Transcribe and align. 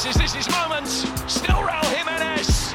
This 0.00 0.16
is 0.16 0.32
this 0.32 0.46
is 0.46 0.48
moment. 0.50 0.88
Still 1.28 1.60
Raul 1.60 1.84
Jimenez. 1.92 2.72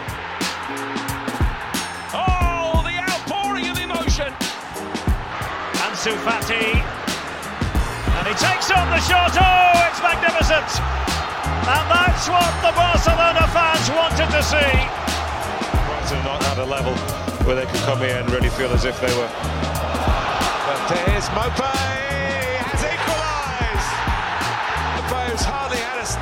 Oh, 2.14 2.86
the 2.86 3.02
outpouring 3.02 3.66
of 3.66 3.80
emotion. 3.80 4.30
Ansu 5.82 6.14
Fati. 6.22 6.78
And 8.14 8.28
he 8.30 8.36
takes 8.38 8.70
on 8.70 8.86
the 8.94 9.02
shot. 9.10 9.34
Oh, 9.42 9.90
it's 9.90 9.98
magnificent. 10.06 10.70
And 11.66 11.86
that's 11.90 12.30
what 12.30 12.54
the 12.62 12.70
Barcelona 12.78 13.50
fans 13.50 13.90
wanted 13.90 14.30
to 14.30 14.44
see. 14.46 14.78
Brighton 15.90 16.24
not 16.30 16.44
at 16.46 16.60
a 16.60 16.66
level 16.66 16.94
where 17.48 17.56
they 17.56 17.66
could 17.66 17.82
come 17.90 17.98
here 18.02 18.18
and 18.18 18.30
really 18.30 18.50
feel 18.50 18.70
as 18.70 18.86
if 18.86 19.02
they 19.02 19.18
were. 19.18 19.32
But 20.68 21.10
here's 21.10 21.26
Maupay 21.30 21.95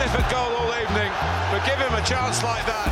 hardly 0.04 0.12
had 0.12 0.12
a 0.12 0.12
sniff 0.12 0.26
at 0.26 0.32
goal 0.32 0.56
all 0.58 0.72
evening, 0.82 1.12
but 1.52 1.66
give 1.66 1.78
him 1.78 1.94
a 1.94 2.06
chance 2.06 2.44
like 2.44 2.66
that, 2.66 2.90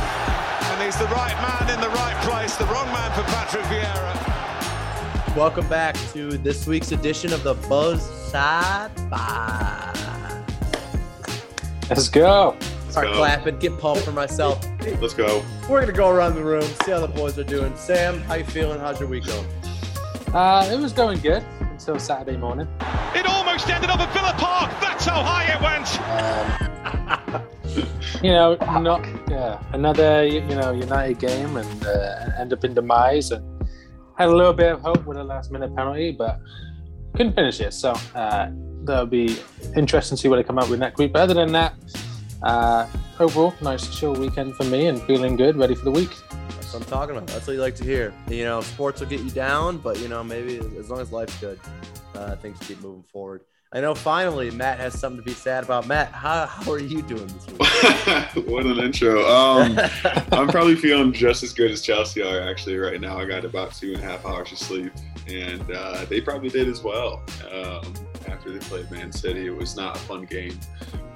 and 0.72 0.82
he's 0.82 0.96
the 0.98 1.06
right 1.06 1.34
man 1.42 1.74
in 1.74 1.80
the 1.80 1.88
right 1.90 2.16
place, 2.24 2.56
the 2.56 2.66
wrong 2.66 2.86
man 2.92 3.10
for 3.12 3.22
Patrick 3.30 3.64
Vieira. 3.64 5.36
Welcome 5.36 5.68
back 5.68 5.96
to 6.12 6.38
this 6.38 6.66
week's 6.66 6.92
edition 6.92 7.32
of 7.32 7.42
the 7.42 7.54
Buzz 7.68 8.02
Side 8.30 8.90
Five. 9.10 9.96
Let's 11.88 12.08
go. 12.08 12.56
Start 12.90 13.06
go. 13.06 13.14
clapping, 13.14 13.58
get 13.58 13.78
pumped 13.78 14.02
for 14.02 14.12
myself. 14.12 14.64
Let's 15.00 15.14
go. 15.14 15.42
We're 15.68 15.80
gonna 15.80 15.92
go 15.92 16.10
around 16.10 16.34
the 16.34 16.44
room, 16.44 16.62
see 16.84 16.90
how 16.90 17.00
the 17.00 17.08
boys 17.08 17.38
are 17.38 17.44
doing. 17.44 17.74
Sam, 17.76 18.20
how 18.22 18.34
you 18.34 18.44
feeling? 18.44 18.80
How's 18.80 19.00
your 19.00 19.08
week 19.08 19.24
going? 19.26 19.46
Uh, 20.34 20.68
it 20.70 20.78
was 20.78 20.92
going 20.92 21.20
good 21.20 21.42
until 21.60 21.98
Saturday 21.98 22.36
morning. 22.36 22.68
It 23.14 23.26
almost 23.26 23.68
ended 23.68 23.90
up 23.90 24.00
at 24.00 24.12
Villa 24.12 24.34
Park. 24.38 24.70
That's 24.80 25.04
how 25.04 25.22
high 25.22 25.52
it 25.52 25.60
went. 25.60 25.88
You 28.22 28.30
know, 28.30 28.54
not 28.54 29.04
yeah, 29.28 29.60
another 29.72 30.24
you 30.24 30.54
know 30.54 30.70
United 30.70 31.18
game 31.18 31.56
and 31.56 31.84
uh, 31.84 32.30
end 32.38 32.52
up 32.52 32.62
in 32.62 32.72
demise 32.72 33.32
and 33.32 33.44
had 34.16 34.28
a 34.28 34.36
little 34.36 34.52
bit 34.52 34.72
of 34.72 34.80
hope 34.80 35.04
with 35.06 35.16
a 35.16 35.24
last 35.24 35.50
minute 35.50 35.74
penalty, 35.74 36.12
but 36.12 36.38
couldn't 37.16 37.34
finish 37.34 37.60
it. 37.60 37.72
So 37.74 37.94
uh, 38.14 38.48
that'll 38.84 39.06
be 39.06 39.38
interesting 39.74 40.16
to 40.16 40.22
see 40.22 40.28
what 40.28 40.36
they 40.36 40.44
come 40.44 40.58
up 40.58 40.68
with 40.68 40.78
next 40.78 40.98
week. 40.98 41.12
But 41.12 41.22
other 41.22 41.34
than 41.34 41.50
that, 41.50 41.74
uh, 42.44 42.86
overall, 43.18 43.54
nice 43.60 43.88
chill 43.98 44.14
weekend 44.14 44.54
for 44.54 44.64
me 44.64 44.86
and 44.86 45.02
feeling 45.02 45.34
good, 45.34 45.56
ready 45.56 45.74
for 45.74 45.84
the 45.84 45.90
week. 45.90 46.10
That's 46.30 46.72
what 46.74 46.82
I'm 46.82 46.88
talking 46.88 47.16
about. 47.16 47.28
That's 47.28 47.48
what 47.48 47.54
you 47.54 47.60
like 47.60 47.74
to 47.76 47.84
hear. 47.84 48.14
You 48.28 48.44
know, 48.44 48.60
sports 48.60 49.00
will 49.00 49.08
get 49.08 49.20
you 49.20 49.30
down, 49.30 49.78
but 49.78 49.98
you 49.98 50.06
know, 50.06 50.22
maybe 50.22 50.58
as 50.78 50.90
long 50.90 51.00
as 51.00 51.10
life's 51.10 51.36
good, 51.40 51.58
uh, 52.14 52.36
things 52.36 52.58
keep 52.60 52.80
moving 52.80 53.02
forward. 53.04 53.42
I 53.74 53.80
know 53.80 53.94
finally 53.94 54.50
Matt 54.50 54.78
has 54.80 54.98
something 54.98 55.16
to 55.18 55.24
be 55.24 55.32
sad 55.32 55.64
about. 55.64 55.86
Matt, 55.86 56.12
how, 56.12 56.44
how 56.44 56.72
are 56.72 56.78
you 56.78 57.00
doing 57.00 57.26
this 57.26 57.46
week? 57.46 58.46
what 58.46 58.66
an 58.66 58.78
intro. 58.78 59.24
Um, 59.26 59.78
I'm 60.32 60.48
probably 60.48 60.76
feeling 60.76 61.10
just 61.10 61.42
as 61.42 61.54
good 61.54 61.70
as 61.70 61.80
Chelsea 61.80 62.20
are 62.22 62.40
actually 62.42 62.76
right 62.76 63.00
now. 63.00 63.18
I 63.18 63.24
got 63.24 63.46
about 63.46 63.72
two 63.72 63.94
and 63.94 64.02
a 64.02 64.06
half 64.06 64.26
hours 64.26 64.52
of 64.52 64.58
sleep, 64.58 64.92
and 65.26 65.70
uh, 65.70 66.04
they 66.04 66.20
probably 66.20 66.50
did 66.50 66.68
as 66.68 66.82
well. 66.82 67.22
Um, 67.50 67.94
after 68.28 68.50
they 68.52 68.58
played 68.58 68.90
Man 68.90 69.10
City, 69.10 69.46
it 69.46 69.56
was 69.56 69.74
not 69.74 69.96
a 69.96 70.00
fun 70.00 70.24
game 70.26 70.58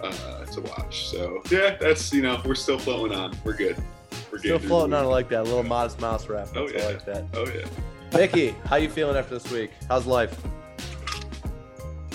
uh, 0.03 0.47
to 0.47 0.61
watch. 0.63 1.09
So 1.09 1.43
yeah, 1.51 1.77
that's 1.79 2.11
you 2.11 2.23
know 2.23 2.41
we're 2.43 2.55
still 2.55 2.79
floating 2.79 3.15
on. 3.15 3.37
We're 3.45 3.53
good. 3.57 3.77
We're 4.33 4.39
Still 4.39 4.59
floating 4.59 4.95
on 4.95 5.05
week. 5.05 5.13
like 5.13 5.29
that 5.29 5.41
A 5.41 5.43
little 5.43 5.63
modest 5.63 6.01
mouse 6.01 6.27
rap. 6.29 6.49
Oh, 6.57 6.67
That's 6.69 6.83
I 6.83 6.87
yeah. 6.87 6.93
like 6.95 7.05
that. 7.05 7.25
Oh 7.35 7.47
yeah. 7.47 7.67
Mickey, 8.19 8.55
how 8.65 8.77
you 8.77 8.89
feeling 8.89 9.17
after 9.17 9.39
this 9.39 9.51
week? 9.53 9.71
How's 9.89 10.07
life? 10.07 10.35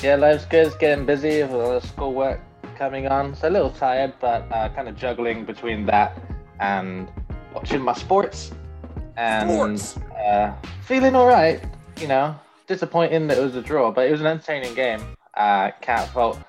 Yeah, 0.01 0.15
life's 0.15 0.45
good. 0.45 0.67
It's 0.67 0.75
getting 0.75 1.05
busy 1.05 1.41
with 1.43 1.51
all 1.51 1.79
the 1.79 1.85
schoolwork 1.87 2.39
coming 2.77 3.07
on. 3.07 3.35
So 3.35 3.49
a 3.49 3.51
little 3.51 3.69
tired, 3.69 4.13
but 4.19 4.51
uh, 4.51 4.69
kind 4.69 4.87
of 4.87 4.95
juggling 4.95 5.45
between 5.45 5.85
that 5.87 6.19
and 6.59 7.07
watching 7.53 7.81
my 7.81 7.93
sports. 7.93 8.51
And 9.17 9.81
Uh, 10.17 10.53
feeling 10.85 11.15
all 11.15 11.27
right. 11.27 11.63
You 11.99 12.07
know, 12.07 12.35
disappointing 12.67 13.27
that 13.27 13.37
it 13.37 13.41
was 13.41 13.55
a 13.55 13.61
draw, 13.61 13.91
but 13.91 14.07
it 14.07 14.11
was 14.11 14.21
an 14.21 14.27
entertaining 14.27 14.73
game. 14.73 15.01
Uh, 15.35 15.69
can't 15.81 16.09
fault 16.09 16.39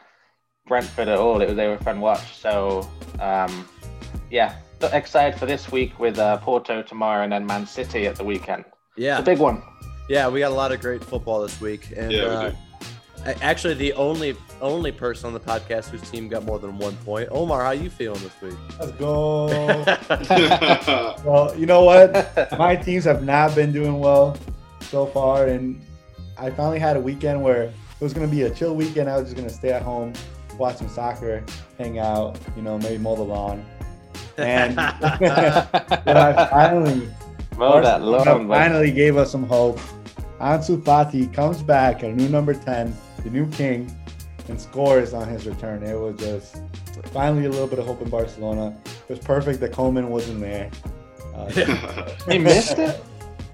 Brentford 0.66 1.08
at 1.08 1.18
all. 1.18 1.42
It 1.42 1.48
was 1.48 1.56
they 1.56 1.66
were 1.68 1.74
a 1.74 1.82
fun 1.84 2.00
watch. 2.00 2.38
So 2.40 2.88
um, 3.20 3.68
yeah, 4.30 4.54
excited 4.92 5.38
for 5.38 5.44
this 5.44 5.70
week 5.70 5.98
with 5.98 6.18
uh, 6.18 6.38
Porto 6.38 6.82
tomorrow 6.82 7.22
and 7.22 7.32
then 7.32 7.44
Man 7.44 7.66
City 7.66 8.06
at 8.06 8.16
the 8.16 8.24
weekend. 8.24 8.64
Yeah, 8.96 9.18
The 9.18 9.22
big 9.24 9.38
one. 9.38 9.60
yeah, 10.08 10.28
we 10.28 10.40
got 10.40 10.52
a 10.52 10.54
lot 10.54 10.72
of 10.72 10.80
great 10.80 11.04
football 11.04 11.42
this 11.42 11.60
week, 11.60 11.88
and 11.96 12.12
Yeah, 12.12 12.22
we 12.28 12.34
uh, 12.34 12.40
do. 12.50 12.56
a- 12.56 12.56
actually, 13.40 13.74
the 13.74 13.92
only 13.94 14.36
only 14.60 14.92
person 14.92 15.26
on 15.26 15.32
the 15.32 15.40
podcast 15.40 15.88
whose 15.88 16.08
team 16.10 16.28
got 16.28 16.44
more 16.44 16.58
than 16.58 16.78
one 16.78 16.96
point. 16.98 17.28
Omar, 17.30 17.64
how 17.64 17.70
you 17.72 17.90
feeling 17.90 18.20
this 18.22 18.40
week? 18.40 18.58
Let's 18.78 18.92
go. 18.92 19.46
well, 21.24 21.54
you 21.58 21.66
know 21.66 21.84
what? 21.84 22.36
My 22.58 22.76
teams 22.76 23.04
have 23.04 23.22
not 23.24 23.54
been 23.54 23.72
doing 23.72 23.98
well 23.98 24.36
so 24.82 25.06
far, 25.06 25.46
and 25.46 25.80
I 26.38 26.50
finally 26.50 26.78
had 26.78 26.96
a 26.96 27.00
weekend 27.00 27.42
where 27.42 27.64
it 27.64 27.72
was 28.00 28.12
going 28.12 28.28
to 28.28 28.30
be 28.30 28.42
a 28.42 28.50
chill 28.50 28.74
weekend. 28.74 29.08
I 29.08 29.16
was 29.16 29.24
just 29.24 29.36
going 29.36 29.48
to 29.48 29.54
stay 29.54 29.70
at 29.72 29.82
home, 29.82 30.12
watch 30.58 30.76
some 30.76 30.88
soccer, 30.88 31.44
hang 31.78 31.98
out, 31.98 32.38
you 32.56 32.62
know, 32.62 32.78
maybe 32.78 32.98
mow 32.98 33.16
the 33.16 33.22
lawn. 33.22 33.64
And 34.38 34.76
then 34.78 36.16
I 36.16 36.46
finally, 36.50 37.08
Mow 37.56 37.80
that 37.80 38.02
lawn, 38.02 38.48
but- 38.48 38.58
finally 38.58 38.90
gave 38.90 39.16
us 39.16 39.30
some 39.30 39.44
hope. 39.44 39.78
Ansu 40.40 40.82
Fati 40.82 41.32
comes 41.32 41.62
back, 41.62 42.02
a 42.02 42.10
new 42.10 42.28
number 42.28 42.52
10, 42.52 42.96
the 43.24 43.30
new 43.30 43.46
king, 43.50 43.94
and 44.48 44.60
scores 44.60 45.14
on 45.14 45.28
his 45.28 45.46
return. 45.46 45.82
It 45.82 45.94
was 45.98 46.18
just 46.18 46.56
finally 47.12 47.44
a 47.46 47.50
little 47.50 47.66
bit 47.68 47.78
of 47.78 47.86
hope 47.86 48.02
in 48.02 48.08
Barcelona. 48.10 48.76
It 49.08 49.08
was 49.08 49.18
perfect 49.20 49.60
that 49.60 49.72
Koeman 49.72 50.08
wasn't 50.08 50.40
there. 50.40 50.70
Uh, 51.34 51.48
He 52.30 52.38
missed 52.38 52.78
it. 52.78 53.00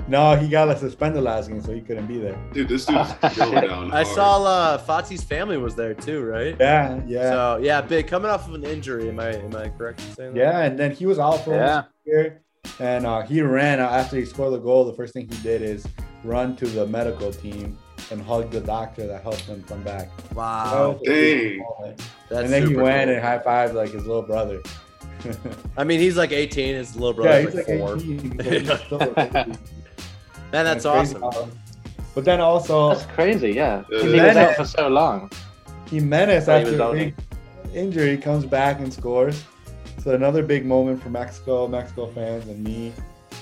no, 0.08 0.34
he 0.36 0.48
got 0.48 0.68
like, 0.68 0.78
suspended 0.78 1.22
last 1.22 1.48
game, 1.48 1.62
so 1.62 1.72
he 1.72 1.80
couldn't 1.80 2.06
be 2.06 2.18
there. 2.18 2.36
Dude, 2.52 2.68
this 2.68 2.86
dude's 2.86 3.12
going 3.36 3.68
down. 3.68 3.92
I 3.92 4.02
hard. 4.02 4.06
saw 4.16 4.44
uh, 4.44 4.78
Fati's 4.78 5.22
family 5.22 5.58
was 5.58 5.74
there 5.76 5.94
too, 5.94 6.22
right? 6.24 6.56
Yeah, 6.58 7.00
yeah, 7.06 7.30
So 7.30 7.58
yeah, 7.62 7.80
big 7.82 8.06
coming 8.08 8.30
off 8.30 8.48
of 8.48 8.54
an 8.54 8.64
injury. 8.64 9.08
Am 9.10 9.20
I 9.20 9.34
am 9.34 9.54
I 9.54 9.68
correct 9.68 10.00
in 10.00 10.14
saying 10.14 10.34
that? 10.34 10.40
yeah. 10.40 10.60
And 10.62 10.78
then 10.78 10.92
he 10.92 11.06
was 11.06 11.18
out 11.18 11.44
for 11.44 11.54
Yeah. 11.54 11.70
almost 11.74 11.88
a 12.06 12.10
year, 12.10 12.42
and 12.80 13.06
uh, 13.06 13.22
he 13.22 13.42
ran 13.42 13.78
uh, 13.80 13.84
after 13.84 14.16
he 14.16 14.24
scored 14.24 14.54
the 14.54 14.58
goal. 14.58 14.84
The 14.86 14.94
first 14.94 15.12
thing 15.12 15.28
he 15.30 15.36
did 15.42 15.60
is 15.62 15.86
run 16.24 16.56
to 16.56 16.66
the 16.66 16.86
medical 16.86 17.30
team 17.32 17.78
and 18.10 18.20
hug 18.22 18.50
the 18.50 18.60
doctor 18.60 19.06
that 19.06 19.22
helped 19.22 19.40
him 19.42 19.62
come 19.68 19.82
back. 19.82 20.08
Wow, 20.34 20.64
That 20.64 20.88
was 20.88 20.96
a 21.00 21.04
big 21.04 21.58
Dang. 21.58 21.96
that's 22.28 22.44
and 22.44 22.52
then 22.52 22.66
he 22.68 22.76
went 22.76 23.06
cool. 23.08 23.14
and 23.16 23.22
high 23.24 23.38
fived 23.38 23.74
like 23.74 23.90
his 23.90 24.06
little 24.06 24.22
brother. 24.22 24.60
I 25.76 25.84
mean, 25.84 25.98
he's 26.00 26.16
like 26.16 26.32
18. 26.32 26.74
His 26.76 26.94
little 26.96 27.24
yeah, 27.24 27.42
brother's 27.42 27.54
he's 27.54 27.54
like, 27.54 27.68
like 27.68 27.78
four. 27.78 27.96
18, 27.96 28.36
but 28.36 28.46
he's 28.52 28.80
still 28.80 29.00
a 29.02 29.06
baby. 29.08 29.58
Man, 30.52 30.64
that's 30.64 30.84
awesome. 30.84 31.22
how- 31.22 31.48
But 32.14 32.24
then 32.24 32.40
also 32.40 32.90
That's 32.90 33.06
crazy, 33.06 33.50
yeah. 33.52 33.82
Yeah, 33.90 34.02
He 34.02 34.08
that 34.18 34.26
was 34.28 34.36
out 34.36 34.56
for 34.56 34.64
so 34.64 34.88
long. 34.88 35.30
He 35.90 36.00
Oh, 36.00 36.14
after 36.14 36.70
was 36.70 36.80
a 36.80 36.92
big 36.92 37.14
injury 37.74 38.16
comes 38.16 38.44
back 38.46 38.80
and 38.80 38.92
scores. 38.92 39.44
So 40.02 40.12
another 40.14 40.42
big 40.42 40.64
moment 40.64 41.02
for 41.02 41.10
Mexico, 41.10 41.66
Mexico 41.68 42.06
fans, 42.06 42.46
and 42.48 42.62
me. 42.62 42.92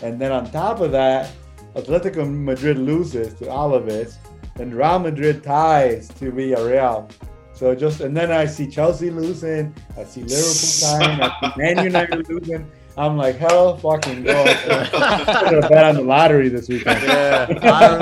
And 0.03 0.19
then 0.21 0.33
on 0.33 0.51
top 0.51 0.81
of 0.81 0.91
that, 0.93 1.31
Atletico 1.75 2.27
Madrid 2.27 2.79
loses 2.79 3.35
to 3.35 3.45
Alaves, 3.45 4.17
and 4.59 4.75
Real 4.75 4.99
Madrid 4.99 5.43
ties 5.43 6.09
to 6.09 6.33
Villarreal. 6.33 7.11
So 7.53 7.75
just 7.75 8.01
and 8.01 8.17
then 8.17 8.31
I 8.31 8.45
see 8.45 8.67
Chelsea 8.67 9.11
losing, 9.11 9.75
I 9.97 10.05
see 10.05 10.23
Liverpool 10.23 10.99
tying, 10.99 11.21
I 11.21 11.53
see 11.55 11.61
Man 11.63 11.85
United 11.85 12.29
losing. 12.29 12.71
I'm 12.99 13.17
like, 13.17 13.37
hell, 13.37 13.77
fucking 13.77 14.25
go! 14.25 14.45
I'm 14.45 15.45
gonna 15.45 15.69
bet 15.69 15.85
on 15.85 15.97
the 15.97 16.03
lottery 16.03 16.49
this 16.49 16.69
weekend. 16.69 17.03
Yeah, 17.03 17.47
I 17.63 17.89
don't 17.89 17.99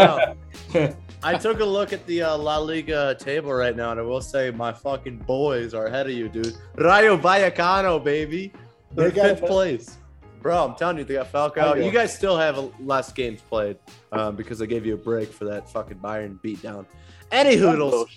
know. 0.74 0.96
I 1.24 1.38
took 1.38 1.60
a 1.60 1.64
look 1.64 1.92
at 1.92 2.04
the 2.06 2.22
uh, 2.22 2.36
La 2.36 2.58
Liga 2.58 3.16
table 3.18 3.52
right 3.52 3.74
now, 3.74 3.92
and 3.92 3.98
I 3.98 4.02
will 4.02 4.20
say 4.20 4.50
my 4.50 4.72
fucking 4.72 5.18
boys 5.18 5.72
are 5.72 5.86
ahead 5.86 6.06
of 6.06 6.12
you, 6.12 6.28
dude. 6.28 6.54
Rayo 6.76 7.16
Vallecano, 7.16 8.02
baby. 8.02 8.52
They're 8.92 9.10
fifth 9.10 9.46
place. 9.46 9.96
Bro, 10.44 10.62
I'm 10.62 10.74
telling 10.74 10.98
you, 10.98 11.04
they 11.04 11.14
got 11.14 11.32
Falcao. 11.32 11.72
Okay. 11.72 11.86
You 11.86 11.90
guys 11.90 12.14
still 12.14 12.36
have 12.36 12.58
a- 12.58 12.70
less 12.78 13.10
games 13.10 13.40
played 13.40 13.78
um, 14.12 14.36
because 14.36 14.60
I 14.60 14.66
gave 14.66 14.84
you 14.84 14.92
a 14.92 14.98
break 14.98 15.32
for 15.32 15.46
that 15.46 15.70
fucking 15.70 15.96
Bayern 16.00 16.38
beatdown. 16.42 16.84
Any 17.32 17.56
hoodles, 17.56 18.10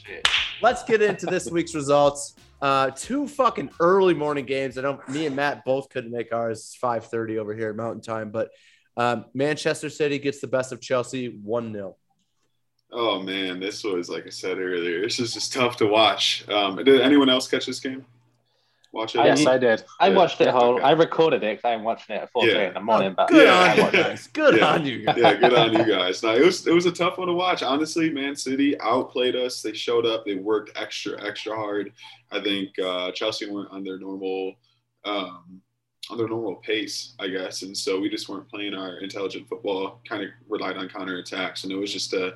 let's 0.61 0.83
get 0.83 1.01
into 1.01 1.25
this 1.25 1.49
week's 1.51 1.73
results. 1.73 2.35
Uh, 2.61 2.89
two 2.89 3.29
fucking 3.29 3.69
early 3.79 4.13
morning 4.13 4.45
games. 4.45 4.77
I 4.77 4.81
know 4.81 4.99
me 5.07 5.25
and 5.25 5.37
Matt 5.37 5.63
both 5.63 5.87
couldn't 5.87 6.11
make 6.11 6.33
ours. 6.33 6.59
It's 6.59 6.77
5:30 6.77 7.37
over 7.37 7.55
here 7.55 7.69
at 7.69 7.77
Mountain 7.77 8.01
Time, 8.01 8.29
but 8.29 8.49
um, 8.97 9.23
Manchester 9.33 9.89
City 9.89 10.19
gets 10.19 10.41
the 10.41 10.47
best 10.47 10.73
of 10.73 10.81
Chelsea, 10.81 11.29
one 11.29 11.71
0 11.71 11.95
Oh 12.91 13.21
man, 13.21 13.61
this 13.61 13.85
was 13.85 14.09
like 14.09 14.27
I 14.27 14.31
said 14.31 14.57
earlier. 14.57 15.01
This 15.01 15.21
is 15.21 15.33
just 15.33 15.53
tough 15.53 15.77
to 15.77 15.85
watch. 15.87 16.45
Um, 16.49 16.75
did 16.75 16.99
anyone 16.99 17.29
else 17.29 17.47
catch 17.47 17.67
this 17.67 17.79
game? 17.79 18.05
Watch 18.97 19.13
it. 19.15 19.19
Yes, 19.25 19.45
I 19.45 19.59
did. 19.59 19.83
I 19.99 20.07
Yeah, 20.09 20.15
watched 20.15 20.41
it 20.41 20.47
whole. 20.47 20.77
okay. 20.77 20.83
I 20.83 20.91
recorded 20.93 21.43
it 21.43 21.57
because 21.57 21.65
I'm 21.71 21.83
watching 21.83 22.15
it 22.15 22.23
at 22.23 22.31
4 22.31 22.47
Yeah. 22.47 22.67
in 22.69 22.73
the 22.73 22.79
morning. 22.79 23.13
But 23.15 23.29
Good 23.29 23.45
Yeah, 23.45 23.71
on 23.71 23.77
you 23.77 23.91
guys. 24.03 24.27
Good 24.33 24.57
Yeah. 24.57 24.73
on 24.73 24.85
you 24.87 25.05
guys. 25.05 25.17
yeah, 25.19 25.33
good 25.35 25.53
on 25.53 25.71
you 25.73 25.85
guys. 25.85 26.23
No, 26.23 26.33
it 26.33 26.43
was 26.43 26.65
it 26.65 26.73
was 26.73 26.87
a 26.87 26.91
tough 26.91 27.19
one 27.19 27.27
to 27.27 27.33
watch. 27.33 27.61
Honestly, 27.61 28.09
Man 28.09 28.35
City 28.35 28.75
outplayed 28.81 29.35
us. 29.35 29.61
They 29.61 29.73
showed 29.73 30.07
up. 30.07 30.25
They 30.25 30.33
worked 30.33 30.71
extra 30.75 31.23
extra 31.23 31.55
hard. 31.55 31.93
I 32.31 32.41
think 32.41 32.77
uh, 32.79 33.11
Chelsea 33.11 33.47
weren't 33.47 33.69
on 33.71 33.83
their 33.83 33.99
normal 33.99 34.55
um, 35.05 35.61
on 36.09 36.17
their 36.17 36.27
normal 36.27 36.55
pace, 36.55 37.13
I 37.19 37.27
guess. 37.27 37.61
And 37.61 37.77
so 37.77 37.99
we 37.99 38.09
just 38.09 38.27
weren't 38.29 38.49
playing 38.49 38.73
our 38.73 38.97
intelligent 38.97 39.47
football. 39.47 40.01
Kind 40.09 40.23
of 40.23 40.29
relied 40.49 40.75
on 40.75 40.89
counter 40.89 41.19
attacks. 41.19 41.63
and 41.65 41.71
it 41.71 41.75
was 41.75 41.93
just 41.93 42.13
a, 42.13 42.33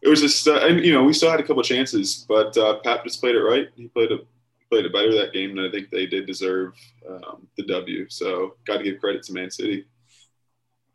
it 0.00 0.08
was 0.08 0.22
just, 0.22 0.48
uh, 0.48 0.60
and 0.66 0.82
you 0.82 0.92
know, 0.94 1.04
we 1.04 1.12
still 1.12 1.30
had 1.30 1.40
a 1.40 1.42
couple 1.42 1.62
chances, 1.62 2.24
but 2.26 2.56
uh, 2.56 2.78
Pep 2.84 3.04
just 3.04 3.20
played 3.20 3.34
it 3.34 3.42
right. 3.42 3.68
He 3.76 3.88
played 3.88 4.12
it 4.12 4.26
played 4.70 4.86
it 4.86 4.92
better 4.92 5.12
that 5.16 5.32
game, 5.32 5.50
and 5.58 5.60
I 5.66 5.70
think 5.70 5.90
they 5.90 6.06
did 6.06 6.26
deserve 6.26 6.74
um, 7.08 7.46
the 7.56 7.64
W. 7.64 8.06
So 8.08 8.54
got 8.66 8.78
to 8.78 8.84
give 8.84 9.00
credit 9.00 9.22
to 9.24 9.32
Man 9.32 9.50
City. 9.50 9.86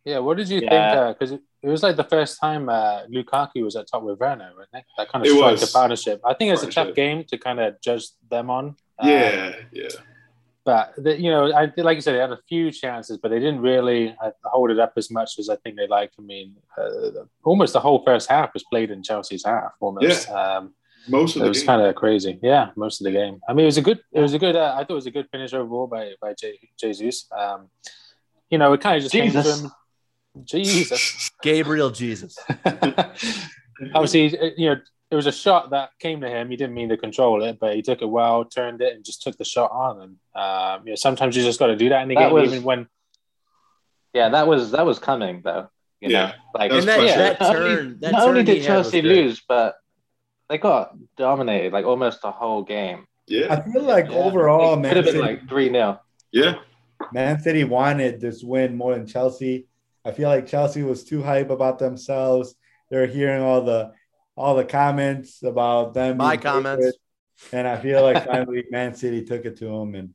Yeah, 0.05 0.19
what 0.19 0.37
did 0.37 0.49
you 0.49 0.61
Yeah. 0.61 0.89
think? 1.05 1.19
Because 1.19 1.31
it, 1.33 1.41
it 1.63 1.69
was 1.69 1.83
like 1.83 1.95
the 1.95 2.03
first 2.03 2.39
time 2.39 2.69
uh, 2.69 3.05
Lukaku 3.07 3.63
was 3.63 3.75
at 3.75 3.87
top 3.87 4.03
with 4.03 4.19
Werner, 4.19 4.51
right? 4.57 4.67
Nick? 4.73 4.85
That 4.97 5.09
kind 5.09 5.25
of 5.25 5.31
It 5.31 5.35
struck 5.35 5.51
was. 5.53 5.69
a 5.69 5.73
partnership. 5.73 6.21
I 6.23 6.33
think 6.35 6.53
it's 6.53 6.63
a 6.63 6.71
tough 6.71 6.95
game 6.95 7.23
to 7.25 7.37
kind 7.37 7.59
of 7.59 7.81
judge 7.81 8.05
them 8.29 8.49
on. 8.49 8.75
Uh, 8.99 9.07
Yeah, 9.07 9.55
yeah, 9.71 9.89
but 10.63 10.93
the, 10.97 11.19
you 11.19 11.29
know, 11.29 11.51
I 11.51 11.71
like 11.77 11.95
you 11.95 12.01
said, 12.01 12.13
they 12.15 12.19
had 12.19 12.31
a 12.31 12.39
few 12.47 12.71
chances, 12.71 13.17
but 13.17 13.29
they 13.29 13.39
didn't 13.39 13.61
really 13.61 14.15
uh, 14.23 14.31
hold 14.43 14.71
it 14.71 14.79
up 14.79 14.93
as 14.95 15.11
much 15.11 15.37
as 15.37 15.49
I 15.49 15.57
think 15.57 15.75
they 15.75 15.87
liked. 15.87 16.15
I 16.17 16.21
mean, 16.21 16.55
uh, 16.77 17.25
almost 17.43 17.73
the 17.73 17.79
whole 17.79 18.03
first 18.05 18.29
half 18.29 18.53
was 18.53 18.63
played 18.63 18.89
in 18.91 19.03
Chelsea's 19.03 19.43
half. 19.45 19.73
Almost, 19.79 20.29
um, 20.29 20.73
most 21.07 21.35
of 21.35 21.41
it 21.41 21.45
the 21.45 21.49
was 21.49 21.63
kind 21.63 21.81
of 21.81 21.93
crazy. 21.95 22.39
Yeah, 22.41 22.69
most 22.75 23.01
of 23.01 23.05
the 23.05 23.11
game. 23.11 23.39
I 23.47 23.53
mean, 23.53 23.63
it 23.63 23.67
was 23.67 23.77
a 23.77 23.81
good. 23.81 23.99
It 24.11 24.19
was 24.21 24.33
a 24.33 24.39
good. 24.39 24.55
Uh, 24.55 24.73
I 24.75 24.79
thought 24.83 24.91
it 24.91 24.93
was 24.95 25.05
a 25.07 25.11
good 25.11 25.27
finish 25.31 25.53
overall 25.53 25.87
by 25.87 26.13
by 26.21 26.33
J- 26.33 26.59
Jesus. 26.79 27.27
Um, 27.37 27.69
you 28.49 28.57
know, 28.57 28.73
it 28.73 28.81
kind 28.81 28.97
of 28.97 29.03
just 29.03 29.13
came 29.13 29.31
Jesus. 29.31 29.61
to 29.61 29.65
him. 29.67 29.71
Jesus. 30.43 31.31
Gabriel 31.41 31.89
Jesus. 31.91 32.37
Obviously, 33.93 34.25
it- 34.27 34.53
you 34.57 34.69
know, 34.69 34.77
it 35.11 35.15
was 35.15 35.27
a 35.27 35.31
shot 35.31 35.69
that 35.71 35.89
came 35.99 36.21
to 36.21 36.29
him. 36.29 36.49
He 36.49 36.55
didn't 36.57 36.73
mean 36.73 36.89
to 36.89 36.97
control 36.97 37.43
it, 37.43 37.57
but 37.59 37.75
he 37.75 37.81
took 37.81 38.01
it 38.01 38.09
well, 38.09 38.43
turned 38.45 38.81
it, 38.81 38.95
and 38.95 39.05
just 39.05 39.21
took 39.21 39.37
the 39.37 39.45
shot 39.45 39.71
on. 39.71 40.01
And 40.01 40.15
um, 40.43 40.85
you 40.87 40.91
know, 40.91 40.95
sometimes 40.95 41.35
you 41.37 41.43
just 41.43 41.59
got 41.59 41.67
to 41.67 41.75
do 41.75 41.89
that 41.89 42.01
in 42.01 42.09
the 42.09 42.15
That 42.15 42.25
game, 42.25 42.33
was- 42.33 42.51
even 42.51 42.63
when 42.63 42.87
Yeah, 44.13 44.29
that 44.29 44.47
was 44.47 44.71
that 44.71 44.85
was 44.85 44.99
coming 44.99 45.41
though. 45.43 45.69
You 46.01 46.09
Yeah. 46.09 46.27
know, 46.27 46.33
like 46.53 46.71
That 46.71 46.75
was 46.75 46.85
that, 46.85 47.39
Not 47.39 47.55
only- 47.55 47.75
turn, 47.75 47.99
that 48.01 48.11
not 48.11 48.19
turn 48.19 48.29
only 48.29 48.43
did 48.43 48.63
Chelsea 48.63 49.01
lose, 49.01 49.41
but 49.47 49.75
they 50.49 50.57
got 50.57 50.95
dominated 51.17 51.73
like 51.73 51.85
almost 51.85 52.21
the 52.21 52.31
whole 52.31 52.63
game. 52.63 53.05
yeah, 53.27 53.47
I 53.53 53.61
feel 53.61 53.83
like 53.83 54.05
Yeah. 54.09 54.15
overall, 54.17 54.73
it 54.73 54.77
Man 54.77 54.89
could 54.93 54.97
have 54.97 55.05
been 55.05 55.13
City, 55.15 55.25
like 55.27 55.49
three 55.49 55.69
0 55.69 55.99
yeah, 56.31 56.55
Man 57.11 57.39
City 57.39 57.63
wanted 57.63 58.19
this 58.21 58.43
win 58.43 58.75
more 58.75 58.93
than 58.95 59.07
Chelsea. 59.07 59.67
I 60.05 60.11
feel 60.11 60.29
like 60.29 60.45
Chelsea 60.47 60.83
was 60.83 61.03
too 61.03 61.23
hype 61.23 61.49
about 61.49 61.79
themselves. 61.79 62.55
They're 62.89 63.07
hearing 63.07 63.41
all 63.41 63.61
the 63.61 63.93
all 64.37 64.55
the 64.55 64.65
comments 64.65 65.41
about 65.43 65.93
them. 65.93 66.17
My 66.17 66.37
comments. 66.37 66.83
favored. 66.85 66.95
And 67.51 67.67
I 67.67 67.77
feel 67.81 68.01
like 68.03 68.25
finally 68.25 68.63
Man 68.71 68.93
City 68.95 69.23
took 69.25 69.43
it 69.45 69.57
to 69.57 69.65
them, 69.65 69.95
and, 69.95 70.13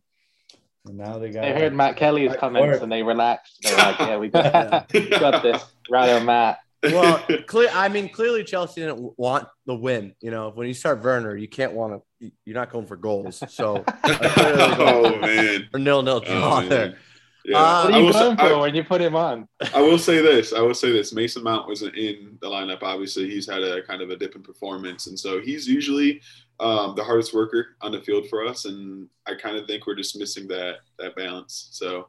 and 0.86 0.96
now 0.96 1.18
they 1.18 1.30
got. 1.30 1.42
They 1.42 1.52
heard 1.52 1.74
Matt 1.74 1.96
Kelly's 1.96 2.34
comments 2.36 2.66
work. 2.66 2.82
and 2.82 2.90
they 2.92 3.02
relaxed. 3.02 3.58
They're 3.62 3.76
like, 3.76 3.98
"Yeah, 3.98 4.16
we 4.18 4.28
got, 4.30 4.90
we 4.92 5.08
got 5.08 5.42
this." 5.42 5.62
Rather 5.90 6.24
Matt. 6.24 6.60
Well, 6.82 7.18
clear. 7.46 7.68
I 7.72 7.88
mean, 7.88 8.08
clearly 8.08 8.44
Chelsea 8.44 8.80
didn't 8.80 9.18
want 9.18 9.46
the 9.66 9.74
win. 9.74 10.14
You 10.20 10.30
know, 10.30 10.50
when 10.54 10.66
you 10.66 10.74
start 10.74 11.02
Werner, 11.02 11.36
you 11.36 11.48
can't 11.48 11.72
want 11.72 12.02
to. 12.20 12.32
You're 12.44 12.54
not 12.54 12.70
going 12.70 12.86
for 12.86 12.96
goals. 12.96 13.42
So 13.48 13.84
oh 14.04 15.18
man, 15.20 15.68
or 15.74 15.80
nil 15.80 16.02
nil 16.02 16.16
oh, 16.16 16.20
draw 16.26 16.60
man. 16.60 16.68
there. 16.68 16.98
Yeah, 17.44 17.56
Uh, 17.58 17.84
What 17.84 17.94
I 17.94 17.96
are 17.96 18.02
you 18.02 18.12
going 18.12 18.36
say, 18.36 18.48
for 18.48 18.54
I, 18.54 18.60
when 18.60 18.74
you 18.74 18.84
put 18.84 19.00
him 19.00 19.16
on? 19.16 19.48
I 19.74 19.80
will 19.80 19.98
say 19.98 20.20
this. 20.20 20.52
I 20.52 20.60
will 20.60 20.74
say 20.74 20.92
this. 20.92 21.12
Mason 21.14 21.42
Mount 21.42 21.66
wasn't 21.66 21.96
in 21.96 22.36
the 22.42 22.48
lineup. 22.48 22.82
Obviously, 22.82 23.30
he's 23.30 23.48
had 23.48 23.62
a 23.62 23.82
kind 23.82 24.02
of 24.02 24.10
a 24.10 24.16
dip 24.16 24.36
in 24.36 24.42
performance, 24.42 25.06
and 25.06 25.18
so 25.18 25.40
he's 25.40 25.66
usually 25.66 26.20
um, 26.60 26.94
the 26.96 27.02
hardest 27.04 27.32
worker 27.32 27.76
on 27.80 27.92
the 27.92 28.00
field 28.02 28.28
for 28.28 28.44
us. 28.46 28.66
And 28.66 29.08
I 29.26 29.34
kind 29.34 29.56
of 29.56 29.66
think 29.66 29.86
we're 29.86 29.94
just 29.94 30.18
missing 30.18 30.46
that 30.48 30.76
that 30.98 31.16
balance. 31.16 31.68
So, 31.72 32.08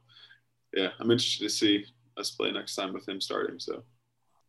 yeah, 0.76 0.90
I'm 1.00 1.10
interested 1.12 1.46
to 1.46 1.50
see 1.50 1.86
us 2.18 2.32
play 2.32 2.52
next 2.52 2.76
time 2.76 2.92
with 2.92 3.08
him 3.08 3.22
starting. 3.22 3.58
So, 3.58 3.84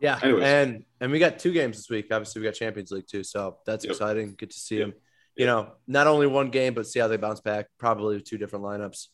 Yeah, 0.02 0.18
Anyways. 0.22 0.42
and 0.44 0.84
and 1.00 1.12
we 1.12 1.18
got 1.20 1.38
two 1.38 1.52
games 1.52 1.76
this 1.76 1.88
week. 1.88 2.08
Obviously, 2.10 2.40
we 2.42 2.46
got 2.48 2.54
Champions 2.54 2.90
League 2.90 3.06
too, 3.06 3.22
so 3.22 3.58
that's 3.64 3.84
Yep. 3.84 3.92
exciting. 3.92 4.34
Good 4.36 4.50
to 4.50 4.58
see 4.58 4.78
Yep. 4.78 4.88
them. 4.88 4.94
You 5.36 5.46
know, 5.46 5.72
not 5.86 6.06
only 6.08 6.26
one 6.26 6.50
game, 6.50 6.74
but 6.74 6.86
see 6.86 6.98
how 6.98 7.08
they 7.08 7.16
bounce 7.16 7.40
back. 7.40 7.68
Probably 7.78 8.20
two 8.20 8.36
different 8.36 8.64
lineups. 8.64 9.06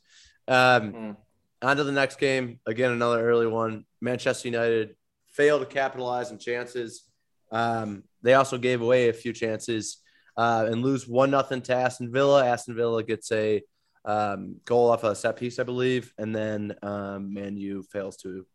Um, 0.49 0.93
Mm. 0.93 1.17
On 1.61 1.77
to 1.77 1.85
the 1.85 1.93
next 1.93 2.19
game. 2.19 2.61
Again, 2.67 2.93
another 2.93 3.21
early 3.29 3.47
one. 3.47 3.85
Manchester 4.01 4.49
United 4.49 4.97
failed 5.33 5.61
to 5.61 5.67
capitalize 5.67 6.31
on 6.31 6.39
chances. 6.39 7.05
Um, 7.53 8.05
they 8.23 8.35
also 8.35 8.59
gave 8.59 8.81
away 8.81 9.09
a 9.09 9.13
few 9.13 9.33
chances 9.33 9.99
uh, 10.37 10.69
and 10.71 10.83
lose 10.83 11.07
one 11.09 11.31
nothing 11.33 11.61
to 11.63 11.75
Aston 11.75 12.13
Villa. 12.13 12.45
Aston 12.47 12.77
Villa 12.77 13.03
gets 13.03 13.31
a 13.33 13.63
um, 14.05 14.57
goal 14.65 14.91
off 14.91 15.03
a 15.05 15.15
set 15.17 15.37
piece, 15.37 15.59
I 15.59 15.65
believe, 15.65 16.15
and 16.17 16.35
then 16.35 16.75
um, 16.83 17.35
Man 17.35 17.57
U 17.57 17.83
fails 17.83 18.17
to 18.19 18.47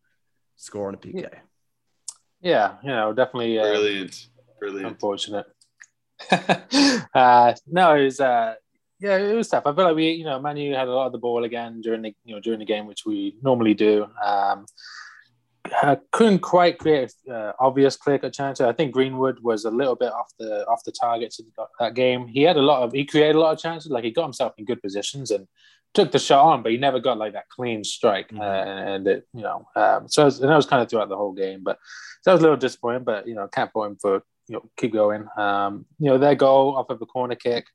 score 0.55 0.87
on 0.87 0.93
a 0.95 0.97
PK. 0.97 1.21
yeah, 1.23 1.39
you 2.43 2.89
know, 2.89 3.13
definitely 3.13 3.59
uh, 3.59 3.63
brilliant, 3.63 4.27
brilliant. 4.59 4.87
unfortunate. 4.87 5.45
uh, 6.31 7.53
no, 7.67 7.95
it 7.95 8.03
was 8.03 8.19
uh, 8.19 8.55
yeah, 8.99 9.17
it 9.17 9.35
was 9.35 9.49
tough. 9.49 9.65
I 9.65 9.73
feel 9.73 9.85
like 9.85 9.95
we, 9.95 10.11
you 10.11 10.23
know, 10.23 10.39
Manu 10.39 10.73
had 10.73 10.87
a 10.87 10.93
lot 10.93 11.07
of 11.07 11.11
the 11.11 11.17
ball 11.17 11.43
again 11.43 11.81
during 11.81 12.01
the 12.01 12.15
you 12.23 12.35
know 12.35 12.41
during 12.41 12.59
the 12.59 12.65
game, 12.65 12.85
which 12.87 13.05
we 13.05 13.35
normally 13.41 13.73
do. 13.73 14.07
Um, 14.23 14.65
couldn't 16.11 16.39
quite 16.39 16.77
create 16.77 17.13
uh, 17.31 17.53
obvious 17.59 17.95
clear 17.95 18.19
cut 18.19 18.33
chances. 18.33 18.65
I 18.65 18.73
think 18.73 18.93
Greenwood 18.93 19.39
was 19.39 19.65
a 19.65 19.71
little 19.71 19.95
bit 19.95 20.11
off 20.11 20.31
the 20.37 20.65
off 20.67 20.83
the 20.83 20.91
target 20.91 21.31
to 21.31 21.43
that 21.79 21.95
game. 21.95 22.27
He 22.27 22.43
had 22.43 22.57
a 22.57 22.61
lot 22.61 22.83
of 22.83 22.91
he 22.91 23.05
created 23.05 23.35
a 23.35 23.39
lot 23.39 23.53
of 23.53 23.59
chances. 23.59 23.91
Like 23.91 24.03
he 24.03 24.11
got 24.11 24.23
himself 24.23 24.53
in 24.57 24.65
good 24.65 24.81
positions 24.81 25.31
and 25.31 25.47
took 25.93 26.11
the 26.11 26.19
shot 26.19 26.43
on, 26.45 26.63
but 26.63 26.71
he 26.71 26.77
never 26.77 26.99
got 26.99 27.17
like 27.17 27.33
that 27.33 27.49
clean 27.49 27.83
strike. 27.83 28.29
Mhm. 28.29 28.39
Uh, 28.39 28.43
and 28.93 29.07
it, 29.07 29.27
you 29.33 29.41
know, 29.41 29.67
um, 29.75 30.07
so 30.07 30.23
it 30.23 30.25
was, 30.25 30.39
and 30.41 30.49
that 30.49 30.55
was 30.55 30.65
kind 30.65 30.81
of 30.81 30.89
throughout 30.89 31.09
the 31.09 31.17
whole 31.17 31.33
game. 31.33 31.61
But 31.63 31.77
so 32.21 32.29
that 32.29 32.33
was 32.33 32.41
a 32.41 32.43
little 32.43 32.57
disappointing. 32.57 33.03
But 33.03 33.27
you 33.27 33.35
know, 33.35 33.47
can't 33.47 33.71
put 33.73 33.85
him 33.87 33.97
for 34.01 34.23
you 34.47 34.55
know 34.55 34.69
keep 34.77 34.93
going. 34.93 35.27
Um, 35.37 35.85
you 35.99 36.09
know, 36.09 36.17
their 36.17 36.35
goal 36.35 36.75
off 36.77 36.89
of 36.89 37.01
a 37.01 37.05
corner 37.05 37.35
kick. 37.35 37.65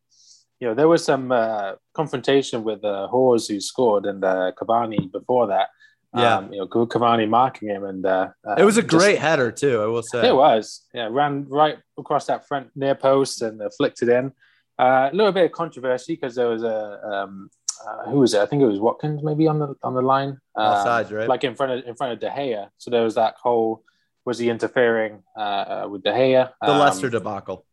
You 0.60 0.66
know, 0.68 0.74
there 0.74 0.88
was 0.88 1.04
some 1.04 1.30
uh, 1.30 1.74
confrontation 1.94 2.64
with 2.64 2.84
uh, 2.84 3.06
Hause 3.06 3.46
who 3.46 3.60
scored 3.60 4.06
and 4.06 4.24
uh, 4.24 4.50
Cavani 4.60 5.10
before 5.12 5.46
that. 5.48 5.68
Yeah. 6.16 6.38
Um, 6.38 6.52
you 6.52 6.58
know, 6.58 6.66
Cavani 6.66 7.28
marking 7.28 7.68
him, 7.68 7.84
and 7.84 8.04
uh, 8.04 8.30
It 8.56 8.64
was 8.64 8.76
a 8.78 8.82
just- 8.82 8.92
great 8.96 9.18
header 9.18 9.52
too, 9.52 9.80
I 9.82 9.86
will 9.86 10.02
say. 10.02 10.26
it 10.26 10.34
was. 10.34 10.84
Yeah, 10.92 11.08
ran 11.12 11.46
right 11.48 11.78
across 11.98 12.26
that 12.26 12.48
front 12.48 12.70
near 12.74 12.94
post 12.96 13.42
and 13.42 13.60
uh, 13.62 13.68
flicked 13.76 14.02
it 14.02 14.08
in. 14.08 14.32
Uh, 14.80 15.10
a 15.12 15.14
little 15.14 15.32
bit 15.32 15.44
of 15.44 15.52
controversy 15.52 16.14
because 16.14 16.34
there 16.34 16.48
was 16.48 16.62
a 16.64 17.00
um, 17.06 17.50
uh, 17.86 18.10
who 18.10 18.18
was 18.20 18.34
it? 18.34 18.40
I 18.40 18.46
think 18.46 18.62
it 18.62 18.66
was 18.66 18.80
Watkins 18.80 19.22
maybe 19.22 19.46
on 19.46 19.58
the 19.58 19.74
on 19.82 19.94
the 19.94 20.02
line. 20.02 20.38
Offsides, 20.56 21.10
right? 21.12 21.28
Like 21.28 21.44
in 21.44 21.54
front 21.54 21.72
of 21.72 21.84
in 21.86 21.94
front 21.94 22.12
of 22.14 22.20
De 22.20 22.28
Gea. 22.30 22.68
So 22.78 22.90
there 22.90 23.02
was 23.04 23.14
that 23.16 23.34
whole 23.42 23.84
was 24.24 24.38
he 24.38 24.50
interfering 24.50 25.22
uh, 25.36 25.40
uh, 25.40 25.88
with 25.90 26.02
De 26.02 26.10
Gea? 26.10 26.50
The 26.62 26.70
Um, 26.72 26.78
Leicester 26.80 27.08
debacle. 27.10 27.64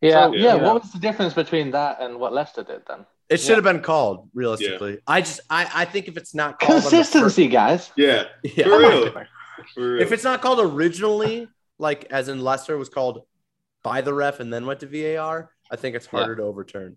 Yeah, 0.00 0.26
So, 0.26 0.32
yeah. 0.34 0.54
you 0.54 0.60
know. 0.60 0.72
What 0.74 0.82
was 0.82 0.92
the 0.92 0.98
difference 0.98 1.34
between 1.34 1.70
that 1.72 2.00
and 2.00 2.18
what 2.20 2.32
Leicester 2.32 2.62
did 2.62 2.82
then? 2.86 3.04
It 3.28 3.38
should 3.40 3.50
Yeah. 3.50 3.54
have 3.56 3.64
been 3.64 3.82
called 3.82 4.28
realistically. 4.34 4.98
I 5.06 5.20
just 5.20 5.40
I, 5.50 5.68
I 5.74 5.84
think 5.84 6.08
if 6.08 6.16
it's 6.16 6.34
not 6.34 6.58
called 6.58 6.70
on 6.70 6.76
the 6.76 6.82
fir- 6.82 6.90
Consistency, 6.90 7.48
guys. 7.48 7.90
Yeah, 7.96 8.24
Yeah. 8.42 8.64
for 8.64 8.78
real. 8.78 9.12
For 9.74 9.92
real. 9.92 10.02
If 10.02 10.12
it's 10.12 10.24
not 10.24 10.40
called 10.40 10.60
originally, 10.60 11.48
like 11.78 12.06
as 12.10 12.28
in 12.28 12.40
Leicester 12.42 12.76
was 12.78 12.88
called 12.88 13.22
by 13.82 14.00
the 14.00 14.12
ref 14.14 14.40
and 14.40 14.52
then 14.52 14.66
went 14.66 14.80
to 14.80 14.86
VAR, 14.86 15.50
I 15.70 15.76
think 15.76 15.94
it's 15.94 16.06
harder 16.06 16.34
to 16.36 16.42
overturn. 16.42 16.96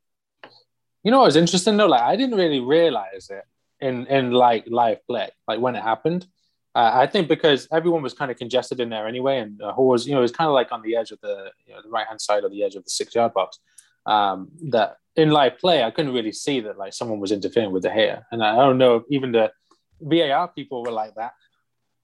You 1.04 1.12
know 1.12 1.20
what 1.20 1.26
was 1.26 1.36
interesting 1.36 1.78
though? 1.78 1.88
Like 1.88 2.02
I 2.02 2.16
didn't 2.16 2.38
really 2.38 2.60
realize 2.60 3.30
it 3.30 3.44
in 3.80 4.06
in 4.08 4.32
like 4.32 4.66
live 4.68 5.06
play, 5.08 5.30
like 5.48 5.60
when 5.60 5.76
it 5.76 5.84
happened. 5.84 6.28
Uh, 6.74 6.92
I 6.94 7.08
think 7.08 7.28
because 7.28 7.68
everyone 7.72 8.02
was 8.02 8.14
kind 8.14 8.32
of 8.32 8.38
congested 8.38 8.80
in 8.80 8.90
there 8.90 9.06
anyway, 9.06 9.40
and 9.40 9.62
uh, 9.62 9.74
Hause, 9.74 10.08
you 10.08 10.14
know, 10.14 10.20
it 10.20 10.22
was 10.22 10.32
kind 10.32 10.48
of 10.48 10.54
like 10.54 10.72
on 10.72 10.82
the 10.82 10.96
edge 10.96 11.12
of 11.12 11.20
the 11.22 11.52
you 11.66 11.74
know 11.74 11.82
the 11.82 11.90
right 11.90 12.08
hand 12.08 12.22
side 12.22 12.44
of 12.44 12.52
the 12.52 12.64
edge 12.64 12.76
of 12.76 12.84
the 12.84 12.90
six 12.90 13.14
yard 13.16 13.34
box. 13.34 13.60
Um, 14.06 14.50
that 14.70 14.98
in 15.16 15.32
live 15.32 15.60
play, 15.60 15.84
I 15.84 15.92
couldn't 15.92 16.14
really 16.14 16.32
see 16.32 16.62
that 16.62 16.78
like 16.78 16.94
someone 16.94 17.20
was 17.20 17.32
interfering 17.32 17.72
with 17.72 17.84
De 17.84 17.90
Gea, 17.90 18.24
and 18.32 18.44
I 18.44 18.56
don't 18.56 18.78
know 18.78 18.98
if 18.98 19.04
even 19.10 19.32
the 19.32 19.52
VAR 20.00 20.48
people 20.48 20.84
were 20.84 20.92
like 20.92 21.16
that. 21.16 21.34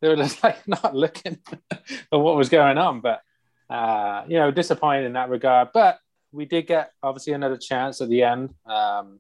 They 0.02 0.10
were 0.10 0.16
just 0.16 0.44
like 0.44 0.68
not 0.68 0.96
looking 0.96 1.38
at 1.72 1.82
what 2.12 2.36
was 2.36 2.50
going 2.50 2.78
on, 2.78 3.02
but 3.02 3.22
uh, 3.70 4.24
you 4.28 4.38
know, 4.38 4.52
disappointed 4.52 5.06
in 5.06 5.14
that 5.14 5.30
regard. 5.30 5.70
But 5.74 6.00
we 6.32 6.46
did 6.46 6.68
get 6.68 6.92
obviously 7.02 7.34
another 7.34 7.58
chance 7.58 8.02
at 8.02 8.10
the 8.10 8.24
end 8.24 8.54
um, 8.66 9.20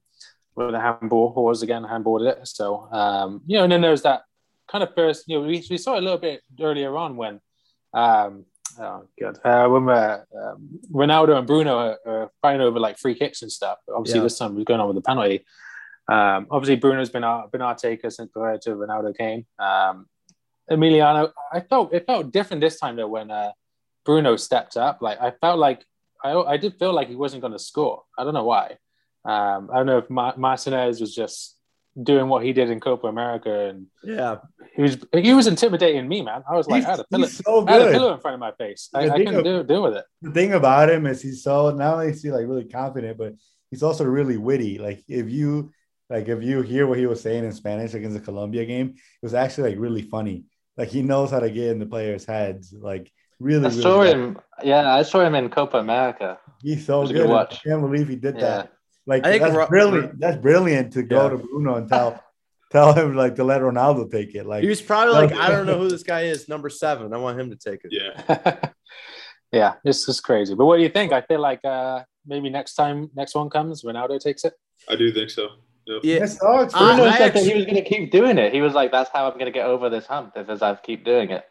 with 0.56 0.72
the 0.72 0.80
handball. 0.80 1.34
Hause 1.34 1.62
again 1.64 1.84
handballed 1.84 2.30
it. 2.30 2.48
So 2.48 2.88
um, 2.92 3.42
you 3.48 3.58
know, 3.58 3.64
and 3.64 3.72
then 3.72 3.82
there's 3.82 4.04
that 4.04 4.24
kind 4.68 4.84
of 4.84 4.94
first. 4.96 5.26
You 5.28 5.40
know, 5.40 5.48
we, 5.48 5.66
we 5.70 5.78
saw 5.78 5.98
a 5.98 6.02
little 6.02 6.18
bit 6.20 6.42
earlier 6.60 6.96
on 6.98 7.16
when. 7.18 7.40
Um, 7.94 8.46
Oh 8.80 9.08
god! 9.20 9.40
Uh, 9.44 9.68
when 9.70 9.90
uh, 9.90 10.24
um, 10.40 10.70
Ronaldo 10.92 11.36
and 11.36 11.48
Bruno 11.48 11.78
are, 11.80 11.98
are 12.06 12.32
fighting 12.44 12.62
over 12.62 12.80
like 12.80 13.00
free 13.00 13.16
kicks 13.16 13.42
and 13.42 13.52
stuff. 13.52 13.80
Obviously, 13.92 14.20
Yeah. 14.20 14.24
this 14.26 14.38
time 14.38 14.54
was 14.54 14.66
going 14.66 14.80
on 14.80 14.88
with 14.88 14.98
the 14.98 15.02
penalty. 15.02 15.46
Um, 16.08 16.46
obviously, 16.52 16.76
Bruno's 16.76 17.10
been 17.10 17.24
our 17.24 17.48
been 17.48 17.64
our 17.64 17.74
taker 17.74 18.12
since 18.12 18.30
prior 18.32 18.60
to 18.60 18.76
Ronaldo 18.76 19.18
came. 19.18 19.48
Um, 19.58 20.06
Emiliano, 20.70 21.32
I 21.52 21.62
felt 21.62 21.92
it 21.92 22.06
felt 22.06 22.32
different 22.32 22.62
this 22.62 22.80
time 22.80 22.98
though 22.98 23.08
when 23.08 23.32
uh, 23.32 23.52
Bruno 24.06 24.36
stepped 24.36 24.78
up. 24.78 25.02
Like 25.02 25.20
I 25.20 25.32
felt 25.32 25.58
like 25.58 25.84
I 26.24 26.32
I 26.34 26.58
did 26.58 26.78
feel 26.80 26.94
like 26.94 27.08
he 27.10 27.16
wasn't 27.16 27.42
going 27.42 27.54
to 27.54 27.60
score. 27.60 28.04
I 28.18 28.24
don't 28.24 28.34
know 28.34 28.44
why. 28.46 28.78
Um, 29.26 29.70
I 29.72 29.78
don't 29.78 29.86
know 29.86 29.98
if 30.00 30.10
Ma- 30.10 30.36
Martinez 30.38 31.02
was 31.02 31.14
just 31.14 31.56
doing 32.02 32.28
what 32.30 32.44
he 32.46 32.54
did 32.54 32.70
in 32.70 32.80
Copa 32.80 33.08
America, 33.08 33.70
and 33.70 33.88
Yeah. 34.04 34.38
he 34.76 34.82
was 34.84 34.98
he 35.14 35.34
was 35.34 35.48
intimidating 35.48 36.08
me, 36.08 36.22
man. 36.22 36.44
I 36.50 36.56
was 36.56 36.68
like, 36.68 36.84
He's- 36.84 36.88
I 36.88 36.92
had 36.92 37.00
a 37.00 37.04
pillow, 37.12 37.28
so 37.28 37.68
I 37.68 37.72
had 37.74 37.82
a 37.82 37.92
pillow 37.92 38.14
in 38.14 38.20
front 38.20 38.36
of 38.36 38.40
my 38.40 38.52
face. 38.52 38.90
I, 38.94 39.06
The 39.08 39.14
I 39.14 39.18
couldn't 39.18 39.36
of- 39.36 39.44
do, 39.44 39.64
deal 39.64 39.84
with 39.84 39.96
it. 39.96 40.06
the 40.22 40.32
thing 40.32 40.54
about 40.54 40.90
him 40.90 41.06
is 41.08 41.22
he's 41.22 41.44
so 41.44 41.72
not 41.72 41.94
only 41.96 42.08
is 42.10 42.22
he 42.24 42.32
like 42.32 42.48
really 42.48 42.66
confident, 42.66 43.18
but 43.18 43.34
he's 43.72 43.84
also 43.84 44.04
really 44.06 44.38
witty. 44.38 44.78
Like 44.78 45.04
if 45.08 45.30
you 45.30 45.72
like 46.10 46.28
if 46.30 46.42
you 46.44 46.62
hear 46.62 46.88
what 46.88 47.00
he 47.00 47.06
was 47.08 47.20
saying 47.22 47.44
in 47.44 47.52
Spanish 47.52 47.94
against 47.96 48.16
the 48.18 48.24
Colombia 48.24 48.64
game, 48.66 48.90
it 48.90 49.24
was 49.24 49.34
actually 49.34 49.72
like 49.72 49.80
really 49.80 50.04
funny. 50.04 50.46
Like 50.78 50.90
he 50.90 51.02
knows 51.02 51.32
how 51.32 51.40
to 51.42 51.50
get 51.50 51.72
in 51.72 51.80
the 51.80 51.86
players' 51.88 52.26
heads. 52.26 52.72
Like 52.72 53.12
really, 53.40 53.66
I 53.66 53.70
really 53.70 53.82
saw 53.82 54.00
well. 54.00 54.12
him. 54.14 54.40
Yeah, 54.64 54.94
I 54.94 55.04
saw 55.04 55.22
him 55.22 55.36
in 55.36 55.50
Copa 55.50 55.78
America. 55.78 56.38
He's 56.62 56.86
so 56.86 57.00
It 57.00 57.02
was 57.02 57.10
a 57.12 57.14
good. 57.14 57.20
good 57.24 57.30
I 57.30 57.34
watch. 57.34 57.64
can't 57.64 57.82
believe 57.82 58.08
he 58.08 58.16
did 58.16 58.36
Yeah. 58.36 58.42
that. 58.42 58.74
Like 59.06 59.26
I 59.26 59.32
think 59.32 59.44
that's 59.44 59.56
Ro- 59.56 59.68
brilliant. 59.68 60.20
That's 60.20 60.38
brilliant 60.38 60.94
to 60.94 61.04
go 61.04 61.24
Yeah. 61.24 61.30
to 61.30 61.38
Bruno 61.38 61.76
and 61.76 61.88
tell 61.90 62.22
tell 62.72 62.94
him 62.94 63.16
like 63.16 63.36
to 63.36 63.44
let 63.46 63.62
Ronaldo 63.62 64.12
take 64.12 64.36
it. 64.36 64.46
Like 64.46 64.62
He 64.64 64.68
was 64.70 64.82
probably 64.82 65.14
like, 65.14 65.32
I 65.34 65.50
don't 65.50 65.66
know 65.66 65.78
who 65.78 65.88
this 65.88 66.04
guy 66.04 66.24
is, 66.24 66.50
number 66.50 66.70
seven. 66.70 67.14
I 67.14 67.18
want 67.18 67.40
him 67.40 67.50
to 67.50 67.56
take 67.56 67.82
it. 67.86 67.92
Yeah. 67.94 68.70
yeah, 69.52 69.74
this 69.86 70.08
is 70.10 70.20
crazy. 70.20 70.54
But 70.56 70.66
what 70.66 70.78
do 70.78 70.84
you 70.84 70.90
think? 70.90 71.14
I 71.14 71.22
feel 71.22 71.40
like 71.40 71.64
uh, 71.64 72.04
maybe 72.26 72.50
next 72.50 72.74
time, 72.76 73.10
next 73.16 73.36
one 73.36 73.50
comes, 73.50 73.84
Ronaldo 73.84 74.20
takes 74.20 74.44
it. 74.44 74.54
I 74.90 74.96
do 74.98 75.12
think 75.14 75.30
so. 75.30 75.48
Yep. 75.86 76.02
Yeah. 76.04 76.20
Yes, 76.20 76.40
oh, 76.42 76.64
it's 76.64 76.74
I- 76.76 76.80
Bruno 76.96 77.06
I 77.10 77.12
said 77.12 77.20
that 77.20 77.36
actually- 77.38 77.50
he 77.52 77.56
was 77.56 77.66
going 77.66 77.76
to 77.82 77.90
keep 77.90 78.12
doing 78.12 78.38
it. 78.38 78.54
He 78.54 78.60
was 78.62 78.74
like, 78.74 78.92
"That's 78.92 79.10
how 79.14 79.28
I'm 79.28 79.34
going 79.34 79.46
to 79.46 79.52
get 79.52 79.66
over 79.68 79.90
this 79.90 80.06
hump 80.06 80.34
if 80.36 80.50
as 80.50 80.62
I 80.62 80.76
keep 80.76 81.06
doing 81.06 81.30
it." 81.30 81.46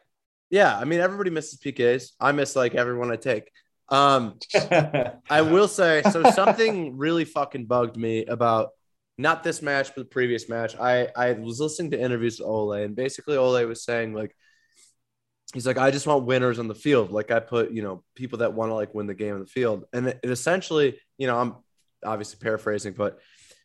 Yeah. 0.50 0.76
I 0.76 0.84
mean, 0.84 1.00
everybody 1.00 1.30
misses 1.30 1.58
PKs. 1.58 2.12
I 2.20 2.32
miss 2.32 2.56
like 2.56 2.74
everyone 2.74 3.10
I 3.10 3.16
take. 3.16 3.50
Um, 3.88 4.38
I 5.30 5.42
will 5.42 5.68
say 5.68 6.02
so. 6.10 6.30
Something 6.30 6.96
really 6.96 7.24
fucking 7.24 7.66
bugged 7.66 7.96
me 7.96 8.24
about 8.24 8.70
not 9.18 9.42
this 9.42 9.62
match, 9.62 9.88
but 9.94 10.02
the 10.02 10.10
previous 10.10 10.48
match. 10.48 10.76
I 10.76 11.08
I 11.16 11.32
was 11.32 11.60
listening 11.60 11.92
to 11.92 12.00
interviews 12.00 12.38
with 12.38 12.48
Ole, 12.48 12.72
and 12.72 12.96
basically 12.96 13.36
Ole 13.36 13.64
was 13.64 13.84
saying 13.84 14.12
like, 14.12 14.34
he's 15.54 15.66
like, 15.66 15.78
I 15.78 15.90
just 15.90 16.06
want 16.06 16.26
winners 16.26 16.58
on 16.58 16.68
the 16.68 16.74
field. 16.74 17.12
Like 17.12 17.30
I 17.30 17.40
put, 17.40 17.70
you 17.70 17.82
know, 17.82 18.02
people 18.14 18.38
that 18.38 18.54
want 18.54 18.70
to 18.70 18.74
like 18.74 18.94
win 18.94 19.06
the 19.06 19.14
game 19.14 19.34
on 19.34 19.40
the 19.40 19.46
field, 19.46 19.84
and 19.92 20.08
it, 20.08 20.20
it 20.22 20.30
essentially, 20.30 20.98
you 21.18 21.26
know, 21.26 21.38
I'm 21.38 21.54
obviously 22.04 22.38
paraphrasing, 22.40 22.92
but 22.92 23.18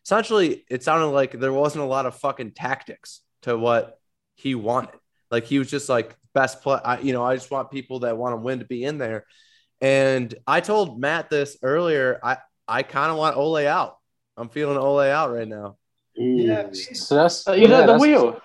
essentially, 0.04 0.64
it 0.70 0.82
sounded 0.82 1.08
like 1.08 1.32
there 1.32 1.52
wasn't 1.52 1.84
a 1.84 1.88
lot 1.88 2.06
of 2.06 2.14
fucking 2.16 2.52
tactics 2.52 3.20
to 3.42 3.56
what 3.56 3.98
he 4.36 4.54
wanted. 4.54 4.98
Like 5.30 5.44
he 5.44 5.58
was 5.58 5.70
just 5.70 5.88
like 5.88 6.16
best 6.34 6.62
play. 6.62 6.78
I, 6.84 7.00
you 7.00 7.12
know, 7.12 7.24
I 7.24 7.34
just 7.34 7.50
want 7.50 7.70
people 7.70 8.00
that 8.00 8.16
want 8.16 8.32
to 8.34 8.36
win 8.38 8.60
to 8.60 8.64
be 8.64 8.84
in 8.84 8.98
there. 8.98 9.26
And 9.80 10.34
I 10.46 10.60
told 10.60 11.00
Matt 11.00 11.30
this 11.30 11.56
earlier. 11.62 12.20
I 12.22 12.38
I 12.66 12.82
kind 12.82 13.10
of 13.10 13.18
want 13.18 13.36
Ole 13.36 13.66
out. 13.66 13.96
I'm 14.36 14.48
feeling 14.48 14.78
Ole 14.78 15.00
out 15.00 15.32
right 15.32 15.48
now. 15.48 15.76
Yeah. 16.14 16.68
So 16.72 17.16
that's 17.16 17.46
you 17.46 17.68
know 17.68 17.80
yeah, 17.80 17.86
the 17.86 17.98
wheel. 17.98 18.40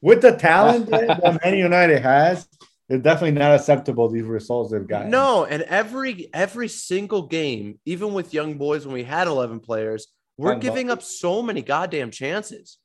With 0.00 0.22
the 0.22 0.36
talent 0.36 0.90
that 0.90 1.22
that 1.22 1.44
Man 1.44 1.56
United 1.56 2.02
has, 2.02 2.48
it's 2.88 3.02
definitely 3.02 3.38
not 3.38 3.54
acceptable 3.54 4.08
these 4.08 4.24
results 4.24 4.72
they've 4.72 4.86
got. 4.86 5.06
No, 5.06 5.44
and 5.44 5.62
every 5.62 6.28
every 6.34 6.68
single 6.68 7.22
game, 7.22 7.78
even 7.84 8.12
with 8.12 8.34
young 8.34 8.58
boys 8.58 8.84
when 8.84 8.94
we 8.94 9.04
had 9.04 9.28
11 9.28 9.60
players, 9.60 10.08
we're 10.36 10.52
Unlucky. 10.52 10.68
giving 10.68 10.90
up 10.90 11.02
so 11.02 11.42
many 11.42 11.62
goddamn 11.62 12.10
chances. 12.10 12.78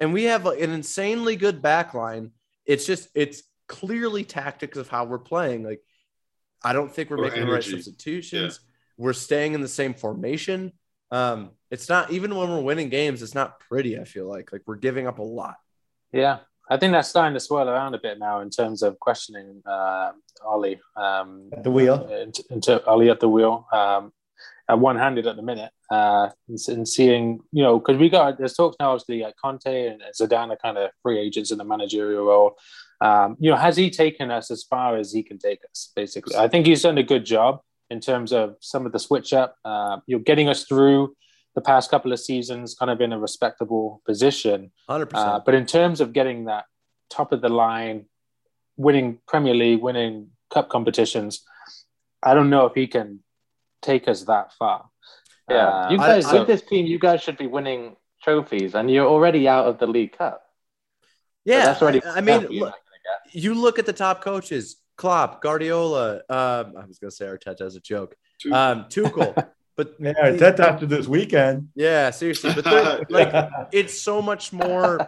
And 0.00 0.12
we 0.12 0.24
have 0.24 0.44
an 0.46 0.70
insanely 0.70 1.36
good 1.36 1.62
back 1.62 1.94
line. 1.94 2.32
It's 2.66 2.84
just 2.84 3.08
it's 3.14 3.42
clearly 3.68 4.24
tactics 4.24 4.78
of 4.78 4.88
how 4.88 5.04
we're 5.04 5.18
playing. 5.18 5.64
Like 5.64 5.80
I 6.62 6.72
don't 6.72 6.92
think 6.92 7.10
we're 7.10 7.18
Or 7.18 7.22
making 7.22 7.40
the 7.46 7.52
right 7.52 7.64
energy. 7.66 7.70
substitutions. 7.82 8.60
We're 8.96 9.12
staying 9.12 9.54
in 9.54 9.60
the 9.60 9.68
same 9.68 9.94
formation. 9.94 10.72
Um, 11.10 11.50
it's 11.70 11.88
not 11.88 12.10
even 12.10 12.34
when 12.34 12.48
we're 12.48 12.62
winning 12.62 12.88
games, 12.88 13.22
it's 13.22 13.34
not 13.34 13.60
pretty, 13.60 13.98
I 13.98 14.04
feel 14.04 14.28
like. 14.28 14.52
Like 14.52 14.62
we're 14.66 14.76
giving 14.76 15.06
up 15.06 15.18
a 15.18 15.22
lot. 15.22 15.56
Yeah, 16.12 16.38
I 16.70 16.76
think 16.76 16.92
that's 16.92 17.08
starting 17.08 17.34
to 17.34 17.40
swirl 17.40 17.68
around 17.68 17.94
a 17.94 17.98
bit 17.98 18.18
now 18.18 18.40
in 18.40 18.50
terms 18.50 18.82
of 18.82 18.98
questioning 19.00 19.62
uh, 19.66 20.12
Ole. 20.44 20.76
Um, 20.96 21.50
At 21.52 21.64
the 21.64 21.70
wheel. 21.70 22.06
Into, 22.08 22.44
into 22.50 22.84
Ole 22.86 23.10
at 23.10 23.20
the 23.20 23.28
wheel. 23.28 23.66
Um, 23.72 24.12
uh, 24.72 24.76
one-handed 24.76 25.26
at 25.26 25.36
the 25.36 25.42
minute, 25.42 25.70
uh, 25.90 26.30
and, 26.48 26.58
and 26.68 26.88
seeing 26.88 27.38
you 27.52 27.62
know 27.62 27.78
because 27.78 27.98
we 27.98 28.08
got 28.08 28.38
there's 28.38 28.54
talks 28.54 28.76
now 28.80 28.92
obviously 28.92 29.20
like 29.22 29.34
Conte 29.36 29.88
and 29.88 30.00
Zidane 30.18 30.50
are 30.50 30.56
kind 30.56 30.78
of 30.78 30.90
free 31.02 31.18
agents 31.18 31.50
in 31.50 31.58
the 31.58 31.64
managerial 31.64 32.24
role. 32.24 32.56
Um, 33.04 33.36
you 33.38 33.50
know, 33.50 33.56
has 33.56 33.76
he 33.76 33.90
taken 33.90 34.30
us 34.30 34.50
as 34.50 34.62
far 34.62 34.96
as 34.96 35.12
he 35.12 35.22
can 35.22 35.38
take 35.38 35.60
us? 35.70 35.92
Basically, 35.94 36.36
I 36.36 36.48
think 36.48 36.66
he's 36.66 36.82
done 36.82 36.96
a 36.96 37.02
good 37.02 37.26
job 37.26 37.60
in 37.90 38.00
terms 38.00 38.32
of 38.32 38.56
some 38.60 38.86
of 38.86 38.92
the 38.92 38.98
switch 38.98 39.34
up. 39.34 39.56
Uh, 39.62 39.98
you're 40.06 40.20
getting 40.20 40.48
us 40.48 40.64
through 40.64 41.14
the 41.54 41.60
past 41.60 41.90
couple 41.90 42.12
of 42.12 42.18
seasons, 42.18 42.74
kind 42.74 42.90
of 42.90 43.02
in 43.02 43.12
a 43.12 43.18
respectable 43.18 44.00
position. 44.06 44.72
100%. 44.88 45.10
Uh, 45.12 45.40
but 45.44 45.54
in 45.54 45.66
terms 45.66 46.00
of 46.00 46.14
getting 46.14 46.46
that 46.46 46.64
top 47.10 47.32
of 47.32 47.42
the 47.42 47.50
line, 47.50 48.06
winning 48.78 49.18
Premier 49.28 49.54
League, 49.54 49.82
winning 49.82 50.30
cup 50.52 50.70
competitions, 50.70 51.44
I 52.22 52.32
don't 52.32 52.48
know 52.48 52.64
if 52.64 52.74
he 52.74 52.86
can 52.86 53.20
take 53.82 54.08
us 54.08 54.22
that 54.24 54.54
far. 54.54 54.88
Yeah, 55.50 55.68
Uh, 55.68 55.90
you 55.90 55.98
guys 55.98 56.24
I- 56.24 56.38
with 56.38 56.46
this 56.46 56.62
team, 56.62 56.86
you 56.86 56.98
guys 56.98 57.22
should 57.22 57.36
be 57.36 57.46
winning 57.46 57.96
trophies, 58.22 58.74
and 58.74 58.90
you're 58.90 59.06
already 59.06 59.46
out 59.46 59.66
of 59.66 59.78
the 59.78 59.86
League 59.86 60.16
Cup. 60.16 60.40
So 61.46 61.52
yeah. 61.52 61.66
that's 61.66 61.82
already. 61.82 62.02
I, 62.02 62.16
I 62.16 62.20
mean, 62.22 62.46
look, 62.46 62.48
not 62.48 62.54
gonna 62.54 62.58
get. 62.58 62.83
You 63.32 63.54
look 63.54 63.78
at 63.78 63.86
the 63.86 63.92
top 63.92 64.22
coaches, 64.22 64.76
Klopp, 64.96 65.42
Guardiola. 65.42 66.16
Um, 66.28 66.74
I 66.76 66.84
was 66.86 66.98
gonna 66.98 67.10
say 67.10 67.26
Arteta 67.26 67.62
as 67.62 67.76
a 67.76 67.80
joke. 67.80 68.14
Two. 68.40 68.52
Um, 68.52 68.84
Tuchel, 68.84 69.34
but 69.76 69.94
Yeah, 69.98 70.12
Arteta 70.14 70.60
after 70.60 70.86
this 70.86 71.06
weekend. 71.06 71.68
yeah, 71.74 72.10
seriously. 72.10 72.52
But 72.54 73.10
like, 73.10 73.50
it's 73.72 74.00
so 74.00 74.20
much 74.22 74.52
more. 74.52 75.00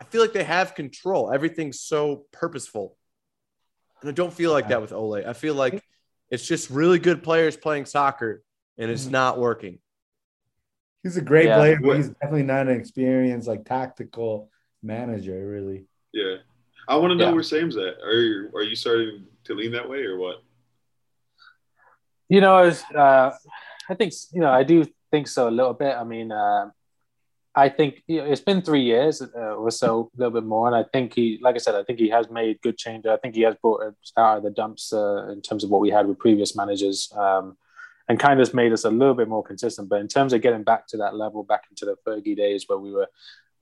I 0.00 0.04
feel 0.04 0.20
like 0.20 0.32
they 0.32 0.44
have 0.44 0.74
control. 0.74 1.32
Everything's 1.32 1.80
so 1.80 2.26
purposeful, 2.32 2.96
and 4.00 4.10
I 4.10 4.12
don't 4.12 4.32
feel 4.32 4.52
like 4.52 4.68
that 4.68 4.80
with 4.82 4.92
Ole. 4.92 5.24
I 5.26 5.32
feel 5.32 5.54
like 5.54 5.82
it's 6.30 6.46
just 6.46 6.70
really 6.70 6.98
good 6.98 7.22
players 7.22 7.56
playing 7.56 7.86
soccer, 7.86 8.42
and 8.78 8.90
it's 8.90 9.06
not 9.06 9.38
working. 9.38 9.78
He's 11.02 11.16
a 11.16 11.22
great 11.22 11.46
Yeah. 11.46 11.56
player, 11.58 11.78
but 11.80 11.96
he's 11.96 12.08
definitely 12.08 12.44
not 12.44 12.66
an 12.66 12.76
experienced 12.80 13.46
like 13.46 13.64
tactical 13.64 14.50
manager, 14.82 15.46
really. 15.46 15.86
Yeah. 16.14 16.36
I 16.86 16.96
want 16.96 17.10
to 17.10 17.16
know 17.16 17.28
Yeah. 17.28 17.32
where 17.32 17.42
Sam's 17.42 17.76
at. 17.76 17.98
Are 18.02 18.12
you, 18.12 18.50
are 18.54 18.62
you 18.62 18.76
starting 18.76 19.26
to 19.44 19.54
lean 19.54 19.72
that 19.72 19.88
way 19.88 20.04
or 20.04 20.16
what? 20.18 20.36
You 22.28 22.40
know, 22.40 22.56
uh, 22.56 23.32
I 23.88 23.94
think 23.94 24.12
you 24.32 24.40
know 24.40 24.50
I 24.50 24.62
do 24.62 24.86
think 25.10 25.28
so 25.28 25.48
a 25.48 25.50
little 25.50 25.74
bit. 25.74 25.94
I 25.94 26.04
mean, 26.04 26.32
uh, 26.32 26.70
I 27.54 27.68
think 27.68 28.02
you 28.06 28.18
know, 28.18 28.24
it's 28.24 28.40
been 28.40 28.62
three 28.62 28.82
years 28.82 29.20
uh, 29.20 29.54
or 29.54 29.70
so, 29.70 30.10
a 30.14 30.18
little 30.18 30.32
bit 30.32 30.44
more, 30.44 30.66
and 30.66 30.74
I 30.74 30.84
think 30.90 31.14
he, 31.14 31.38
like 31.42 31.54
I 31.54 31.58
said, 31.58 31.74
I 31.74 31.84
think 31.84 31.98
he 31.98 32.08
has 32.08 32.30
made 32.30 32.62
good 32.62 32.78
changes. 32.78 33.10
I 33.10 33.18
think 33.18 33.34
he 33.34 33.42
has 33.42 33.54
brought 33.60 33.82
us 33.82 34.12
out 34.16 34.38
of 34.38 34.42
the 34.42 34.50
dumps 34.50 34.92
uh, 34.92 35.28
in 35.28 35.42
terms 35.42 35.64
of 35.64 35.70
what 35.70 35.80
we 35.82 35.90
had 35.90 36.06
with 36.06 36.18
previous 36.18 36.56
managers, 36.56 37.12
um, 37.14 37.56
and 38.08 38.18
kind 38.18 38.40
of 38.40 38.54
made 38.54 38.72
us 38.72 38.84
a 38.84 38.90
little 38.90 39.14
bit 39.14 39.28
more 39.28 39.44
consistent. 39.44 39.90
But 39.90 40.00
in 40.00 40.08
terms 40.08 40.32
of 40.32 40.40
getting 40.40 40.64
back 40.64 40.86
to 40.88 40.96
that 40.96 41.14
level, 41.14 41.42
back 41.44 41.64
into 41.70 41.84
the 41.84 41.96
Fergie 42.06 42.36
days 42.36 42.64
where 42.66 42.78
we 42.78 42.90
were 42.90 43.08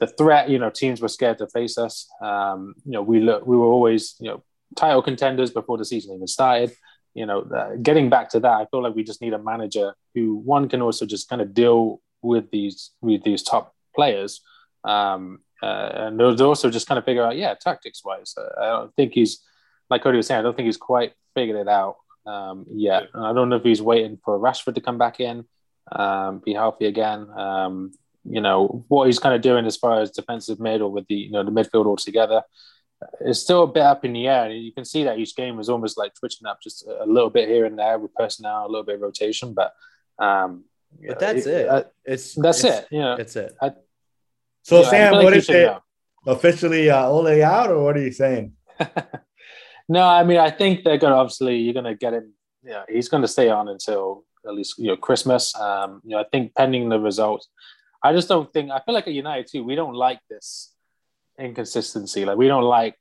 the 0.02 0.06
threat, 0.18 0.50
you 0.52 0.58
know, 0.58 0.70
teams 0.70 0.98
were 1.00 1.12
scared 1.16 1.38
to 1.38 1.46
face 1.56 1.76
us. 1.86 1.94
Um, 2.20 2.74
you 2.84 2.92
know, 2.94 3.04
we 3.10 3.20
look, 3.20 3.46
we 3.50 3.56
were 3.56 3.70
always, 3.76 4.02
you 4.22 4.28
know, 4.28 4.38
title 4.82 5.02
contenders 5.08 5.50
before 5.58 5.78
the 5.78 5.84
season 5.84 6.14
even 6.14 6.26
started 6.26 6.70
you 7.14 7.26
know, 7.26 7.42
uh, 7.42 7.76
getting 7.82 8.08
back 8.08 8.30
to 8.30 8.40
that, 8.40 8.52
I 8.52 8.66
feel 8.66 8.82
like 8.82 8.94
we 8.94 9.04
just 9.04 9.20
need 9.20 9.34
a 9.34 9.38
manager 9.38 9.94
who 10.14 10.36
one 10.36 10.68
can 10.68 10.80
also 10.80 11.04
just 11.04 11.28
kind 11.28 11.42
of 11.42 11.52
deal 11.52 12.00
with 12.22 12.50
these 12.50 12.92
with 13.00 13.22
these 13.22 13.42
top 13.42 13.74
players, 13.94 14.40
um, 14.84 15.40
uh, 15.62 15.90
and 15.94 16.18
those 16.18 16.40
also 16.40 16.70
just 16.70 16.86
kind 16.86 16.98
of 16.98 17.04
figure 17.04 17.24
out, 17.24 17.36
yeah, 17.36 17.54
tactics 17.54 18.02
wise. 18.04 18.34
Uh, 18.36 18.60
I 18.60 18.66
don't 18.68 18.94
think 18.94 19.12
he's 19.12 19.42
like 19.90 20.02
Cody 20.02 20.16
was 20.16 20.26
saying. 20.26 20.40
I 20.40 20.42
don't 20.42 20.56
think 20.56 20.66
he's 20.66 20.76
quite 20.76 21.12
figured 21.34 21.58
it 21.58 21.68
out 21.68 21.96
um, 22.26 22.66
yet. 22.70 23.08
And 23.12 23.26
I 23.26 23.32
don't 23.32 23.48
know 23.48 23.56
if 23.56 23.62
he's 23.62 23.82
waiting 23.82 24.18
for 24.24 24.38
Rashford 24.38 24.74
to 24.74 24.80
come 24.80 24.98
back 24.98 25.20
in, 25.20 25.44
um, 25.90 26.40
be 26.44 26.54
healthy 26.54 26.86
again. 26.86 27.28
Um, 27.30 27.92
you 28.24 28.40
know 28.40 28.84
what 28.88 29.06
he's 29.06 29.18
kind 29.18 29.34
of 29.34 29.40
doing 29.42 29.66
as 29.66 29.76
far 29.76 30.00
as 30.00 30.10
defensive 30.10 30.60
mid 30.60 30.80
or 30.80 30.90
with 30.90 31.06
the 31.08 31.14
you 31.14 31.30
know 31.30 31.42
the 31.44 31.50
midfield 31.50 31.86
altogether 31.86 32.42
is 33.20 33.40
still 33.42 33.64
a 33.64 33.66
bit 33.66 33.82
up 33.82 34.04
in 34.04 34.12
the 34.12 34.28
air. 34.28 34.44
And 34.44 34.62
you 34.62 34.72
can 34.72 34.84
see 34.84 35.02
that 35.04 35.18
each 35.18 35.34
game 35.34 35.58
is 35.58 35.68
almost 35.68 35.98
like 35.98 36.14
twitching 36.14 36.46
up 36.46 36.60
just 36.62 36.86
a 36.86 37.04
little 37.04 37.30
bit 37.30 37.48
here 37.48 37.64
and 37.64 37.76
there 37.76 37.98
with 37.98 38.14
personnel, 38.14 38.64
a 38.64 38.68
little 38.68 38.84
bit 38.84 38.94
of 38.94 39.00
rotation. 39.00 39.54
But 39.54 39.72
um, 40.20 40.64
But 41.08 41.18
that's 41.18 41.46
it. 41.46 41.68
uh, 41.68 41.82
It's 42.04 42.34
that's 42.36 42.62
it's- 42.62 42.82
it. 42.82 42.88
You 42.92 43.00
know, 43.00 43.16
That's 43.16 43.34
it. 43.34 43.52
So 44.62 44.80
Yeah, 44.82 44.86
I 44.86 44.90
Sam, 44.90 45.08
feel 45.10 45.16
like 45.18 45.24
what 45.24 45.32
he 45.32 45.38
is 45.40 45.44
should 45.46 45.56
it? 45.56 45.66
know. 45.66 45.80
Officially 46.28 46.90
uh, 46.90 47.06
Ole 47.08 47.42
out, 47.42 47.70
or 47.70 47.82
what 47.82 47.96
are 47.96 48.02
you 48.02 48.12
saying? 48.12 48.52
no, 49.88 50.04
I 50.06 50.22
mean, 50.22 50.38
I 50.38 50.50
think 50.50 50.84
they're 50.84 50.98
going 50.98 51.12
to 51.12 51.16
obviously 51.18 51.56
you're 51.56 51.74
going 51.74 51.84
to 51.86 51.96
get 51.96 52.14
him. 52.14 52.32
Yeah, 52.62 52.84
he's 52.88 53.08
going 53.08 53.22
to 53.22 53.28
stay 53.28 53.48
on 53.48 53.68
until 53.68 54.24
at 54.46 54.54
least 54.54 54.78
you 54.78 54.86
know 54.86 54.96
Christmas. 54.96 55.52
Um, 55.56 56.00
you 56.04 56.10
know, 56.10 56.20
I 56.20 56.24
think 56.30 56.54
pending 56.54 56.88
the 56.88 57.00
results, 57.00 57.48
I 58.02 58.12
just 58.12 58.28
don't 58.28 58.52
think. 58.52 58.70
I 58.70 58.80
feel 58.80 58.94
like 58.94 59.06
at 59.06 59.12
United 59.14 59.46
too, 59.46 59.62
we 59.64 59.74
don't 59.74 59.94
like 59.94 60.20
this 60.28 60.74
inconsistency. 61.38 62.24
Like 62.24 62.36
we 62.36 62.48
don't 62.48 62.64
like 62.64 62.96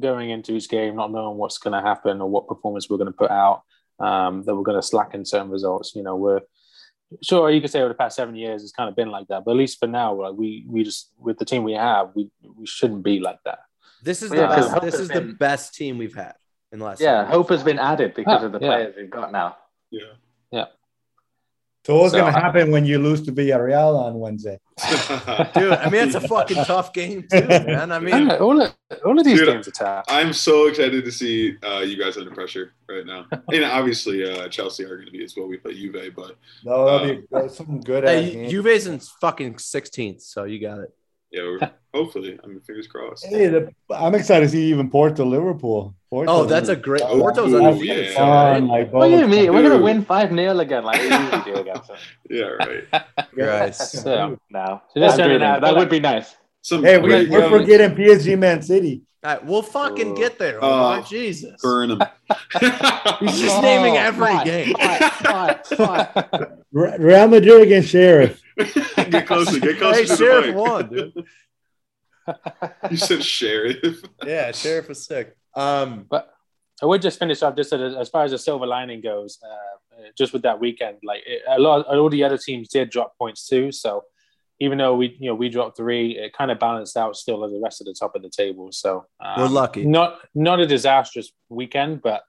going 0.00 0.30
into 0.30 0.52
each 0.54 0.68
game 0.68 0.96
not 0.96 1.12
knowing 1.12 1.36
what's 1.38 1.58
going 1.58 1.72
to 1.80 1.86
happen 1.86 2.20
or 2.20 2.28
what 2.28 2.48
performance 2.48 2.88
we're 2.90 2.96
going 2.96 3.06
to 3.12 3.16
put 3.16 3.30
out. 3.30 3.62
Um, 3.98 4.42
that 4.42 4.54
we're 4.54 4.62
going 4.62 4.76
to 4.80 4.86
slacken 4.86 5.24
certain 5.24 5.50
results. 5.50 5.94
You 5.96 6.02
know, 6.02 6.16
we're 6.16 6.40
sure 7.22 7.50
you 7.50 7.60
could 7.62 7.70
say 7.70 7.80
over 7.80 7.88
the 7.88 7.94
past 7.94 8.16
seven 8.16 8.34
years 8.34 8.62
it's 8.62 8.72
kind 8.72 8.90
of 8.90 8.96
been 8.96 9.10
like 9.10 9.26
that, 9.28 9.44
but 9.44 9.52
at 9.52 9.56
least 9.56 9.78
for 9.78 9.86
now, 9.86 10.12
like 10.14 10.34
we 10.34 10.66
we 10.68 10.84
just 10.84 11.12
with 11.18 11.38
the 11.38 11.44
team 11.46 11.62
we 11.64 11.72
have, 11.72 12.10
we 12.14 12.28
we 12.56 12.66
shouldn't 12.66 13.02
be 13.02 13.20
like 13.20 13.38
that. 13.46 13.60
This 14.02 14.22
is 14.22 14.30
Yeah, 14.32 14.48
the 14.48 14.54
'cause 14.54 14.68
best, 14.72 14.82
this 14.82 14.92
has 14.94 15.00
is 15.02 15.08
the 15.08 15.20
best 15.38 15.74
team 15.74 15.96
we've 15.96 16.14
had 16.14 16.34
in 16.72 16.78
the 16.80 16.84
last. 16.84 17.00
Yeah, 17.00 17.24
hope 17.24 17.48
has 17.48 17.62
been 17.62 17.78
added 17.78 18.12
because 18.14 18.42
Oh, 18.42 18.46
of 18.46 18.52
the 18.52 18.58
yeah. 18.60 18.66
players 18.68 18.94
we've 18.98 19.08
got 19.10 19.32
now. 19.32 19.56
Yeah, 19.90 20.02
yeah. 20.50 20.64
So 21.86 22.00
what's 22.00 22.14
So, 22.14 22.18
gonna 22.18 22.36
uh, 22.36 22.40
happen 22.40 22.72
when 22.72 22.84
you 22.84 22.98
lose 22.98 23.22
to 23.26 23.32
Villarreal 23.32 23.96
on 23.96 24.18
Wednesday? 24.18 24.58
Dude, 25.54 25.72
I 25.72 25.88
mean, 25.88 26.02
it's 26.02 26.16
a 26.16 26.20
fucking 26.20 26.64
tough 26.64 26.92
game 26.92 27.24
too, 27.30 27.46
man. 27.48 27.92
I 27.92 28.00
mean, 28.00 28.26
Yeah, 28.26 28.38
all 28.38 28.60
of, 28.60 28.74
all 29.04 29.16
of 29.16 29.24
these 29.24 29.38
Dude, 29.38 29.46
games 29.46 29.68
are 29.68 29.70
tough. 29.70 30.04
I'm 30.08 30.32
so 30.32 30.66
excited 30.66 31.04
to 31.04 31.12
see 31.12 31.54
uh, 31.64 31.82
you 31.86 31.96
guys 31.96 32.16
under 32.16 32.32
pressure 32.32 32.72
right 32.88 33.06
now. 33.06 33.26
And 33.52 33.64
obviously, 33.64 34.28
uh, 34.28 34.48
Chelsea 34.48 34.82
are 34.84 34.96
going 34.96 35.06
to 35.06 35.12
be 35.12 35.22
as 35.22 35.36
well. 35.36 35.46
We 35.46 35.58
play 35.58 35.74
Juve, 35.74 36.12
but 36.16 36.34
No, 36.64 36.86
that'll 36.86 37.14
be 37.14 37.22
that's 37.30 37.56
something 37.56 37.80
good. 37.80 38.04
ass 38.04 38.32
hey. 38.32 38.48
Juve's 38.48 38.88
in 38.88 38.98
fucking 38.98 39.54
16th, 39.54 40.22
so 40.22 40.42
you 40.42 40.58
got 40.58 40.80
it. 40.80 40.92
Yeah, 41.36 41.68
hopefully, 41.94 42.38
I 42.42 42.46
mean, 42.46 42.60
fingers 42.60 42.86
crossed. 42.86 43.26
Hey, 43.26 43.46
the, 43.48 43.70
I'm 43.94 44.14
excited 44.14 44.46
to 44.46 44.50
see 44.50 44.64
even 44.70 44.90
Porto 44.90 45.24
Liverpool. 45.24 45.94
Porto, 46.10 46.30
Oh, 46.32 46.44
that's 46.44 46.68
a 46.68 46.76
great. 46.76 47.02
Oh, 47.04 47.18
Porto's 47.20 47.52
yeah. 47.52 47.58
undefeated. 47.58 48.06
Yeah. 48.06 48.16
so, 48.16 48.22
right? 48.22 48.62
like, 48.62 48.92
What 48.92 49.08
do 49.08 49.18
you 49.18 49.28
mean? 49.28 49.52
We're 49.52 49.62
gonna 49.68 49.82
win 49.82 50.04
five 50.04 50.30
0 50.30 50.58
again, 50.58 50.84
like 50.84 51.00
we 51.00 51.08
usually 51.08 51.42
do 51.44 51.54
against 51.60 51.88
them. 51.88 51.96
Yeah, 52.30 52.44
right. 52.44 52.84
Christ. 53.34 53.92
So, 54.02 54.38
No, 54.50 54.82
So 54.94 55.00
just 55.00 55.14
I'm 55.14 55.18
turn 55.18 55.26
it 55.26 55.38
dreaming. 55.38 55.42
out. 55.48 55.60
that 55.62 55.76
would 55.76 55.90
be 55.90 56.00
nice. 56.00 56.34
Some 56.62 56.82
Hey, 56.82 56.98
we, 56.98 57.08
great 57.08 57.30
we're 57.30 57.48
forgetting 57.48 57.96
PSG 57.96 58.38
Man 58.38 58.62
City. 58.62 59.02
All 59.26 59.32
right, 59.34 59.44
we'll 59.44 59.62
fucking 59.62 60.12
Oh. 60.12 60.14
get 60.16 60.38
there. 60.38 60.58
Oh. 60.62 60.68
Omar. 60.68 61.02
Jesus. 61.02 61.60
burn 61.60 61.88
them. 61.88 62.00
He's 63.20 63.40
just 63.40 63.60
naming 63.60 63.96
every 63.96 64.26
Fine, 64.26 64.44
game. 64.46 64.74
fine, 64.76 65.54
fine, 65.64 66.06
fine. 66.30 66.46
Re- 66.70 66.96
Real 66.98 67.26
Madrid 67.26 67.62
against 67.62 67.88
Sheriff. 67.88 68.40
get 69.10 69.26
closer. 69.26 69.58
Get 69.58 69.78
closer 69.78 69.98
Hey, 70.02 70.04
to 70.06 70.16
Sheriff 70.16 70.46
the 70.46 70.52
won, 70.52 70.88
dude. 70.88 71.24
You 72.90 72.96
said 72.96 73.22
sheriff. 73.24 74.02
Yeah, 74.24 74.52
Sheriff 74.52 74.88
was 74.88 75.04
sick. 75.04 75.36
Um, 75.54 76.06
but 76.08 76.32
I 76.82 76.86
would 76.86 77.02
just 77.02 77.18
finish 77.18 77.42
off 77.42 77.56
just 77.56 77.72
as, 77.72 77.94
as 77.96 78.08
far 78.08 78.24
as 78.24 78.30
the 78.32 78.38
silver 78.38 78.66
lining 78.66 79.00
goes. 79.00 79.38
Uh, 79.42 80.02
just 80.16 80.32
with 80.32 80.42
that 80.42 80.60
weekend, 80.60 80.98
like 81.04 81.22
it, 81.26 81.42
a 81.48 81.58
lot, 81.58 81.86
all 81.86 82.08
the 82.10 82.22
other 82.22 82.38
teams 82.38 82.68
did 82.68 82.90
drop 82.90 83.16
points 83.18 83.48
too. 83.48 83.72
So 83.72 84.04
even 84.58 84.78
though 84.78 84.94
we, 84.94 85.16
you 85.20 85.28
know, 85.28 85.34
we 85.34 85.48
dropped 85.48 85.76
three, 85.76 86.18
it 86.18 86.32
kind 86.32 86.50
of 86.50 86.58
balanced 86.58 86.96
out 86.96 87.16
still 87.16 87.44
as 87.44 87.52
the 87.52 87.60
rest 87.62 87.80
of 87.80 87.86
the 87.86 87.94
top 87.98 88.14
of 88.14 88.22
the 88.22 88.30
table. 88.30 88.70
So 88.72 89.06
um, 89.20 89.40
We're 89.40 89.48
lucky. 89.48 89.84
Not 89.84 90.18
not 90.34 90.60
a 90.60 90.66
disastrous 90.66 91.32
weekend, 91.48 92.02
but 92.02 92.22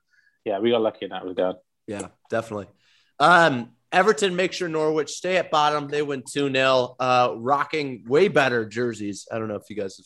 yeah, 0.44 0.60
we 0.60 0.72
got 0.72 0.82
lucky 0.82 1.06
in 1.06 1.12
that 1.12 1.24
regard. 1.24 1.58
Yeah, 1.88 2.08
definitely. 2.30 2.68
Um, 3.20 3.72
Everton 3.92 4.36
make 4.36 4.52
sure 4.52 4.68
Norwich 4.68 5.10
stay 5.12 5.38
at 5.38 5.50
bottom. 5.50 5.88
They 5.88 6.02
win 6.02 6.24
2 6.30 6.52
0, 6.52 6.96
uh, 7.00 7.34
rocking 7.38 8.04
way 8.08 8.28
better 8.28 8.66
jerseys. 8.66 9.28
I 9.32 9.40
don't 9.40 9.48
know 9.48 9.56
if 9.56 9.70
you 9.70 9.76
guys 9.76 10.00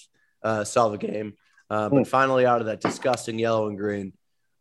uh, 0.44 0.63
saw 0.63 0.90
the 0.90 0.98
game, 0.98 1.34
uh, 1.70 1.90
but 1.90 2.08
finally 2.08 2.46
out 2.46 2.62
of 2.62 2.68
that 2.68 2.82
disgusting 2.82 3.40
yellow 3.40 3.68
and 3.68 3.78
green. 3.78 4.13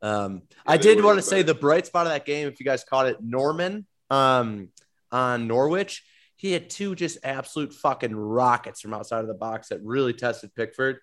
Um, 0.03 0.43
I 0.67 0.79
did 0.79 1.05
want 1.05 1.19
to 1.19 1.23
say 1.23 1.43
the 1.43 1.55
bright 1.55 1.87
spot 1.87 2.07
of 2.07 2.13
that 2.13 2.25
game, 2.25 2.49
if 2.49 2.59
you 2.59 2.65
guys 2.65 2.85
caught 2.85 3.07
it, 3.07 3.19
Normann 3.23 3.87
um, 4.09 4.69
on 5.13 5.47
Norwich. 5.47 6.03
He 6.41 6.53
had 6.53 6.71
two 6.71 6.95
just 6.95 7.19
absolute 7.23 7.75
fucking 7.75 8.17
rockets 8.17 8.81
from 8.81 8.95
outside 8.95 9.21
of 9.21 9.27
the 9.27 9.35
box 9.35 9.69
that 9.69 9.83
really 9.83 10.15
tested 10.15 10.55
Pickford. 10.55 10.97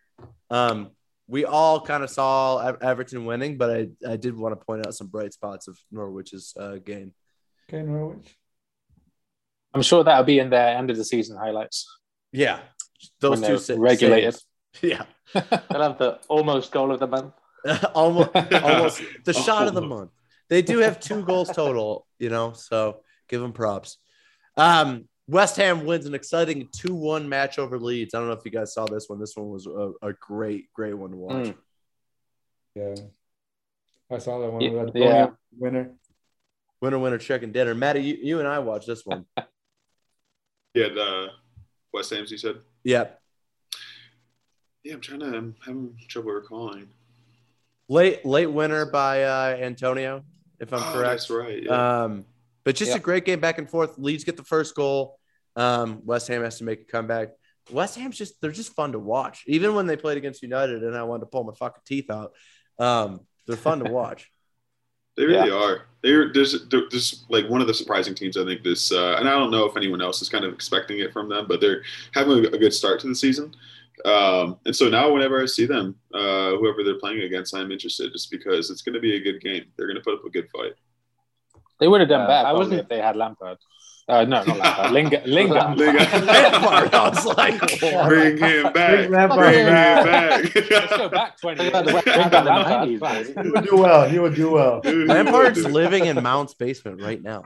Um, 0.49 0.89
we 1.27 1.45
all 1.45 1.79
kind 1.79 2.03
of 2.03 2.09
saw 2.09 2.57
Everton 2.81 3.23
winning, 3.23 3.55
but 3.55 3.69
I, 3.69 3.89
I 4.13 4.15
did 4.15 4.35
want 4.35 4.59
to 4.59 4.65
point 4.65 4.87
out 4.87 4.95
some 4.95 5.05
bright 5.05 5.33
spots 5.33 5.67
of 5.67 5.77
Norwich's 5.91 6.55
uh, 6.59 6.77
game. 6.83 7.13
Okay, 7.69 7.83
Norwich. 7.83 8.35
I'm 9.75 9.83
sure 9.83 10.03
that'll 10.03 10.23
be 10.23 10.39
in 10.39 10.49
their 10.49 10.75
end 10.75 10.89
of 10.89 10.97
the 10.97 11.05
season 11.05 11.37
highlights. 11.37 11.87
Yeah, 12.31 12.57
those 13.19 13.39
When 13.39 13.51
two 13.51 13.59
they're 13.59 13.77
regulated. 13.77 14.33
saves. 14.33 14.45
Yeah, 14.81 15.05
They'll 15.33 15.81
have 15.83 15.99
the 15.99 16.19
almost 16.29 16.71
goal 16.71 16.91
of 16.91 16.99
the 16.99 17.05
month. 17.05 17.35
almost, 17.93 18.35
almost 18.35 19.03
the 19.23 19.33
shot 19.33 19.67
of 19.67 19.75
the 19.75 19.81
month. 19.83 20.09
They 20.49 20.63
do 20.63 20.79
have 20.79 20.99
two 20.99 21.21
goals 21.21 21.51
total, 21.51 22.07
you 22.17 22.29
know, 22.29 22.53
so 22.53 23.01
give 23.29 23.39
them 23.39 23.53
props. 23.53 23.97
Um, 24.55 25.07
West 25.27 25.57
Ham 25.57 25.85
wins 25.85 26.05
an 26.05 26.13
exciting 26.15 26.69
2 26.71 26.93
1 26.93 27.27
match 27.27 27.59
over 27.59 27.77
Leeds. 27.77 28.13
I 28.13 28.19
don't 28.19 28.27
know 28.27 28.33
if 28.33 28.45
you 28.45 28.51
guys 28.51 28.73
saw 28.73 28.85
this 28.85 29.09
one. 29.09 29.19
This 29.19 29.35
one 29.35 29.49
was 29.49 29.67
a, 29.67 29.91
a 30.01 30.13
great, 30.13 30.71
great 30.73 30.93
one 30.93 31.11
to 31.11 31.17
watch. 31.17 31.47
Mm. 31.47 31.55
Yeah. 32.75 32.95
I 34.09 34.19
saw 34.19 34.39
that 34.39 34.49
one. 34.51 34.61
Yeah, 34.61 34.83
That 34.85 34.95
yeah. 34.95 35.27
Winner. 35.57 35.91
Winner, 36.79 36.99
winner, 36.99 37.17
chicken 37.17 37.51
dinner. 37.51 37.75
Matty, 37.75 38.01
you, 38.01 38.17
you 38.21 38.39
and 38.39 38.47
I 38.47 38.59
watched 38.59 38.87
this 38.87 39.05
one. 39.05 39.25
Yeah, 40.73 40.89
the 40.89 41.27
West 41.91 42.11
Ham's. 42.13 42.29
You 42.29 42.37
said. 42.37 42.57
yep. 42.83 43.19
Yeah, 44.83 44.93
I'm 44.93 45.01
trying 45.01 45.21
to. 45.21 45.25
I'm 45.25 45.55
having 45.65 45.95
trouble 46.07 46.31
recalling. 46.33 46.87
Late, 47.89 48.23
late 48.23 48.45
winner 48.51 48.85
by 48.85 49.23
uh, 49.23 49.57
Antonio, 49.59 50.23
if 50.59 50.71
I'm 50.71 50.79
Oh, 50.83 50.93
correct. 50.93 51.09
That's 51.09 51.29
right. 51.31 51.63
Yeah. 51.63 52.03
Um, 52.03 52.25
but 52.67 52.75
just 52.75 52.91
Yeah. 52.91 52.97
a 52.97 52.99
great 52.99 53.23
game 53.23 53.39
back 53.39 53.59
and 53.59 53.69
forth. 53.69 53.97
Leeds 53.97 54.25
get 54.25 54.35
the 54.35 54.43
first 54.43 54.75
goal. 54.75 55.17
Um, 55.55 56.01
West 56.03 56.27
Ham 56.27 56.43
has 56.43 56.57
to 56.57 56.65
make 56.65 56.81
a 56.81 56.83
comeback. 56.83 57.29
West 57.71 57.97
Ham's 57.97 58.17
just 58.17 58.41
they're 58.41 58.51
just 58.51 58.75
fun 58.75 58.91
to 58.91 58.99
watch. 58.99 59.45
Even 59.47 59.73
when 59.73 59.87
they 59.87 59.95
played 59.95 60.17
against 60.17 60.43
United 60.43 60.83
and 60.83 60.93
I 60.93 61.03
wanted 61.03 61.21
to 61.21 61.25
pull 61.27 61.45
my 61.45 61.53
fucking 61.57 61.83
teeth 61.85 62.11
out. 62.11 62.33
Um, 62.77 63.21
they're 63.45 63.55
fun 63.55 63.79
to 63.79 63.89
watch. 64.01 64.29
They 65.15 65.23
really 65.23 65.49
are. 65.49 65.83
They're 66.03 66.33
there's 66.33 66.67
they're 66.67 66.89
just 66.89 67.23
like 67.29 67.47
one 67.47 67.61
of 67.61 67.67
the 67.67 67.73
surprising 67.73 68.13
teams. 68.15 68.35
I 68.35 68.43
think 68.43 68.63
this, 68.63 68.91
uh, 68.91 69.15
and 69.17 69.29
I 69.29 69.31
don't 69.31 69.49
know 69.49 69.63
if 69.63 69.77
anyone 69.77 70.01
else 70.01 70.21
is 70.21 70.27
kind 70.27 70.43
of 70.43 70.53
expecting 70.53 70.99
it 70.99 71.13
from 71.13 71.29
them, 71.29 71.45
but 71.47 71.61
they're 71.61 71.83
having 72.13 72.43
a, 72.43 72.49
a 72.49 72.57
good 72.57 72.73
start 72.73 72.99
to 72.99 73.07
the 73.07 73.15
season. 73.15 73.55
Um, 74.03 74.59
and 74.65 74.75
so 74.75 74.89
now, 74.89 75.09
whenever 75.09 75.41
I 75.41 75.45
see 75.45 75.65
them, 75.65 75.95
uh, 76.13 76.51
whoever 76.57 76.83
they're 76.83 76.99
playing 76.99 77.21
against, 77.21 77.55
I'm 77.55 77.71
interested, 77.71 78.11
just 78.11 78.29
because 78.29 78.69
it's 78.69 78.81
going 78.81 78.93
to 78.93 78.99
be 78.99 79.15
a 79.15 79.21
good 79.21 79.39
game. 79.39 79.63
They're 79.77 79.87
going 79.87 79.97
to 79.97 80.03
put 80.03 80.15
up 80.15 80.25
a 80.25 80.29
good 80.29 80.49
fight. 80.49 80.73
They 81.79 81.87
would 81.87 82.01
have 82.01 82.09
done 82.09 82.21
Uh, 82.21 82.27
better 82.27 82.47
I 82.47 82.53
wasn't- 82.53 82.79
if 82.81 82.87
they 82.89 82.99
had 82.99 83.15
Lampard. 83.15 83.57
Uh, 84.09 84.23
no, 84.23 84.41
not 84.45 84.57
Lampard. 84.57 84.91
Lingard. 84.97 85.27
Lingard. 85.27 85.77
Lampard, 85.79 86.93
I 86.95 87.09
was 87.09 87.25
like, 87.25 87.59
Bring 88.07 88.37
him 88.37 88.71
back. 88.71 89.09
Lampard 89.09 89.39
Bring 89.39 89.59
him 89.59 89.65
back. 89.73 90.05
back. 90.05 90.55
Let's 90.71 90.97
go 90.97 91.09
back 91.09 91.37
20 91.41 91.61
years. 91.61 91.71
Bring 91.73 91.85
the 91.85 92.01
90s, 92.01 93.01
Lampard. 93.01 93.45
He 93.45 93.51
would 93.51 93.65
do 93.65 93.75
well. 93.77 94.09
He 94.09 94.19
would 94.19 94.35
do 94.35 94.51
well. 94.51 94.79
Dude, 94.79 95.07
Lampard's 95.09 95.61
dude. 95.61 95.71
living 95.73 96.05
in 96.05 96.23
Mount's 96.23 96.53
basement 96.53 97.01
right 97.01 97.21
now. 97.21 97.43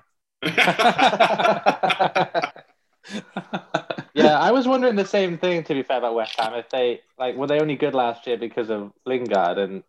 yeah, 4.13 4.37
I 4.39 4.51
was 4.51 4.67
wondering 4.67 4.95
the 4.95 5.05
same 5.05 5.37
thing. 5.37 5.63
To 5.63 5.73
be 5.73 5.83
fair 5.83 5.97
about 5.97 6.15
West 6.15 6.39
Ham, 6.39 6.53
if 6.53 6.69
they 6.69 7.01
like 7.17 7.35
were 7.35 7.47
they 7.47 7.59
only 7.59 7.75
good 7.75 7.93
last 7.95 8.27
year 8.27 8.37
because 8.37 8.69
of 8.69 8.91
Lingard, 9.05 9.57
and 9.57 9.83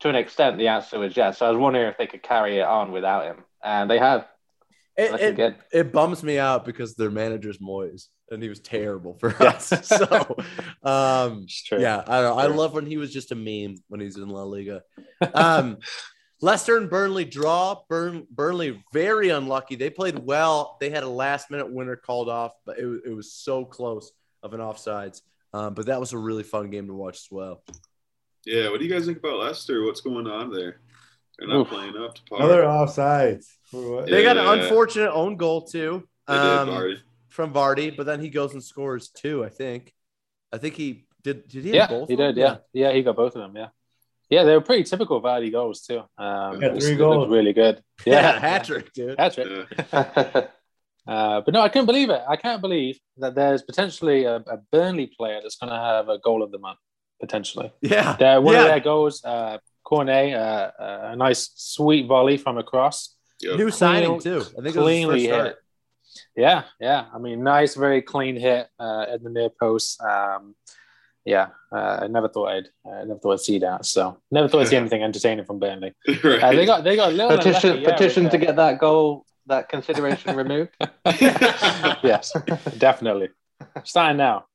to 0.00 0.08
an 0.08 0.14
extent, 0.14 0.58
the 0.58 0.68
answer 0.68 0.98
was 0.98 1.16
yes. 1.16 1.38
So 1.38 1.46
I 1.46 1.50
was 1.50 1.58
wondering 1.58 1.88
if 1.88 1.98
they 1.98 2.06
could 2.06 2.22
carry 2.22 2.58
it 2.58 2.66
on 2.66 2.92
without 2.92 3.24
him, 3.24 3.44
and 3.62 3.90
they 3.90 3.98
have. 3.98 4.26
It, 4.96 5.20
it, 5.20 5.36
good. 5.36 5.54
it 5.72 5.92
bums 5.92 6.24
me 6.24 6.38
out 6.40 6.64
because 6.64 6.96
their 6.96 7.10
manager's 7.10 7.58
Moyes 7.58 8.06
and 8.30 8.42
he 8.42 8.48
was 8.48 8.60
terrible 8.60 9.14
for 9.14 9.30
us. 9.42 9.66
so, 9.82 10.36
um, 10.82 11.46
yeah, 11.72 12.02
I 12.06 12.20
don't 12.20 12.36
know. 12.36 12.38
I 12.38 12.46
love 12.46 12.74
when 12.74 12.86
he 12.86 12.96
was 12.96 13.12
just 13.12 13.32
a 13.32 13.34
meme 13.34 13.76
when 13.88 14.00
he's 14.00 14.16
in 14.16 14.28
La 14.28 14.42
Liga. 14.42 14.82
Um, 15.34 15.78
Leicester 16.40 16.76
and 16.76 16.88
Burnley 16.88 17.24
draw. 17.24 17.80
Burn, 17.88 18.26
Burnley 18.30 18.82
very 18.92 19.30
unlucky. 19.30 19.74
They 19.74 19.90
played 19.90 20.18
well. 20.18 20.76
They 20.80 20.90
had 20.90 21.02
a 21.02 21.08
last 21.08 21.50
minute 21.50 21.70
winner 21.72 21.96
called 21.96 22.28
off, 22.28 22.52
but 22.64 22.78
it, 22.78 22.84
was- 22.86 23.00
it 23.04 23.10
was 23.10 23.32
so 23.32 23.64
close 23.64 24.12
of 24.42 24.54
an 24.54 24.60
offsides. 24.60 25.22
Um, 25.52 25.74
but 25.74 25.86
that 25.86 25.98
was 25.98 26.12
a 26.12 26.18
really 26.18 26.42
fun 26.42 26.70
game 26.70 26.86
to 26.88 26.94
watch 26.94 27.16
as 27.16 27.28
well. 27.30 27.62
Yeah, 28.46 28.70
what 28.70 28.78
do 28.80 28.86
you 28.86 28.92
guys 28.92 29.06
think 29.06 29.18
about 29.18 29.38
Leicester? 29.38 29.84
What's 29.84 30.00
going 30.00 30.26
on 30.26 30.50
there? 30.52 30.80
They're 31.38 31.48
not 31.48 31.56
Oof. 31.60 31.68
playing 31.68 31.96
up 31.96 32.14
to 32.14 32.22
par. 32.24 32.38
Another 32.40 32.62
offsides. 32.62 33.46
For 33.70 33.90
what? 33.96 34.06
They 34.06 34.22
got 34.22 34.36
an 34.38 34.46
unfortunate 34.60 35.12
own 35.12 35.36
goal 35.36 35.62
too. 35.62 36.06
They 36.26 36.34
did, 36.34 36.42
um, 36.42 36.68
Vardy. 36.68 36.96
from 37.28 37.52
Vardy, 37.52 37.96
but 37.96 38.06
then 38.06 38.20
he 38.20 38.28
goes 38.30 38.52
and 38.54 38.62
scores 38.62 39.08
two. 39.10 39.44
I 39.44 39.48
think. 39.48 39.92
I 40.52 40.58
think 40.58 40.74
he 40.74 41.06
did. 41.22 41.46
Did 41.48 41.64
he? 41.64 41.70
have 41.76 41.90
Yeah, 41.90 41.98
both 41.98 42.08
he 42.08 42.16
did. 42.16 42.36
Yeah. 42.36 42.56
yeah, 42.72 42.92
he 42.92 43.02
got 43.02 43.16
both 43.16 43.34
of 43.36 43.42
them. 43.42 43.54
Yeah, 43.56 43.68
yeah, 44.30 44.44
they 44.44 44.54
were 44.54 44.60
pretty 44.62 44.84
typical 44.84 45.20
Vardy 45.22 45.52
goals 45.52 45.82
too. 45.82 45.98
Um, 46.16 46.60
Yeah, 46.60 46.68
it 46.68 46.74
was- 46.74 46.86
three 46.86 46.96
goals. 46.96 47.28
really 47.28 47.52
good. 47.52 47.82
yeah, 48.06 48.14
Yeah, 48.34 48.38
hat 48.40 48.64
trick, 48.64 48.92
dude. 48.92 49.18
hat 49.18 49.34
trick. 49.34 49.68
Yeah. 49.92 50.46
Uh, 51.06 51.40
but 51.40 51.54
no, 51.54 51.62
I 51.62 51.70
couldn't 51.70 51.86
believe 51.86 52.10
it. 52.10 52.20
I 52.28 52.36
can't 52.36 52.60
believe 52.60 52.98
that 53.16 53.34
there's 53.34 53.62
potentially 53.62 54.24
a, 54.24 54.36
a 54.36 54.58
Burnley 54.70 55.06
player 55.06 55.40
that's 55.42 55.56
going 55.56 55.70
to 55.70 55.78
have 55.78 56.10
a 56.10 56.18
goal 56.18 56.42
of 56.42 56.50
the 56.52 56.58
month. 56.58 56.78
Potentially, 57.20 57.72
Yeah, 57.80 58.16
Their- 58.16 58.40
one 58.40 58.54
yeah. 58.54 58.60
of 58.62 58.66
their 58.68 58.80
goals, 58.80 59.24
uh, 59.24 59.58
Cornet, 59.82 60.34
uh, 60.34 60.70
uh, 60.78 61.08
a 61.12 61.16
nice 61.16 61.50
sweet 61.56 62.06
volley 62.06 62.36
from 62.36 62.58
across. 62.58 63.16
Yep. 63.40 63.56
New 63.58 63.70
signing 63.70 64.20
too. 64.20 64.40
I 64.40 64.42
think 64.42 64.56
it 64.56 64.64
was 64.64 64.64
his 64.74 64.74
cleanly 64.82 65.26
first 65.26 65.26
start. 65.26 65.46
hit. 65.46 65.56
Yeah, 66.36 66.62
yeah. 66.80 67.06
I 67.14 67.18
mean, 67.18 67.42
nice, 67.42 67.74
very 67.74 68.02
clean 68.02 68.36
hit 68.36 68.68
uh, 68.78 69.06
at 69.08 69.22
the 69.22 69.30
near 69.30 69.48
post. 69.50 70.00
Um, 70.02 70.54
yeah, 71.24 71.48
uh, 71.72 72.00
I 72.02 72.06
never 72.06 72.28
thought 72.28 72.48
I'd, 72.48 72.68
I 72.86 73.04
never 73.04 73.18
thought 73.20 73.32
I'd 73.34 73.40
see 73.40 73.58
that. 73.60 73.84
So 73.84 74.18
never 74.30 74.48
thought 74.48 74.62
I'd 74.62 74.68
see 74.68 74.76
anything 74.76 75.02
entertaining 75.02 75.44
from 75.44 75.58
Burnley. 75.58 75.94
right. 76.24 76.42
Uh, 76.42 76.52
they 76.52 76.66
got, 76.66 76.84
they 76.84 76.96
got 76.96 77.10
a 77.12 77.14
little 77.14 77.36
petition 77.36 77.70
unlucky, 77.70 77.82
yeah, 77.84 77.90
petition 77.92 78.22
with, 78.24 78.32
to 78.32 78.38
uh, 78.38 78.40
get 78.40 78.56
that 78.56 78.78
goal 78.78 79.24
that 79.46 79.68
consideration 79.68 80.36
removed? 80.42 80.70
yes, 82.02 82.32
definitely. 82.78 83.28
Starting 83.84 84.16
now. 84.18 84.46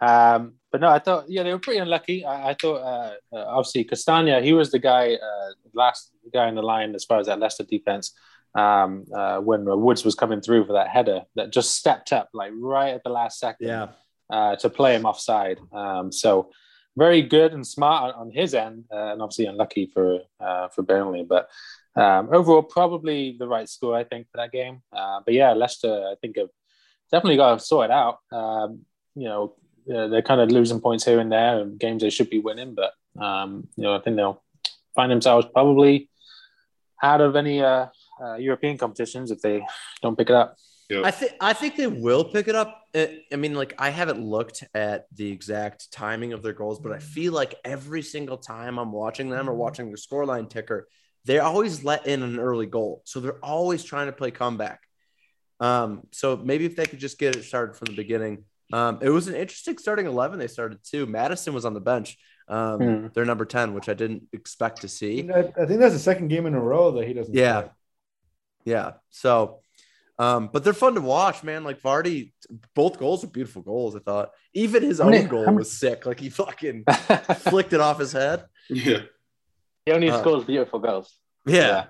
Um, 0.00 0.54
but 0.78 0.86
no, 0.86 0.92
I 0.92 0.98
thought 0.98 1.24
yeah 1.28 1.42
they 1.42 1.52
were 1.52 1.58
pretty 1.58 1.80
unlucky. 1.80 2.24
I, 2.24 2.50
I 2.50 2.54
thought 2.54 2.76
uh, 2.76 3.14
uh, 3.34 3.44
obviously 3.56 3.84
Castagna 3.84 4.40
he 4.42 4.52
was 4.52 4.70
the 4.70 4.78
guy 4.78 5.14
uh, 5.14 5.50
last 5.74 6.10
guy 6.32 6.48
in 6.48 6.54
the 6.54 6.62
line 6.62 6.94
as 6.94 7.04
far 7.04 7.18
as 7.18 7.26
that 7.26 7.38
Leicester 7.40 7.64
defense 7.64 8.12
um, 8.54 9.04
uh, 9.14 9.38
when 9.40 9.64
Woods 9.64 10.04
was 10.04 10.14
coming 10.14 10.40
through 10.42 10.66
for 10.66 10.74
that 10.74 10.88
header 10.88 11.22
that 11.34 11.50
just 11.52 11.74
stepped 11.74 12.12
up 12.12 12.28
like 12.34 12.52
right 12.54 12.94
at 12.94 13.02
the 13.04 13.10
last 13.10 13.38
second 13.38 13.68
Yeah. 13.68 13.86
uh, 14.30 14.56
to 14.56 14.68
play 14.68 14.94
him 14.96 15.06
offside. 15.06 15.58
Um, 15.72 16.12
so 16.12 16.50
very 16.96 17.22
good 17.22 17.52
and 17.52 17.66
smart 17.66 18.14
on, 18.14 18.20
on 18.22 18.30
his 18.30 18.54
end, 18.54 18.84
uh, 18.92 19.12
and 19.12 19.22
obviously 19.22 19.46
unlucky 19.46 19.86
for 19.94 20.20
uh, 20.40 20.68
for 20.68 20.82
Burnley. 20.82 21.24
But 21.24 21.48
um, 21.94 22.28
overall, 22.32 22.62
probably 22.62 23.36
the 23.38 23.48
right 23.48 23.68
score 23.68 23.96
I 23.96 24.04
think 24.04 24.26
for 24.30 24.38
that 24.38 24.52
game. 24.52 24.82
Uh, 24.92 25.20
but 25.24 25.34
yeah, 25.34 25.52
Leicester 25.52 25.94
I 26.12 26.14
think 26.20 26.36
have 26.36 26.50
definitely 27.12 27.36
got 27.36 27.58
to 27.58 27.64
sort 27.64 27.86
it 27.86 27.90
out. 27.92 28.18
Um, 28.32 28.80
you 29.14 29.28
know, 29.28 29.54
uh, 29.92 30.08
they're 30.08 30.22
kind 30.22 30.40
of 30.40 30.50
losing 30.50 30.80
points 30.80 31.04
here 31.04 31.20
and 31.20 31.30
there, 31.30 31.60
and 31.60 31.78
games 31.78 32.02
they 32.02 32.10
should 32.10 32.30
be 32.30 32.38
winning. 32.38 32.74
But 32.74 32.92
um, 33.22 33.68
you 33.76 33.84
know, 33.84 33.94
I 33.94 34.00
think 34.00 34.16
they'll 34.16 34.42
find 34.94 35.10
themselves 35.10 35.46
probably 35.52 36.10
out 37.02 37.20
of 37.20 37.36
any 37.36 37.62
uh, 37.62 37.86
uh, 38.22 38.34
European 38.36 38.78
competitions 38.78 39.30
if 39.30 39.40
they 39.40 39.64
don't 40.02 40.16
pick 40.16 40.30
it 40.30 40.36
up. 40.36 40.56
I 41.04 41.10
think 41.10 41.32
I 41.40 41.52
think 41.52 41.76
they 41.76 41.88
will 41.88 42.24
pick 42.24 42.46
it 42.48 42.54
up. 42.54 42.82
I 42.94 43.20
I 43.32 43.36
mean, 43.36 43.54
like 43.54 43.74
I 43.78 43.90
haven't 43.90 44.24
looked 44.24 44.62
at 44.72 45.06
the 45.12 45.30
exact 45.30 45.90
timing 45.92 46.32
of 46.32 46.42
their 46.42 46.52
goals, 46.52 46.78
but 46.78 46.92
I 46.92 47.00
feel 47.00 47.32
like 47.32 47.56
every 47.64 48.02
single 48.02 48.38
time 48.38 48.78
I'm 48.78 48.92
watching 48.92 49.28
them 49.28 49.50
or 49.50 49.54
watching 49.54 49.86
their 49.86 49.96
scoreline 49.96 50.48
ticker, 50.48 50.86
they 51.24 51.40
always 51.40 51.82
let 51.82 52.06
in 52.06 52.22
an 52.22 52.38
early 52.38 52.66
goal. 52.66 53.02
So 53.04 53.18
they're 53.18 53.44
always 53.44 53.82
trying 53.82 54.06
to 54.06 54.12
play 54.12 54.30
comeback. 54.30 54.80
Um, 55.58 56.02
so 56.12 56.36
maybe 56.36 56.66
if 56.66 56.76
they 56.76 56.86
could 56.86 57.00
just 57.00 57.18
get 57.18 57.34
it 57.34 57.44
started 57.44 57.76
from 57.76 57.86
the 57.86 57.96
beginning. 57.96 58.44
Um, 58.72 58.98
it 59.00 59.10
was 59.10 59.28
an 59.28 59.34
interesting 59.34 59.78
starting 59.78 60.06
eleven 60.06 60.38
they 60.38 60.48
started 60.48 60.78
too. 60.82 61.06
Maddison 61.06 61.54
was 61.54 61.64
on 61.64 61.74
the 61.74 61.80
bench. 61.80 62.18
Um, 62.48 62.78
Hmm. 62.80 63.06
they're 63.14 63.24
number 63.24 63.44
ten, 63.44 63.74
which 63.74 63.88
I 63.88 63.94
didn't 63.94 64.24
expect 64.32 64.82
to 64.82 64.88
see. 64.88 65.28
I, 65.32 65.40
I 65.40 65.66
think 65.66 65.80
that's 65.80 65.94
the 65.94 65.98
second 66.00 66.28
game 66.28 66.46
in 66.46 66.54
a 66.54 66.60
row 66.60 66.92
that 66.92 67.06
he 67.06 67.12
doesn't. 67.14 67.34
Yeah. 67.34 67.62
play. 67.62 67.70
Yeah. 68.64 68.92
So, 69.10 69.60
um, 70.18 70.50
but 70.52 70.64
they're 70.64 70.72
fun 70.72 70.94
to 70.94 71.00
watch, 71.00 71.42
man. 71.44 71.62
Like 71.64 71.80
Vardy, 71.80 72.32
both 72.74 72.98
goals 72.98 73.22
are 73.24 73.28
beautiful 73.28 73.62
goals. 73.62 73.94
I 73.96 74.00
thought 74.00 74.30
even 74.54 74.82
his 74.82 74.98
How 74.98 75.06
many- 75.06 75.22
own 75.22 75.28
goal 75.28 75.44
many- 75.44 75.56
was 75.58 75.72
sick. 75.72 76.06
Like 76.06 76.18
he 76.20 76.30
fucking 76.30 76.84
flicked 77.38 77.72
it 77.72 77.80
off 77.80 77.98
his 77.98 78.12
head. 78.12 78.44
Yeah. 78.68 79.02
He 79.84 79.92
only 79.92 80.10
Uh, 80.10 80.18
scores 80.20 80.44
beautiful 80.44 80.80
goals. 80.80 81.16
Yeah. 81.46 81.86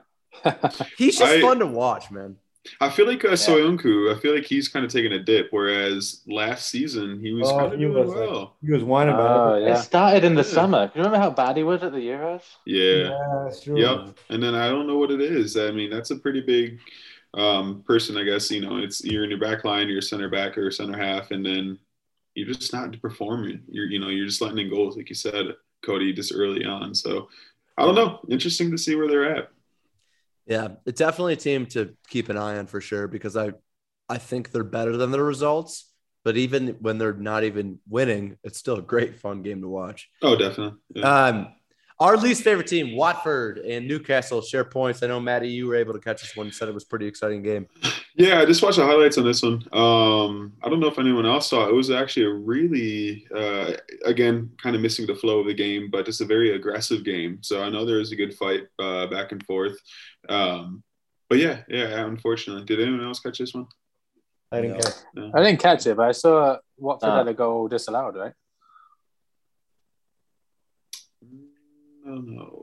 He's 0.99 1.19
just 1.19 1.33
I- 1.33 1.41
fun 1.41 1.59
to 1.61 1.67
watch, 1.67 2.11
man. 2.11 2.37
I 2.81 2.89
feel 2.91 3.07
like 3.07 3.25
uh, 3.25 3.31
Soyuncu, 3.31 4.15
I 4.15 4.19
feel 4.21 4.35
like 4.35 4.45
he's 4.45 4.69
kind 4.69 4.85
of 4.85 4.91
taking 4.93 5.13
a 5.13 5.19
dip, 5.19 5.49
whereas 5.51 6.23
last 6.27 6.69
season 6.69 7.21
he 7.21 7.33
was 7.33 7.49
Oh, 7.51 7.59
kind 7.59 7.73
of 7.73 7.79
he 7.79 7.85
doing 7.87 7.95
was, 8.07 8.15
like- 8.15 8.49
He 8.65 8.73
was 8.73 8.83
whining 8.83 9.15
about 9.15 9.51
Oh, 9.51 9.55
it. 9.55 9.63
yeah. 9.65 9.79
It 9.79 9.83
started 9.83 10.25
in 10.25 10.35
the 10.35 10.43
Yeah. 10.43 10.49
summer. 10.49 10.87
Do 10.87 10.93
you 10.95 11.05
remember 11.05 11.19
how 11.19 11.31
bad 11.31 11.57
he 11.57 11.63
was 11.63 11.83
at 11.83 11.93
the 11.93 11.99
Euros? 11.99 12.43
Yeah. 12.67 13.11
Yeah, 13.11 13.43
that's 13.45 13.63
true. 13.63 13.79
Yep. 13.79 14.19
And 14.31 14.43
then 14.43 14.55
I 14.55 14.69
don't 14.69 14.87
know 14.87 14.99
what 14.99 15.11
it 15.11 15.21
is. 15.21 15.57
I 15.57 15.71
mean, 15.71 15.91
that's 15.91 16.11
a 16.11 16.17
pretty 16.17 16.41
big 16.41 16.79
um, 17.35 17.83
person, 17.87 18.17
I 18.17 18.23
guess. 18.25 18.51
You 18.51 18.63
know, 18.63 18.79
it's 18.79 19.05
you're 19.05 19.25
in 19.25 19.31
your 19.31 19.39
back 19.39 19.65
line, 19.65 19.89
you're 19.89 20.01
center 20.01 20.29
back 20.31 20.57
or 20.57 20.71
center 20.71 20.97
half, 20.99 21.31
and 21.33 21.45
then 21.45 21.79
you're 22.35 22.47
just 22.49 22.73
not 22.73 22.99
performing. 23.03 23.61
You're, 23.69 23.87
you 23.87 23.99
know, 23.99 24.09
you're 24.09 24.27
just 24.27 24.41
letting 24.41 24.59
in 24.59 24.71
goals, 24.71 24.97
like 24.97 25.09
you 25.11 25.15
said, 25.15 25.55
Cody, 25.85 26.13
just 26.15 26.33
early 26.35 26.65
on. 26.65 26.95
So 26.95 27.29
I 27.77 27.85
don't 27.85 27.95
know. 27.95 28.21
Interesting 28.31 28.71
to 28.71 28.79
see 28.79 28.95
where 28.97 29.07
they're 29.09 29.37
at. 29.37 29.51
Yeah, 30.47 30.69
it's 30.87 30.99
definitely 30.99 31.33
a 31.35 31.37
team 31.37 31.67
to 31.67 31.97
keep 32.09 32.29
an 32.29 32.37
eye 32.37 32.59
on 32.59 32.67
for 32.67 32.81
sure 32.81 33.09
because 33.09 33.37
I, 33.37 33.53
I 34.09 34.19
think 34.19 34.53
they're 34.53 34.65
better 34.65 34.97
than 34.97 35.11
their 35.11 35.25
results. 35.25 35.91
But 36.25 36.37
even 36.37 36.77
when 36.81 36.99
they're 36.99 37.13
not 37.13 37.45
even 37.45 37.79
winning, 37.89 38.37
it's 38.43 38.59
still 38.59 38.77
a 38.77 38.83
great 38.83 39.21
fun 39.21 39.43
game 39.43 39.63
to 39.63 39.69
watch. 39.69 40.11
Oh, 40.23 40.35
definitely. 40.35 40.79
Yeah. 40.95 41.27
Um, 41.27 41.55
our 41.99 42.17
least 42.17 42.43
favorite 42.43 42.67
team, 42.67 42.95
Watford 42.97 43.59
and 43.59 43.89
Newcastle, 43.89 44.43
share 44.43 44.65
points. 44.65 45.03
I 45.03 45.07
know 45.07 45.19
Maddie, 45.21 45.49
you 45.49 45.67
were 45.67 45.77
able 45.77 45.95
to 45.95 45.99
catch 45.99 46.21
this 46.23 46.37
one. 46.37 46.47
You 46.47 46.53
Said 46.53 46.69
it 46.69 46.75
was 46.75 46.85
a 46.85 46.87
pretty 46.87 47.07
exciting 47.07 47.43
game. 47.43 47.67
Yeah, 48.17 48.41
I 48.41 48.45
just 48.45 48.63
watched 48.63 48.77
the 48.79 48.85
highlights 48.85 49.17
on 49.19 49.25
this 49.25 49.43
one. 49.43 49.65
Um, 49.73 50.53
I 50.63 50.69
don't 50.69 50.81
know 50.81 50.89
if 50.89 50.99
anyone 50.99 51.25
else 51.27 51.49
saw 51.51 51.67
it. 51.67 51.71
It 51.71 51.75
was 51.75 51.91
actually 51.91 52.27
a 52.27 52.33
really, 52.33 53.27
uh, 53.35 53.73
again, 54.05 54.51
kind 54.63 54.75
of 54.77 54.83
missing 54.83 55.07
the 55.07 55.15
flow 55.15 55.41
of 55.41 55.47
the 55.47 55.55
game, 55.55 55.89
but 55.91 56.05
just 56.07 56.21
a 56.21 56.27
very 56.27 56.55
aggressive 56.55 57.05
game. 57.05 57.39
So 57.43 57.63
I 57.63 57.69
know 57.71 57.85
there 57.85 57.99
was 57.99 58.13
a 58.13 58.17
good 58.17 58.35
fight 58.35 58.65
uh, 58.79 59.07
back 59.07 59.33
and 59.33 59.43
forth. 59.45 59.79
Um, 60.29 60.83
but 61.29 61.39
yeah, 61.39 61.63
yeah, 61.69 62.05
unfortunately. 62.07 62.65
Did 62.65 62.81
anyone 62.81 63.05
else 63.05 63.21
catch 63.21 63.39
this 63.39 63.55
one? 63.55 63.67
I 64.53 64.61
didn't 64.61 64.77
No. 64.77 64.83
catch. 64.83 64.95
No. 65.15 65.31
I 65.35 65.43
didn't 65.43 65.61
catch 65.61 65.87
it, 65.87 65.97
but 65.97 66.09
I 66.09 66.13
saw 66.13 66.57
Watford 66.79 67.09
Ah. 67.11 67.17
had 67.19 67.29
a 67.29 67.35
goal 67.35 67.69
disallowed, 67.69 68.17
right? 68.17 68.33
I 72.17 72.19
don't 72.21 72.35
know. 72.35 72.63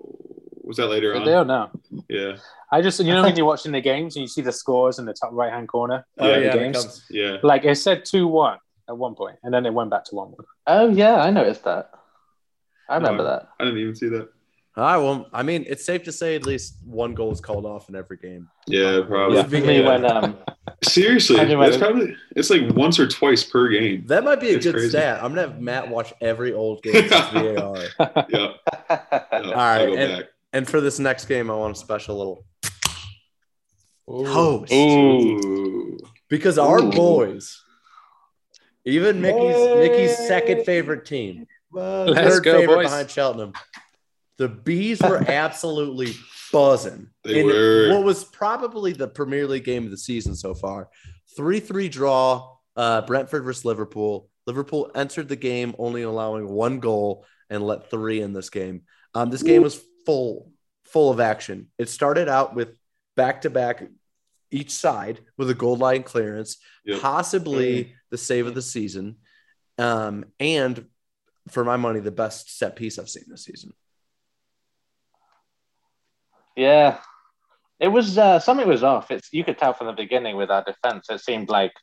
Was 0.63 0.77
that 0.77 0.87
later 0.87 1.13
Did 1.13 1.21
on? 1.21 1.25
they 1.27 1.35
or 1.35 1.45
no? 1.45 1.69
Yeah, 2.09 2.37
I 2.71 2.81
just, 2.81 2.99
you 2.99 3.13
know, 3.13 3.21
when 3.21 3.35
you're 3.35 3.45
watching 3.45 3.71
the 3.73 3.81
games 3.81 4.15
and 4.15 4.21
you 4.21 4.27
see 4.27 4.41
the 4.41 4.51
scores 4.51 4.97
in 4.97 5.05
the 5.05 5.13
top 5.13 5.31
right 5.33 5.51
hand 5.51 5.67
corner 5.67 6.05
Oh, 6.17 6.27
of 6.29 6.35
the 6.35 6.41
yeah, 6.45 6.53
it 6.55 6.59
games, 6.59 6.77
comes- 6.77 7.05
yeah. 7.09 7.37
like 7.43 7.65
it 7.65 7.75
said 7.75 8.05
2 8.05 8.27
1 8.27 8.57
at 8.89 8.97
one 8.97 9.13
point, 9.13 9.37
and 9.43 9.53
then 9.53 9.65
it 9.65 9.73
went 9.73 9.89
back 9.91 10.05
to 10.05 10.15
1 10.15 10.29
1. 10.29 10.45
Oh 10.67 10.89
yeah, 10.89 11.17
I 11.21 11.29
noticed 11.31 11.65
that. 11.65 11.91
I 12.89 12.95
remember 12.95 13.23
No, 13.23 13.29
that. 13.29 13.49
I 13.59 13.65
didn't 13.65 13.79
even 13.79 13.95
see 13.95 14.07
that. 14.09 14.29
All 14.75 14.83
right. 14.83 14.97
Well, 14.97 15.27
I 15.31 15.43
mean, 15.43 15.65
it's 15.67 15.85
safe 15.85 16.03
to 16.05 16.11
say 16.11 16.35
at 16.35 16.45
least 16.47 16.77
one 16.83 17.13
goal 17.13 17.31
is 17.31 17.39
called 17.39 17.65
off 17.65 17.89
in 17.89 17.95
every 17.95 18.17
game. 18.17 18.49
Yeah, 18.65 19.01
probably. 19.07 19.37
Yeah. 19.37 19.45
Me 19.67 19.81
when 19.83 20.05
um 20.05 20.37
Seriously, 20.83 21.35
Imagine 21.35 21.59
that's 21.59 21.71
when- 21.73 21.79
probably 21.79 22.15
it's 22.35 22.49
like 22.49 22.69
once 22.75 22.99
or 22.99 23.07
twice 23.07 23.43
per 23.43 23.69
game. 23.69 24.03
That 24.07 24.23
might 24.23 24.39
be 24.41 24.49
a 24.51 24.55
It's 24.55 24.65
good 24.65 24.73
crazy. 24.75 24.89
stat. 24.89 25.23
I'm 25.23 25.29
gonna 25.35 25.47
have 25.47 25.61
Matt 25.61 25.89
watch 25.89 26.11
every 26.21 26.53
old 26.53 26.81
game 26.81 26.93
since 26.93 27.09
VAR. 27.31 27.77
Yeah. 27.99 28.23
yeah 28.29 28.53
All 29.31 29.53
right, 29.53 29.89
and- 29.89 30.27
And 30.53 30.67
for 30.67 30.81
this 30.81 30.97
next 30.99 31.25
game, 31.25 31.49
I 31.51 31.55
want 31.55 31.75
a 31.75 31.79
special 31.79 32.17
little 32.17 32.45
toast 34.07 34.71
Ooh. 34.73 35.97
because 36.29 36.57
our 36.57 36.79
Ooh. 36.79 36.91
boys, 36.91 37.61
even 38.85 39.21
Mickey's 39.21 39.77
Mickey's 39.77 40.17
second 40.27 40.65
favorite 40.65 41.05
team, 41.05 41.47
Let's 41.71 42.13
third 42.35 42.43
go, 42.43 42.59
favorite 42.59 42.75
boys. 42.75 42.85
behind 42.87 43.09
Cheltenham, 43.09 43.53
the 44.37 44.49
bees 44.49 45.01
were 45.01 45.17
absolutely 45.27 46.13
buzzing. 46.51 47.07
They 47.23 47.41
in 47.41 47.45
were. 47.47 47.89
What 47.93 48.03
was 48.03 48.23
probably 48.23 48.93
the 48.93 49.07
Premier 49.07 49.47
League 49.47 49.63
game 49.65 49.85
of 49.85 49.91
the 49.91 49.97
season 49.97 50.35
so 50.35 50.53
far, 50.53 50.89
three-three 51.35 51.89
draw. 51.89 52.49
Uh, 52.75 53.01
Brentford 53.01 53.43
versus 53.43 53.65
Liverpool. 53.65 54.29
Liverpool 54.47 54.89
entered 54.95 55.29
the 55.29 55.35
game 55.35 55.75
only 55.77 56.01
allowing 56.01 56.49
one 56.49 56.79
goal 56.79 57.25
and 57.49 57.61
let 57.63 57.91
three 57.91 58.19
in 58.21 58.33
this 58.33 58.49
game. 58.49 58.81
Um, 59.13 59.29
this 59.29 59.43
game 59.43 59.61
was 59.61 59.79
full, 60.07 60.51
full 60.85 61.11
of 61.11 61.19
action. 61.19 61.67
It 61.77 61.87
started 61.87 62.27
out 62.27 62.55
with 62.55 62.75
back-to-back 63.15 63.83
each 64.49 64.71
side 64.71 65.19
with 65.37 65.49
a 65.51 65.53
goal 65.53 65.75
line 65.77 66.01
clearance, 66.03 66.57
Yep. 66.85 67.01
possibly 67.01 67.95
the 68.09 68.17
save 68.17 68.47
of 68.47 68.55
the 68.55 68.61
season, 68.61 69.17
um, 69.77 70.25
and 70.39 70.85
for 71.49 71.63
my 71.63 71.77
money, 71.77 71.99
the 71.99 72.11
best 72.11 72.57
set 72.57 72.75
piece 72.75 72.97
I've 72.97 73.09
seen 73.09 73.25
this 73.27 73.45
season. 73.45 73.71
Yeah, 76.55 76.97
it 77.79 77.87
was 77.87 78.17
uh, 78.17 78.39
something 78.39 78.67
was 78.67 78.83
off. 78.83 79.11
It's 79.11 79.29
you 79.31 79.43
could 79.43 79.57
tell 79.57 79.73
from 79.73 79.87
the 79.87 79.93
beginning 79.93 80.35
with 80.37 80.51
our 80.51 80.63
defense. 80.63 81.07
It 81.09 81.21
seemed 81.21 81.49
like 81.49 81.73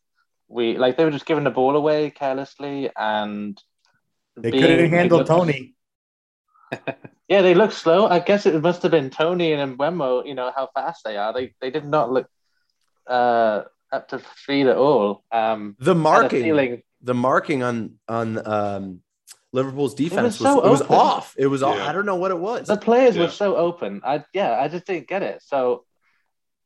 we 0.49 0.77
like 0.79 0.97
they 0.97 1.05
were 1.05 1.11
just 1.11 1.27
giving 1.27 1.45
the 1.45 1.51
ball 1.51 1.77
away 1.77 2.11
carelessly, 2.11 2.91
and 2.97 3.61
They 4.37 4.51
being- 4.51 4.63
couldn't 4.63 4.91
handle 4.91 5.19
looked- 5.19 5.29
Toney. 5.31 5.75
Yeah, 7.29 7.43
they 7.43 7.55
looked 7.55 7.75
slow. 7.75 8.09
I 8.09 8.19
guess 8.19 8.45
it 8.45 8.61
must 8.61 8.83
have 8.83 8.91
been 8.91 9.09
Toney 9.11 9.53
and 9.53 9.79
Mbeumo. 9.79 10.27
You 10.27 10.35
know 10.35 10.51
how 10.55 10.69
fast 10.75 11.03
they 11.05 11.17
are. 11.17 11.33
They 11.33 11.55
they 11.61 11.71
did 11.71 11.85
not 11.87 12.11
look 12.11 12.27
uh, 13.07 13.63
up 13.93 14.09
to 14.09 14.21
speed 14.37 14.67
at 14.67 14.77
all. 14.77 15.23
Um, 15.31 15.77
The 15.79 15.95
marking, 15.95 16.43
feeling- 16.43 16.83
the 17.03 17.15
marking 17.15 17.63
on 17.63 17.99
on 18.09 18.27
um, 18.47 19.03
Liverpool's 19.53 19.95
defense 19.95 20.39
was, 20.39 20.41
was 20.41 20.63
so 20.63 20.67
it 20.67 20.71
was 20.71 20.83
off. 20.83 21.35
It 21.37 21.47
was 21.49 21.63
off. 21.63 21.79
I 21.79 21.93
don't 21.93 22.07
know 22.07 22.17
what 22.17 22.31
it 22.31 22.39
was. 22.39 22.69
the 22.69 22.77
players 22.77 23.17
Yeah. 23.17 23.23
were 23.23 23.31
so 23.31 23.57
open. 23.57 24.01
I 24.05 24.25
yeah, 24.33 24.59
I 24.59 24.69
just 24.69 24.87
didn't 24.87 25.09
get 25.09 25.23
it. 25.23 25.43
So 25.43 25.85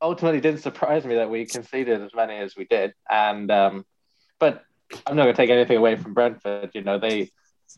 ultimately, 0.02 0.38
it 0.38 0.42
didn't 0.42 0.60
surprise 0.60 1.04
me 1.04 1.14
that 1.14 1.30
we 1.30 1.46
conceded 1.46 2.02
as 2.02 2.14
many 2.14 2.36
as 2.36 2.56
we 2.56 2.66
did. 2.66 2.92
And 3.10 3.50
um, 3.50 3.86
but 4.38 4.62
I'm 5.06 5.16
not 5.16 5.24
going 5.24 5.34
to 5.34 5.42
take 5.42 5.50
anything 5.50 5.78
away 5.78 5.96
from 5.96 6.12
Brentford. 6.12 6.70
You 6.74 6.82
know, 6.82 6.98
they 6.98 7.30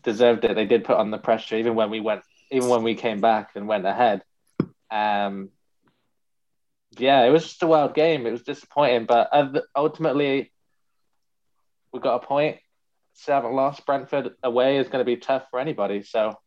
deserved 0.03 0.45
it. 0.45 0.55
They 0.57 0.67
did 0.67 0.85
put 0.85 0.97
on 0.97 1.11
the 1.13 1.19
pressure, 1.19 1.57
even 1.57 1.77
when 1.77 1.89
we 1.91 2.01
went, 2.01 2.23
even 2.51 2.69
when 2.69 2.83
we 2.83 2.97
came 2.97 3.21
back 3.21 3.51
and 3.55 3.69
went 3.69 3.87
ahead. 3.87 4.23
Um, 4.91 5.51
yeah, 6.99 7.25
it 7.25 7.31
was 7.31 7.45
just 7.45 7.63
a 7.63 7.67
wild 7.67 7.95
game. 7.95 8.27
It 8.27 8.33
was 8.33 8.43
disappointing, 8.43 9.07
but 9.07 9.29
uh, 9.33 9.61
ultimately, 9.75 10.51
we 11.93 12.01
got 12.01 12.23
a 12.23 12.27
point. 12.27 12.59
Still 13.17 13.37
haven't 13.37 13.55
lost. 13.55 13.85
Brentford 13.87 14.35
away 14.43 14.77
is 14.77 14.89
going 14.89 15.01
to 15.01 15.05
be 15.05 15.17
tough 15.17 15.45
for 15.51 15.59
anybody. 15.59 16.03
So 16.03 16.39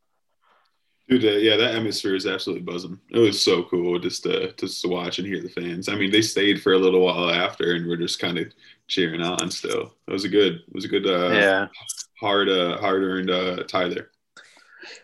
Dude, 1.10 1.26
uh, 1.26 1.30
yeah, 1.30 1.58
that 1.58 1.74
atmosphere 1.74 2.14
is 2.14 2.28
absolutely 2.28 2.62
buzzing. 2.62 3.00
It 3.10 3.18
was 3.18 3.44
so 3.44 3.64
cool 3.64 3.98
just 3.98 4.22
to 4.24 4.54
just 4.54 4.80
to 4.84 4.88
watch 4.88 5.18
and 5.18 5.28
hear 5.28 5.42
the 5.42 5.50
fans. 5.50 5.90
I 5.90 5.96
mean, 5.96 6.12
they 6.12 6.22
stayed 6.22 6.62
for 6.62 6.74
a 6.74 6.78
little 6.78 7.02
while 7.02 7.32
after, 7.32 7.74
and 7.74 7.88
we're 7.88 7.96
just 7.98 8.20
kind 8.20 8.38
of 8.38 8.46
cheering 8.88 9.20
on. 9.22 9.50
Still, 9.50 9.96
it 10.08 10.12
was 10.12 10.24
a 10.24 10.30
good, 10.30 10.58
it 10.68 10.74
was 10.74 10.86
a 10.86 10.88
good, 10.88 11.08
uh, 11.08 11.32
yeah, 11.34 11.68
hard, 12.20 12.48
uh, 12.48 12.78
hard 12.78 13.02
earned 13.02 13.32
uh, 13.32 13.64
tie 13.64 13.88
there. 13.90 14.12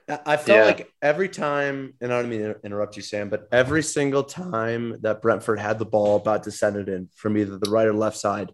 I 0.08 0.38
felt 0.38 0.60
Yeah. 0.60 0.66
like 0.66 0.94
every 1.02 1.28
time, 1.28 1.96
and 2.00 2.14
I 2.14 2.22
don't 2.22 2.30
mean 2.30 2.42
to 2.42 2.60
interrupt 2.64 2.96
you, 2.98 3.02
Sam, 3.02 3.30
but 3.30 3.48
every 3.52 3.82
single 3.82 4.24
time 4.24 5.02
that 5.02 5.24
Brentford 5.24 5.58
had 5.60 5.80
the 5.80 5.86
ball 5.86 6.18
about 6.18 6.44
to 6.44 6.52
send 6.52 6.76
it 6.76 6.88
in 6.88 7.10
from 7.16 7.36
either 7.36 7.58
the 7.58 7.72
right 7.72 7.88
or 7.88 7.94
left 7.94 8.18
side, 8.18 8.52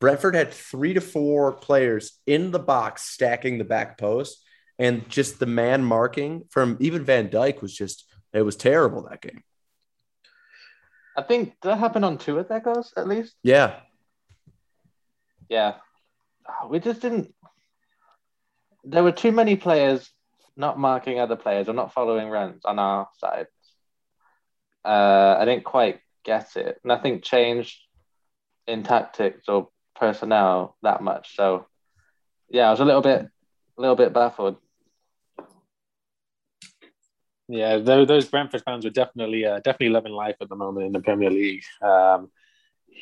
Brentford 0.00 0.34
had 0.34 0.52
three 0.52 0.94
to 0.94 1.00
four 1.00 1.52
players 1.52 2.20
in 2.26 2.50
the 2.50 2.58
box 2.58 3.02
stacking 3.02 3.58
the 3.58 3.64
back 3.64 3.98
post, 3.98 4.44
and 4.78 5.08
just 5.08 5.38
the 5.38 5.46
man 5.46 5.84
marking 5.84 6.44
from 6.50 6.76
even 6.80 7.04
Van 7.04 7.28
Dijk 7.28 7.62
was 7.62 7.74
just 7.74 8.04
it 8.32 8.42
was 8.42 8.56
terrible 8.56 9.08
that 9.08 9.22
game. 9.22 9.42
I 11.16 11.22
think 11.22 11.54
that 11.62 11.78
happened 11.78 12.04
on 12.04 12.18
two 12.18 12.38
of 12.38 12.48
their 12.48 12.60
goals 12.60 12.92
at 12.96 13.08
least. 13.08 13.34
Yeah, 13.42 13.76
Yeah, 15.48 15.76
Ah, 16.48 16.66
we 16.68 16.78
just 16.78 17.00
didn't. 17.00 17.34
There 18.84 19.02
were 19.02 19.12
too 19.12 19.32
many 19.32 19.56
players 19.56 20.08
not 20.56 20.78
marking 20.78 21.18
other 21.18 21.36
players 21.36 21.68
or 21.68 21.74
not 21.74 21.92
following 21.92 22.28
runs 22.28 22.64
on 22.64 22.78
our 22.78 23.08
side. 23.18 23.46
Uh, 24.84 25.36
I 25.38 25.44
didn't 25.44 25.64
quite 25.64 26.00
get 26.24 26.56
it. 26.56 26.78
Nothing 26.84 27.20
changed 27.20 27.78
in 28.66 28.82
tactics 28.84 29.48
or 29.48 29.68
personnel 29.98 30.76
that 30.82 31.02
much. 31.02 31.36
So, 31.36 31.66
yeah, 32.48 32.68
I 32.68 32.70
was 32.70 32.80
a 32.80 32.84
little 32.84 33.02
bit, 33.02 33.22
a 33.22 33.80
little 33.80 33.96
bit 33.96 34.12
baffled. 34.12 34.56
Yeah, 37.48 37.78
those, 37.78 38.26
Brentford 38.26 38.62
fans 38.64 38.84
were 38.84 38.90
definitely 38.90 39.46
uh, 39.46 39.58
definitely 39.58 39.90
loving 39.90 40.12
life 40.12 40.34
at 40.40 40.48
the 40.48 40.56
moment 40.56 40.86
in 40.86 40.92
the 40.92 41.00
Premier 41.00 41.30
League. 41.30 41.62
Um, 41.80 42.28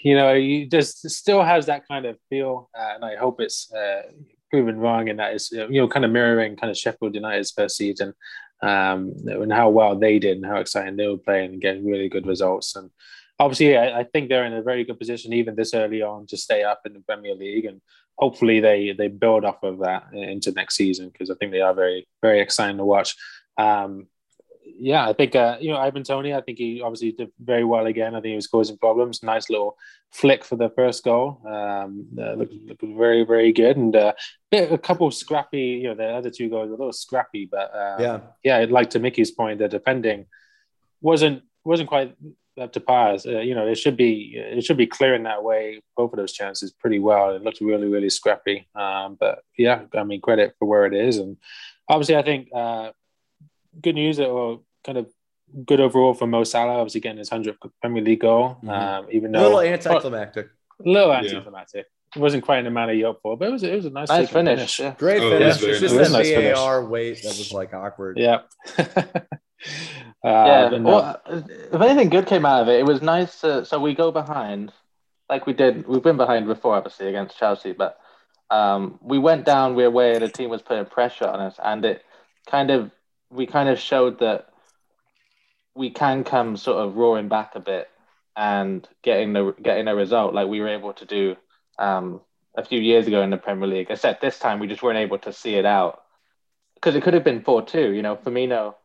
you 0.03 0.15
know, 0.15 0.35
you 0.35 0.69
just 0.69 1.09
still 1.09 1.43
has 1.43 1.67
that 1.67 1.89
kind 1.89 2.05
of 2.05 2.19
feel, 2.29 2.69
uh, 2.79 2.93
and 2.97 3.05
I 3.05 3.17
hope 3.17 3.41
it's 3.41 3.73
uh, 3.73 4.03
proven 4.51 4.79
wrong 4.79 5.09
And 5.09 5.19
that 5.19 5.35
is, 5.35 5.51
you 5.51 5.67
know 5.69 5.89
kind 5.89 6.05
of 6.05 6.13
mirroring 6.13 6.57
kind 6.57 6.71
of 6.71 6.77
Sheffield 6.77 7.15
United's 7.15 7.51
first 7.51 7.77
season 7.77 8.15
um, 8.63 9.15
and 9.27 9.53
how 9.53 9.69
well 9.69 9.99
they 9.99 10.19
did 10.19 10.37
and 10.37 10.47
how 10.47 10.57
exciting 10.57 10.97
they 10.97 11.09
were 11.09 11.17
playing 11.17 11.55
and 11.55 11.61
getting 11.61 11.85
really 11.85 12.09
good 12.09 12.27
results. 12.27 12.77
And 12.77 12.91
obviously, 13.39 13.77
I, 13.77 14.01
I 14.01 14.05
think 14.05 14.29
they're 14.29 14.45
in 14.45 14.53
a 14.55 14.63
very 14.63 14.85
good 14.85 14.99
position 14.99 15.33
even 15.33 15.55
this 15.55 15.75
early 15.75 16.03
on 16.03 16.27
to 16.29 16.37
stay 16.37 16.63
up 16.63 16.83
in 16.85 16.95
the 16.95 17.01
Premier 17.01 17.35
League, 17.35 17.65
and 17.65 17.81
hopefully 18.17 18.61
they 18.61 18.93
they 18.93 19.09
build 19.09 19.45
off 19.45 19.63
of 19.63 19.79
that 19.81 20.05
into 20.13 20.53
next 20.53 20.77
season 20.77 21.09
because 21.11 21.31
I 21.31 21.35
think 21.35 21.53
they 21.53 21.61
are 21.61 21.75
very 21.75 22.07
very 22.23 22.41
exciting 22.41 22.79
to 22.79 22.85
watch. 22.85 23.17
Um, 23.59 24.07
yeah, 24.77 25.09
I 25.09 25.13
think 25.13 25.37
uh, 25.37 25.59
you 25.61 25.71
know 25.71 25.79
Ivan 25.79 26.03
Toney. 26.03 26.35
I 26.35 26.41
think 26.41 26.59
he 26.59 26.81
obviously 26.81 27.13
did 27.13 27.31
very 27.39 27.65
well 27.65 27.87
again. 27.87 28.15
I 28.15 28.21
think 28.21 28.31
he 28.31 28.37
was 28.37 28.47
causing 28.47 28.79
problems. 28.79 29.23
Nice 29.23 29.51
little 29.51 29.77
flick 30.11 30.45
for 30.45 30.57
the 30.57 30.71
first 30.71 31.05
goal. 31.05 31.41
Um, 31.47 32.07
uh, 32.19 32.33
looked, 32.35 32.55
looked 32.55 32.83
very 32.83 33.25
very 33.25 33.53
good, 33.53 33.77
and 33.77 33.95
uh, 33.95 34.13
a 34.53 34.79
couple 34.79 35.11
scrappy. 35.11 35.81
You 35.83 35.89
know, 35.89 35.95
the 35.95 36.09
other 36.09 36.31
two 36.31 36.49
goals 36.49 36.69
were 36.69 36.75
a 36.75 36.79
little 36.79 36.93
scrappy, 36.93 37.47
but 37.51 37.75
uh, 37.75 37.97
yeah, 38.01 38.21
yeah. 38.43 38.59
I'd 38.59 38.71
like 38.71 38.91
to 38.91 38.99
Mickey's 38.99 39.31
point. 39.31 39.59
The 39.59 39.69
defending 39.69 40.27
wasn't 41.01 41.43
wasn't 41.65 41.89
quite 41.89 42.17
up 42.61 42.73
to 42.73 42.81
par. 42.81 43.17
Uh, 43.27 43.41
you 43.41 43.55
know, 43.55 43.67
it 43.67 43.77
should 43.77 43.97
be 43.97 44.35
it 44.37 44.65
should 44.65 44.77
be 44.77 44.87
clearing 44.87 45.25
that 45.25 45.43
way. 45.43 45.81
Both 45.97 46.13
of 46.13 46.19
those 46.19 46.33
chances 46.33 46.73
pretty 46.73 46.99
well. 46.99 47.35
It 47.35 47.43
looked 47.43 47.61
really 47.61 47.89
really 47.89 48.11
scrappy. 48.11 48.69
Um, 48.75 49.17
but 49.19 49.41
yeah, 49.59 49.83
I 49.95 50.05
mean 50.05 50.21
credit 50.21 50.55
for 50.59 50.67
where 50.67 50.87
it 50.87 50.95
is, 50.95 51.19
and 51.19 51.37
obviously 51.89 52.17
I 52.17 52.23
think. 52.23 52.49
Uh, 52.55 52.91
good 53.83 53.97
news 53.97 54.21
or 54.21 54.61
kind 54.85 54.97
of 54.99 55.11
good 55.67 55.81
overall 55.81 56.15
for 56.15 56.29
Mo 56.29 56.45
Salah. 56.45 56.79
Obviously 56.79 57.01
getting 57.01 57.19
his 57.19 57.29
hundredth 57.29 57.59
Premier 57.81 58.05
League 58.05 58.21
goal, 58.21 58.57
Mhm. 58.63 58.69
um, 58.71 59.07
even 59.11 59.33
though 59.33 59.41
a 59.41 59.43
though 59.43 59.57
little 59.57 59.73
anticlimactic. 59.73 60.47
a 60.47 60.89
little 60.89 61.09
Yeah. 61.09 61.19
anticlimactic. 61.19 61.87
It 62.15 62.21
wasn't 62.21 62.45
quite 62.45 62.59
in 62.59 62.65
the 62.67 62.71
manner 62.71 62.93
you 62.93 63.07
hoped 63.07 63.23
for, 63.23 63.37
but 63.37 63.49
it 63.49 63.51
was 63.51 63.65
it 63.65 63.75
was 63.75 63.87
a 63.87 63.91
nice, 63.91 64.09
Nice 64.11 64.29
taken 64.29 64.47
finish. 64.47 64.79
Yeah. 64.79 64.95
Great 64.97 65.21
Oh, 65.21 65.29
it 65.33 65.45
was 65.45 65.57
very 65.59 65.73
It's 65.73 65.81
just 65.81 65.95
nice. 65.95 66.13
that 66.13 66.21
It 66.21 66.25
was 66.29 66.39
a 66.39 66.43
nice 66.51 66.57
VAR 66.57 66.85
wait 66.85 67.15
that 67.25 67.29
was 67.37 67.53
like 67.53 67.75
awkward. 67.75 68.17
Yeah. 68.17 68.43
uh, 70.25 70.71
yeah. 70.73 70.79
Well, 70.79 71.21
if 71.27 71.81
anything 71.81 72.09
good 72.09 72.27
came 72.27 72.47
out 72.47 72.63
of 72.63 72.69
it, 72.69 72.81
it 72.81 72.87
was 72.87 73.03
nice. 73.03 73.43
To, 73.43 73.65
so 73.67 73.79
we 73.79 73.95
go 73.95 74.11
behind, 74.11 74.73
like 75.29 75.47
we 75.47 75.53
did. 75.53 75.87
We've 75.87 76.03
been 76.03 76.17
behind 76.17 76.47
before, 76.47 76.75
obviously 76.75 77.09
against 77.09 77.39
Chelsea, 77.39 77.73
but 77.73 77.99
um, 78.51 78.99
we 79.03 79.19
went 79.19 79.45
down 79.45 79.75
where 79.75 79.91
where 79.91 80.19
the 80.19 80.29
team 80.29 80.49
was 80.49 80.63
putting 80.63 80.87
pressure 80.87 81.27
on 81.27 81.41
us, 81.41 81.57
and 81.63 81.85
it 81.85 82.03
kind 82.47 82.71
of 82.71 82.91
we 83.31 83.47
kind 83.47 83.69
of 83.69 83.79
showed 83.79 84.21
that 84.21 84.49
we 85.75 85.91
can 85.91 86.25
come 86.25 86.57
sort 86.57 86.79
of 86.79 86.97
roaring 86.97 87.29
back 87.29 87.55
a 87.55 87.61
bit 87.61 87.91
and 88.35 88.89
getting 89.03 89.35
the 89.35 89.55
getting 89.63 89.89
a 89.89 89.95
result 89.95 90.33
like 90.33 90.49
we 90.49 90.61
were 90.61 90.69
able 90.69 90.95
to 90.95 91.05
do 91.05 91.37
um, 91.79 92.23
a 92.57 92.65
few 92.65 92.81
years 92.81 93.07
ago 93.07 93.21
in 93.21 93.29
the 93.29 93.37
Premier 93.37 93.69
League. 93.69 93.89
Except 93.91 94.23
this 94.23 94.39
time 94.39 94.59
we 94.59 94.69
just 94.69 94.83
weren't 94.83 94.99
able 94.99 95.19
to 95.19 95.35
see 95.35 95.57
it 95.57 95.67
out 95.67 96.03
because 96.77 96.95
it 96.95 97.03
could 97.03 97.13
have 97.13 97.25
been 97.25 97.43
four 97.43 97.61
two. 97.61 97.93
You 97.93 98.01
know, 98.01 98.17
Firmino 98.17 98.77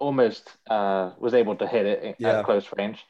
almost 0.00 0.50
uh, 0.68 1.10
was 1.18 1.34
able 1.34 1.56
to 1.56 1.66
hit 1.66 1.86
it 1.86 2.16
Yeah. 2.18 2.38
at 2.40 2.44
close 2.44 2.66
range. 2.76 3.04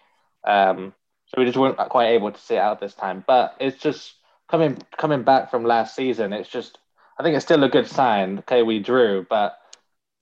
Um, 0.45 0.93
so 1.27 1.35
we 1.41 1.45
just 1.47 1.57
weren't 1.57 1.77
quite 1.77 2.09
able 2.11 2.31
to 2.33 2.41
see 2.41 2.55
it 2.55 2.59
out 2.59 2.81
this 2.81 2.95
time. 2.95 3.25
But 3.27 3.57
it's 3.61 3.79
just 3.81 4.15
coming 4.51 4.77
coming 4.99 5.23
back 5.23 5.51
from 5.51 5.65
last 5.65 5.95
season. 5.97 6.33
It's 6.33 6.49
just 6.49 6.79
I 7.19 7.23
think 7.23 7.37
it's 7.37 7.45
still 7.45 7.65
a 7.65 7.69
good 7.69 7.87
sign. 7.89 8.39
Okay, 8.41 8.63
we 8.63 8.79
drew, 8.81 9.27
but 9.29 9.59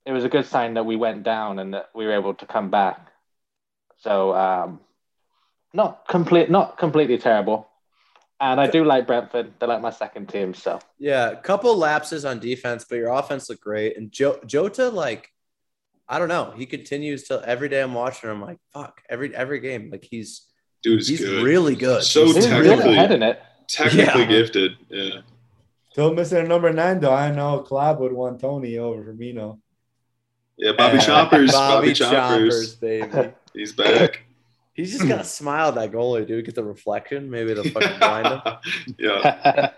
it 0.05 0.11
was 0.11 0.23
a 0.23 0.29
good 0.29 0.45
sign 0.45 0.73
that 0.75 0.85
we 0.85 0.95
went 0.95 1.23
down 1.23 1.59
and 1.59 1.73
that 1.73 1.89
we 1.93 2.05
were 2.05 2.13
able 2.13 2.33
to 2.35 2.45
come 2.45 2.69
back. 2.69 3.07
So 3.97 4.33
um, 4.33 4.79
not 5.73 6.07
complete, 6.07 6.49
not 6.49 6.77
completely 6.77 7.17
terrible. 7.17 7.67
And 8.39 8.59
I 8.59 8.65
do 8.67 8.83
like 8.83 9.05
Brentford. 9.05 9.53
They're 9.59 9.69
like 9.69 9.81
my 9.83 9.91
second 9.91 10.27
team. 10.27 10.55
So 10.55 10.79
Yeah, 10.97 11.29
a 11.29 11.35
couple 11.35 11.75
lapses 11.77 12.25
on 12.25 12.39
defense, 12.39 12.83
but 12.89 12.95
your 12.95 13.09
offense 13.11 13.47
looked 13.49 13.61
great. 13.63 13.95
And 13.97 14.11
jo- 14.11 14.39
Jota, 14.47 14.89
like, 14.89 15.29
I 16.11 16.19
don't 16.19 16.27
know, 16.27 16.53
he 16.57 16.65
continues 16.65 17.23
to 17.29 17.41
every 17.45 17.69
day 17.69 17.81
I'm 17.81 17.93
watching. 17.93 18.29
I'm 18.29 18.41
like, 18.41 18.57
fuck, 18.73 19.01
every 19.09 19.33
every 19.35 19.59
game, 19.61 19.89
like 19.91 20.03
he's 20.03 20.47
Dude 20.83 21.05
he's 21.07 21.19
good. 21.21 21.43
really 21.43 21.75
good. 21.75 22.03
So 22.03 22.25
He's 22.25 22.35
he's 22.35 22.49
really 22.49 22.61
really 22.69 22.95
technically- 22.95 23.15
in 23.15 23.23
it. 23.23 23.41
Technically 23.69 24.21
Yeah. 24.23 24.25
gifted. 24.27 24.71
Yeah. 24.89 25.21
Still 25.91 26.13
missing 26.13 26.39
a 26.39 26.43
number 26.47 26.71
nine, 26.73 26.99
though. 26.99 27.13
I 27.13 27.31
know 27.31 27.59
Klopp 27.59 27.99
would 27.99 28.11
want 28.13 28.39
Toney 28.41 28.77
over 28.77 29.03
Firmino. 29.13 29.59
Yeah, 30.57 30.71
Bobby 30.77 30.97
Yeah. 30.97 31.03
Choppers. 31.05 31.51
Bobby, 31.51 31.87
Bobby, 31.87 31.93
Choppers, 31.93 32.75
Choppers. 32.75 32.75
baby. 32.75 33.33
He's 33.53 33.71
back. 33.73 34.23
He's 34.73 34.91
just 34.93 35.07
got 35.07 35.17
to 35.19 35.23
smile 35.25 35.67
at 35.69 35.75
that 35.75 35.91
goalie, 35.91 36.25
dude. 36.25 36.45
Get 36.45 36.55
the 36.55 36.63
reflection. 36.63 37.29
Maybe 37.29 37.51
it'll 37.51 37.63
fucking 37.65 37.99
blind 37.99 38.27
him. 38.27 38.41
yeah. 38.97 39.69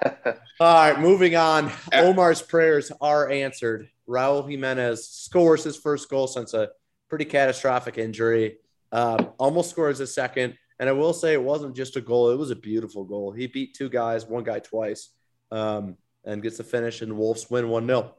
All 0.60 0.74
right, 0.92 1.00
moving 1.00 1.36
on. 1.36 1.72
Omar's 1.94 2.42
prayers 2.44 2.92
are 3.02 3.30
answered. 3.30 3.90
Raul 4.08 4.50
Jimenez 4.50 5.08
scores 5.08 5.64
his 5.64 5.78
first 5.78 6.10
goal 6.10 6.28
since 6.28 6.54
a 6.54 6.70
pretty 7.10 7.26
catastrophic 7.26 7.98
injury. 7.98 8.58
Um, 8.92 9.32
almost 9.38 9.70
scores 9.70 10.00
a 10.00 10.08
second. 10.08 10.56
And 10.80 10.90
I 10.90 10.92
will 10.92 11.14
say 11.14 11.34
it 11.34 11.42
wasn't 11.42 11.76
just 11.76 11.96
a 11.96 12.02
goal, 12.02 12.32
it 12.32 12.38
was 12.38 12.52
a 12.52 12.56
beautiful 12.56 13.04
goal. 13.04 13.32
He 13.32 13.48
beat 13.48 13.76
two 13.76 13.90
guys, 13.90 14.26
one 14.26 14.44
guy 14.44 14.60
twice, 14.60 15.10
um, 15.52 15.98
and 16.26 16.42
gets 16.42 16.58
the 16.58 16.64
finish, 16.64 17.02
and 17.02 17.16
Wolves 17.16 17.50
win 17.50 17.70
1 17.70 17.86
0. 17.86 18.16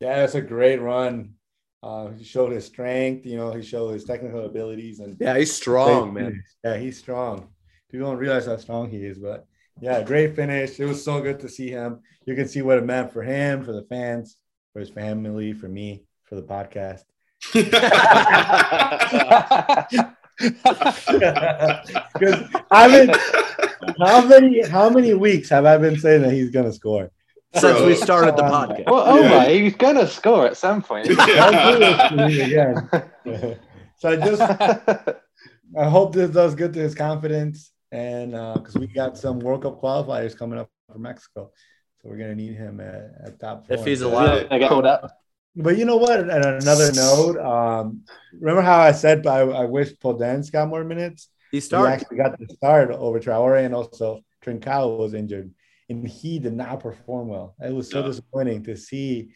Yeah, 0.00 0.16
that's 0.16 0.34
a 0.34 0.42
great 0.42 0.80
run. 0.80 1.34
Uh, 1.82 2.08
he 2.10 2.24
showed 2.24 2.52
his 2.52 2.64
strength, 2.64 3.24
you 3.24 3.36
know, 3.36 3.52
he 3.52 3.62
showed 3.62 3.92
his 3.92 4.04
technical 4.04 4.44
abilities, 4.46 4.98
and 4.98 5.16
Yeah, 5.20 5.38
he's 5.38 5.54
strong, 5.54 6.12
great 6.12 6.24
man. 6.24 6.42
Yeah, 6.64 6.76
he's 6.76 6.98
strong. 6.98 7.48
People 7.90 8.08
don't 8.08 8.18
realize 8.18 8.46
how 8.46 8.56
strong 8.56 8.90
he 8.90 8.98
is, 8.98 9.18
but 9.18 9.46
yeah, 9.80 10.02
great 10.02 10.34
finish. 10.36 10.78
It 10.80 10.86
was 10.86 11.02
so 11.04 11.20
good 11.20 11.40
to 11.40 11.48
see 11.48 11.68
him. 11.70 12.00
You 12.26 12.34
can 12.34 12.48
see 12.48 12.62
what 12.62 12.78
it 12.78 12.84
meant 12.84 13.12
for 13.12 13.22
him, 13.22 13.64
for 13.64 13.72
the 13.72 13.82
fans, 13.82 14.36
for 14.72 14.80
his 14.80 14.90
family, 14.90 15.52
for 15.52 15.68
me, 15.68 16.04
for 16.24 16.34
the 16.36 16.42
podcast. 16.42 17.02
Because 20.38 20.54
I've 22.70 22.92
been 22.92 23.12
how 24.00 24.24
many 24.26 24.66
how 24.68 24.88
many 24.90 25.14
weeks 25.14 25.48
have 25.48 25.64
I 25.66 25.76
been 25.78 25.98
saying 25.98 26.22
that 26.22 26.32
he's 26.32 26.50
gonna 26.50 26.72
score? 26.72 27.10
Since 27.54 27.80
we 27.80 27.94
started 27.94 28.36
the 28.36 28.44
uh, 28.44 28.66
podcast. 28.66 28.84
well, 28.90 29.04
oh 29.06 29.20
Yeah. 29.20 29.38
my, 29.38 29.48
he's 29.48 29.74
gonna 29.74 30.06
score 30.06 30.46
at 30.46 30.56
some 30.56 30.82
point. 30.82 31.08
Don't 31.08 31.16
do 31.16 31.78
this 31.78 32.08
to 32.10 32.16
me 32.26 32.40
again. 32.42 32.88
so 33.98 34.08
I 34.10 34.16
just 34.16 34.42
I 35.78 35.88
hope 35.88 36.14
this 36.14 36.30
does 36.30 36.54
good 36.54 36.72
to 36.74 36.80
his 36.80 36.94
confidence, 36.94 37.72
and 37.92 38.32
because 38.32 38.74
we 38.76 38.86
got 38.86 39.16
some 39.16 39.38
World 39.40 39.62
Cup 39.62 39.80
qualifiers 39.80 40.36
coming 40.36 40.58
up 40.58 40.70
for 40.90 40.98
Mexico, 40.98 41.50
so 42.00 42.08
we're 42.08 42.16
gonna 42.18 42.34
need 42.34 42.54
him 42.54 42.80
at, 42.80 43.10
at 43.24 43.40
top. 43.40 43.66
If 43.70 43.78
four. 43.80 43.86
he's 43.86 44.02
allowed. 44.02 44.48
I 44.50 44.58
got 44.58 44.68
called 44.68 44.86
up. 44.86 45.10
But 45.56 45.76
you 45.76 45.84
know 45.84 45.96
what? 45.96 46.20
On 46.20 46.30
another 46.30 46.92
note, 46.92 47.36
um, 47.38 48.04
remember 48.32 48.62
how 48.62 48.78
I 48.78 48.92
said 48.92 49.26
I, 49.26 49.38
I 49.40 49.64
wish 49.64 49.92
Podence 49.94 50.52
got 50.52 50.68
more 50.68 50.84
minutes? 50.84 51.28
He 51.50 51.56
He 51.56 51.60
started. 51.60 51.94
actually 51.94 52.18
got 52.18 52.38
the 52.38 52.46
start 52.54 52.90
over 52.90 53.18
Traore, 53.18 53.64
and 53.64 53.74
also 53.74 54.20
Trincao 54.44 54.98
was 54.98 55.14
injured, 55.14 55.50
and 55.88 56.06
he 56.06 56.38
did 56.38 56.52
not 56.52 56.80
perform 56.80 57.28
well. 57.28 57.56
It 57.60 57.74
was 57.74 57.90
so 57.90 58.02
No. 58.02 58.08
disappointing 58.08 58.62
to 58.64 58.76
see 58.76 59.30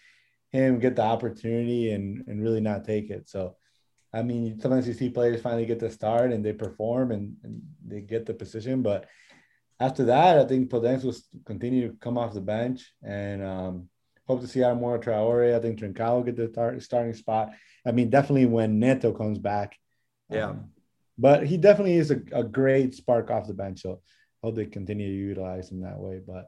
him 0.51 0.79
get 0.79 0.95
the 0.97 1.03
opportunity 1.03 1.91
and 1.93 2.25
and 2.29 2.43
really 2.43 2.61
not 2.61 2.85
take 2.85 3.11
it. 3.11 3.29
So, 3.29 3.57
I 4.13 4.23
mean, 4.23 4.61
sometimes 4.61 4.87
you 4.87 4.95
see 4.95 5.09
players 5.09 5.41
finally 5.41 5.67
get 5.67 5.81
the 5.81 5.91
start 5.91 6.33
and 6.33 6.45
they 6.45 6.53
perform 6.53 7.13
and, 7.13 7.37
and 7.43 7.63
they 7.87 8.01
get 8.01 8.27
the 8.27 8.35
position, 8.35 8.83
but 8.83 9.07
after 9.81 10.05
that, 10.05 10.39
I 10.39 10.45
think 10.45 10.71
Podence 10.71 11.03
will 11.03 11.17
continue 11.45 11.89
to 11.89 11.97
come 11.97 12.17
off 12.17 12.35
the 12.35 12.41
bench 12.41 12.93
and 13.03 13.43
um, 13.43 13.89
hope 14.29 14.41
to 14.41 14.47
see 14.47 14.61
Adama 14.61 15.03
Traore. 15.03 15.57
I 15.57 15.61
think 15.61 15.81
Trincao 15.81 16.17
will 16.17 16.23
get 16.23 16.37
the 16.37 16.49
start, 16.49 16.81
starting 16.83 17.15
spot. 17.15 17.51
I 17.85 17.91
mean, 17.91 18.09
definitely 18.09 18.47
when 18.47 18.79
Neto 18.79 19.13
comes 19.13 19.39
back. 19.39 19.77
Yeah. 20.31 20.51
Um, 20.51 20.71
but 21.19 21.47
he 21.47 21.57
definitely 21.57 21.97
is 21.97 22.11
a, 22.11 22.21
a 22.33 22.45
great 22.45 22.95
spark 22.95 23.31
off 23.31 23.49
the 23.49 23.55
bench. 23.55 23.83
So 23.83 24.03
hope 24.43 24.55
they 24.55 24.67
continue 24.67 25.09
to 25.09 25.15
utilize 25.15 25.71
him 25.71 25.81
that 25.83 25.99
way. 25.99 26.21
But 26.25 26.47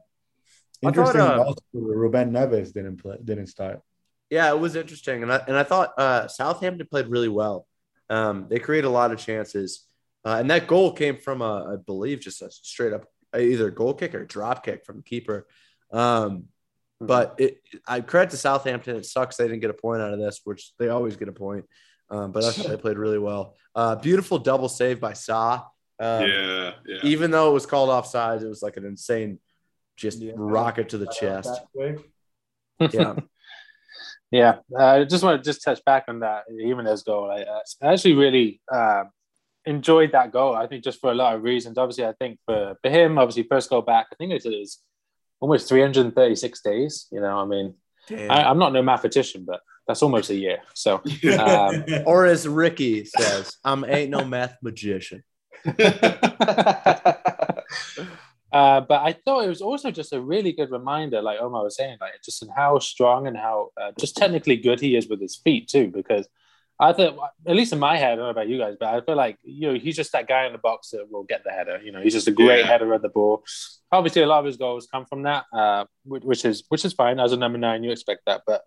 I 0.83 0.91
thought, 0.91 0.97
interesting 0.97 1.21
uh, 1.21 1.43
also 1.43 1.61
Ruben 1.73 2.31
Neves 2.31 2.73
didn't 2.73 3.01
play, 3.01 3.17
didn't 3.23 3.47
start. 3.47 3.81
Yeah, 4.29 4.49
it 4.49 4.59
was 4.59 4.75
interesting, 4.75 5.23
and 5.23 5.31
I 5.31 5.37
and 5.47 5.55
I 5.55 5.63
thought 5.63 5.93
uh, 5.97 6.27
Southampton 6.27 6.87
played 6.87 7.07
really 7.07 7.29
well. 7.29 7.67
Um, 8.09 8.47
they 8.49 8.59
created 8.59 8.87
a 8.87 8.91
lot 8.91 9.11
of 9.11 9.19
chances, 9.19 9.85
uh, 10.23 10.37
and 10.39 10.49
that 10.49 10.67
goal 10.67 10.91
came 10.93 11.17
from 11.17 11.41
a, 11.41 11.73
I 11.73 11.75
believe, 11.75 12.19
just 12.19 12.41
a 12.41 12.49
straight 12.49 12.93
up 12.93 13.05
either 13.37 13.69
goal 13.69 13.93
kick 13.93 14.15
or 14.15 14.25
drop 14.25 14.63
kick 14.65 14.85
from 14.85 14.97
the 14.97 15.03
keeper. 15.03 15.47
Um, 15.91 16.45
but 17.01 17.35
it, 17.37 17.61
I 17.87 18.01
credit 18.01 18.31
to 18.31 18.37
Southampton. 18.37 18.95
It 18.95 19.05
sucks 19.05 19.35
they 19.37 19.47
didn't 19.47 19.61
get 19.61 19.69
a 19.69 19.73
point 19.75 20.01
out 20.01 20.13
of 20.13 20.19
this, 20.19 20.41
which 20.43 20.71
they 20.79 20.89
always 20.89 21.17
get 21.17 21.27
a 21.27 21.33
point. 21.33 21.65
Um, 22.09 22.31
but 22.31 22.43
I 22.43 22.51
thought 22.51 22.67
they 22.67 22.77
played 22.77 22.97
really 22.97 23.17
well. 23.19 23.55
Uh, 23.73 23.95
beautiful 23.95 24.37
double 24.39 24.69
save 24.69 24.99
by 24.99 25.13
Sa. 25.13 25.65
Um, 25.99 26.27
yeah, 26.27 26.71
yeah. 26.85 26.99
Even 27.03 27.31
though 27.31 27.49
it 27.49 27.53
was 27.53 27.65
called 27.65 27.89
offside, 27.89 28.41
it 28.41 28.47
was 28.47 28.61
like 28.61 28.77
an 28.77 28.85
insane, 28.85 29.39
just 29.97 30.19
Yeah. 30.19 30.33
rocket 30.35 30.89
to 30.89 30.97
the 30.97 31.07
chest. 31.07 31.49
Yeah. 32.79 33.15
Yeah, 34.35 34.57
uh, 34.77 34.85
I 34.85 35.03
just 35.05 35.23
want 35.23 35.41
to 35.41 35.49
just 35.49 35.63
touch 35.63 35.79
back 35.85 36.05
on 36.09 36.19
that 36.19 36.43
Jimenez 36.49 37.03
goal. 37.03 37.31
I, 37.31 37.43
uh, 37.43 37.61
I 37.81 37.93
actually 37.93 38.15
really 38.15 38.59
uh, 38.69 39.05
enjoyed 39.65 40.11
that 40.11 40.33
goal. 40.33 40.53
I 40.53 40.67
think 40.67 40.83
just 40.83 40.99
for 40.99 41.09
a 41.09 41.15
lot 41.15 41.35
of 41.35 41.43
reasons. 41.43 41.77
Obviously, 41.77 42.05
I 42.05 42.11
think 42.19 42.39
for, 42.45 42.75
for 42.83 42.89
him, 42.89 43.17
obviously, 43.17 43.43
first 43.43 43.69
goal 43.69 43.81
back, 43.81 44.07
I 44.11 44.15
think 44.15 44.33
it 44.33 44.43
was 44.43 44.81
almost 45.39 45.69
336 45.69 46.61
days. 46.61 47.07
You 47.13 47.21
know, 47.21 47.39
I 47.39 47.45
mean, 47.45 47.75
Damn. 48.09 48.29
I, 48.29 48.49
I'm 48.49 48.59
not 48.59 48.73
no 48.73 48.81
mathematician, 48.81 49.45
but 49.47 49.61
that's 49.87 50.03
almost 50.03 50.29
a 50.29 50.35
year. 50.35 50.57
So, 50.73 51.01
um, 51.39 51.85
or 52.05 52.25
as 52.25 52.45
Ricky 52.45 53.05
says, 53.05 53.55
I'm 53.63 53.85
ain't 53.85 54.09
no 54.09 54.25
math 54.25 54.57
magician. 54.61 55.23
uh, 58.51 58.81
but 58.81 59.01
I 59.01 59.13
thought 59.13 59.43
it 59.43 59.49
was 59.49 59.61
also 59.61 59.91
just 59.91 60.13
a 60.13 60.21
really 60.21 60.51
good 60.53 60.71
reminder, 60.71 61.21
like 61.21 61.39
Omar 61.39 61.63
was 61.63 61.75
saying, 61.75 61.97
like 61.99 62.13
just 62.23 62.41
in 62.43 62.49
how 62.49 62.79
strong 62.79 63.27
and 63.27 63.35
how 63.37 63.69
uh, 63.81 63.91
just 63.99 64.15
technically 64.17 64.55
good 64.57 64.79
he 64.79 64.95
is 64.95 65.07
with 65.07 65.21
his 65.21 65.35
feet 65.35 65.67
too. 65.67 65.87
Because 65.93 66.27
I 66.79 66.93
thought, 66.93 67.17
at 67.47 67.55
least 67.55 67.73
in 67.73 67.79
my 67.79 67.97
head, 67.97 68.13
I 68.13 68.15
don't 68.15 68.25
know 68.25 68.29
about 68.29 68.47
you 68.49 68.57
guys, 68.57 68.75
but 68.79 68.93
I 68.93 69.01
feel 69.01 69.15
like 69.15 69.37
you 69.43 69.71
know 69.71 69.79
he's 69.79 69.95
just 69.95 70.11
that 70.13 70.27
guy 70.27 70.45
in 70.45 70.51
the 70.53 70.57
box 70.59 70.89
that 70.91 71.09
will 71.09 71.23
get 71.23 71.43
the 71.43 71.51
header. 71.51 71.79
You 71.83 71.91
know, 71.91 72.01
he's 72.01 72.13
just 72.13 72.27
a 72.27 72.31
great 72.31 72.59
Yeah. 72.59 72.67
header 72.67 72.93
of 72.93 73.01
the 73.01 73.09
ball. 73.09 73.43
Obviously, 73.91 74.21
a 74.21 74.27
lot 74.27 74.39
of 74.39 74.45
his 74.45 74.57
goals 74.57 74.87
come 74.91 75.05
from 75.05 75.23
that, 75.23 75.45
uh, 75.53 75.85
which, 76.05 76.43
is 76.43 76.63
which 76.69 76.83
is 76.85 76.93
fine. 76.93 77.19
As 77.19 77.31
a 77.31 77.37
number 77.37 77.57
nine, 77.57 77.83
you 77.83 77.91
expect 77.91 78.21
that, 78.25 78.41
but 78.45 78.63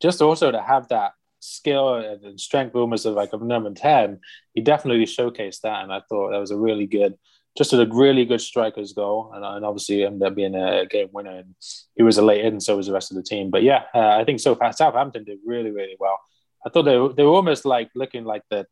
just 0.00 0.22
also 0.22 0.50
to 0.50 0.60
have 0.62 0.88
that 0.88 1.12
skill 1.40 1.94
and 1.94 2.24
and 2.24 2.40
strength 2.40 2.74
almost 2.76 3.04
of 3.04 3.14
like 3.14 3.32
a 3.32 3.36
number 3.36 3.68
10 3.74 4.20
he 4.54 4.60
definitely 4.60 5.04
showcased 5.04 5.62
that 5.62 5.82
and 5.82 5.92
i 5.92 6.00
thought 6.08 6.30
that 6.30 6.38
was 6.38 6.52
a 6.52 6.56
really 6.56 6.86
good 6.86 7.14
just 7.56 7.72
a 7.72 7.86
really 7.90 8.24
good 8.24 8.40
striker's 8.40 8.92
goal 8.92 9.30
and, 9.34 9.44
and 9.44 9.64
obviously 9.64 10.04
ended 10.04 10.22
up 10.26 10.34
being 10.34 10.54
a 10.54 10.86
game 10.86 11.08
winner 11.12 11.38
and 11.38 11.54
he 11.96 12.02
was 12.02 12.16
a 12.18 12.22
late 12.22 12.44
in 12.44 12.54
and 12.54 12.62
so 12.62 12.76
was 12.76 12.86
the 12.86 12.92
rest 12.92 13.10
of 13.10 13.16
the 13.16 13.22
team. 13.22 13.50
But 13.50 13.62
yeah 13.62 13.82
uh, 13.94 14.16
i 14.20 14.24
think 14.24 14.40
so 14.40 14.54
far 14.54 14.72
southampton 14.72 15.24
did 15.24 15.38
really 15.44 15.70
really 15.70 15.96
well. 15.98 16.18
I 16.66 16.70
thought 16.70 16.84
they, 16.84 16.96
were- 16.96 17.12
they 17.12 17.24
were 17.24 17.32
almost 17.40 17.64
like 17.64 17.90
looking 17.94 18.24
like 18.24 18.42
the 18.50 18.60
uh, 18.60 18.64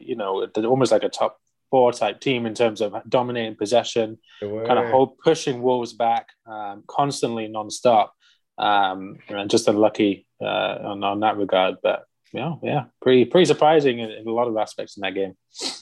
you 0.00 0.16
know 0.16 0.46
they're 0.54 0.64
almost 0.64 0.92
like 0.92 1.02
a 1.04 1.08
top 1.08 1.36
four 1.70 1.92
type 1.92 2.18
team 2.20 2.46
in 2.46 2.54
terms 2.54 2.80
of 2.80 2.94
dominating 3.08 3.54
possession 3.56 4.18
kind 4.66 4.78
of 4.78 4.86
hold 4.90 5.18
pushing 5.18 5.60
Wolves 5.60 5.92
back 5.92 6.28
um, 6.46 6.84
constantly 6.86 7.46
non-stop. 7.48 8.14
Um, 8.56 9.18
and 9.28 9.48
just 9.48 9.68
unlucky 9.68 10.26
uh, 10.42 10.78
on, 10.90 11.04
on 11.04 11.20
that 11.20 11.36
regard, 11.36 11.76
but 11.80 12.06
yeah, 12.32 12.54
yeah, 12.62 12.84
pretty 13.02 13.24
pretty 13.24 13.44
surprising 13.46 13.98
in, 14.00 14.10
in 14.10 14.26
a 14.26 14.30
lot 14.32 14.48
of 14.48 14.56
aspects 14.56 14.96
in 14.96 15.00
that 15.02 15.14
game. 15.14 15.34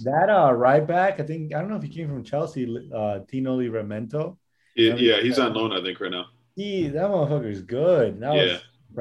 That 0.04 0.28
uh, 0.30 0.52
right 0.52 0.86
back, 0.86 1.20
I 1.20 1.24
think 1.24 1.54
I 1.54 1.60
don't 1.60 1.68
know 1.70 1.76
if 1.76 1.82
he 1.82 1.88
came 1.88 2.08
from 2.08 2.22
Chelsea. 2.24 2.64
Uh, 2.94 3.20
Tino 3.28 3.58
Livramento. 3.58 4.36
yeah, 4.76 4.94
yeah, 4.94 5.20
he's 5.20 5.38
on 5.38 5.54
loan, 5.54 5.72
I 5.72 5.82
think, 5.82 6.00
right 6.00 6.10
now. 6.10 6.26
He 6.54 6.88
that 6.88 7.10
motherfucker's 7.10 7.62
good. 7.62 8.20
That 8.20 8.32
was 8.34 8.50
Yeah. 8.52 8.58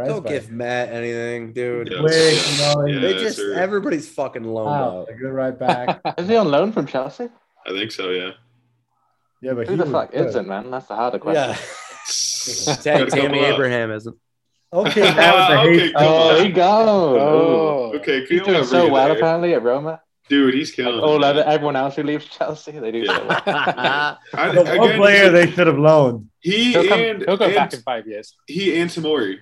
Don't 0.08 0.28
give 0.28 0.46
it. 0.46 0.52
Matt 0.52 0.90
anything, 0.90 1.54
dude. 1.54 1.90
Yeah. 1.90 2.00
quick, 2.02 2.12
you 2.52 2.58
know. 2.58 2.86
Yeah, 2.86 3.00
they 3.00 3.14
just 3.14 3.38
sir. 3.38 3.54
everybody's 3.54 4.10
fucking 4.10 4.44
loaned 4.44 4.66
Wow, 4.72 5.02
out. 5.02 5.10
a 5.10 5.14
good 5.14 5.32
right 5.32 5.58
back. 5.58 6.02
Is 6.18 6.28
he 6.28 6.36
on 6.36 6.50
loan 6.52 6.74
from 6.74 6.86
Chelsea? 6.86 7.30
I 7.66 7.70
think 7.70 7.92
so, 7.92 8.10
yeah. 8.10 8.32
Yeah, 9.42 9.54
but 9.54 9.68
Who 9.68 9.74
he 9.74 9.78
the 9.78 9.86
fuck 9.86 10.12
good. 10.12 10.26
isn't, 10.28 10.48
man? 10.48 10.70
That's 10.72 10.88
the 10.88 10.96
harder 10.96 11.20
question. 11.20 11.50
Yeah, 11.50 11.56
Gotta 12.66 12.82
Tam- 12.84 13.08
come 13.08 13.20
Tammy. 13.20 13.40
Abraham 13.40 13.92
isn't. 13.92 14.18
Okay, 14.76 15.02
that 15.14 15.36
was 15.36 15.48
the 15.48 15.56
Ah, 15.56 15.62
hate. 15.64 15.82
okay, 15.82 15.92
come 15.94 16.04
Oh, 16.04 16.16
on. 16.30 16.36
there 16.36 16.46
you 16.46 16.54
go. 16.54 17.20
Oh. 17.20 17.92
Okay, 17.98 18.26
He's 18.26 18.42
doing 18.42 18.64
so 18.66 18.90
well 18.92 19.08
there. 19.08 19.18
apparently 19.18 19.54
at 19.54 19.64
Roma. 19.64 20.02
Dude, 20.28 20.54
he's 20.56 20.70
Like 20.72 20.76
killing 20.88 21.00
all 21.02 21.18
it. 21.18 21.24
other 21.24 21.44
everyone 21.44 21.76
else 21.76 21.96
who 21.96 22.04
leaves 22.04 22.26
Chelsea, 22.26 22.72
they 22.72 22.92
do 22.92 23.06
so 23.06 23.26
well. 23.28 23.42
I, 23.46 24.18
The 24.54 24.76
one 24.78 24.96
player 24.96 25.30
they 25.30 25.50
should 25.52 25.68
have 25.68 25.78
loaned. 25.78 26.30
he 26.40 26.72
He'll, 26.72 26.88
come, 26.88 27.00
and, 27.00 27.24
he'll 27.26 27.38
go 27.38 27.46
and 27.46 27.56
back 27.56 27.74
in 27.74 27.82
five 27.82 28.08
years. 28.08 28.36
he 28.48 28.80
and 28.80 28.90
Tomori. 28.90 29.38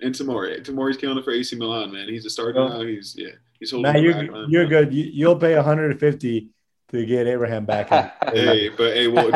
And 0.00 0.14
Tomori. 0.14 0.64
Tomori's 0.64 0.96
killing 0.96 1.18
it 1.18 1.24
for 1.24 1.32
AC 1.32 1.56
Milan, 1.56 1.92
man. 1.92 2.08
He's 2.08 2.24
a 2.26 2.30
starter 2.30 2.60
Oh. 2.60 2.68
now. 2.68 2.80
He's 2.82 3.14
yeah. 3.18 3.30
He's 3.58 3.72
holding 3.72 3.92
Nah, 3.92 3.98
it 3.98 4.02
you're 4.04 4.14
back, 4.14 4.30
you're 4.48 4.66
good. 4.66 4.94
You, 4.94 5.04
you'll 5.12 5.36
pay 5.36 5.54
150 5.56 6.48
to 6.92 7.06
get 7.06 7.26
Abraham 7.26 7.64
back. 7.66 7.90
in. 7.92 8.10
Hey, 8.32 8.68
but 8.70 8.94
hey, 8.94 9.08
we'll, 9.08 9.30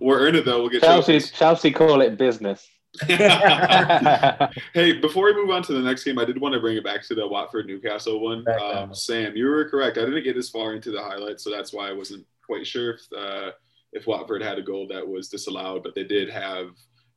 we're 0.00 0.20
earning 0.20 0.40
it 0.40 0.44
though. 0.46 0.60
We'll 0.62 0.70
get 0.70 0.80
Chelsea. 0.82 1.20
Chelsea 1.20 1.70
call 1.70 2.00
it 2.00 2.16
business. 2.18 2.66
hey, 4.74 4.92
before 5.00 5.26
we 5.26 5.34
move 5.34 5.50
on 5.50 5.62
to 5.64 5.72
the 5.72 5.80
next 5.80 6.04
game, 6.04 6.18
I 6.18 6.24
did 6.24 6.40
want 6.40 6.54
to 6.54 6.60
bring 6.60 6.76
it 6.76 6.84
back 6.84 7.02
to 7.06 7.14
the 7.14 7.26
Watford 7.26 7.66
Newcastle 7.66 8.20
one. 8.20 8.44
Um. 8.48 8.94
Sam, 8.94 9.36
you 9.36 9.46
were 9.46 9.68
correct. 9.68 9.98
I 9.98 10.04
didn't 10.04 10.24
get 10.24 10.36
as 10.36 10.48
far 10.48 10.74
into 10.74 10.90
the 10.90 11.02
highlights, 11.02 11.44
so 11.44 11.50
that's 11.50 11.72
why 11.72 11.88
I 11.88 11.92
wasn't 11.92 12.26
quite 12.44 12.66
sure 12.66 12.94
if 12.94 13.00
uh, 13.16 13.50
if 13.92 14.06
Watford 14.06 14.42
had 14.42 14.58
a 14.58 14.62
goal 14.62 14.86
that 14.88 15.06
was 15.06 15.28
disallowed, 15.28 15.82
but 15.82 15.94
they 15.94 16.04
did 16.04 16.30
have 16.30 16.70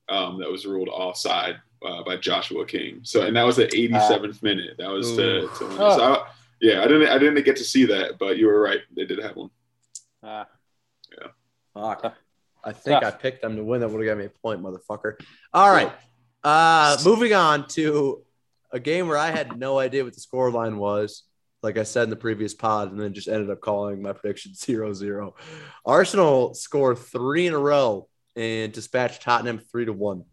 um, 0.10 0.40
that 0.40 0.50
was 0.52 0.66
ruled 0.66 0.90
offside 0.90 1.56
uh, 1.86 2.04
by 2.04 2.18
Joshua 2.18 2.66
King. 2.66 3.02
So, 3.04 3.22
and 3.22 3.36
that 3.36 3.44
was 3.44 3.58
the 3.58 3.68
87th 3.68 4.42
minute. 4.44 4.76
That 4.78 4.90
was 4.90 5.16
to, 5.16 5.50
to 5.58 5.66
win. 5.66 5.78
So, 5.78 6.14
I, 6.16 6.28
yeah, 6.62 6.82
I 6.82 6.88
didn't 6.88 7.10
I 7.10 7.18
didn't 7.18 7.44
get 7.44 7.58
to 7.58 7.64
see 7.64 7.86
that, 7.86 8.18
but 8.18 8.38
you 8.38 8.48
were 8.48 8.62
right. 8.62 8.80
They 8.96 9.06
did 9.06 9.20
have 9.20 9.36
one. 9.36 9.50
Uh, 10.22 10.46
Fuck. 11.74 12.16
I 12.64 12.72
think 12.72 13.02
Tough. 13.02 13.14
I 13.14 13.18
picked 13.18 13.42
them 13.42 13.56
to 13.58 13.64
win. 13.64 13.82
That 13.82 13.90
would 13.90 14.06
have 14.06 14.16
got 14.16 14.18
me 14.18 14.26
a 14.26 14.30
point, 14.30 14.62
motherfucker. 14.62 15.16
All 15.54 15.72
right. 15.72 15.92
Uh, 16.44 16.98
moving 17.04 17.34
on 17.34 17.68
to 17.70 18.24
a 18.72 18.80
game 18.80 19.08
where 19.08 19.18
I 19.18 19.32
had 19.32 19.58
no 19.58 19.80
idea 19.80 20.04
what 20.04 20.14
the 20.14 20.20
score 20.20 20.50
line 20.52 20.78
was. 20.78 21.24
Like 21.62 21.78
I 21.78 21.84
said 21.84 22.04
in 22.04 22.10
the 22.10 22.18
previous 22.18 22.54
pod, 22.54 22.92
and 22.92 23.00
then 23.00 23.14
just 23.14 23.30
ended 23.30 23.50
up 23.50 23.62
calling 23.62 24.02
my 24.02 24.12
prediction 24.12 24.54
0 24.56 24.94
0. 24.94 25.36
Arsenal 25.86 26.54
scored 26.54 26.98
three 26.98 27.48
in 27.48 27.54
a 27.54 27.60
row 27.60 28.10
and 28.36 28.74
dispatched 28.74 29.22
Tottenham 29.22 29.60
three 29.60 29.86
to 29.86 29.94
one. 29.94 30.26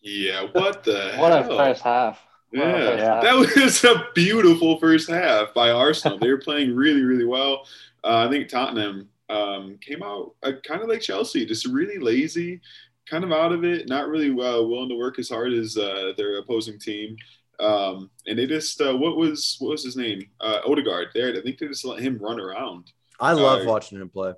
Yeah, 0.00 0.46
what 0.52 0.84
the 0.84 1.14
What 1.18 1.32
a 1.32 1.44
first 1.44 1.82
half. 1.82 2.20
What 2.50 2.66
a 2.66 2.96
Yeah, 2.96 3.20
that 3.20 3.34
was 3.34 3.84
a 3.84 4.06
beautiful 4.14 4.78
first 4.78 5.10
half 5.10 5.54
by 5.54 5.70
Arsenal. 5.70 6.18
they 6.18 6.30
were 6.30 6.38
playing 6.38 6.74
really, 6.74 7.02
really 7.02 7.26
well. 7.26 7.66
Uh, 8.02 8.26
I 8.26 8.30
think 8.30 8.48
Tottenham 8.48 9.08
um, 9.28 9.78
came 9.80 10.02
out 10.02 10.34
uh, 10.42 10.52
kind 10.66 10.82
of 10.82 10.88
like 10.88 11.00
Chelsea, 11.00 11.44
just 11.46 11.66
really 11.66 11.98
lazy, 11.98 12.60
kind 13.08 13.24
of 13.24 13.32
out 13.32 13.52
of 13.52 13.64
it, 13.64 13.88
not 13.88 14.08
really 14.08 14.30
uh, 14.30 14.62
willing 14.62 14.88
to 14.88 14.96
work 14.96 15.18
as 15.18 15.28
hard 15.28 15.52
as 15.52 15.76
uh, 15.76 16.12
their 16.16 16.38
opposing 16.38 16.78
team. 16.78 17.16
Um, 17.60 18.10
and 18.26 18.38
they 18.38 18.46
just 18.46 18.80
uh, 18.80 18.96
what 18.96 19.16
was 19.16 19.56
what 19.58 19.70
was 19.72 19.84
his 19.84 19.96
name? 19.96 20.22
Uh, 20.40 20.60
Odegaard. 20.66 21.08
There, 21.14 21.28
I 21.36 21.40
think 21.42 21.58
they 21.58 21.66
just 21.66 21.84
let 21.84 22.00
him 22.00 22.18
run 22.18 22.38
around. 22.40 22.92
I 23.20 23.32
love 23.32 23.62
Uh, 23.62 23.64
watching 23.70 24.00
him 24.00 24.08
play. 24.08 24.32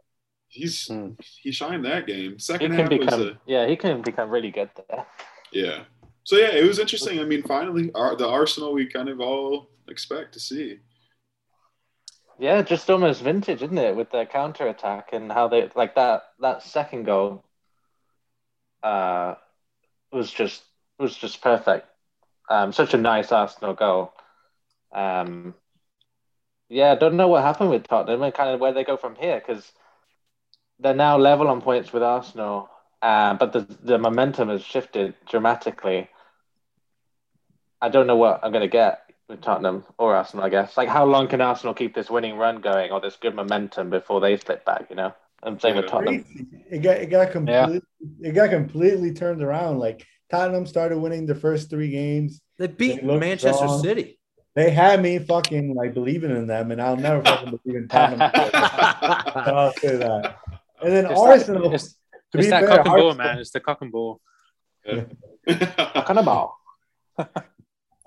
He's 0.49 0.86
Hmm. 0.88 1.11
he 1.43 1.53
shined 1.53 1.84
that 1.84 2.07
game. 2.07 2.38
Second 2.38 2.74
can 2.74 2.91
half 2.91 2.99
was 2.99 3.20
a, 3.20 3.38
yeah, 3.47 3.66
he 3.68 3.76
can 3.76 4.03
become 4.03 4.30
really 4.30 4.51
good 4.51 4.70
there. 4.76 5.07
yeah. 5.53 5.84
So 6.24 6.36
yeah, 6.36 6.51
it 6.55 6.66
was 6.66 6.78
interesting. 6.78 7.20
I 7.20 7.24
mean, 7.24 7.43
finally, 7.43 7.91
our, 7.95 8.16
the 8.16 8.26
Arsenal 8.28 8.72
we 8.72 8.86
kind 8.86 9.09
of 9.09 9.20
all 9.20 9.68
expect 9.88 10.32
to 10.34 10.41
see. 10.41 10.78
Yeah, 12.41 12.62
just 12.62 12.91
almost 12.91 13.22
vintage, 13.22 13.62
isn't 13.62 13.78
it, 13.78 13.95
with 13.95 14.11
the 14.11 14.26
counter 14.26 14.66
attack 14.66 15.11
and 15.12 15.30
how 15.30 15.47
they 15.49 15.70
like 15.76 15.95
that 15.95 16.24
that 16.41 16.62
second 16.64 17.05
goal 17.05 17.45
uh 18.82 19.34
was 20.12 20.30
just 20.30 20.62
was 20.99 21.16
just 21.16 21.43
perfect. 21.43 21.86
Um 22.51 22.72
such 22.72 22.95
a 22.95 22.99
nice 22.99 23.32
Arsenal 23.32 23.74
goal. 23.74 24.12
Um 24.93 25.55
yeah, 26.68 26.93
I 26.93 26.95
don't 26.97 27.16
know 27.16 27.28
what 27.28 27.43
happened 27.43 27.70
with 27.70 27.86
Tottenham 27.88 28.22
and 28.22 28.34
kind 28.34 28.51
of 28.51 28.61
where 28.61 28.72
they 28.72 28.84
go 28.84 28.97
from 28.97 29.16
here 29.16 29.41
because 29.41 29.72
they're 30.80 30.95
now 30.95 31.18
level 31.18 31.49
on 31.49 31.61
points 31.61 31.93
with 31.93 32.03
Arsenal, 32.03 32.70
uh, 33.03 33.34
but 33.34 33.53
the 33.53 33.61
the 33.82 33.99
momentum 33.99 34.49
has 34.49 34.62
shifted 34.64 35.14
dramatically. 35.28 36.09
I 37.80 37.88
don't 37.91 38.07
know 38.07 38.16
what 38.16 38.41
I'm 38.43 38.53
gonna 38.53 38.68
get 38.68 39.03
with 39.09 39.09
Tottenham 39.37 39.85
or 39.99 40.14
Arsenal. 40.16 40.45
I 40.45 40.49
guess 40.49 40.76
like 40.76 40.89
how 40.89 41.05
long 41.05 41.28
can 41.28 41.41
Arsenal 41.41 41.74
keep 41.74 41.95
this 41.95 42.11
winning 42.11 42.37
run 42.37 42.61
going 42.61 42.91
or 42.91 43.01
this 43.01 43.16
good 43.16 43.35
momentum 43.35 43.91
before 43.91 44.20
they 44.20 44.37
slip 44.37 44.64
back? 44.64 44.87
You 44.91 44.97
know, 44.97 45.14
and 45.43 45.61
same 45.61 45.76
with 45.76 45.87
Tottenham. 45.89 46.24
It 46.70 46.78
got 46.83 46.97
it 46.99 47.07
got 47.11 47.31
completely 47.31 47.81
it 48.20 48.33
got 48.33 48.51
completely 48.51 49.12
turned 49.12 49.43
around. 49.43 49.78
Like 49.78 50.07
Tottenham 50.31 50.66
started 50.66 50.99
winning 50.99 51.26
the 51.26 51.35
first 51.35 51.70
three 51.70 51.91
games. 51.91 52.41
They 52.59 52.66
beat 52.66 53.07
They 53.07 53.16
Manchester 53.18 53.53
strong. 53.57 53.83
City. 53.83 54.18
They 54.57 54.70
had 54.70 55.01
me 55.01 55.18
fucking 55.20 55.74
like 55.74 55.95
believing 55.95 56.31
in 56.33 56.47
them, 56.47 56.72
and 56.72 56.83
I'll 56.83 56.97
never 56.97 57.22
fucking 57.22 57.59
believe 57.64 57.83
in 57.83 57.89
Tottenham. 57.89 58.31
I'll 58.35 59.72
say 59.74 59.97
that. 59.97 60.37
And 60.83 60.93
then 60.93 61.07
It's 61.07 61.20
Arsenal. 61.20 61.68
That, 61.70 61.74
it's, 61.76 61.93
to 61.93 62.39
it's 62.39 62.47
be 62.47 62.51
that 62.51 62.61
fair, 62.61 62.68
cock 62.68 62.78
and 62.78 62.85
ball, 62.87 62.95
Arsenal- 63.09 63.14
man. 63.16 63.39
It's 63.39 63.51
the 63.51 63.61
cock 63.61 63.81
and 63.83 63.93
ball. 63.93 64.20
Kind 64.85 66.18
of 66.18 66.24
ball. 66.24 66.59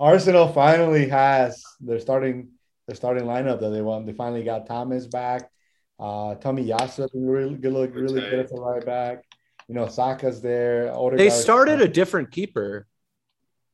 Arsenal 0.03 0.49
finally 0.49 1.07
has 1.07 1.63
their 1.79 1.97
starting 1.99 2.49
their 2.87 2.95
starting 2.95 3.23
lineup 3.23 3.61
that 3.61 3.69
they 3.69 3.81
want. 3.81 4.05
They 4.05 4.11
finally 4.11 4.43
got 4.43 4.65
Thomas 4.67 5.07
back. 5.07 5.49
Uh, 5.97 6.35
Tomiyasu 6.35 7.07
really 7.13 7.55
good, 7.55 7.71
look 7.71 7.95
really 7.95 8.19
good 8.19 8.39
at 8.39 8.49
the 8.49 8.59
right 8.59 8.85
back. 8.85 9.23
You 9.69 9.75
know, 9.75 9.87
Saka's 9.87 10.41
there. 10.41 10.91
Odegaard- 10.93 11.19
They 11.19 11.29
started 11.29 11.79
a 11.81 11.87
different 11.87 12.31
keeper. 12.31 12.85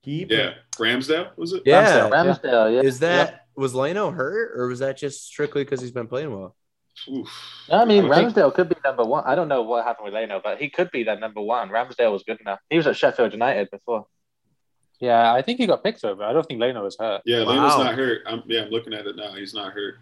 keep. 0.03 0.29
yeah, 0.31 0.53
Ramsdale 0.77 1.35
was 1.35 1.53
it? 1.53 1.63
Yeah. 1.65 2.07
Ramsdale, 2.11 2.75
yeah. 2.75 2.81
Is 2.87 2.99
that 2.99 3.47
was 3.55 3.73
Leno 3.73 4.11
hurt 4.11 4.51
or 4.55 4.67
was 4.67 4.79
that 4.79 4.97
just 4.97 5.25
strictly 5.25 5.63
because 5.63 5.81
he's 5.81 5.91
been 5.91 6.07
playing 6.07 6.31
well? 6.31 6.55
Oof. 7.09 7.27
I 7.71 7.85
mean, 7.85 8.05
I 8.11 8.15
think- 8.15 8.35
Ramsdale 8.35 8.53
could 8.53 8.69
be 8.69 8.75
number 8.85 9.03
one. 9.03 9.23
I 9.25 9.33
don't 9.33 9.47
know 9.47 9.63
what 9.63 9.83
happened 9.83 10.05
with 10.05 10.13
Leno, 10.13 10.39
but 10.43 10.59
he 10.61 10.69
could 10.69 10.91
be 10.91 11.03
that 11.05 11.19
number 11.19 11.41
one. 11.41 11.69
Ramsdale 11.69 12.11
was 12.11 12.21
good 12.21 12.39
enough. 12.41 12.59
He 12.69 12.77
was 12.77 12.85
at 12.85 12.95
Sheffield 12.95 13.33
United 13.33 13.71
before. 13.71 14.05
Yeah, 14.99 15.33
I 15.33 15.41
think 15.41 15.59
he 15.59 15.65
got 15.67 15.83
picked 15.83 16.03
over. 16.03 16.23
I 16.23 16.33
don't 16.33 16.45
think 16.45 16.59
Leno 16.59 16.83
was 16.83 16.97
hurt. 16.99 17.21
Yeah, 17.25 17.37
Leno's 17.39 17.71
Wow. 17.77 17.83
not 17.83 17.95
hurt. 17.95 18.21
I'm, 18.27 18.43
yeah, 18.47 18.63
I'm 18.63 18.69
looking 18.69 18.93
at 18.93 19.05
it 19.07 19.15
now. 19.15 19.33
He's 19.33 19.53
not 19.53 19.71
hurt. 19.73 19.95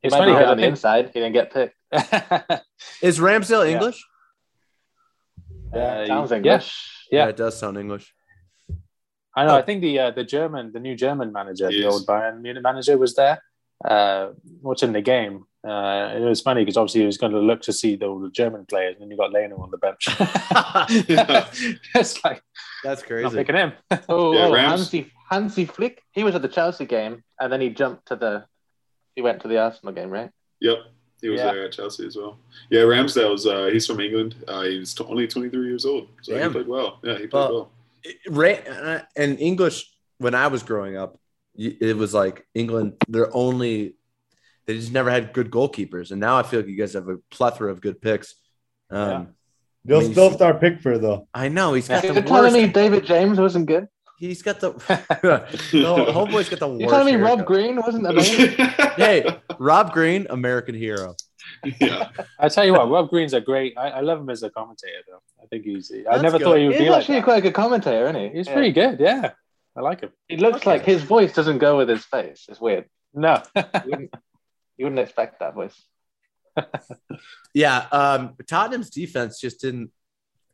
He 0.00 0.06
It's 0.08 0.12
might 0.12 0.20
funny 0.20 0.32
be 0.32 0.36
hurt 0.36 0.40
because 0.40 0.50
on 0.52 0.56
the 0.58 0.64
I 0.64 0.68
inside. 0.68 1.06
He 1.12 1.20
didn't 1.20 1.32
get 1.34 1.52
picked. 1.52 1.74
think. 1.92 2.60
Is 3.02 3.18
Ramsdale 3.18 3.66
Yeah. 3.68 3.74
English? 3.76 4.04
Uh, 5.74 6.06
Sounds 6.06 6.30
yeah, 6.30 6.36
English. 6.38 7.06
Yeah. 7.10 7.26
it 7.28 7.36
does 7.36 7.58
sound 7.58 7.76
English. 7.76 8.14
I 9.36 9.44
know. 9.44 9.54
I 9.54 9.62
think 9.62 9.82
the 9.82 9.98
uh, 9.98 10.10
the 10.12 10.24
German, 10.24 10.72
the 10.72 10.80
new 10.80 10.96
German 10.96 11.30
manager, 11.32 11.68
the 11.68 11.74
Yes. 11.74 11.92
old 11.92 12.06
Bayern 12.06 12.40
Munich 12.40 12.62
manager, 12.62 12.96
was 12.96 13.14
there 13.14 13.42
uh, 13.84 14.28
watching 14.62 14.92
the 14.92 15.02
game. 15.02 15.44
Uh, 15.66 16.12
it 16.16 16.20
was 16.20 16.40
funny 16.40 16.62
because 16.62 16.76
obviously 16.78 17.00
he 17.02 17.06
was 17.06 17.18
going 17.18 17.32
to 17.32 17.38
look 17.38 17.60
to 17.62 17.72
see 17.72 17.94
the, 17.96 18.06
the 18.20 18.30
German 18.30 18.64
players, 18.66 18.94
and 18.94 19.02
then 19.02 19.10
you 19.10 19.16
got 19.16 19.32
Leno 19.32 19.56
on 19.58 19.70
the 19.70 19.76
bench. 19.78 20.08
it's 21.94 22.24
like 22.24 22.42
That's 22.84 23.02
crazy. 23.02 23.24
not 23.24 23.32
crazy. 23.32 23.44
picking 23.44 23.56
him. 23.56 23.72
Oh, 24.08 24.32
Yeah, 24.32 24.46
oh 24.46 24.52
Rams- 24.52 24.80
Hansi, 24.92 25.12
Hansi 25.30 25.64
Flick. 25.64 26.02
He 26.12 26.24
was 26.24 26.34
at 26.34 26.42
the 26.42 26.48
Chelsea 26.48 26.86
game, 26.86 27.22
and 27.40 27.52
then 27.52 27.60
he 27.60 27.70
jumped 27.70 28.06
to 28.08 28.16
the. 28.16 28.44
He 29.16 29.22
went 29.22 29.42
to 29.42 29.48
the 29.48 29.58
Arsenal 29.58 29.92
game, 29.94 30.10
right? 30.10 30.30
Yep. 30.60 30.78
He 31.20 31.28
was 31.28 31.40
Yeah. 31.40 31.52
there 31.52 31.64
at 31.64 31.72
Chelsea 31.72 32.06
as 32.06 32.16
well. 32.16 32.38
Yeah, 32.70 32.82
Ramsdale's 32.82 33.44
uh, 33.46 33.66
he's 33.72 33.86
from 33.86 33.98
England. 34.00 34.36
Uh, 34.46 34.62
he's 34.62 34.94
t- 34.94 35.02
only 35.04 35.26
23 35.26 35.66
years 35.66 35.84
old. 35.84 36.08
So 36.22 36.34
Damn. 36.34 36.50
he 36.50 36.54
played 36.58 36.68
well. 36.68 37.00
Yeah, 37.02 37.14
he 37.18 37.26
played 37.26 37.32
Well, 37.50 37.70
well. 38.30 38.30
Ra- 38.30 39.00
and 39.16 39.38
English 39.40 39.90
when 40.18 40.34
I 40.36 40.46
was 40.46 40.62
growing 40.62 40.96
up, 40.96 41.18
it 41.56 41.96
was 41.96 42.14
like 42.14 42.46
England. 42.54 42.94
They're 43.08 43.34
only 43.34 43.96
they 44.66 44.76
just 44.76 44.92
never 44.92 45.10
had 45.10 45.32
good 45.32 45.50
goalkeepers, 45.50 46.12
and 46.12 46.20
now 46.20 46.38
I 46.38 46.44
feel 46.44 46.60
like 46.60 46.68
you 46.68 46.76
guys 46.76 46.92
have 46.92 47.08
a 47.08 47.16
plethora 47.30 47.72
of 47.72 47.80
good 47.80 48.00
picks. 48.00 48.34
Um, 48.90 49.34
They'll 49.88 49.98
I 50.00 50.02
mean, 50.02 50.12
still 50.12 50.30
start 50.32 50.60
Pickford 50.60 51.00
though. 51.02 51.26
I 51.34 51.48
know 51.48 51.72
he's 51.74 51.88
got 51.88 52.04
You're 52.04 52.12
the 52.14 52.22
telling 52.22 52.52
me. 52.52 52.66
David 52.68 53.04
James 53.04 53.40
wasn't 53.40 53.66
good? 53.66 53.88
He's 54.18 54.42
got 54.42 54.60
the. 54.60 54.72
the 55.22 56.12
homeboy's 56.12 56.48
got 56.48 56.58
the 56.58 56.68
worst. 56.68 56.80
You're 56.80 56.90
telling 56.90 57.06
me 57.14 57.20
Rob. 57.20 57.44
Green 57.46 57.76
wasn't 57.76 58.06
amazing? 58.10 58.50
Hey, 58.96 59.24
Rob 59.58 59.92
Green, 59.92 60.26
American 60.30 60.74
hero. 60.74 61.14
yeah. 61.80 62.08
I 62.38 62.48
tell 62.48 62.64
you 62.66 62.72
what, 62.72 62.90
Rob 62.90 63.08
Green's 63.10 63.32
a 63.32 63.40
great. 63.40 63.74
I, 63.78 63.88
I 63.90 64.00
love 64.00 64.18
him 64.20 64.28
as 64.28 64.42
a 64.42 64.50
commentator, 64.50 64.98
though. 65.08 65.22
I 65.42 65.46
think 65.46 65.64
he's. 65.64 65.90
I 65.92 66.02
That's 66.10 66.22
never 66.22 66.38
good. 66.38 66.44
thought 66.44 66.56
he 66.58 66.64
would 66.66 66.74
He's 66.74 66.82
be 66.84 66.90
like 66.90 67.00
actually 67.00 67.14
that. 67.16 67.24
quite 67.24 67.38
a 67.38 67.40
good 67.42 67.54
commentator, 67.54 68.04
isn't 68.08 68.16
he? 68.20 68.28
He's 68.36 68.46
Yeah. 68.48 68.52
pretty 68.54 68.72
good. 68.72 69.00
Yeah, 69.00 69.30
I 69.76 69.80
like 69.80 70.00
him. 70.00 70.10
He 70.28 70.36
looks 70.36 70.66
like 70.66 70.84
his 70.84 71.02
voice 71.02 71.32
doesn't 71.32 71.58
go 71.58 71.78
with 71.78 71.88
his 71.88 72.04
face. 72.04 72.44
It's 72.48 72.60
weird. 72.60 72.84
No, 73.14 73.40
You 73.56 73.62
wouldn't, 73.86 74.14
you 74.76 74.84
wouldn't 74.84 74.98
expect 74.98 75.40
that 75.40 75.54
voice. 75.54 75.80
Yeah, 77.54 77.86
um, 77.92 78.34
Tottenham's 78.46 78.90
defense 78.90 79.40
just 79.40 79.60
didn't. 79.60 79.90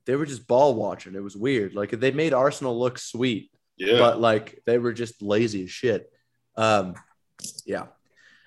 They 0.07 0.17
were 0.17 0.27
just 0.27 0.47
ball 0.47 0.75
watching. 0.75 1.15
It 1.15 1.23
was 1.23 1.37
weird. 1.37 1.75
Like 1.75 1.91
they 1.91 2.11
made 2.11 2.33
Arsenal 2.35 2.79
look 2.79 2.99
sweet, 2.99 3.51
Yeah. 3.77 3.99
but 3.99 4.21
like 4.21 4.63
they 4.67 4.79
were 4.79 4.93
just 4.93 5.23
lazy 5.23 5.65
as 5.65 5.71
shit. 5.71 6.11
Um, 6.57 6.95
yeah. 7.67 7.87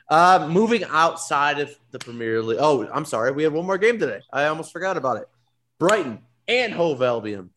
Uh, 0.10 0.48
moving 0.50 0.84
outside 0.86 1.60
of 1.60 1.76
the 1.92 2.00
Premier 2.00 2.42
League. 2.42 2.60
Oh, 2.62 2.88
I'm 2.92 3.06
sorry. 3.06 3.32
We 3.32 3.44
had 3.44 3.52
one 3.54 3.66
more 3.66 3.78
game 3.78 4.00
today. 4.00 4.22
I 4.32 4.46
almost 4.46 4.72
forgot 4.72 4.96
about 4.98 5.18
it. 5.18 5.28
Brighton 5.80 6.20
and 6.48 6.72
Hove 6.74 7.02
Albion. 7.02 7.50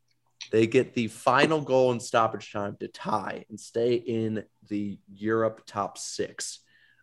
They 0.51 0.67
get 0.67 0.95
the 0.95 1.07
final 1.07 1.61
goal 1.61 1.93
in 1.93 2.01
stoppage 2.01 2.51
time 2.53 2.77
to 2.81 2.89
tie 2.89 3.45
and 3.49 3.61
stay 3.61 3.95
in 3.95 4.43
the 4.69 4.99
Europe 5.15 5.63
top 5.67 5.97
six. 5.97 6.59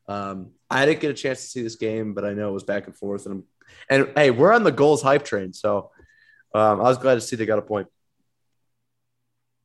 Um, 0.07 0.51
I 0.69 0.85
didn't 0.85 1.01
get 1.01 1.11
a 1.11 1.15
chance 1.15 1.41
to 1.41 1.47
see 1.47 1.61
this 1.61 1.75
game, 1.75 2.13
but 2.13 2.25
I 2.25 2.33
know 2.33 2.49
it 2.49 2.53
was 2.53 2.63
back 2.63 2.87
and 2.87 2.95
forth. 2.95 3.25
And 3.25 3.35
I'm, 3.35 3.43
and 3.89 4.11
hey, 4.15 4.31
we're 4.31 4.53
on 4.53 4.63
the 4.63 4.71
goals 4.71 5.01
hype 5.01 5.25
train, 5.25 5.53
so 5.53 5.91
um, 6.53 6.79
I 6.79 6.83
was 6.83 6.97
glad 6.97 7.15
to 7.15 7.21
see 7.21 7.35
they 7.35 7.45
got 7.45 7.59
a 7.59 7.63
point. 7.63 7.87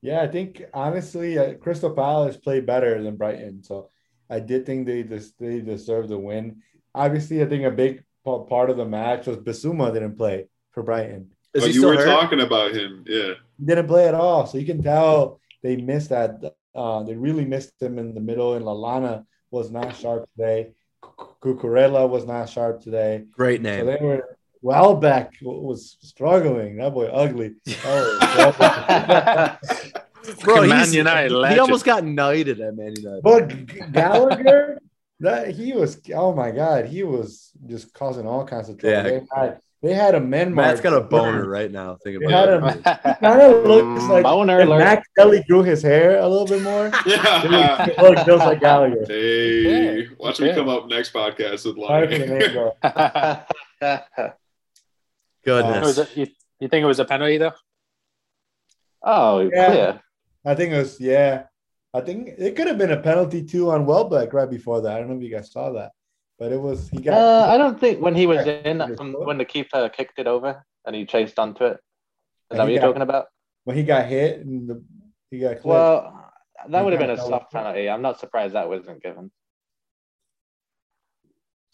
Yeah, 0.00 0.20
I 0.20 0.26
think 0.26 0.62
honestly, 0.74 1.38
uh, 1.38 1.54
Crystal 1.54 1.94
Palace 1.94 2.36
played 2.36 2.66
better 2.66 3.00
than 3.02 3.16
Brighton, 3.16 3.62
so 3.62 3.90
I 4.28 4.40
did 4.40 4.66
think 4.66 4.86
they 4.86 5.04
des- 5.04 5.34
they 5.38 5.60
deserved 5.60 6.08
the 6.08 6.18
win. 6.18 6.62
Obviously, 6.94 7.40
I 7.40 7.46
think 7.46 7.64
a 7.64 7.70
big 7.70 8.02
pa- 8.24 8.40
part 8.40 8.70
of 8.70 8.76
the 8.76 8.84
match 8.84 9.26
was 9.26 9.36
Bissouma 9.36 9.92
didn't 9.92 10.16
play 10.16 10.48
for 10.72 10.82
Brighton. 10.82 11.30
Is 11.54 11.64
oh, 11.64 11.66
you 11.66 11.86
were 11.86 11.96
hurt? 11.96 12.06
talking 12.06 12.40
about 12.40 12.74
him. 12.74 13.04
Yeah. 13.06 13.34
He 13.58 13.66
didn't 13.66 13.86
play 13.86 14.08
at 14.08 14.14
all, 14.14 14.46
so 14.46 14.58
you 14.58 14.66
can 14.66 14.82
tell 14.82 15.40
they 15.62 15.76
missed 15.76 16.10
that. 16.10 16.54
Uh, 16.74 17.02
they 17.02 17.14
really 17.14 17.44
missed 17.44 17.80
him 17.80 17.98
in 17.98 18.14
the 18.14 18.20
middle, 18.20 18.54
and 18.54 18.64
Lallana 18.64 19.24
was 19.52 19.70
not 19.70 19.94
sharp 19.94 20.28
today. 20.36 20.72
Cucurella 21.40 22.08
was 22.08 22.26
not 22.26 22.48
sharp 22.48 22.82
today. 22.82 23.24
Great 23.36 23.62
name. 23.62 23.80
So 23.80 23.86
name. 23.86 23.98
they 24.00 24.04
were 24.04 24.36
Welbeck 24.62 25.32
was 25.42 25.96
struggling. 26.00 26.76
That 26.76 26.94
boy 26.94 27.06
ugly. 27.06 27.54
Oh, 27.84 29.56
Bro, 30.40 30.66
Man 30.68 30.78
he's- 30.78 30.94
United 30.94 31.32
he 31.52 31.58
almost 31.58 31.84
got 31.84 32.04
knighted 32.04 32.60
at 32.60 32.76
Man 32.76 32.94
United. 32.96 33.22
but 33.22 33.92
Gallagher, 33.92 34.80
that 35.20 35.50
he 35.50 35.72
was. 35.72 36.00
Oh 36.14 36.32
my 36.32 36.52
God, 36.52 36.86
he 36.86 37.02
was 37.02 37.50
just 37.66 37.92
causing 37.92 38.24
all 38.26 38.46
kinds 38.46 38.68
of 38.68 38.78
trouble. 38.78 38.96
Yeah. 38.96 39.02
They 39.02 39.20
had 39.34 39.58
they 39.82 39.92
had 39.94 40.14
a 40.14 40.20
men. 40.20 40.54
Matt's 40.54 40.80
got 40.80 40.92
a 40.92 41.00
march. 41.00 41.10
boner 41.10 41.48
right 41.48 41.70
now. 41.70 41.96
Thinking 42.04 42.26
They 42.28 42.32
had 42.32 42.48
about 42.50 42.76
it. 42.76 42.82
Kind 43.20 43.42
of 43.42 43.64
looks 43.64 44.02
mm, 44.04 44.08
like 44.08 44.22
Boner 44.22 44.60
if 44.60 44.66
alert. 44.68 44.78
Max 44.78 45.08
Kelly 45.18 45.42
grew 45.48 45.62
his 45.62 45.82
hair 45.82 46.18
a 46.20 46.28
little 46.28 46.46
bit 46.46 46.62
more. 46.62 46.90
Yeah. 47.06 47.86
It 47.88 47.98
looked 47.98 48.24
just 48.26 48.44
like 48.46 48.60
Gallagher. 48.66 49.04
Hey, 49.08 50.02
Okay. 50.04 50.08
watch 50.18 50.40
me 50.40 50.52
come 50.54 50.68
up 50.68 50.88
next 50.88 51.12
podcast 51.12 51.64
with 51.66 51.76
Sorry 51.84 52.06
for 52.06 52.18
the 52.18 52.26
name, 52.26 52.56
lying. 52.56 53.40
bro. 53.80 54.32
Goodness. 55.44 55.76
Uh, 55.76 55.80
was 55.82 55.98
it- 55.98 56.16
you, 56.16 56.26
you 56.60 56.68
think 56.68 56.82
it 56.84 56.86
was 56.86 57.00
a 57.00 57.04
penalty 57.04 57.38
though? 57.38 57.52
oh, 59.02 59.40
Yeah. 59.40 59.66
clear. 59.66 60.00
I 60.44 60.54
think 60.54 60.72
it 60.72 60.78
was 60.78 61.00
yeah. 61.00 61.44
I 61.94 62.00
think 62.00 62.30
it 62.38 62.56
could 62.56 62.66
have 62.68 62.78
been 62.78 62.92
a 62.92 63.00
penalty 63.00 63.44
too 63.44 63.70
on 63.70 63.84
Welbeck 63.86 64.32
right 64.32 64.48
before 64.48 64.80
that. 64.82 64.92
I 64.96 64.98
don't 65.00 65.10
know 65.10 65.16
if 65.16 65.22
you 65.22 65.30
guys 65.30 65.52
saw 65.52 65.70
that, 65.72 65.92
but 66.42 66.50
it 66.50 66.60
was 66.60 66.88
he 66.90 66.98
got. 66.98 67.14
Uh, 67.14 67.46
I 67.52 67.56
don't 67.56 67.78
think 67.78 68.00
when 68.00 68.16
he 68.16 68.26
was 68.26 68.44
in, 68.44 68.96
from 68.96 69.12
when 69.12 69.38
the 69.38 69.44
keeper 69.44 69.88
kicked 69.88 70.18
it 70.18 70.26
over 70.26 70.64
and 70.84 70.96
he 70.96 71.06
chased 71.06 71.38
onto 71.38 71.64
it. 71.66 71.74
Is 71.74 71.78
And 72.50 72.58
that 72.58 72.64
what 72.64 72.72
you're 72.72 72.80
got- 72.80 72.86
talking 72.88 73.02
about? 73.02 73.26
when 73.62 73.76
he 73.76 73.84
got 73.84 74.06
hit 74.06 74.40
and 74.44 74.68
the, 74.68 74.82
he 75.30 75.38
got 75.38 75.50
clipped. 75.50 75.66
Well, 75.66 76.32
that 76.68 76.78
You 76.80 76.84
would 76.84 76.94
have 76.94 77.00
been 77.00 77.10
a 77.10 77.16
soft 77.16 77.30
what- 77.30 77.50
penalty. 77.52 77.88
I'm 77.88 78.02
not 78.02 78.18
surprised 78.18 78.54
that 78.54 78.68
wasn't 78.68 79.00
given. 79.00 79.30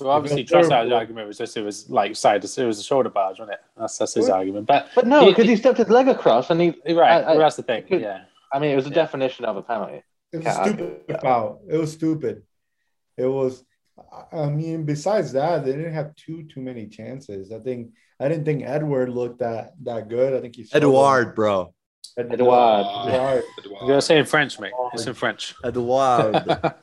Well, 0.03 0.11
obviously, 0.11 0.43
It 0.43 0.45
was 0.45 0.67
Trossard's 0.67 0.69
terrible. 0.69 0.95
argument 0.97 1.27
was 1.29 1.39
just 1.39 1.57
it 1.57 1.63
was 1.63 1.89
like 1.89 2.15
side. 2.15 2.45
It 2.45 2.59
was 2.67 2.79
a 2.79 2.83
shoulder 2.83 3.09
barge, 3.09 3.39
wasn't 3.39 3.55
it? 3.55 3.61
That's 3.75 3.97
that's 3.97 4.13
his 4.15 4.25
What? 4.29 4.33
argument. 4.37 4.67
But 4.67 4.91
But 4.95 5.07
no, 5.07 5.25
because 5.31 5.47
he, 5.47 5.57
stepped 5.57 5.79
his 5.79 5.89
leg 5.89 6.09
across 6.09 6.51
and 6.51 6.61
he. 6.61 6.69
right, 6.93 7.25
I, 7.25 7.33
I, 7.33 7.37
that's 7.39 7.57
the 7.57 7.63
thing. 7.63 7.85
could- 7.85 8.03
Yeah, 8.03 8.25
I 8.53 8.59
mean, 8.59 8.71
it 8.73 8.77
was 8.77 8.85
a 8.87 8.91
Yeah. 8.91 8.95
definition 8.97 9.47
of 9.47 9.57
a 9.57 9.63
penalty. 9.63 10.03
It 10.33 10.37
was 10.37 10.45
Can't 10.45 10.67
stupid 10.77 11.21
foul. 11.23 11.63
It 11.67 11.79
was 11.79 11.91
stupid. 11.93 12.43
It 13.17 13.27
was. 13.27 13.65
I- 14.13 14.43
I 14.43 14.49
mean, 14.51 14.85
besides 14.85 15.33
that, 15.33 15.65
they 15.65 15.73
didn't 15.73 15.95
have 15.95 16.15
too 16.17 16.45
too 16.45 16.61
many 16.61 16.87
chances. 16.87 17.53
I 17.53 17.59
think 17.61 17.93
I 18.21 18.29
didn't 18.29 18.45
think 18.45 18.63
Edward 18.65 19.11
looked 19.11 19.39
that 19.41 19.73
that 19.85 20.09
good. 20.09 20.35
I 20.35 20.41
think 20.41 20.57
he 20.57 20.67
Edouard, 20.73 21.35
bro. 21.35 21.73
Ed- 22.17 22.33
Edouard. 22.33 22.87
Edouard. 23.09 23.45
you're 23.65 23.81
gonna 23.89 24.01
say 24.03 24.19
in 24.19 24.25
French, 24.25 24.59
mate. 24.59 24.73
It's 24.93 25.07
in 25.07 25.15
French. 25.15 25.55
Edouard. 25.65 26.35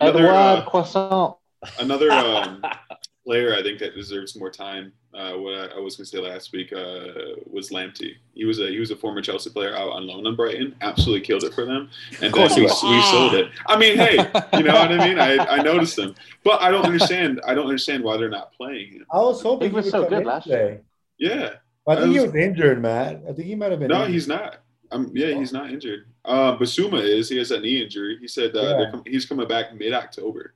Another, 0.00 0.18
Edouard 0.20 0.34
uh, 0.34 0.64
Croissant. 0.68 1.36
Another 1.78 2.10
um, 2.10 2.62
player 3.24 3.54
I 3.54 3.62
think 3.62 3.78
that 3.80 3.94
deserves 3.94 4.36
more 4.38 4.50
time 4.50 4.92
uh, 5.14 5.32
what 5.34 5.54
I, 5.54 5.76
I 5.76 5.78
was 5.78 5.96
going 5.96 6.04
to 6.04 6.10
say 6.10 6.18
last 6.18 6.52
week 6.52 6.72
uh, 6.72 7.36
was 7.50 7.70
Lamptey. 7.70 8.14
He 8.34 8.44
was 8.44 8.58
a 8.60 8.68
he 8.68 8.78
was 8.80 8.90
a 8.90 8.96
former 8.96 9.22
Chelsea 9.22 9.50
player 9.50 9.74
out 9.76 9.90
on 9.92 10.06
loan 10.06 10.26
in 10.26 10.34
Brighton. 10.34 10.74
Absolutely 10.80 11.20
killed 11.24 11.44
it 11.44 11.54
for 11.54 11.64
them, 11.64 11.88
and 12.20 12.34
then 12.34 12.50
we, 12.56 12.62
we 12.62 12.68
sold 12.68 13.34
it. 13.34 13.50
I 13.66 13.78
mean, 13.78 13.96
hey, 13.96 14.16
you 14.56 14.62
know 14.64 14.74
what 14.74 14.92
I 14.92 15.06
mean? 15.08 15.18
I, 15.18 15.36
I 15.38 15.62
noticed 15.62 15.98
him, 15.98 16.14
but 16.42 16.60
I 16.60 16.70
don't 16.70 16.84
understand. 16.84 17.40
I 17.46 17.54
don't 17.54 17.66
understand 17.66 18.02
why 18.02 18.16
they're 18.16 18.28
not 18.28 18.52
playing 18.52 18.92
him. 18.94 19.06
I 19.12 19.18
was 19.18 19.40
hoping 19.42 19.70
He 19.70 19.74
was 19.74 19.84
would 19.86 19.92
so 19.92 20.08
good 20.08 20.20
in 20.20 20.24
last 20.24 20.44
today. 20.44 20.80
Yeah, 21.18 21.50
I 21.86 21.94
think 21.94 22.06
I 22.06 22.08
he 22.12 22.18
was- 22.20 22.26
was 22.32 22.34
injured, 22.34 22.82
Matt. 22.82 23.22
I 23.28 23.32
think 23.32 23.46
he 23.46 23.54
might 23.54 23.70
have 23.70 23.78
been. 23.80 23.88
no, 23.88 24.00
injured. 24.00 24.14
he's 24.14 24.26
not. 24.28 24.56
Um, 24.90 25.10
yeah, 25.14 25.34
he's 25.38 25.52
not 25.52 25.70
injured. 25.70 26.06
Uh, 26.24 26.56
Bissouma 26.56 27.02
is. 27.02 27.28
He 27.28 27.36
has 27.38 27.50
a 27.50 27.58
knee 27.60 27.82
injury. 27.82 28.16
He 28.20 28.28
said 28.28 28.54
uh, 28.56 28.62
Yeah. 28.78 28.90
com- 28.90 29.02
he's 29.06 29.26
coming 29.26 29.46
back 29.48 29.74
mid 29.74 29.92
October. 29.92 30.54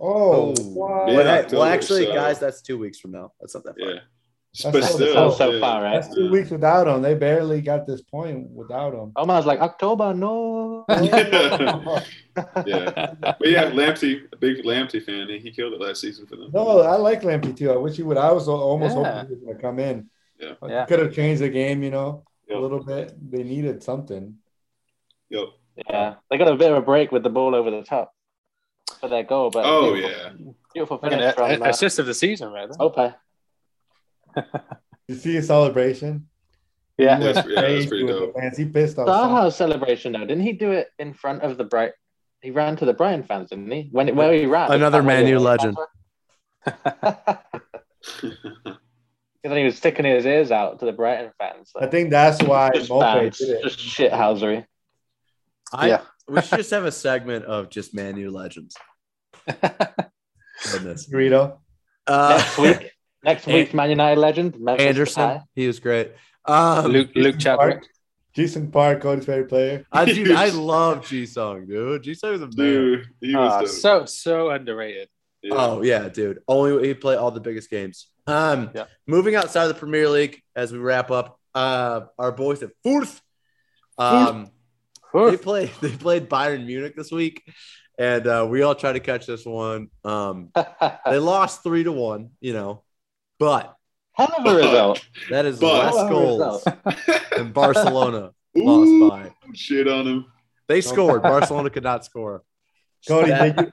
Oh, 0.00 0.54
Oh. 0.58 0.62
what? 0.74 1.08
Yeah. 1.08 1.16
Well, 1.16 1.24
hey- 1.26 1.38
October, 1.40 1.56
well, 1.60 1.64
actually, 1.72 2.04
so- 2.06 2.14
guys, 2.14 2.38
that's 2.38 2.62
two 2.62 2.78
weeks 2.78 2.98
from 2.98 3.12
now. 3.12 3.32
That's 3.40 3.54
not 3.54 3.64
that 3.64 3.78
far. 3.78 3.88
Yeah, 3.90 4.00
That's 4.62 4.72
but 4.78 4.84
still, 4.84 5.32
so 5.32 5.50
yeah. 5.52 5.60
far, 5.60 5.82
right? 5.82 6.00
That's 6.00 6.14
two 6.14 6.30
weeks 6.30 6.50
without 6.50 6.88
him. 6.88 7.02
They 7.02 7.14
barely 7.14 7.60
got 7.60 7.86
this 7.86 8.02
point 8.02 8.50
without 8.50 8.94
him. 8.94 9.12
Omar's 9.16 9.44
oh, 9.44 9.48
like 9.48 9.60
October, 9.60 10.12
no. 10.12 10.84
yeah, 10.88 11.78
but 12.34 12.66
yeah, 12.66 13.70
Lamptey, 13.70 14.22
a 14.32 14.36
big 14.36 14.64
Lamptey 14.64 15.02
fan. 15.02 15.28
He 15.28 15.38
he 15.38 15.50
killed 15.50 15.72
it 15.72 15.80
last 15.80 16.00
season 16.00 16.26
for 16.26 16.36
them. 16.36 16.50
No, 16.52 16.80
I 16.80 16.96
like 16.96 17.22
Lampy 17.22 17.56
too. 17.56 17.70
I 17.70 17.76
wish 17.76 17.96
he 17.96 18.02
would. 18.02 18.16
I 18.16 18.32
was 18.32 18.48
almost 18.48 18.96
Yeah. 18.96 19.12
hoping 19.22 19.28
he 19.28 19.34
was 19.34 19.44
going 19.44 19.56
to 19.56 19.62
come 19.62 19.78
in. 19.78 20.10
Yeah. 20.38 20.54
Yeah. 20.66 20.86
Could 20.86 20.98
have 21.00 21.14
changed 21.14 21.42
the 21.42 21.48
game, 21.48 21.82
you 21.82 21.90
know, 21.90 22.24
Yep. 22.48 22.58
a 22.58 22.60
little 22.60 22.82
bit. 22.82 23.12
They 23.30 23.42
needed 23.42 23.82
something. 23.82 24.36
Yep. 25.30 25.48
Yeah, 25.88 26.14
they 26.30 26.36
got 26.38 26.48
a 26.48 26.56
bit 26.56 26.70
of 26.72 26.78
a 26.78 26.82
break 26.82 27.12
with 27.12 27.22
the 27.22 27.30
ball 27.30 27.54
over 27.54 27.70
the 27.70 27.82
top 27.82 28.12
for 29.00 29.08
their 29.08 29.22
goal, 29.22 29.50
but 29.50 29.64
Oh 29.64 29.92
beautiful, 29.94 30.10
yeah. 30.20 30.32
beautiful 30.74 31.00
Like 31.02 31.12
an 31.12 31.18
finish 31.18 31.34
from 31.34 31.50
a- 31.50 31.64
uh, 31.64 31.68
assist 31.70 31.98
of 31.98 32.06
the 32.06 32.14
season, 32.14 32.52
right? 32.52 32.68
there. 32.68 32.76
Ope. 32.80 33.14
You 35.08 35.14
see 35.16 35.36
a 35.36 35.42
celebration? 35.42 36.28
Yeah, 36.98 37.18
He 37.18 37.24
went 37.24 37.34
That's- 37.34 37.52
yeah, 37.54 37.60
that's 37.74 37.86
pretty 37.86 38.06
the 38.06 38.12
dope. 38.12 38.34
Fans. 38.38 38.56
He 38.58 38.64
pissed 38.66 38.98
off. 38.98 39.08
Zaha's 39.08 39.56
celebration 39.56 40.12
though, 40.12 40.20
didn't 40.20 40.42
he 40.42 40.52
do 40.52 40.70
it 40.72 40.88
in 40.98 41.14
front 41.14 41.42
of 41.42 41.56
the 41.56 41.64
Bright? 41.64 41.92
He 42.42 42.50
ran 42.50 42.76
to 42.76 42.84
the 42.84 42.92
Brighton 42.94 43.22
fans, 43.24 43.50
didn't 43.50 43.70
he? 43.70 43.88
When 43.92 44.14
where 44.16 44.32
he 44.32 44.46
ran, 44.46 44.70
Another 44.70 44.98
Is 45.00 45.04
that 45.04 45.06
where 45.06 45.22
Man 45.22 45.26
U 45.28 45.38
legend. 45.38 45.76
fans 45.76 46.76
were? 47.02 47.38
And 49.42 49.50
then 49.50 49.56
he 49.58 49.64
was 49.64 49.76
sticking 49.78 50.04
his 50.04 50.26
ears 50.26 50.50
out 50.52 50.80
to 50.80 50.84
the 50.84 50.92
Brighton 50.92 51.32
fans. 51.38 51.72
I 51.80 51.86
think 51.86 52.10
that's 52.10 52.42
why 52.42 52.70
just 52.74 52.90
Mope 52.90 53.02
fans, 53.02 53.38
did 53.38 53.48
it. 53.50 53.62
just 53.62 53.78
shithousery. 53.78 54.66
I, 55.72 55.88
Yeah. 55.88 56.02
We 56.30 56.40
should 56.42 56.58
just 56.58 56.70
have 56.70 56.84
a 56.84 56.92
segment 56.92 57.44
of 57.44 57.68
just 57.70 57.94
Man 57.94 58.16
U 58.16 58.30
legends. 58.30 58.76
Goodness. 60.72 61.08
Burrito. 61.12 61.58
Uh, 62.06 62.36
next 62.38 62.58
week, 62.58 62.90
next 63.24 63.46
week's 63.48 63.74
Man 63.74 63.90
United 63.90 64.20
legend, 64.20 64.58
Memphis 64.60 64.86
Anderson, 64.86 65.22
Depay. 65.22 65.42
he 65.54 65.66
was 65.66 65.80
great. 65.80 66.12
Um, 66.44 66.86
Luke 66.86 67.10
Luke 67.14 67.38
Chadwick. 67.38 67.80
Park. 67.80 67.86
Jason 68.32 68.70
Park, 68.70 69.02
Cody's 69.02 69.26
favorite 69.26 69.48
player. 69.48 69.84
I, 69.92 70.04
dude, 70.04 70.30
I 70.30 70.48
love 70.50 71.04
Ji-sung, 71.06 71.66
dude. 71.66 72.02
Ji-sung 72.04 72.34
is 72.34 72.42
a. 72.42 72.46
Dude, 72.46 73.08
he 73.20 73.34
was 73.34 73.52
Ah, 73.52 73.64
so 73.66 74.04
so 74.06 74.50
underrated. 74.50 75.08
Yeah. 75.42 75.54
Oh 75.56 75.82
yeah, 75.82 76.08
dude. 76.08 76.40
Only 76.46 76.86
he 76.88 76.94
play 76.94 77.16
all 77.16 77.30
the 77.30 77.40
biggest 77.40 77.70
games. 77.70 78.06
Um, 78.26 78.70
Yeah. 78.74 78.84
moving 79.06 79.34
outside 79.34 79.62
of 79.64 79.68
the 79.68 79.74
Premier 79.74 80.08
League 80.08 80.40
as 80.54 80.72
we 80.72 80.78
wrap 80.78 81.10
up, 81.10 81.40
uh, 81.54 82.02
our 82.18 82.30
boys 82.30 82.62
at 82.62 82.70
Fürth, 82.86 83.20
um, 83.98 84.50
they 85.14 85.36
played 85.36 85.70
they 85.80 85.90
played 85.90 86.28
Bayern 86.28 86.66
Munich 86.66 86.94
this 86.96 87.10
week, 87.10 87.42
and 87.98 88.26
uh, 88.26 88.46
we 88.48 88.62
all 88.62 88.74
tried 88.74 88.92
to 88.94 89.00
catch 89.00 89.26
this 89.26 89.44
one. 89.44 89.88
Um, 90.04 90.50
they 91.06 91.18
lost 91.18 91.62
three 91.62 91.84
to 91.84 91.92
one, 91.92 92.30
you 92.40 92.52
know, 92.52 92.82
but 93.38 93.74
Hell 94.12 94.32
of 94.38 94.44
a 94.46 94.56
result. 94.56 95.06
that 95.30 95.46
is 95.46 95.58
But- 95.60 95.72
less 95.84 95.94
Hell 95.96 96.04
of 96.04 96.10
goals 96.10 96.64
than 97.36 97.52
Barcelona 97.52 98.32
Ooh, 98.58 99.08
lost 99.08 99.10
by. 99.10 99.30
shit 99.54 99.88
on 99.88 100.06
him. 100.06 100.24
They 100.68 100.80
scored. 100.80 101.22
Barcelona 101.22 101.70
could 101.70 101.82
not 101.84 102.04
score. 102.04 102.42
Cody, 103.08 103.30
That- 103.30 103.72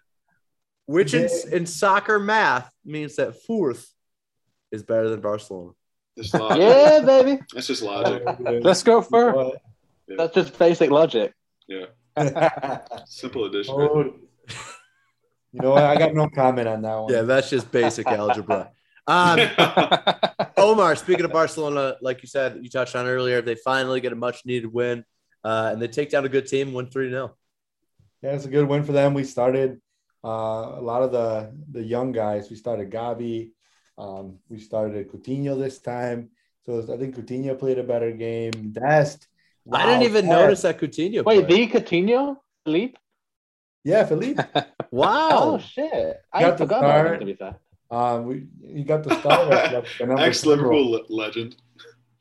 which 0.85 1.13
in, 1.13 1.27
in 1.51 1.65
soccer 1.65 2.17
math 2.19 2.71
means 2.85 3.17
that 3.17 3.35
Fürth 3.47 3.85
is 4.71 4.83
better 4.83 5.09
than 5.09 5.19
Barcelona. 5.21 5.71
Just 6.17 6.33
logic. 6.33 6.59
yeah, 6.59 7.01
baby. 7.01 7.39
That's 7.53 7.67
just 7.67 7.83
logic. 7.83 8.23
Let's 8.63 8.83
go 8.83 9.01
for 10.07 10.17
That's 10.17 10.33
just 10.33 10.57
basic 10.57 10.89
logic. 10.89 11.33
Yeah. 11.67 11.85
Oh, 12.15 12.79
Simple 13.05 13.45
addition. 13.45 13.75
you 15.51 15.61
know? 15.61 15.73
I 15.75 15.97
got 15.97 16.13
no 16.13 16.29
comment 16.29 16.67
on 16.67 16.81
that 16.81 16.95
one. 16.95 17.13
Yeah, 17.13 17.21
that's 17.23 17.49
just 17.49 17.71
basic 17.71 18.07
algebra. 18.07 18.71
Um, 19.09 19.39
Omar, 20.57 20.97
speaking 20.97 21.23
of 21.23 21.31
Barcelona, 21.31 21.95
like 22.01 22.21
you 22.21 22.27
said, 22.27 22.59
you 22.61 22.69
touched 22.69 22.93
on 22.93 23.07
earlier, 23.07 23.41
they 23.41 23.55
finally 23.55 24.01
get 24.01 24.11
a 24.11 24.17
much 24.17 24.45
needed 24.45 24.73
win 24.73 25.05
uh, 25.45 25.69
and 25.71 25.81
they 25.81 25.87
take 25.87 26.09
down 26.09 26.25
a 26.25 26.29
good 26.29 26.45
team, 26.45 26.73
win 26.73 26.87
3 26.87 27.09
0. 27.09 27.33
Yeah, 28.21 28.33
it's 28.33 28.43
a 28.43 28.49
good 28.49 28.67
win 28.67 28.83
for 28.83 28.91
them. 28.91 29.13
We 29.13 29.23
started 29.23 29.79
uh, 30.25 30.75
a 30.75 30.81
lot 30.81 31.03
of 31.03 31.13
the 31.13 31.53
the 31.71 31.83
young 31.83 32.11
guys. 32.11 32.49
We 32.49 32.57
started 32.57 32.91
Gavi. 32.91 33.51
Um, 33.97 34.39
we 34.49 34.59
started 34.59 35.09
Coutinho 35.09 35.57
this 35.57 35.79
time. 35.79 36.31
So 36.65 36.79
I 36.93 36.97
think 36.97 37.15
Coutinho 37.15 37.57
played 37.57 37.79
a 37.79 37.83
better 37.83 38.11
game. 38.11 38.73
Dest. 38.73 39.27
I 39.71 39.85
didn't 39.85 40.03
even 40.03 40.25
Dest. 40.25 40.31
notice 40.39 40.61
that 40.63 40.79
Coutinho. 40.79 41.23
Wait, 41.25 41.45
played. 41.47 41.71
the 41.71 41.79
Coutinho? 41.79 42.37
Philippe? 42.65 42.97
Yeah, 43.83 44.05
Philippe. 44.05 44.41
Wow. 44.91 45.29
Oh, 45.31 45.57
shit. 45.59 46.15
I 46.31 46.39
Got 46.41 46.57
the 46.57 46.63
forgot 46.63 46.79
about 46.79 46.99
him, 46.99 47.05
start. 47.07 47.19
to 47.19 47.25
be 47.25 47.33
fair. 47.33 47.55
Um, 47.91 48.25
we 48.25 48.47
you 48.61 48.83
got 48.85 49.03
the 49.03 49.19
star. 49.19 49.51
at 49.51 49.71
the- 49.99 50.05
the 50.05 50.21
Ex. 50.21 50.45
Liverpool 50.45 50.91
le- 50.91 51.03
legend. 51.09 51.57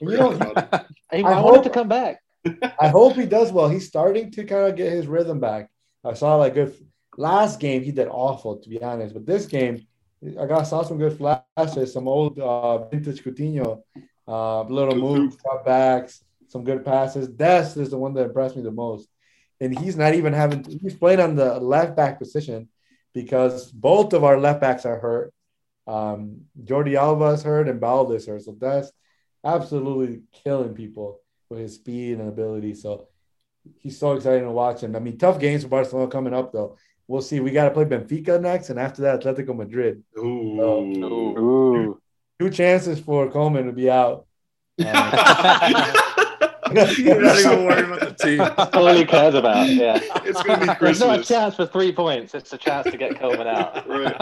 You 0.00 0.08
know, 0.16 0.30
Hey, 1.10 1.22
I 1.22 1.32
I, 1.34 1.40
wanted 1.40 1.56
hope- 1.58 1.62
to 1.64 1.70
come 1.70 1.88
back. 1.88 2.20
I 2.80 2.88
hope 2.88 3.14
he 3.14 3.24
does 3.26 3.52
well. 3.52 3.68
He's 3.68 3.86
starting 3.86 4.30
to 4.32 4.44
kind 4.44 4.66
of 4.68 4.74
get 4.76 4.90
his 4.92 5.06
rhythm 5.06 5.38
back. 5.40 5.70
I 6.04 6.14
saw 6.14 6.34
like 6.36 6.54
good 6.54 6.74
last 7.16 7.60
game 7.60 7.82
he 7.82 7.92
did 7.92 8.08
awful 8.08 8.56
to 8.58 8.68
be 8.68 8.82
honest, 8.82 9.14
but 9.14 9.24
this 9.24 9.46
game 9.46 9.86
I 10.40 10.46
got 10.46 10.64
saw 10.64 10.82
some 10.82 10.98
good 10.98 11.16
flashes, 11.16 11.92
some 11.92 12.08
old 12.08 12.38
uh, 12.40 12.86
vintage 12.88 13.22
Coutinho, 13.22 13.82
uh, 14.26 14.62
little 14.62 14.96
moves, 14.96 15.36
cutbacks, 15.36 16.22
some 16.48 16.64
good 16.64 16.84
passes. 16.84 17.28
Dest 17.28 17.76
is 17.76 17.90
the 17.90 17.98
one 17.98 18.14
that 18.14 18.26
impressed 18.26 18.56
me 18.56 18.62
the 18.62 18.70
most, 18.70 19.08
and 19.60 19.76
he's 19.78 19.96
not 19.96 20.14
even 20.14 20.32
having. 20.32 20.64
He's 20.64 20.94
playing 20.94 21.20
on 21.20 21.36
the 21.36 21.58
left 21.60 21.96
back 21.96 22.18
position 22.18 22.68
because 23.14 23.70
both 23.72 24.12
of 24.12 24.24
our 24.24 24.38
left 24.38 24.60
backs 24.60 24.84
are 24.84 24.98
hurt. 24.98 25.32
Um, 25.86 26.42
Jordi 26.62 26.96
Alba 26.96 27.26
is 27.26 27.42
hurt 27.42 27.68
and 27.68 27.80
Balde 27.80 28.12
is 28.12 28.26
hurt, 28.26 28.42
so 28.42 28.52
Dest 28.52 28.92
absolutely 29.46 30.22
killing 30.44 30.74
people 30.74 31.20
with 31.48 31.60
his 31.60 31.76
speed 31.76 32.18
and 32.18 32.28
ability. 32.28 32.74
So 32.74 33.08
he's 33.78 33.98
so 33.98 34.12
exciting 34.12 34.44
to 34.44 34.50
watch. 34.50 34.82
And 34.82 34.96
I 34.96 34.98
mean, 34.98 35.16
tough 35.16 35.38
games 35.38 35.62
for 35.62 35.68
Barcelona 35.68 36.10
coming 36.10 36.34
up 36.34 36.52
though. 36.52 36.76
We'll 37.08 37.22
see. 37.22 37.38
We 37.38 37.52
got 37.52 37.66
to 37.66 37.70
play 37.70 37.84
Benfica 37.84 38.40
next, 38.40 38.68
and 38.70 38.80
after 38.80 39.02
that, 39.02 39.20
Atletico 39.22 39.54
Madrid. 39.54 40.02
Ooh. 40.18 40.60
Ooh. 40.60 42.00
Two 42.40 42.50
chances 42.50 42.98
for 42.98 43.30
Koeman 43.30 43.66
to 43.66 43.72
be 43.72 43.88
out. 43.88 44.26
Um, 44.78 45.96
You're 46.98 47.20
not 47.22 47.38
even 47.38 47.64
worried 47.64 47.84
about 47.86 48.00
the 48.00 48.14
team. 48.24 48.38
That's 48.38 48.76
all 48.76 48.86
he 48.94 49.04
cares 49.04 49.34
about. 49.34 49.68
Yeah. 49.68 49.98
It's 50.24 50.42
gonna 50.42 50.60
be 50.66 50.74
Christmas. 50.74 50.98
There's 50.98 51.00
not 51.00 51.20
a 51.20 51.24
chance 51.24 51.54
for 51.56 51.66
three 51.66 51.92
points. 51.92 52.34
It's 52.34 52.52
a 52.52 52.58
chance 52.58 52.90
to 52.90 52.96
get 52.96 53.12
Koeman 53.12 53.46
out. 53.46 53.84
Right. 53.96 54.16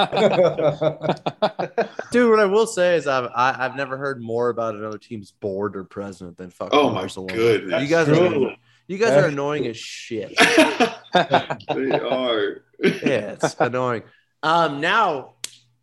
Dude, 2.12 2.30
what 2.30 2.40
I 2.40 2.44
will 2.44 2.66
say 2.66 2.96
is 2.96 3.06
I've 3.06 3.30
I, 3.34 3.56
I've 3.58 3.76
never 3.76 3.96
heard 3.96 4.20
more 4.22 4.48
about 4.50 4.74
another 4.74 4.98
team's 4.98 5.30
board 5.32 5.76
or 5.76 5.84
president 5.84 6.36
than 6.36 6.50
fucking 6.50 6.78
Oh 6.78 6.90
my 6.90 7.00
Barcelona. 7.00 7.32
goodness. 7.34 7.82
You 7.82 7.88
guys 7.88 8.06
True. 8.06 8.48
are 8.48 8.56
you 8.86 8.98
guys 8.98 9.10
are 9.12 9.26
annoying 9.28 9.66
as 9.66 9.76
shit. 9.76 10.36
they 10.38 11.98
are. 11.98 12.62
yeah, 12.82 13.32
it's 13.32 13.56
annoying. 13.58 14.02
Um, 14.42 14.80
now 14.80 15.34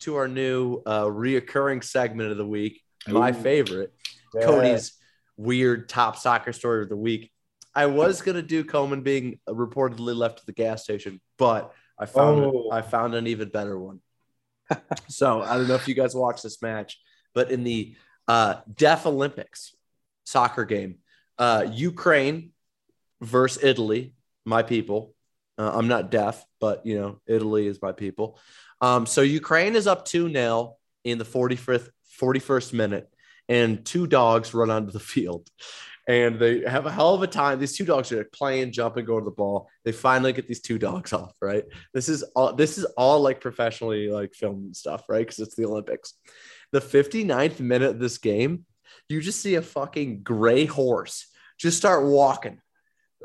to 0.02 0.16
our 0.16 0.28
new 0.28 0.82
uh 0.86 1.06
reoccurring 1.06 1.84
segment 1.84 2.32
of 2.32 2.38
the 2.38 2.46
week, 2.46 2.82
my 3.08 3.32
Ooh. 3.32 3.34
favorite, 3.34 3.94
Yeah. 4.34 4.46
Cody's 4.46 4.94
weird 5.42 5.90
top 5.90 6.18
soccer 6.18 6.54
story 6.54 6.84
of 6.84 6.90
the 6.90 6.98
week. 6.98 7.32
I 7.74 7.86
was 7.86 8.22
gonna 8.22 8.42
do 8.42 8.64
Koeman 8.64 9.04
being 9.04 9.40
reportedly 9.48 10.16
left 10.16 10.40
at 10.40 10.46
the 10.46 10.54
gas 10.54 10.84
station, 10.84 11.22
but 11.38 11.74
I 11.98 12.06
found 12.06 12.44
Oh. 12.44 12.70
I 12.72 12.82
found 12.82 13.16
an 13.16 13.28
even 13.28 13.50
better 13.50 13.80
one. 13.80 14.02
so 15.08 15.42
I 15.42 15.58
don't 15.58 15.68
know 15.68 15.76
if 15.76 15.88
you 15.88 15.96
guys 15.96 16.16
watched 16.16 16.44
this 16.44 16.62
match, 16.62 17.00
but 17.34 17.52
in 17.52 17.64
the 17.64 17.96
uh, 18.28 18.56
Deaf 18.74 19.06
Olympics 19.06 19.76
soccer 20.26 20.66
game, 20.66 21.00
uh, 21.38 21.66
Ukraine 21.72 22.52
versus 23.22 23.64
Italy, 23.64 24.14
my 24.46 24.64
people. 24.64 25.14
Uh, 25.58 25.72
I'm 25.74 25.88
not 25.88 26.12
deaf, 26.12 26.44
but 26.60 26.86
you 26.86 27.00
know, 27.00 27.20
Italy 27.28 27.68
is 27.68 27.82
my 27.82 27.92
people. 27.92 28.40
Um, 28.80 29.06
so 29.06 29.22
Ukraine 29.22 29.76
is 29.76 29.86
up 29.86 30.06
2 30.06 30.32
0 30.32 30.78
in 31.04 31.18
the 31.18 31.26
45th, 31.26 31.90
41st 32.20 32.74
minute, 32.74 33.11
and 33.58 33.86
two 33.86 34.06
dogs 34.08 34.54
run 34.54 34.70
onto 34.72 34.92
the 34.92 35.00
field. 35.14 35.44
and 36.08 36.40
they 36.40 36.62
have 36.76 36.86
a 36.88 36.92
hell 36.92 37.14
of 37.14 37.22
a 37.22 37.28
time. 37.28 37.60
These 37.60 37.78
two 37.78 37.86
dogs 37.86 38.12
are 38.12 38.24
playing, 38.40 38.72
jumping, 38.72 39.06
go 39.06 39.20
to 39.20 39.24
the 39.26 39.38
ball. 39.44 39.68
They 39.86 39.92
finally 39.92 40.34
get 40.34 40.48
these 40.48 40.62
two 40.68 40.80
dogs 40.80 41.14
off. 41.20 41.34
Right. 41.42 41.66
This 41.94 42.08
is 42.10 42.24
all. 42.36 42.54
This 42.62 42.78
is 42.80 42.86
all 42.98 43.20
like 43.28 43.40
professionally 43.48 44.10
like 44.10 44.34
filmed 44.34 44.76
stuff, 44.76 45.02
right? 45.10 45.26
Because 45.26 45.40
it's 45.40 45.56
the 45.56 45.66
Olympics. 45.66 46.14
The 46.72 46.82
59th 46.82 47.60
minute 47.60 47.90
of 47.96 48.00
this 48.00 48.18
game, 48.18 48.66
you 49.10 49.22
just 49.22 49.42
see 49.42 49.56
a 49.56 49.62
fucking 49.62 50.24
gray 50.24 50.66
horse 50.66 51.28
just 51.60 51.78
start 51.78 52.06
walking. 52.06 52.60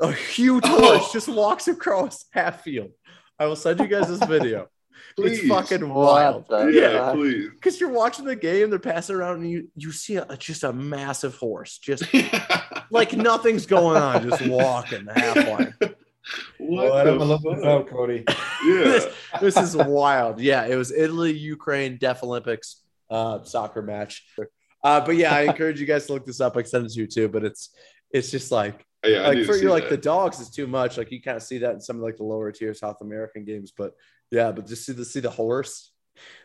A 0.01 0.11
huge 0.11 0.63
Oh. 0.67 0.79
horse 0.97 1.11
just 1.11 1.27
walks 1.29 1.67
across 1.67 2.25
half 2.31 2.61
field. 2.63 2.91
I 3.39 3.45
will 3.47 3.55
send 3.55 3.79
you 3.79 3.87
guys 3.87 4.07
this 4.09 4.23
video. 4.29 4.67
Please. 5.15 5.39
It's 5.39 5.47
fucking 5.47 5.87
wild. 5.89 6.45
the 6.47 6.67
Yeah, 6.67 7.11
please. 7.13 7.49
Because 7.53 7.79
you're 7.79 7.89
watching 7.91 8.25
the 8.25 8.35
game, 8.35 8.69
they're 8.69 8.79
passing 8.79 9.15
around, 9.15 9.41
and 9.41 9.49
you 9.49 9.69
you 9.75 9.91
see 9.91 10.15
a, 10.17 10.25
just 10.37 10.63
a 10.63 10.73
massive 10.73 11.35
horse, 11.35 11.77
just 11.77 12.03
like 12.91 13.13
nothing's 13.13 13.65
going 13.65 14.01
on, 14.01 14.29
just 14.29 14.45
walking 14.47 15.05
the 15.05 15.13
half 15.13 15.35
line. 15.47 15.73
What 16.59 16.91
Well, 16.91 16.93
I'm 16.93 17.19
the 17.19 17.37
this 17.37 17.61
fuck? 17.61 17.65
up, 17.65 17.89
Cody. 17.89 18.23
Yeah. 18.27 18.83
this, 18.83 19.07
this 19.41 19.57
is 19.57 19.75
wild. 19.77 20.39
Yeah, 20.41 20.65
it 20.65 20.75
was 20.75 20.91
Italy, 20.91 21.31
Ukraine, 21.31 21.97
Deaf 21.97 22.23
Olympics 22.23 22.83
uh, 23.09 23.43
soccer 23.43 23.81
match. 23.81 24.25
Uh, 24.83 24.99
but 25.05 25.15
yeah, 25.15 25.33
I 25.33 25.41
encourage 25.43 25.79
you 25.79 25.85
guys 25.85 26.05
to 26.07 26.13
look 26.13 26.25
this 26.25 26.41
up. 26.41 26.57
I 26.57 26.61
can 26.61 26.69
send 26.69 26.85
it 26.85 26.93
to 26.93 26.99
you 26.99 27.07
too. 27.07 27.27
But 27.29 27.43
it's 27.45 27.69
it's 28.11 28.29
just 28.31 28.51
like 28.51 28.85
yeah, 29.05 29.27
like 29.27 29.39
for 29.45 29.53
to 29.53 29.53
you, 29.53 29.59
see 29.59 29.67
like 29.69 29.83
that. 29.83 29.89
the 29.91 29.97
dogs 29.97 30.39
is 30.39 30.49
too 30.49 30.67
much. 30.67 30.97
Like 30.97 31.11
you 31.11 31.21
kind 31.21 31.37
of 31.37 31.43
see 31.43 31.59
that 31.59 31.73
in 31.75 31.81
some 31.81 31.95
of 31.97 32.01
like 32.01 32.17
the 32.17 32.23
lower 32.23 32.51
tier 32.51 32.73
South 32.73 32.99
American 33.01 33.45
games. 33.45 33.71
But 33.75 33.93
yeah, 34.31 34.51
but 34.51 34.67
just 34.67 34.85
see 34.85 34.93
the 34.93 35.05
see 35.05 35.19
the 35.19 35.29
horse. 35.29 35.91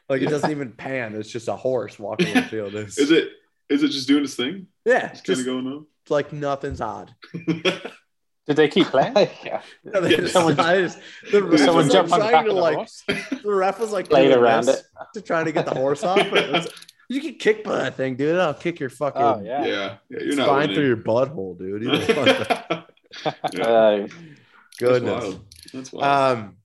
Like 0.09 0.23
it 0.23 0.29
doesn't 0.29 0.51
even 0.51 0.73
pan. 0.73 1.15
It's 1.15 1.31
just 1.31 1.49
a 1.49 1.57
horse 1.57 1.99
walking 1.99 2.29
on 2.37 2.43
the 2.43 2.43
field. 2.49 2.75
It's, 2.75 2.99
Is 2.99 3.11
it 3.11 3.29
is 3.69 3.83
it 3.83 3.89
just 3.89 4.09
doing 4.09 4.25
its 4.25 4.35
thing? 4.35 4.67
Yeah, 4.85 5.07
It's 5.11 5.21
kind 5.21 5.25
just 5.25 5.41
of 5.41 5.47
going 5.47 5.67
on. 5.67 5.87
like 6.11 6.33
nothing's 6.33 6.81
odd. 6.81 7.15
Did 8.47 8.57
they 8.57 8.69
keep 8.69 8.89
playing? 8.89 9.15
yeah. 9.45 9.63
No, 9.85 10.01
they 10.01 10.17
just- 10.17 10.33
Someone- 10.33 10.59
I 10.59 10.81
just- 10.83 10.99
the 11.31 11.43
ref 11.45 11.61
Someone 11.61 11.87
was, 11.87 11.95
like, 11.95 12.13
on 12.13 12.19
the 12.21 12.29
trying 12.29 12.45
to 12.45 12.51
of 12.51 12.57
the 12.57 12.61
like 12.61 12.75
horse? 12.77 13.05
the 13.07 13.41
ref 13.55 13.79
was 13.79 13.93
like 13.93 14.09
Played 14.11 14.29
doing 14.29 14.39
around 14.39 14.65
this 14.67 14.81
it. 14.81 14.85
to 15.15 15.21
try 15.23 15.45
to 15.45 15.53
get 15.53 15.65
the 15.65 15.75
horse 15.75 16.03
off. 16.03 16.19
But 16.29 16.45
it 16.45 16.53
was- 16.53 16.69
you 17.09 17.21
can 17.21 17.35
kick 17.35 17.63
by 17.63 17.77
that 17.79 17.95
thing, 17.97 18.17
dude. 18.17 18.39
I'll 18.39 18.53
kick 18.55 18.81
your 18.81 18.91
fucking 18.91 19.23
Oh 19.23 19.41
yeah. 19.45 19.65
yeah, 19.65 19.97
yeah, 20.09 20.19
you're 20.21 20.35
not 20.37 20.47
spine 20.47 20.75
through 20.75 20.87
your 20.87 20.97
butthole, 20.97 21.57
dude. 21.59 21.83
You 21.83 21.91
don't 21.91 22.17
want 22.17 22.49
that. 22.49 22.91
Yeah, 23.53 23.63
Uh, 23.63 23.97
that's 24.01 24.13
Goodness. 24.79 25.23
wild. 25.25 25.45
That's 25.73 25.93
wild. 25.93 26.39
Um, 26.39 26.57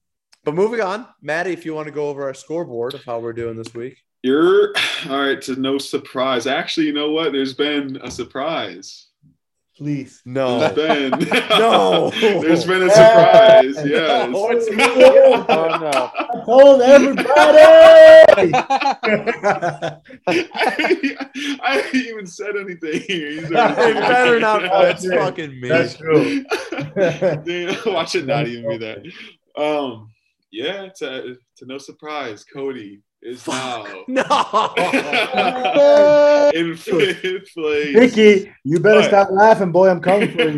but 0.48 0.54
moving 0.54 0.80
on, 0.80 1.06
Maddie, 1.20 1.52
if 1.52 1.66
you 1.66 1.74
want 1.74 1.88
to 1.88 1.92
go 1.92 2.08
over 2.08 2.24
our 2.24 2.32
scoreboard 2.32 2.94
of 2.94 3.04
how 3.04 3.18
we're 3.18 3.34
doing 3.34 3.54
this 3.54 3.74
week. 3.74 4.02
You're 4.22 4.72
all 5.10 5.20
right. 5.20 5.42
To 5.42 5.56
no 5.56 5.76
surprise, 5.76 6.46
actually, 6.46 6.86
you 6.86 6.94
know 6.94 7.10
what? 7.10 7.32
There's 7.32 7.52
been 7.52 7.98
a 8.02 8.10
surprise. 8.10 9.08
Please. 9.76 10.22
No, 10.24 10.58
There's 10.70 11.10
been 11.16 11.38
No. 11.50 12.08
There's 12.20 12.64
been 12.64 12.82
a 12.84 12.88
surprise. 12.94 13.76
Yes. 13.84 14.30
No, 14.30 14.48
it's 14.48 14.70
me. 14.70 14.84
Oh 14.86 15.78
no. 15.82 16.10
I 16.16 16.42
told 16.46 16.80
everybody. 16.80 17.28
I, 18.56 20.00
I 21.62 21.76
haven't 21.76 21.94
even 21.94 22.26
said 22.26 22.56
anything. 22.56 23.02
He's 23.02 23.44
it 23.44 23.50
better 23.50 24.40
not. 24.40 24.62
That's 24.62 25.06
fucking 25.06 25.60
me. 25.60 25.68
That's 25.68 25.98
true. 25.98 26.42
Damn, 26.96 27.76
watch 27.92 28.14
it 28.14 28.24
not 28.24 28.48
even 28.48 28.66
be 28.66 28.78
that. 28.78 29.04
Um, 29.54 30.08
yeah, 30.50 30.88
to, 30.98 31.36
to 31.56 31.66
no 31.66 31.78
surprise, 31.78 32.44
Cody 32.44 33.00
is 33.22 33.46
now 33.46 33.84
No. 34.08 34.22
in 36.54 36.76
fifth 36.76 37.54
place. 37.54 37.94
Mickey, 37.94 38.52
you 38.64 38.78
better 38.78 39.00
What? 39.00 39.08
stop 39.08 39.28
laughing, 39.30 39.72
boy. 39.72 39.88
I'm 39.88 40.00
coming 40.00 40.30
for 40.30 40.48
you. 40.48 40.56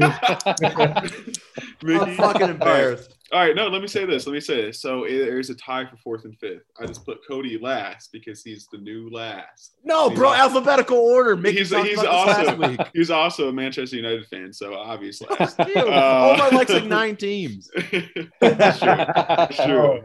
Mickey. 1.83 2.05
I'm 2.05 2.15
fucking 2.17 2.51
embarrassed. 2.51 3.17
All 3.33 3.39
right, 3.39 3.55
no, 3.55 3.69
let 3.69 3.81
me 3.81 3.87
say 3.87 4.05
this. 4.05 4.27
Let 4.27 4.33
me 4.33 4.41
say 4.41 4.63
this. 4.63 4.81
So 4.83 5.05
there's 5.09 5.51
a 5.51 5.55
tie 5.55 5.87
for 5.89 5.97
fourth 5.99 6.25
and 6.25 6.37
fifth. 6.39 6.63
I 6.81 6.87
just 6.87 7.05
put 7.05 7.19
Cody 7.29 7.59
last 7.63 8.11
because 8.13 8.43
he's 8.43 8.67
the 8.73 8.79
new 8.79 9.09
last. 9.11 9.77
No, 9.85 10.11
bro, 10.11 10.33
alphabetical 10.33 10.99
order. 10.99 11.37
Mickey 11.37 11.59
He's, 11.59 11.71
he's 11.71 12.01
about 12.01 12.27
this 12.27 12.47
last 12.49 12.49
also 12.81 12.91
he's 12.93 13.11
also 13.11 13.49
a 13.49 13.53
Manchester 13.53 13.97
United 13.97 14.27
fan, 14.27 14.53
so 14.53 14.75
obviously. 14.75 15.29
last. 15.39 15.57
Dude, 15.59 15.77
Uh, 15.77 16.33
Omar 16.35 16.51
likes 16.51 16.73
like 16.73 16.87
nine 16.87 17.15
teams. 17.15 17.71
That's 18.41 18.79
true. 18.81 18.97
That's 19.07 19.57
true. 19.65 20.03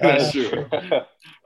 That's 0.00 0.32
true. 0.32 0.66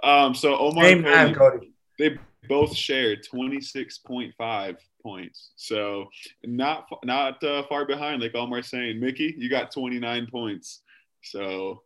Um, 0.05 0.33
so 0.35 0.57
Omar 0.59 0.85
Same 0.85 0.99
and 0.99 1.07
time, 1.07 1.35
Cody, 1.35 1.57
Cody. 1.57 1.73
they 1.99 2.19
both 2.49 2.73
shared 2.77 3.25
26.5 3.33 4.77
points. 5.03 5.51
So 5.57 6.07
not 6.45 6.87
not 7.05 7.43
uh, 7.43 7.65
far 7.69 7.85
behind, 7.85 8.23
like 8.23 8.35
Omar's 8.35 8.69
saying. 8.69 9.01
Mickey, 9.01 9.35
you 9.37 9.49
got 9.51 9.73
29 9.73 10.29
points. 10.31 10.83
So 11.31 11.83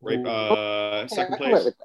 right, 0.00 0.24
uh, 0.26 1.06
second 1.08 1.36
place. 1.36 1.52
live 1.52 1.64
with 1.66 1.78
that. 1.78 1.84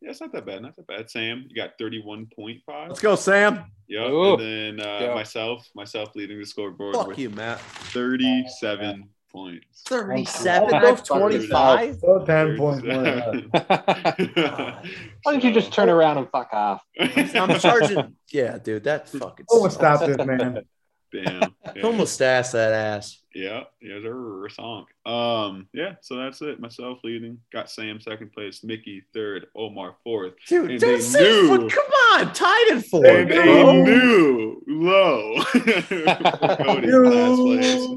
Yeah, 0.00 0.10
it's 0.10 0.20
not 0.20 0.32
that 0.32 0.44
bad. 0.46 0.62
Not 0.62 0.74
that 0.76 0.86
bad. 0.86 1.08
Sam, 1.10 1.44
you 1.48 1.54
got 1.54 1.78
31.5. 1.78 2.60
Let's 2.88 3.00
go, 3.00 3.14
Sam. 3.14 3.66
Yep. 3.88 4.10
Ooh. 4.10 4.34
And 4.34 4.78
then 4.78 4.86
uh, 4.86 4.98
Yeah. 5.00 5.14
myself, 5.14 5.68
myself 5.76 6.10
leading 6.16 6.40
the 6.40 6.46
scoreboard 6.46 6.96
Fuck 6.96 7.06
with 7.06 7.18
you, 7.20 7.30
Matt. 7.30 7.60
37 7.60 9.08
points. 9.30 9.82
37 9.86 10.70
Oh, 10.74 10.92
of 10.92 11.04
25? 11.04 11.96
So 12.00 12.24
10 12.26 12.56
points 12.56 12.84
more 12.84 13.02
than 13.02 13.50
us. 13.54 14.86
Why 15.22 15.32
don't 15.32 15.44
you 15.44 15.52
just 15.52 15.72
turn 15.72 15.88
around 15.88 16.18
and 16.18 16.28
fuck 16.30 16.48
off? 16.52 16.82
I'm 16.98 17.58
charging. 17.60 18.16
Yeah, 18.32 18.58
dude, 18.58 18.84
that 18.84 19.08
fucking. 19.08 19.46
Oh, 19.50 19.68
stop 19.68 20.00
this, 20.00 20.16
man. 20.18 20.64
Damn. 21.12 21.54
Yeah. 21.76 21.82
Almost 21.84 22.20
ass 22.22 22.52
that 22.52 22.72
ass. 22.72 23.18
Yeah, 23.34 23.64
yeah, 23.80 23.98
they're 24.02 24.44
a 24.46 24.50
song. 24.50 24.84
Um, 25.06 25.66
yeah, 25.72 25.94
so 26.02 26.16
that's 26.16 26.42
it. 26.42 26.60
Myself 26.60 26.98
leading, 27.02 27.38
got 27.52 27.70
Sam 27.70 27.98
second 28.00 28.32
place, 28.32 28.62
Mickey 28.62 29.02
third, 29.14 29.46
Omar 29.56 29.96
fourth, 30.04 30.34
Dude, 30.46 30.70
And 30.70 30.80
don't 30.80 30.92
they 30.92 31.00
say 31.00 31.20
knew- 31.22 31.48
foot. 31.48 31.72
Come 31.72 31.92
on, 32.26 32.32
tied 32.34 32.66
in 32.72 32.82
four. 32.82 33.06
and 33.06 33.28
bro. 33.28 33.70
a 33.70 33.74
new 33.84 34.62
low 34.66 35.42
Cody 35.52 36.88
in 36.88 37.04
last 37.10 37.40
place. 37.40 37.88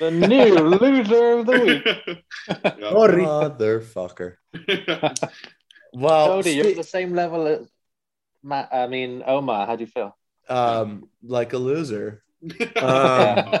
The 0.00 0.10
new 0.10 0.54
loser 0.54 1.38
of 1.38 1.46
the 1.46 1.60
week. 1.60 1.84
Yep. 2.48 2.78
Motherfucker. 3.58 4.34
Well, 5.92 6.26
Cody, 6.28 6.52
you're 6.52 6.68
at 6.68 6.76
the 6.76 6.84
same 6.84 7.12
level 7.14 7.46
as 7.46 7.68
Matt. 8.42 8.68
I 8.72 8.86
mean, 8.86 9.22
Omar. 9.26 9.66
How 9.66 9.76
do 9.76 9.84
you 9.84 9.90
feel? 9.90 10.16
um, 10.48 11.08
like 11.22 11.52
a 11.52 11.58
loser. 11.58 12.22
Uh, 12.76 13.60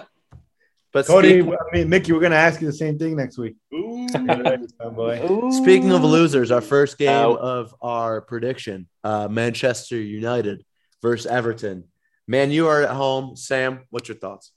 but 0.92 1.06
Cody, 1.06 1.40
speak- 1.40 1.54
I 1.54 1.76
mean, 1.76 1.88
Mickey, 1.88 2.12
we're 2.12 2.20
going 2.20 2.32
to 2.32 2.38
ask 2.38 2.60
you 2.60 2.66
the 2.66 2.72
same 2.72 2.98
thing 2.98 3.16
next 3.16 3.38
week. 3.38 3.56
Ooh. 3.72 4.06
boy. 4.94 5.50
Speaking 5.52 5.90
of 5.92 6.04
losers, 6.04 6.50
our 6.50 6.60
first 6.60 6.98
game 6.98 7.08
Ow. 7.08 7.32
of 7.34 7.74
our 7.80 8.20
prediction, 8.20 8.88
uh, 9.02 9.26
Manchester 9.28 9.96
United 9.96 10.64
versus 11.00 11.26
Everton. 11.26 11.84
Man, 12.28 12.50
you 12.50 12.68
are 12.68 12.82
at 12.82 12.90
home. 12.90 13.36
Sam, 13.36 13.86
what's 13.88 14.08
your 14.08 14.18
thoughts? 14.18 14.52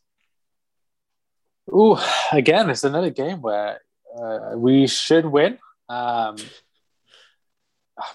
Ooh, 1.74 1.98
again, 2.34 2.70
it's 2.70 2.84
another 2.84 3.10
game 3.12 3.42
where 3.42 3.80
uh, 4.22 4.52
we 4.58 4.88
should 4.88 5.26
win. 5.26 5.58
Um, 5.88 6.36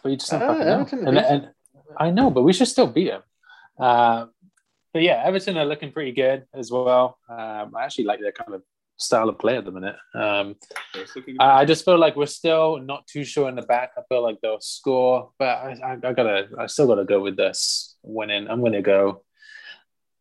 but 0.02 0.11
you 0.11 0.16
just 0.16 0.30
don't 0.30 0.42
Uh, 0.42 0.46
fucking 0.48 0.66
know. 0.66 0.80
Everton 0.80 1.08
And, 1.08 1.18
and 1.18 1.48
I 1.96 2.11
know, 2.11 2.30
but 2.30 2.42
we 2.42 2.52
should 2.52 2.68
still 2.68 2.86
beat 2.86 3.08
them. 3.08 3.22
Uh, 3.78 4.26
but 4.93 5.03
yeah, 5.03 5.22
Everton 5.24 5.57
are 5.57 5.64
looking 5.64 5.93
pretty 5.93 6.12
good 6.12 6.47
as 6.55 6.70
well. 6.70 7.18
Um, 7.28 7.74
I 7.76 7.84
actually 7.84 8.05
like 8.05 8.20
their 8.20 8.32
kind 8.32 8.55
of 8.55 8.62
style 8.97 9.28
of 9.28 9.38
play 9.38 9.57
at 9.57 9.64
the 9.64 9.70
minute. 9.70 9.97
Um, 10.14 10.57
I 11.41 11.61
I 11.61 11.64
just 11.64 11.84
feel 11.84 11.99
like 11.99 12.16
we're 12.16 12.26
still 12.26 12.78
not 12.78 13.07
too 13.07 13.24
sure 13.24 13.49
in 13.49 13.55
the 13.55 13.62
back. 13.62 13.93
I 13.97 14.03
feel 14.09 14.22
like 14.22 14.41
they'll 14.43 14.61
score, 14.61 15.30
but 15.38 15.49
I, 15.49 15.78
I, 15.84 15.93
I 15.93 16.12
gotta, 16.12 16.49
I 16.59 16.66
still 16.66 16.86
gotta 16.86 17.05
go 17.05 17.20
with 17.20 17.36
this 17.36 17.97
winning. 18.03 18.49
I'm 18.49 18.62
gonna 18.62 18.82
go. 18.82 19.22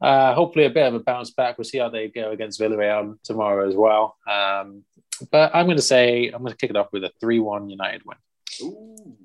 Uh, 0.01 0.33
hopefully, 0.33 0.65
a 0.65 0.69
bit 0.69 0.87
of 0.87 0.93
a 0.93 0.99
bounce 0.99 1.31
back. 1.31 1.57
We'll 1.57 1.65
see 1.65 1.79
how 1.79 1.89
they 1.89 2.07
go 2.07 2.31
against 2.31 2.59
Villarreal 2.59 3.17
tomorrow 3.23 3.67
as 3.67 3.75
well. 3.75 4.15
Um, 4.27 4.85
but 5.31 5.53
I'm 5.53 5.67
gonna 5.67 5.81
say 5.81 6.27
I'm 6.27 6.41
gonna 6.41 6.55
kick 6.55 6.69
it 6.69 6.77
off 6.77 6.93
with 6.93 7.03
a 7.03 7.11
three-one 7.19 7.69
United 7.69 8.03
win. 8.05 8.17
Ooh, 8.63 9.17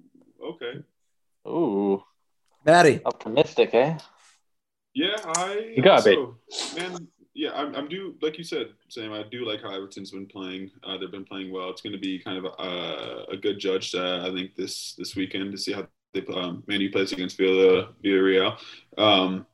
okay. 0.43 0.83
Ooh, 1.47 2.03
Maddie. 2.67 3.01
optimistic, 3.05 3.73
eh? 3.75 3.99
Yeah, 4.95 5.17
I. 5.37 5.73
You 5.77 5.83
got 5.83 6.07
it. 6.07 6.17
also- 6.19 6.39
Man, 6.77 7.09
yeah, 7.35 7.51
I'm, 7.53 7.75
I'm 7.75 7.89
do 7.89 8.15
like 8.23 8.39
you 8.39 8.45
said, 8.45 8.69
Sam. 8.89 9.13
I 9.13 9.25
do 9.25 9.45
like 9.45 9.61
how 9.61 9.75
Everton's 9.75 10.13
been 10.13 10.27
playing. 10.27 10.71
Uh, 10.85 10.97
they've 10.99 11.11
been 11.11 11.25
playing 11.25 11.51
well. 11.53 11.69
It's 11.71 11.83
going 11.83 11.93
to 11.93 11.99
be 11.99 12.19
kind 12.19 12.39
of 12.39 12.45
a, 12.45 13.25
a 13.33 13.37
good 13.37 13.59
judge. 13.59 13.95
Uh, 13.95 14.25
I 14.25 14.33
think 14.33 14.55
this 14.55 14.95
this 14.97 15.17
weekend 15.17 15.51
to 15.53 15.59
see 15.59 15.73
how 15.73 15.87
they 16.13 16.25
um, 16.33 16.63
Man 16.69 16.81
U 16.81 16.91
plays 16.93 17.13
against 17.13 17.37
Villa 17.37 17.89
Villarreal. 18.05 18.57
Um, 18.97 19.47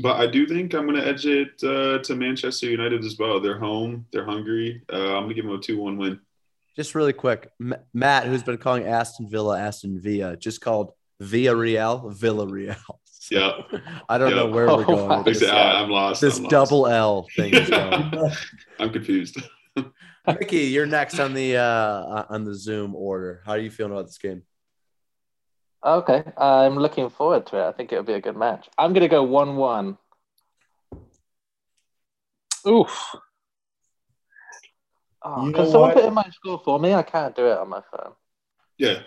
but 0.00 0.20
I 0.20 0.28
do 0.28 0.46
think 0.46 0.72
I'm 0.72 0.86
going 0.86 1.00
to 1.00 1.04
edge 1.06 1.26
it 1.26 1.60
uh, 1.64 1.98
to 2.04 2.14
Manchester 2.14 2.66
United 2.70 3.04
as 3.04 3.18
well. 3.18 3.40
They're 3.40 3.58
home. 3.58 4.06
They're 4.12 4.24
hungry. 4.24 4.80
Uh, 4.92 5.16
I'm 5.16 5.24
going 5.24 5.30
to 5.30 5.34
give 5.34 5.44
them 5.46 5.54
a 5.54 5.60
two-one 5.60 5.98
win. 5.98 6.20
Just 6.76 6.94
really 6.94 7.12
quick, 7.12 7.50
M- 7.60 7.74
Matt, 7.92 8.26
who's 8.26 8.44
been 8.44 8.56
calling 8.56 8.84
Aston 8.86 9.28
Villa 9.28 9.58
Aston 9.58 9.98
Villa, 10.00 10.36
just 10.36 10.60
called 10.60 10.92
Villarreal 11.20 12.16
Villarreal. 12.16 12.76
Yeah. 13.30 13.52
I 14.08 14.18
don't 14.18 14.34
know 14.34 14.46
where 14.46 14.66
we're 14.66 14.72
Oh, 14.82 14.84
going. 14.84 15.08
wow. 15.08 15.16
with 15.18 15.26
They 15.26 15.32
this, 15.32 15.40
say, 15.42 15.50
uh, 15.50 15.54
"Ah, 15.56 15.82
I'm 15.84 15.90
lost. 15.90 16.20
this 16.20 16.36
I'm 16.38 16.42
lost." 16.44 16.50
double 16.50 16.86
L 16.88 17.28
thing 17.36 17.54
is 17.54 17.70
going. 17.70 18.12
I'm 18.80 18.90
confused. 18.92 19.36
Mickey, 20.26 20.64
you're 20.64 20.86
next 20.86 21.18
on 21.20 21.32
the 21.34 21.56
uh, 21.56 22.24
on 22.28 22.44
the 22.44 22.54
Zoom 22.54 22.94
order. 22.94 23.42
How 23.46 23.52
are 23.52 23.58
you 23.58 23.70
feeling 23.70 23.92
about 23.92 24.06
this 24.06 24.18
game? 24.18 24.42
Okay, 25.86 26.24
I'm 26.36 26.76
looking 26.76 27.08
forward 27.08 27.46
to 27.46 27.58
it. 27.58 27.66
I 27.68 27.72
think 27.72 27.90
it'll 27.92 28.04
be 28.04 28.12
a 28.14 28.20
good 28.20 28.36
match. 28.36 28.68
I'm 28.76 28.92
gonna 28.92 29.08
go 29.08 29.22
one-one. 29.22 29.96
Oof. 32.66 33.14
Oh, 35.22 35.46
You 35.46 35.52
can 35.52 35.64
someone 35.66 35.88
what? 35.90 35.94
put 35.94 36.04
in 36.04 36.14
my 36.14 36.28
score 36.32 36.60
for 36.64 36.78
me? 36.78 36.92
I 36.94 37.02
can't 37.02 37.34
do 37.34 37.46
it 37.46 37.56
on 37.58 37.68
my 37.68 37.80
phone. 37.90 38.12
Yeah, 38.78 39.00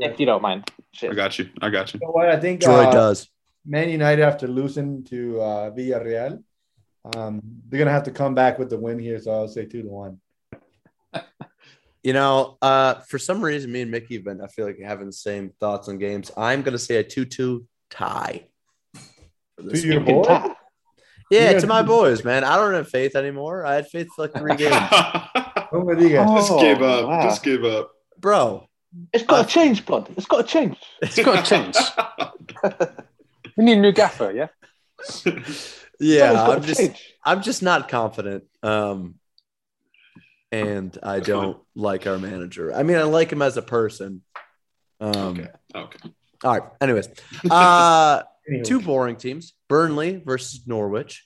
If 0.00 0.20
you 0.20 0.26
don't 0.26 0.42
mind. 0.42 0.70
I 1.02 1.14
got 1.14 1.38
you. 1.38 1.48
I 1.62 1.70
got 1.70 1.92
you. 1.94 2.00
You 2.00 2.06
know 2.06 2.12
what? 2.12 2.28
I 2.28 2.38
think 2.38 2.60
Troy 2.60 2.84
uh, 2.84 2.90
does. 2.90 3.28
Man 3.66 3.88
United 3.88 4.22
after 4.22 4.46
losing 4.46 5.02
to 5.04 5.40
uh, 5.40 5.70
Villarreal, 5.70 6.42
um, 7.16 7.40
they're 7.68 7.78
gonna 7.78 7.90
have 7.90 8.04
to 8.04 8.10
come 8.10 8.34
back 8.34 8.58
with 8.58 8.70
the 8.70 8.78
win 8.78 8.98
here. 8.98 9.18
So 9.20 9.32
I'll 9.32 9.48
say 9.48 9.64
two 9.66 9.82
to 9.82 9.88
one. 9.88 10.20
You 12.02 12.12
know, 12.12 12.56
uh, 12.62 12.94
for 13.08 13.18
some 13.18 13.42
reason, 13.42 13.72
me 13.72 13.80
and 13.82 13.90
Mickey 13.90 14.14
have 14.14 14.22
been, 14.24 14.40
I 14.40 14.46
feel 14.46 14.64
like, 14.66 14.78
having 14.78 15.06
the 15.06 15.12
same 15.12 15.50
thoughts 15.58 15.88
on 15.88 15.98
games. 15.98 16.30
I'm 16.36 16.62
going 16.62 16.74
to 16.74 16.78
say 16.78 16.98
a 16.98 17.02
2 17.02 17.24
2 17.24 17.66
tie. 17.90 18.46
To 19.68 19.78
your 19.88 20.00
boy? 20.02 20.22
Tie. 20.22 20.54
Yeah, 21.32 21.50
Yeah. 21.50 21.58
to 21.58 21.66
my 21.66 21.82
boys, 21.82 22.22
man. 22.24 22.44
I 22.44 22.54
don't 22.54 22.74
have 22.74 22.88
faith 22.88 23.16
anymore. 23.16 23.66
I 23.66 23.74
had 23.74 23.88
faith 23.88 24.06
for 24.14 24.22
like 24.22 24.34
three 24.34 24.54
games. 24.54 24.76
Who 25.72 25.80
would 25.80 26.00
you 26.00 26.10
guys? 26.10 26.30
Just 26.30 26.52
Oh, 26.52 26.60
give 26.60 26.80
up. 26.80 27.08
wow. 27.08 27.22
Just 27.24 27.42
give 27.42 27.64
up. 27.64 27.90
Bro, 28.20 28.68
It's 29.12 29.24
got 29.24 29.42
to 29.48 29.52
change, 29.52 29.84
blood. 29.84 30.08
It's 30.16 30.26
got 30.26 30.42
to 30.42 30.44
change. 30.44 30.78
It's 31.02 31.16
got 31.18 31.44
to 31.44 31.50
change. 31.50 31.76
We 33.56 33.64
need 33.64 33.78
a 33.78 33.80
new 33.80 33.92
gaffer, 33.92 34.32
yeah? 34.32 34.48
yeah, 36.00 36.42
I'm 36.42 36.62
just, 36.62 36.80
change. 36.80 37.14
I'm 37.24 37.42
just 37.42 37.62
not 37.62 37.88
confident. 37.88 38.44
Um, 38.62 39.16
and 40.52 40.96
I 41.02 41.16
That's 41.16 41.28
don't 41.28 41.58
like 41.74 42.06
our 42.06 42.18
manager. 42.18 42.74
I 42.74 42.82
mean, 42.82 42.96
I 42.96 43.02
like 43.02 43.30
him 43.30 43.42
as 43.42 43.56
a 43.56 43.62
person. 43.62 44.22
Um, 45.00 45.14
okay. 45.14 45.48
Okay. 45.74 45.98
All 46.44 46.58
right. 46.58 46.62
Anyways, 46.80 47.08
uh, 47.50 48.22
Anyway. 48.48 48.64
two 48.64 48.80
boring 48.80 49.16
teams: 49.16 49.54
Burnley 49.68 50.22
versus 50.24 50.66
Norwich. 50.66 51.24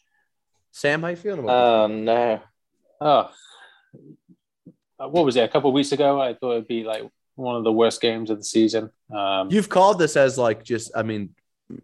Sam, 0.72 1.03
how 1.03 1.09
you 1.09 1.16
feeling 1.16 1.41
about 1.41 1.53
Oh 1.53 1.87
no. 1.89 2.41
Oh, 3.01 3.31
Uh, 4.99 5.09
what 5.09 5.24
was 5.24 5.37
it? 5.37 5.43
A 5.43 5.49
couple 5.49 5.70
of 5.70 5.74
weeks 5.74 5.93
ago, 5.93 6.20
I 6.20 6.35
thought 6.35 6.53
it'd 6.53 6.68
be 6.68 6.85
like 6.85 7.03
one 7.35 7.57
of 7.57 7.64
the 7.64 7.72
worst 7.72 8.01
games 8.01 8.31
of 8.31 8.39
the 8.39 8.45
season. 8.45 8.91
Um. 9.14 9.51
You've 9.51 9.68
called 9.68 9.99
this 9.99 10.16
as 10.16 10.39
like 10.39 10.64
just. 10.64 10.91
I 10.97 11.03
mean, 11.03 11.35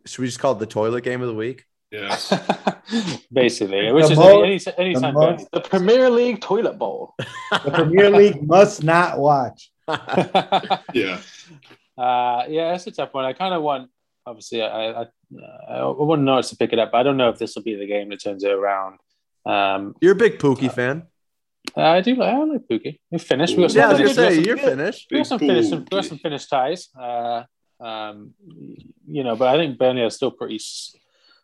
should 0.05 0.21
we 0.23 0.27
just 0.27 0.39
call 0.41 0.53
it 0.53 0.59
the 0.59 0.67
toilet 0.67 1.03
game 1.05 1.21
of 1.23 1.29
the 1.29 1.35
week? 1.35 1.65
Yeah. 1.91 2.17
basically, 3.33 3.93
which 3.93 4.07
The 4.07 4.13
is 4.13 4.19
most- 4.19 4.69
any, 4.69 4.75
any, 4.79 4.95
anytime. 4.95 5.15
the 5.15 5.21
most- 5.21 5.51
The 5.53 5.61
Premier 5.61 6.11
League 6.11 6.41
toilet 6.41 6.79
bowl. 6.79 7.15
The 7.65 7.71
Premier 7.71 8.11
League 8.11 8.43
must 8.47 8.83
not 8.83 9.19
watch. 9.19 9.71
Yeah. 10.93 11.21
uh, 11.97 12.45
yeah, 12.49 12.75
it's 12.75 12.87
a 12.87 12.91
tough 12.91 13.15
one. 13.15 13.25
I 13.25 13.33
kind 13.33 13.55
of 13.55 13.63
want, 13.63 13.91
obviously, 14.27 14.63
I, 14.63 15.03
I, 15.03 15.05
I 15.69 15.85
want 15.91 16.23
Norwich 16.23 16.49
to 16.49 16.57
pick 16.57 16.73
it 16.73 16.79
up. 16.79 16.91
I 16.93 17.03
don't 17.03 17.17
know 17.17 17.29
if 17.31 17.39
this 17.39 17.55
will 17.55 17.63
be 17.63 17.77
the 17.77 17.87
game 17.87 18.09
that 18.11 18.21
turns 18.23 18.43
it 18.45 18.51
around. 18.51 18.99
Um, 19.45 19.95
You're 20.01 20.13
a 20.13 20.17
big 20.17 20.39
Pukki 20.39 20.73
fan. 20.73 21.05
I 21.77 22.01
do 22.01 22.15
like, 22.15 22.35
I 22.35 22.43
like 22.45 22.63
Pukki. 22.71 22.99
We 23.11 23.19
finished. 23.19 23.57
We 23.57 23.63
got 23.65 23.71
some, 23.73 23.79
Yeah, 23.81 23.89
I 23.89 23.93
was 23.93 24.01
gonna 24.01 24.15
say 24.15 24.39
you're 24.41 24.57
finished. 24.57 25.09
we 25.11 25.19
got 25.19 25.27
some 25.27 25.39
finished, 25.39 25.69
some, 25.71 25.81
we 25.81 25.97
got 25.97 26.05
some 26.05 26.19
finished 26.19 26.49
ties. 26.49 26.89
Uh, 26.99 27.43
um, 27.81 28.35
you 29.07 29.23
know, 29.25 29.37
but 29.37 29.49
I 29.55 29.59
think 29.59 29.79
Burnley 29.79 30.03
are 30.03 30.11
still 30.11 30.31
pretty 30.31 30.57
s- 30.57 30.95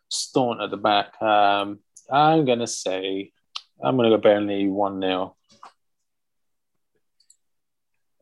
staunch 0.09 0.61
at 0.61 0.71
the 0.71 0.77
back. 0.77 1.21
Um, 1.21 1.79
I'm 2.11 2.45
gonna 2.45 2.67
say 2.67 3.31
I'm 3.83 3.95
gonna 3.97 4.09
go 4.09 4.17
Burnley 4.17 4.67
one 4.67 4.99
0 5.01 5.35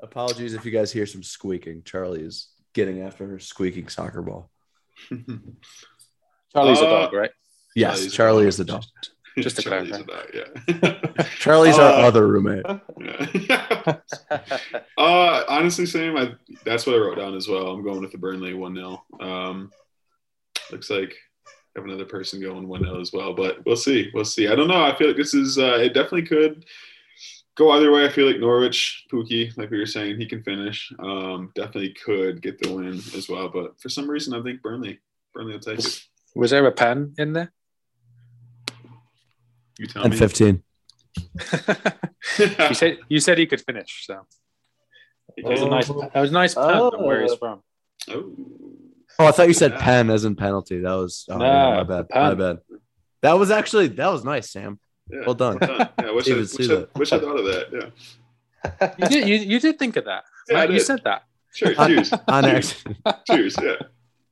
Apologies 0.02 0.54
if 0.56 0.66
you 0.66 0.72
guys 0.72 0.92
hear 0.92 1.06
some 1.06 1.22
squeaking. 1.24 1.84
Charlie 1.84 2.22
is 2.22 2.50
getting 2.74 3.02
after 3.02 3.28
her 3.28 3.40
squeaking 3.40 3.88
soccer 3.88 4.22
ball. 4.22 4.50
Charlie's 6.54 6.80
a 6.82 6.86
Uh, 6.86 6.90
dog, 7.06 7.14
right? 7.14 7.32
Yes, 7.76 7.98
Charlie's 7.98 8.14
a 8.14 8.16
Charlie 8.16 8.44
dog. 8.44 8.48
is 8.50 8.58
the 8.58 8.66
dog. 8.66 8.84
Just 9.40 9.56
to 9.58 9.62
Charlie's 9.62 9.92
clarify. 9.92 10.14
about, 10.14 10.34
yeah. 10.34 11.24
Charlie's 11.38 11.78
Uh, 11.78 11.84
our 11.84 12.06
other 12.06 12.28
roommate. 12.28 12.66
Yeah. 13.34 13.98
uh, 14.98 15.44
honestly, 15.48 15.86
Sam, 15.86 16.18
I, 16.18 16.34
that's 16.66 16.86
what 16.86 16.96
I 16.96 17.00
wrote 17.00 17.18
down 17.18 17.36
as 17.36 17.48
well. 17.48 17.68
I'm 17.68 17.84
going 17.84 18.02
with 18.02 18.12
the 18.12 18.18
Burnley 18.18 18.54
1 18.54 18.76
0. 18.76 19.04
Um, 19.20 19.72
looks 20.72 20.90
like 20.90 21.16
I 21.48 21.80
have 21.80 21.86
another 21.86 22.06
person 22.06 22.42
going 22.42 22.68
1 22.68 22.84
0 22.84 23.00
as 23.00 23.14
well, 23.14 23.34
but 23.34 23.66
we'll 23.66 23.78
see. 23.78 24.12
We'll 24.14 24.26
see. 24.26 24.48
I 24.50 24.56
don't 24.56 24.68
know. 24.68 24.84
I 24.84 24.96
feel 24.98 25.08
like 25.08 25.18
this 25.18 25.34
is, 25.34 25.58
uh, 25.58 25.78
it 25.78 25.94
definitely 25.94 26.26
could 26.26 26.66
go 27.56 27.72
either 27.72 27.92
way. 27.92 28.06
I 28.06 28.10
feel 28.10 28.28
like 28.28 28.40
Norwich, 28.40 29.06
Pukki, 29.12 29.56
like 29.58 29.70
we 29.70 29.80
were 29.80 29.86
saying, 29.86 30.20
he 30.20 30.26
can 30.26 30.44
finish. 30.44 30.92
Um, 31.00 31.52
definitely 31.56 31.94
could 31.94 32.42
get 32.42 32.60
the 32.60 32.74
win 32.74 32.96
as 33.16 33.30
well, 33.30 33.48
but 33.48 33.80
for 33.80 33.88
some 33.88 34.10
reason, 34.10 34.34
I 34.34 34.42
think 34.42 34.62
Burnley, 34.62 35.00
Burnley 35.34 35.54
will 35.54 35.60
take 35.60 35.80
it. 35.80 36.06
Was 36.36 36.52
there 36.52 36.66
a 36.66 36.72
pen 36.72 37.14
in 37.18 37.34
there? 37.34 37.52
You 39.82 39.88
tell 39.88 40.04
And 40.04 40.14
me. 40.14 40.18
15. 40.20 40.64
you 42.70 42.74
said 42.76 42.98
you 43.10 43.20
said 43.20 43.38
he 43.40 43.48
could 43.48 43.62
finish, 43.62 44.06
so 44.06 44.26
that 45.38 45.46
was 45.50 45.62
a 45.62 45.68
nice. 45.70 45.90
Oh. 45.90 46.10
That 46.14 46.22
was 46.22 46.30
a 46.30 46.34
nice 46.34 46.54
pen 46.54 46.64
on 46.66 47.04
where 47.04 47.22
he's 47.24 47.34
from. 47.36 47.64
oh. 48.10 48.32
Oh, 49.20 49.26
I 49.28 49.32
thought 49.32 49.48
you 49.48 49.54
said 49.54 49.78
pen 49.80 50.10
as 50.12 50.24
in 50.24 50.36
penalty. 50.36 50.80
That 50.80 50.94
was 50.94 51.26
oh, 51.30 51.38
No, 51.38 51.46
yeah, 51.46 51.76
my 51.78 51.84
bad. 51.84 52.10
pen. 52.10 52.22
My 52.24 52.34
bad. 52.36 52.60
That 53.24 53.34
was 53.34 53.50
actually 53.52 53.88
that 53.88 54.08
was 54.12 54.24
nice, 54.24 54.52
Sam. 54.52 54.80
Yeah, 55.10 55.22
Well 55.26 55.34
done. 55.36 55.58
Yeah, 55.62 55.88
I 55.98 56.12
wish, 56.12 56.28
I, 56.28 56.36
Didn't 56.36 56.58
wish, 56.58 56.70
I, 56.70 56.76
that. 56.76 56.90
wish 56.96 57.12
I 57.12 57.20
thought 57.20 57.40
of 57.40 57.46
that. 57.46 57.66
Yeah. 57.74 58.94
You 59.00 59.08
did. 59.08 59.28
You, 59.28 59.36
you 59.36 59.60
did 59.60 59.80
think 59.80 59.96
of 59.98 60.06
that. 60.06 60.24
Yeah, 60.48 60.56
right? 60.58 60.72
You 60.72 60.80
said 60.80 61.02
that. 61.06 61.24
Sure. 61.54 61.74
Cheers. 61.74 62.14
On 62.28 62.44
cheers. 62.44 62.84
cheers. 63.28 63.56
Yeah. 63.62 63.76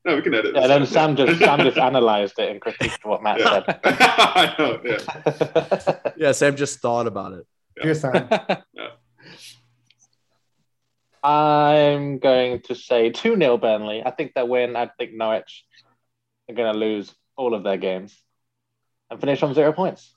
No, 0.05 0.15
we 0.15 0.21
can 0.21 0.33
edit. 0.33 0.55
Yeah, 0.55 0.61
this 0.61 0.69
then 0.69 0.81
out. 0.83 0.87
Sam 0.87 1.15
just 1.15 1.39
Sam 1.39 1.59
just 1.59 1.77
analysed 1.89 2.39
it 2.39 2.49
and 2.49 2.61
critiqued 2.61 3.03
what 3.03 3.21
Matt 3.21 3.39
Yeah. 3.39 3.63
said. 3.65 3.79
I 3.85 4.55
know. 4.57 4.81
Yeah. 4.83 6.11
Yeah, 6.17 6.31
Sam 6.33 6.55
just 6.55 6.79
thought 6.79 7.07
about 7.07 7.33
it. 7.33 7.45
Here's 7.81 8.01
time. 8.01 8.27
I'm 11.23 12.19
going 12.19 12.61
to 12.63 12.75
say 12.75 13.09
2 13.09 13.35
0 13.37 13.57
Burnley. 13.57 14.01
I 14.05 14.11
think 14.11 14.33
they 14.35 14.43
win. 14.43 14.75
I 14.75 14.89
think 14.97 15.13
Norwich 15.13 15.65
are 16.49 16.55
going 16.55 16.71
to 16.73 16.79
lose 16.79 17.13
all 17.35 17.53
of 17.53 17.63
their 17.63 17.77
games 17.77 18.17
and 19.09 19.19
finish 19.19 19.43
on 19.43 19.53
zero 19.53 19.73
points. 19.73 20.13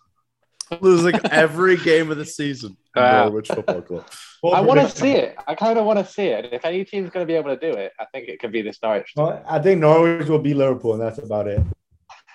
Losing 0.80 1.14
every 1.30 1.76
game 1.76 2.10
of 2.10 2.16
the 2.16 2.24
season. 2.24 2.76
Wow. 2.94 3.24
Norwich 3.24 3.48
Football 3.48 3.82
Club. 3.82 4.06
Full 4.40 4.54
I 4.54 4.60
want 4.60 4.80
to 4.80 4.88
see 4.88 5.12
it. 5.12 5.36
I 5.46 5.54
kind 5.54 5.78
of 5.78 5.84
want 5.84 5.98
to 5.98 6.04
see 6.04 6.26
it. 6.26 6.52
If 6.52 6.64
any 6.64 6.84
team's 6.84 7.10
going 7.10 7.24
to 7.26 7.30
be 7.30 7.36
able 7.36 7.56
to 7.56 7.60
do 7.60 7.76
it, 7.78 7.92
I 8.00 8.06
think 8.06 8.28
it 8.28 8.38
could 8.40 8.50
be 8.52 8.60
this 8.62 8.78
Norwich. 8.82 9.14
team. 9.14 9.24
Well, 9.24 9.44
I 9.48 9.58
think 9.60 9.80
Norwich 9.80 10.26
will 10.28 10.38
be 10.40 10.52
Liverpool, 10.54 10.94
and 10.94 11.02
that's 11.02 11.18
about 11.18 11.46
it. 11.48 11.60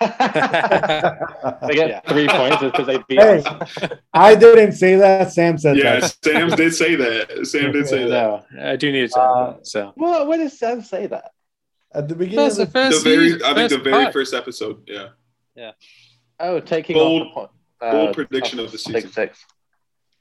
they 0.00 1.74
get 1.74 2.06
three 2.06 2.28
points 2.28 2.58
because 2.60 2.86
they 2.86 2.98
beat 3.08 3.20
Hey, 3.20 3.42
us. 3.44 3.76
I 4.14 4.34
didn't 4.34 4.72
say 4.72 4.94
that. 4.96 5.32
Sam 5.32 5.58
said 5.58 5.76
that. 5.76 5.82
Yeah. 5.84 6.00
that. 6.00 6.16
Sam 6.24 6.48
did 6.50 6.74
say 6.74 6.94
that. 6.96 7.46
Sam 7.46 7.72
did 7.72 7.86
say 7.88 8.04
that. 8.08 8.44
no, 8.52 8.62
I 8.62 8.76
do 8.76 8.92
need 8.92 9.10
to. 9.10 9.20
Uh, 9.20 9.56
so 9.62 9.92
Well, 9.96 10.26
when 10.26 10.38
did 10.40 10.52
Sam 10.52 10.82
say 10.82 11.06
that? 11.08 11.32
At 11.92 12.08
the 12.08 12.14
beginning 12.14 12.44
first, 12.46 12.58
of 12.60 12.72
the 12.72 12.78
the, 12.78 12.84
The 12.86 12.90
first 12.92 13.04
very, 13.04 13.30
season- 13.32 13.42
I 13.44 13.54
think 13.54 13.70
the 13.70 13.76
first 13.78 13.84
very 13.84 14.02
part. 14.04 14.12
first 14.12 14.34
episode. 14.34 14.82
Yeah. 14.86 15.08
Yeah. 15.56 15.72
Oh, 16.38 16.60
taking 16.60 16.94
Bold- 16.94 17.28
off 17.34 17.50
the 17.80 17.86
uh, 17.86 18.12
prediction 18.12 18.58
of 18.58 18.72
the 18.72 18.78
season. 18.78 19.10
Six. 19.10 19.44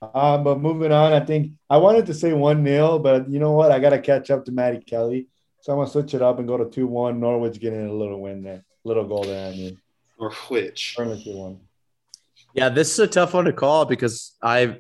um, 0.02 0.44
but 0.44 0.60
moving 0.60 0.92
on, 0.92 1.14
I 1.14 1.20
think 1.20 1.54
I 1.70 1.78
wanted 1.78 2.06
to 2.08 2.14
say 2.14 2.34
1 2.34 2.64
0, 2.64 3.00
but 3.00 3.30
you 3.30 3.40
know 3.40 3.54
what? 3.54 3.72
I 3.72 3.80
got 3.80 3.92
to 3.92 4.00
catch 4.00 4.30
up 4.30 4.46
to 4.46 4.52
Matty 4.52 4.80
Kelly. 4.80 5.28
So 5.62 5.74
I'm 5.74 5.78
going 5.78 5.88
to 5.88 5.92
switch 5.92 6.14
it 6.14 6.22
up 6.22 6.40
and 6.40 6.48
go 6.48 6.58
to 6.58 6.70
2 6.70 6.88
1. 6.88 7.20
Norwich 7.20 7.60
getting 7.60 7.88
a 7.88 7.94
little 7.94 8.22
win 8.22 8.44
there. 8.44 8.64
Little 8.84 9.08
goal 9.08 9.24
there, 9.24 9.52
I 9.52 9.52
mean. 9.52 9.78
Or 10.20 10.32
which? 10.50 10.96
2 10.96 11.04
1. 11.04 11.60
Yeah, 12.54 12.70
this 12.70 12.94
is 12.94 13.00
a 13.00 13.08
tough 13.08 13.34
one 13.34 13.46
to 13.46 13.54
call 13.54 13.86
because 13.86 14.36
I 14.42 14.78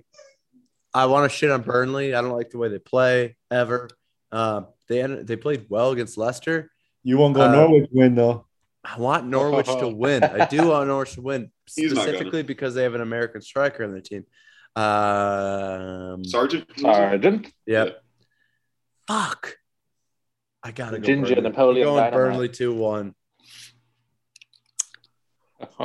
I 0.93 1.05
want 1.07 1.29
to 1.29 1.35
shit 1.35 1.51
on 1.51 1.61
Burnley. 1.61 2.15
I 2.15 2.21
don't 2.21 2.31
like 2.31 2.49
the 2.49 2.57
way 2.57 2.69
they 2.69 2.79
play 2.79 3.35
ever. 3.51 3.89
Uh, 4.31 4.63
they 4.87 5.01
they 5.01 5.35
played 5.35 5.65
well 5.69 5.91
against 5.91 6.17
Leicester. 6.17 6.71
You 7.03 7.17
won't 7.17 7.35
go 7.35 7.41
Uh, 7.41 7.51
Norwich 7.51 7.89
win, 7.91 8.15
though. 8.15 8.45
I 8.83 8.97
want 8.97 9.27
Norwich 9.27 9.67
to 9.67 9.87
win. 9.89 10.23
I 10.23 10.45
do 10.45 10.69
want 10.69 10.87
Norwich 10.87 11.13
to 11.13 11.21
win 11.21 11.31
He's 11.33 11.41
not 11.41 11.45
gonna. 11.45 11.56
Specifically 11.67 12.43
because 12.43 12.73
they 12.73 12.83
have 12.83 12.95
an 12.95 13.01
American 13.01 13.41
striker 13.41 13.83
on 13.83 13.91
their 13.91 14.01
team. 14.01 14.25
Um, 14.75 16.23
Sargent. 16.23 16.65
Sargent. 16.77 17.51
Yep. 17.65 18.01
Fuck. 19.07 19.57
I 20.63 20.71
gotta 20.71 20.99
go. 20.99 21.03
Ginger 21.03 21.35
Burnley. 21.35 21.49
Napoleon 21.49 21.87
I'm 21.87 21.93
going 21.93 22.03
Dynamite. 22.03 22.13
Burnley 22.13 22.49
two 22.49 22.73
one. 22.73 23.15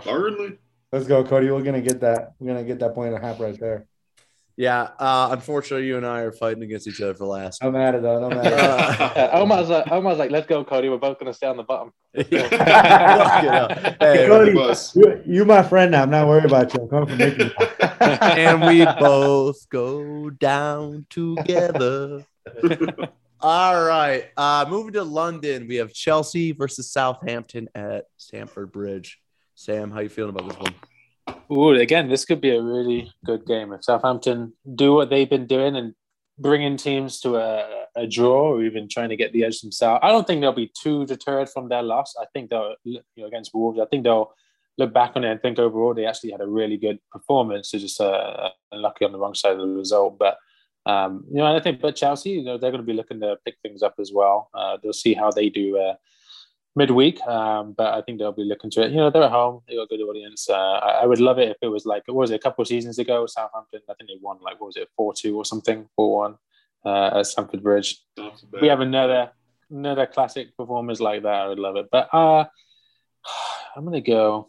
Burnley. 0.04 0.58
Let's 0.92 1.06
go, 1.06 1.24
Cody. 1.24 1.50
We're 1.50 1.62
gonna 1.62 1.80
get 1.80 2.00
that. 2.00 2.32
We're 2.38 2.48
gonna 2.48 2.64
get 2.64 2.80
that 2.80 2.94
point 2.94 3.14
and 3.14 3.22
a 3.22 3.26
half 3.26 3.40
right 3.40 3.58
there. 3.58 3.86
Yeah, 4.56 4.88
uh, 4.98 5.28
unfortunately, 5.32 5.86
you 5.86 5.96
and 5.96 6.06
I 6.06 6.20
are 6.20 6.32
fighting 6.32 6.62
against 6.62 6.86
each 6.86 7.00
other 7.00 7.14
for 7.14 7.24
last. 7.24 7.62
No 7.62 7.70
matter 7.70 8.00
though. 8.00 8.20
No 8.20 8.28
matter. 8.28 8.54
Uh, 8.54 9.12
Yeah, 9.16 9.30
Omar's 9.32 9.68
like, 9.68 9.90
Omar's 9.90 10.18
like, 10.18 10.30
let's 10.30 10.46
go, 10.46 10.62
Cody. 10.62 10.88
We're 10.88 10.98
both 10.98 11.18
gonna 11.18 11.32
stay 11.32 11.46
on 11.46 11.56
the 11.56 11.62
bottom. 11.62 11.92
Look. 12.14 12.28
Hey, 14.02 14.26
Cody, 14.26 14.52
you, 14.94 15.22
you 15.26 15.44
my 15.44 15.62
friend 15.62 15.92
now. 15.92 16.02
I'm 16.02 16.10
not 16.10 16.28
worried 16.28 16.44
about 16.44 16.74
you. 16.74 16.82
I'm 16.82 16.88
coming 16.88 17.08
for 17.08 17.16
Mickey. 17.16 17.52
and 18.00 18.66
we 18.66 18.84
both 18.84 19.68
go 19.70 20.28
down 20.30 21.06
together. 21.08 22.24
All 23.40 23.84
right. 23.84 24.28
Uh, 24.36 24.66
moving 24.68 24.92
to 24.92 25.02
London, 25.02 25.66
we 25.66 25.76
have 25.76 25.92
Chelsea 25.92 26.52
versus 26.52 26.90
Southampton 26.92 27.68
at 27.74 28.04
Stamford 28.16 28.70
Bridge. 28.70 29.18
Sam, 29.54 29.90
how 29.90 30.00
you 30.00 30.08
feeling 30.08 30.30
about 30.34 30.48
this 30.48 30.58
one? 30.58 30.74
Ooh, 31.50 31.70
again, 31.70 32.08
this 32.08 32.24
could 32.24 32.40
be 32.40 32.50
a 32.50 32.62
really 32.62 33.12
good 33.24 33.44
game 33.46 33.72
if 33.72 33.84
Southampton 33.84 34.54
do 34.74 34.94
what 34.94 35.10
they've 35.10 35.28
been 35.28 35.46
doing 35.46 35.76
and 35.76 35.94
bringing 36.38 36.76
teams 36.76 37.20
to 37.20 37.36
a, 37.36 37.84
a 37.94 38.06
draw 38.06 38.52
or 38.52 38.62
even 38.64 38.88
trying 38.88 39.10
to 39.10 39.16
get 39.16 39.32
the 39.32 39.44
edge 39.44 39.60
themselves. 39.60 40.00
I 40.02 40.08
don't 40.08 40.26
think 40.26 40.40
they'll 40.40 40.52
be 40.52 40.72
too 40.82 41.06
deterred 41.06 41.48
from 41.50 41.68
their 41.68 41.82
loss. 41.82 42.14
I 42.20 42.24
think 42.32 42.50
they'll, 42.50 42.74
you 42.84 43.00
know, 43.16 43.26
against 43.26 43.54
Wolves, 43.54 43.78
I 43.78 43.84
think 43.86 44.04
they'll 44.04 44.32
look 44.78 44.94
back 44.94 45.12
on 45.14 45.24
it 45.24 45.30
and 45.30 45.40
think 45.42 45.58
overall 45.58 45.92
they 45.92 46.06
actually 46.06 46.30
had 46.30 46.40
a 46.40 46.46
really 46.46 46.78
good 46.78 46.98
performance. 47.10 47.70
They're 47.70 47.80
just 47.80 48.00
uh, 48.00 48.50
unlucky 48.72 49.04
on 49.04 49.12
the 49.12 49.18
wrong 49.18 49.34
side 49.34 49.52
of 49.52 49.58
the 49.58 49.66
result. 49.66 50.18
But, 50.18 50.38
um, 50.86 51.24
you 51.28 51.36
know, 51.36 51.46
and 51.46 51.56
I 51.56 51.60
think, 51.60 51.80
but 51.80 51.96
Chelsea, 51.96 52.30
you 52.30 52.44
know, 52.44 52.56
they're 52.56 52.70
going 52.70 52.82
to 52.82 52.86
be 52.86 52.94
looking 52.94 53.20
to 53.20 53.36
pick 53.44 53.56
things 53.62 53.82
up 53.82 53.96
as 54.00 54.10
well. 54.12 54.48
Uh, 54.54 54.78
they'll 54.82 54.94
see 54.94 55.12
how 55.12 55.30
they 55.30 55.50
do. 55.50 55.78
Uh, 55.78 55.94
midweek. 56.74 57.20
Um, 57.26 57.74
but 57.76 57.94
I 57.94 58.02
think 58.02 58.18
they'll 58.18 58.32
be 58.32 58.44
looking 58.44 58.70
to 58.72 58.82
it. 58.82 58.90
You 58.90 58.98
know, 58.98 59.10
they're 59.10 59.22
at 59.22 59.30
home. 59.30 59.62
They 59.68 59.76
got 59.76 59.82
a 59.82 59.86
good 59.86 60.02
audience. 60.02 60.48
Uh, 60.48 60.54
I, 60.54 61.02
I 61.02 61.06
would 61.06 61.20
love 61.20 61.38
it 61.38 61.50
if 61.50 61.56
it 61.62 61.68
was 61.68 61.86
like 61.86 62.02
what 62.06 62.16
was 62.16 62.30
it 62.30 62.36
a 62.36 62.38
couple 62.38 62.62
of 62.62 62.68
seasons 62.68 62.98
ago, 62.98 63.26
Southampton. 63.26 63.80
I 63.88 63.94
think 63.94 64.08
they 64.08 64.18
won 64.20 64.38
like 64.42 64.60
what 64.60 64.68
was 64.68 64.76
it 64.76 64.88
four 64.96 65.12
two 65.14 65.36
or 65.36 65.44
something, 65.44 65.88
four 65.96 66.18
one 66.18 66.36
uh, 66.84 67.18
at 67.18 67.26
Stamford 67.26 67.62
Bridge. 67.62 68.00
Not 68.16 68.38
so 68.38 68.46
bad. 68.50 68.62
We 68.62 68.68
have 68.68 68.80
another 68.80 69.30
another 69.70 70.06
classic 70.06 70.56
performers 70.56 71.00
like 71.00 71.22
that. 71.22 71.34
I 71.34 71.48
would 71.48 71.58
love 71.58 71.76
it. 71.76 71.88
But 71.90 72.08
uh, 72.12 72.44
I'm 73.76 73.84
gonna 73.84 74.00
go. 74.00 74.48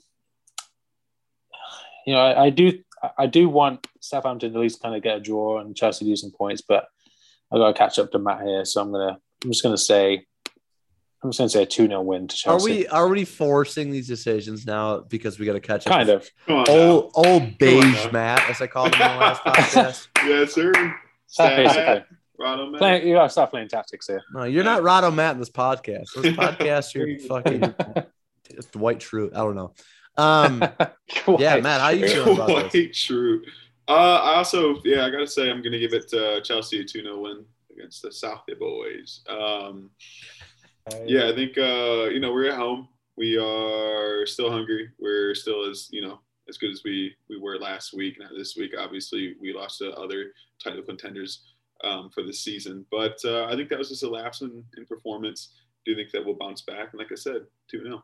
You 2.05 2.13
know, 2.13 2.19
I, 2.19 2.45
I 2.45 2.49
do. 2.49 2.79
I 3.17 3.27
do 3.27 3.49
want 3.49 3.85
Southampton 3.99 4.53
to 4.53 4.57
at 4.57 4.61
least 4.61 4.81
kind 4.81 4.95
of 4.95 5.03
get 5.03 5.17
a 5.17 5.19
draw 5.19 5.59
and 5.59 5.75
Chelsea 5.75 6.05
do 6.05 6.15
some 6.15 6.31
points, 6.31 6.61
but 6.61 6.87
I 7.51 7.57
got 7.57 7.67
to 7.67 7.73
catch 7.73 7.99
up 7.99 8.11
to 8.11 8.19
Matt 8.19 8.43
here. 8.43 8.65
So 8.65 8.81
I'm 8.81 8.91
gonna. 8.91 9.19
I'm 9.43 9.51
just 9.51 9.63
gonna 9.63 9.77
say. 9.77 10.25
I'm 11.23 11.31
just 11.31 11.39
gonna 11.39 11.49
say 11.49 11.63
a 11.63 11.65
two 11.65 11.87
0 11.87 12.01
win 12.01 12.27
to 12.27 12.35
Chelsea. 12.35 12.49
Are 12.49 12.59
Chelsea. 12.59 12.79
we 12.81 12.87
are 12.87 13.07
we 13.07 13.25
forcing 13.25 13.91
these 13.91 14.07
decisions 14.07 14.65
now 14.65 14.99
because 14.99 15.39
we 15.39 15.45
got 15.45 15.53
to 15.53 15.61
catch 15.61 15.87
up? 15.87 15.93
Kind 15.93 16.09
of. 16.09 16.29
Come 16.47 16.57
on. 16.57 16.69
Old 16.69 17.11
old 17.15 17.57
beige 17.57 18.05
now. 18.05 18.11
Matt, 18.11 18.49
as 18.49 18.61
I 18.61 18.67
called 18.67 18.93
him 18.93 19.01
in 19.01 19.07
the 19.07 19.17
last 19.17 19.43
podcast. 19.45 20.07
Yes, 20.27 20.53
sir. 20.53 20.71
Basically. 21.37 22.03
Rado 22.39 22.71
man. 22.71 22.79
Playing, 22.79 23.07
you 23.07 23.15
gotta 23.15 23.29
stop 23.29 23.51
playing 23.51 23.69
tactics 23.69 24.07
here. 24.07 24.21
No, 24.33 24.43
you're 24.43 24.63
not 24.63 24.81
Rado 24.81 25.13
Matt 25.13 25.35
in 25.35 25.39
this 25.39 25.49
podcast. 25.49 26.07
This 26.15 26.35
podcast, 26.35 26.93
you're 26.93 27.19
fucking 27.19 27.61
Dwight 28.71 28.99
Schrute. 28.99 29.33
I 29.33 29.37
don't 29.37 29.55
know. 29.55 29.73
Um, 30.17 30.61
yeah, 31.39 31.59
Matt, 31.59 31.81
how 31.81 31.89
you 31.89 32.07
feeling 32.07 32.35
about 32.35 32.47
this? 32.47 32.71
Quite 32.71 32.93
true. 32.93 33.41
Uh, 33.87 33.91
I 34.23 34.35
also, 34.35 34.75
yeah, 34.83 35.05
I 35.05 35.09
gotta 35.09 35.27
say, 35.27 35.49
I'm 35.49 35.61
gonna 35.61 35.79
give 35.79 35.93
it 35.93 36.09
to 36.09 36.41
Chelsea 36.41 36.81
a 36.81 36.83
2 36.83 37.01
0 37.01 37.21
win 37.21 37.45
against 37.71 38.01
the 38.01 38.11
South 38.11 38.41
Boys. 38.59 39.21
Um, 39.29 39.89
yeah, 41.05 41.29
I 41.29 41.35
think 41.35 41.57
uh, 41.57 42.09
you 42.09 42.19
know 42.19 42.33
we're 42.33 42.49
at 42.49 42.57
home. 42.57 42.87
We 43.15 43.37
are 43.37 44.25
still 44.25 44.51
hungry. 44.51 44.89
We're 44.99 45.35
still 45.35 45.69
as 45.69 45.87
you 45.91 46.01
know 46.01 46.19
as 46.49 46.57
good 46.57 46.71
as 46.71 46.81
we 46.83 47.15
we 47.29 47.39
were 47.39 47.57
last 47.57 47.93
week. 47.93 48.17
Now 48.19 48.29
this 48.35 48.55
week, 48.57 48.71
obviously, 48.77 49.35
we 49.41 49.53
lost 49.53 49.79
to 49.79 49.93
other 49.93 50.31
title 50.63 50.83
contenders 50.83 51.43
um, 51.83 52.09
for 52.09 52.23
the 52.23 52.33
season. 52.33 52.85
But 52.91 53.17
uh, 53.25 53.45
I 53.45 53.55
think 53.55 53.69
that 53.69 53.79
was 53.79 53.89
just 53.89 54.03
a 54.03 54.09
lapse 54.09 54.41
in, 54.41 54.63
in 54.77 54.85
performance. 54.85 55.53
Do 55.85 55.91
you 55.91 55.97
think 55.97 56.11
that 56.11 56.25
we'll 56.25 56.35
bounce 56.35 56.61
back. 56.61 56.89
And 56.91 56.99
like 56.99 57.11
I 57.11 57.15
said, 57.15 57.41
two 57.69 57.83
0 57.83 58.03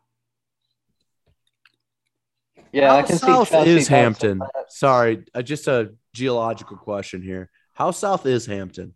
Yeah, 2.72 2.92
I 2.92 3.00
How 3.00 3.06
can 3.06 3.16
see 3.16 3.26
south 3.26 3.50
Chelsea 3.50 3.70
is 3.70 3.88
Hampton? 3.88 4.42
Sorry, 4.68 5.24
uh, 5.34 5.42
just 5.42 5.66
a 5.66 5.94
geological 6.12 6.76
question 6.76 7.22
here. 7.22 7.50
How 7.72 7.90
south 7.90 8.26
is 8.26 8.46
Hampton? 8.46 8.94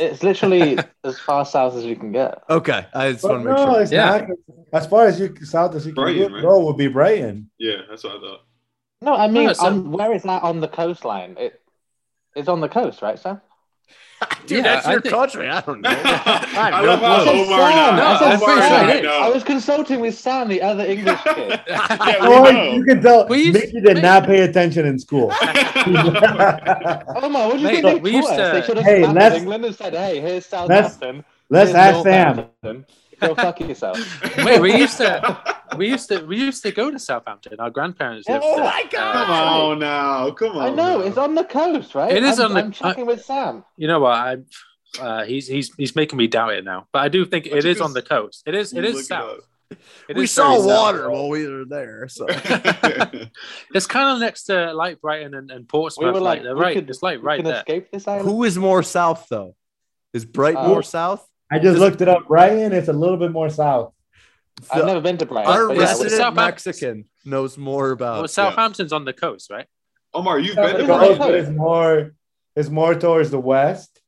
It's 0.00 0.22
literally 0.22 0.78
as 1.04 1.18
far 1.18 1.44
south 1.44 1.74
as 1.76 1.84
you 1.84 1.96
can 1.96 2.12
get. 2.12 2.42
Okay, 2.48 2.86
I 2.94 3.12
just 3.12 3.24
want 3.24 3.42
to 3.42 3.48
make 3.50 3.56
no, 3.58 3.72
sure. 3.72 3.82
it's 3.82 3.92
Yeah. 3.92 4.26
not. 4.26 4.28
As 4.72 4.86
far 4.86 5.06
as 5.06 5.20
you 5.20 5.34
south 5.44 5.74
as 5.74 5.84
you 5.86 5.92
can 5.92 6.02
Brighton, 6.02 6.28
go, 6.28 6.34
right? 6.34 6.42
go 6.42 6.64
would 6.66 6.76
be 6.78 6.88
Brighton. 6.88 7.50
Yeah, 7.58 7.82
that's 7.88 8.04
what 8.04 8.16
I 8.16 8.20
thought. 8.20 8.40
No, 9.02 9.14
I 9.16 9.28
mean, 9.28 9.46
No, 9.46 9.52
so- 9.52 9.66
um, 9.66 9.92
where 9.92 10.12
is 10.14 10.22
that 10.22 10.42
on 10.42 10.60
the 10.60 10.68
coastline? 10.68 11.36
It, 11.38 11.60
it's 12.34 12.48
on 12.48 12.60
the 12.60 12.68
coast, 12.68 13.02
right, 13.02 13.18
Sam? 13.18 13.40
Dude, 14.46 14.58
Yeah, 14.58 14.62
that's 14.74 14.86
I 14.86 14.92
your 14.92 15.00
think- 15.00 15.14
country. 15.14 15.48
I 15.48 15.60
don't 15.60 15.80
know. 15.80 15.88
I 15.90 16.80
no 16.82 16.86
love 16.88 17.00
how. 17.00 17.30
Omar 17.30 17.72
Sam, 17.72 17.96
now. 17.96 18.12
I 18.12 18.34
Omar 18.34 18.58
Sam. 18.58 18.86
right 18.88 19.02
now. 19.04 19.20
I 19.20 19.28
was 19.28 19.44
consulting 19.44 20.00
with 20.00 20.18
Sam, 20.18 20.48
the 20.48 20.60
other 20.62 20.84
English 20.84 21.20
kid. 21.22 21.60
Yeah, 21.68 21.86
Oh, 22.20 22.50
you 22.72 22.84
can 22.84 23.00
tell 23.02 23.26
We 23.28 23.52
Mickey 23.52 23.80
did 23.80 23.96
we- 23.96 24.00
not 24.02 24.24
pay 24.24 24.40
attention 24.42 24.86
in 24.86 24.98
school. 24.98 25.32
Omar, 25.32 27.48
what 27.48 27.52
do 27.54 27.58
you 27.58 27.64
Mate, 27.66 27.82
think 27.82 27.84
they 27.84 27.94
we 28.00 28.10
used 28.16 28.28
us? 28.30 28.36
to- 28.36 28.60
They 28.60 28.66
should 28.66 28.76
have 28.78 28.86
Hey, 28.86 29.00
hey, 29.00 29.06
let's- 29.12 29.36
England 29.36 29.64
and 29.64 29.74
said, 29.74 29.94
"Hey, 29.94 30.20
here's 30.20 30.46
Southampton. 30.46 31.24
Let's 31.48 31.70
here's 31.70 31.76
ask 31.96 32.02
Sam. 32.02 32.36
Northampton. 32.36 32.86
Go 33.22 33.34
fuck 33.34 33.58
yourself." 33.60 33.98
Wait, 34.44 34.60
we 34.60 34.76
used 34.76 34.98
to, 34.98 35.38
we 35.76 35.88
used 35.88 36.08
to, 36.10 36.20
we 36.26 36.36
used 36.38 36.62
to 36.64 36.70
go 36.72 36.90
to 36.90 36.98
Southampton. 36.98 37.58
Our 37.58 37.70
grandparents 37.70 38.28
lived 38.28 38.44
Oh 38.46 38.56
there. 38.56 38.64
my 38.64 38.84
god! 38.90 39.12
Come 39.26 39.30
on 39.30 39.78
now. 39.78 40.30
Come 40.32 40.56
on. 40.58 40.62
I 40.62 40.68
know 40.70 40.98
now. 40.98 41.06
it's 41.06 41.16
on 41.16 41.34
the 41.34 41.44
coast, 41.44 41.94
right? 41.94 42.12
It 42.14 42.22
is 42.24 42.38
I'm, 42.38 42.46
on 42.50 42.54
the- 42.54 42.60
I'm 42.60 42.72
checking 42.72 43.06
with 43.06 43.24
Sam. 43.24 43.64
You 43.76 43.88
know 43.88 44.00
what? 44.00 44.12
I, 44.12 44.36
uh, 45.00 45.24
he's 45.24 45.46
he's 45.48 45.72
he's 45.76 45.96
making 45.96 46.18
me 46.18 46.26
doubt 46.26 46.52
it 46.52 46.64
now. 46.64 46.86
But 46.92 47.00
I 47.00 47.08
do 47.08 47.24
think 47.24 47.46
Why 47.46 47.50
don't 47.52 47.58
it 47.60 47.64
you 47.64 47.70
is 47.70 47.80
on 47.80 47.94
the 47.94 48.02
coast. 48.02 48.42
It 48.46 48.54
is 48.54 48.74
it 48.74 48.84
is 48.84 49.06
south. 49.06 49.38
up. 49.38 49.78
It 50.06 50.16
we 50.18 50.24
is 50.24 50.30
saw 50.30 50.50
very 50.50 50.58
south. 50.58 50.66
water 50.68 51.10
while 51.10 51.28
we 51.30 51.48
were 51.48 51.64
there. 51.64 52.06
So 52.08 52.26
It's 53.74 53.86
kind 53.86 54.10
of 54.10 54.18
next 54.20 54.44
to 54.44 54.74
like 54.74 55.00
Brighton 55.00 55.34
and, 55.34 55.50
and 55.50 55.66
Portsmouth. 55.68 56.06
We 56.06 56.12
were 56.12 56.20
like, 56.20 56.42
like, 56.44 56.54
we 56.54 56.60
right. 56.60 56.74
could- 56.76 56.90
it's 56.90 57.02
like 57.02 57.22
right 57.22 57.36
can 57.38 57.46
there. 57.46 57.56
escape 57.56 57.90
this 57.90 58.06
island. 58.06 58.28
who 58.28 58.44
is 58.44 58.58
more 58.58 58.82
south 58.82 59.26
though? 59.30 59.56
Is 60.12 60.26
Brighton 60.26 60.64
Uh, 60.64 60.68
more 60.68 60.82
south? 60.82 61.26
I 61.52 61.58
just 61.58 61.78
looked 61.78 62.00
it 62.00 62.08
up. 62.08 62.26
Brighton, 62.28 62.72
it's 62.72 62.88
a 62.88 62.92
little 62.94 63.18
bit 63.18 63.30
more 63.30 63.50
south. 63.50 63.92
I've 64.70 64.86
never 64.86 65.00
been 65.02 65.18
to 65.18 65.26
Brighton. 65.26 65.52
Our 65.52 65.68
but 65.68 65.76
yeah, 65.76 65.82
Yes, 65.82 65.98
we- 66.00 66.06
it's 66.06 66.12
resident 66.14 66.36
Mexican 66.36 67.04
knows 67.26 67.58
more 67.58 67.90
about. 67.90 68.18
Well, 68.18 68.28
Southampton's 68.28 68.92
on 68.92 69.04
the 69.04 69.12
coast, 69.12 69.50
right? 69.50 69.66
Omar, 70.14 70.38
you've 70.38 70.56
Yeah, 70.56 70.66
been 70.72 70.80
to 70.80 70.86
but 70.86 70.98
Coast, 71.00 71.10
it's 71.10 71.18
but 71.18 71.34
it's 71.34 71.50
more 71.50 72.14
it's 72.56 72.68
more 72.70 72.94
towards 72.94 73.30
the 73.30 73.38
west. 73.40 74.00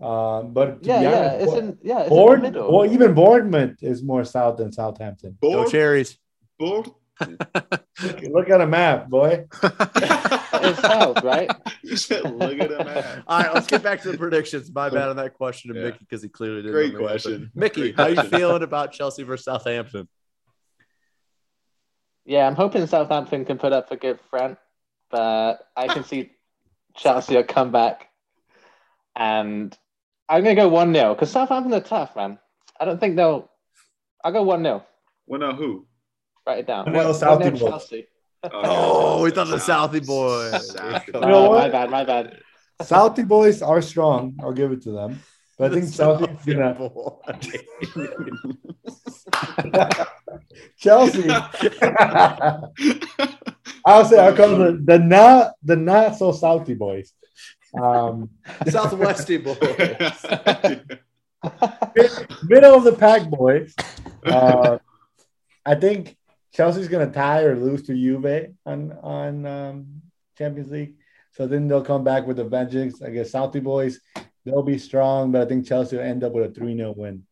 Um, 0.00 0.52
but 0.52 0.82
to 0.82 0.88
yeah, 0.88 1.00
yeah, 1.00 1.08
honest, 1.18 1.42
it's 1.44 1.52
in 1.54 1.78
yeah, 1.82 2.00
it's 2.00 2.08
Bourne, 2.08 2.34
in 2.36 2.42
the 2.44 2.50
middle. 2.52 2.72
well, 2.72 2.92
even 2.92 3.14
Bournemouth 3.14 3.82
is 3.82 4.02
more 4.02 4.24
south 4.24 4.56
than 4.58 4.70
Southampton. 4.72 5.36
Go 5.42 5.64
cherries. 5.68 6.18
board. 6.58 6.88
Look, 7.20 8.20
look 8.30 8.50
at 8.50 8.60
a 8.60 8.66
map, 8.66 9.08
boy. 9.08 9.46
it's 9.62 10.80
south, 10.80 11.22
right? 11.24 11.50
You 11.82 11.96
said, 11.96 12.22
look 12.24 12.58
at 12.60 12.70
him. 12.70 12.86
man. 12.86 13.24
All 13.26 13.40
right, 13.40 13.54
let's 13.54 13.66
get 13.66 13.82
back 13.82 14.02
to 14.02 14.12
the 14.12 14.18
predictions. 14.18 14.70
My 14.70 14.90
bad 14.90 15.08
on 15.08 15.16
that 15.16 15.34
question 15.34 15.72
to 15.72 15.78
Yeah. 15.80 15.86
Mickey 15.86 15.98
because 16.00 16.22
he 16.22 16.28
clearly 16.28 16.56
didn't. 16.62 16.72
Great 16.72 16.92
know 16.92 16.98
the 16.98 17.04
question. 17.04 17.50
Mickey. 17.54 17.92
Great 17.92 18.16
How 18.16 18.22
you 18.22 18.28
feeling 18.28 18.62
about 18.62 18.92
Chelsea 18.92 19.22
versus 19.22 19.46
Southampton? 19.46 20.06
Yeah, 22.26 22.46
I'm 22.46 22.54
hoping 22.54 22.86
Southampton 22.86 23.46
can 23.46 23.56
put 23.56 23.72
up 23.72 23.90
a 23.90 23.96
good 23.96 24.20
front, 24.28 24.58
but 25.10 25.60
I 25.74 25.88
can 25.88 26.04
see 26.04 26.30
Chelsea 26.94 27.34
will 27.36 27.44
come 27.44 27.72
back, 27.72 28.08
and 29.16 29.76
I'm 30.28 30.42
gonna 30.42 30.54
go 30.54 30.68
one 30.68 30.92
0 30.92 31.14
because 31.14 31.30
Southampton 31.30 31.72
are 31.72 31.80
tough, 31.80 32.14
man. 32.16 32.38
I 32.78 32.84
don't 32.84 33.00
think 33.00 33.16
they'll. 33.16 33.50
I'll 34.22 34.32
go 34.32 34.42
one 34.42 34.62
0 34.62 34.84
Well, 35.26 35.40
now 35.40 35.54
who? 35.54 35.86
Write 36.48 36.60
it 36.60 36.66
down. 36.66 36.86
1-0 36.86 36.94
Southie 37.20 37.42
1-0 37.42 37.50
boys. 37.50 37.60
Chelsea. 37.60 38.06
Oh, 38.52 39.22
we 39.24 39.30
thought 39.32 39.48
the 39.48 39.56
Southie 39.56 40.06
boys. 40.06 40.72
Southie 40.74 41.10
Oh, 41.12 41.20
You 41.20 41.26
know 41.26 41.50
what? 41.50 41.58
my 41.58 41.68
bad, 41.68 41.90
my 41.90 42.04
bad. 42.04 42.38
Southie 42.80 43.26
boys 43.28 43.60
are 43.62 43.82
strong. 43.82 44.34
I'll 44.40 44.52
give 44.52 44.70
it 44.72 44.80
to 44.84 44.92
them. 44.92 45.20
But 45.58 45.72
I 45.72 45.74
think 45.74 45.92
Chelsea's 45.92 46.44
gonna 46.46 46.74
Chelsea. 50.78 51.28
I'll 53.84 54.04
say 54.04 54.18
I'll 54.20 54.36
call 54.36 54.56
the, 54.56 54.80
the 54.84 54.98
not 55.00 55.54
the 55.64 55.74
not 55.76 56.14
so 56.16 56.30
Southie 56.32 56.78
boys. 56.78 57.12
Um, 57.78 58.30
Southwesty 58.68 59.36
boys. 59.38 59.58
mid- 61.96 62.26
middle 62.44 62.74
of 62.76 62.84
the 62.84 62.94
pack 62.96 63.28
boys. 63.28 63.74
Uh, 64.24 64.78
I 65.66 65.74
think 65.74 66.16
Chelsea's 66.54 66.88
gonna 66.88 67.10
tie 67.10 67.42
or 67.42 67.56
lose 67.56 67.82
to 67.84 67.94
Juve 67.94 68.54
on 68.66 68.92
on 69.02 69.46
um, 69.46 70.02
Champions 70.36 70.70
League. 70.70 70.94
So 71.32 71.46
then 71.46 71.68
they'll 71.68 71.84
come 71.84 72.04
back 72.04 72.26
with 72.26 72.38
a 72.40 72.44
vengeance. 72.44 73.02
I 73.02 73.10
guess 73.10 73.32
Southie 73.32 73.62
boys 73.62 74.00
they'll 74.48 74.62
be 74.62 74.78
strong, 74.78 75.32
but 75.32 75.42
I 75.42 75.44
think 75.44 75.66
Chelsea 75.66 75.96
will 75.96 76.04
end 76.04 76.24
up 76.24 76.32
with 76.32 76.50
a 76.50 76.54
3 76.54 76.76
0 76.76 76.94
win. 76.96 77.24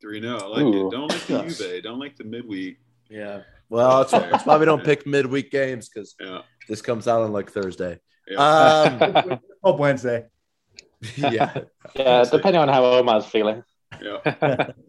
3 0.00 0.20
0. 0.20 0.38
I 0.38 0.46
like 0.46 0.62
Ooh. 0.62 0.88
it. 0.88 0.90
Don't 0.90 1.10
like 1.10 1.26
the 1.26 1.42
Juve. 1.42 1.82
Don't 1.82 1.98
like 1.98 2.16
the 2.16 2.24
midweek. 2.24 2.78
Yeah. 3.08 3.42
Well, 3.68 3.98
that's, 3.98 4.12
that's 4.12 4.46
why 4.46 4.56
we 4.58 4.64
don't 4.64 4.84
pick 4.84 5.06
midweek 5.06 5.50
games 5.50 5.88
because 5.88 6.14
Yeah. 6.20 6.42
this 6.68 6.82
comes 6.82 7.06
out 7.08 7.22
on 7.22 7.32
like 7.32 7.50
Thursday. 7.50 8.00
Um, 8.36 9.40
Hope 9.62 9.78
Wednesday. 9.78 10.26
yeah, 11.16 11.56
Yeah, 11.94 12.24
depending 12.24 12.60
on 12.60 12.68
how 12.68 12.84
Omar's 12.84 13.26
feeling. 13.26 13.62
Yeah. 14.02 14.18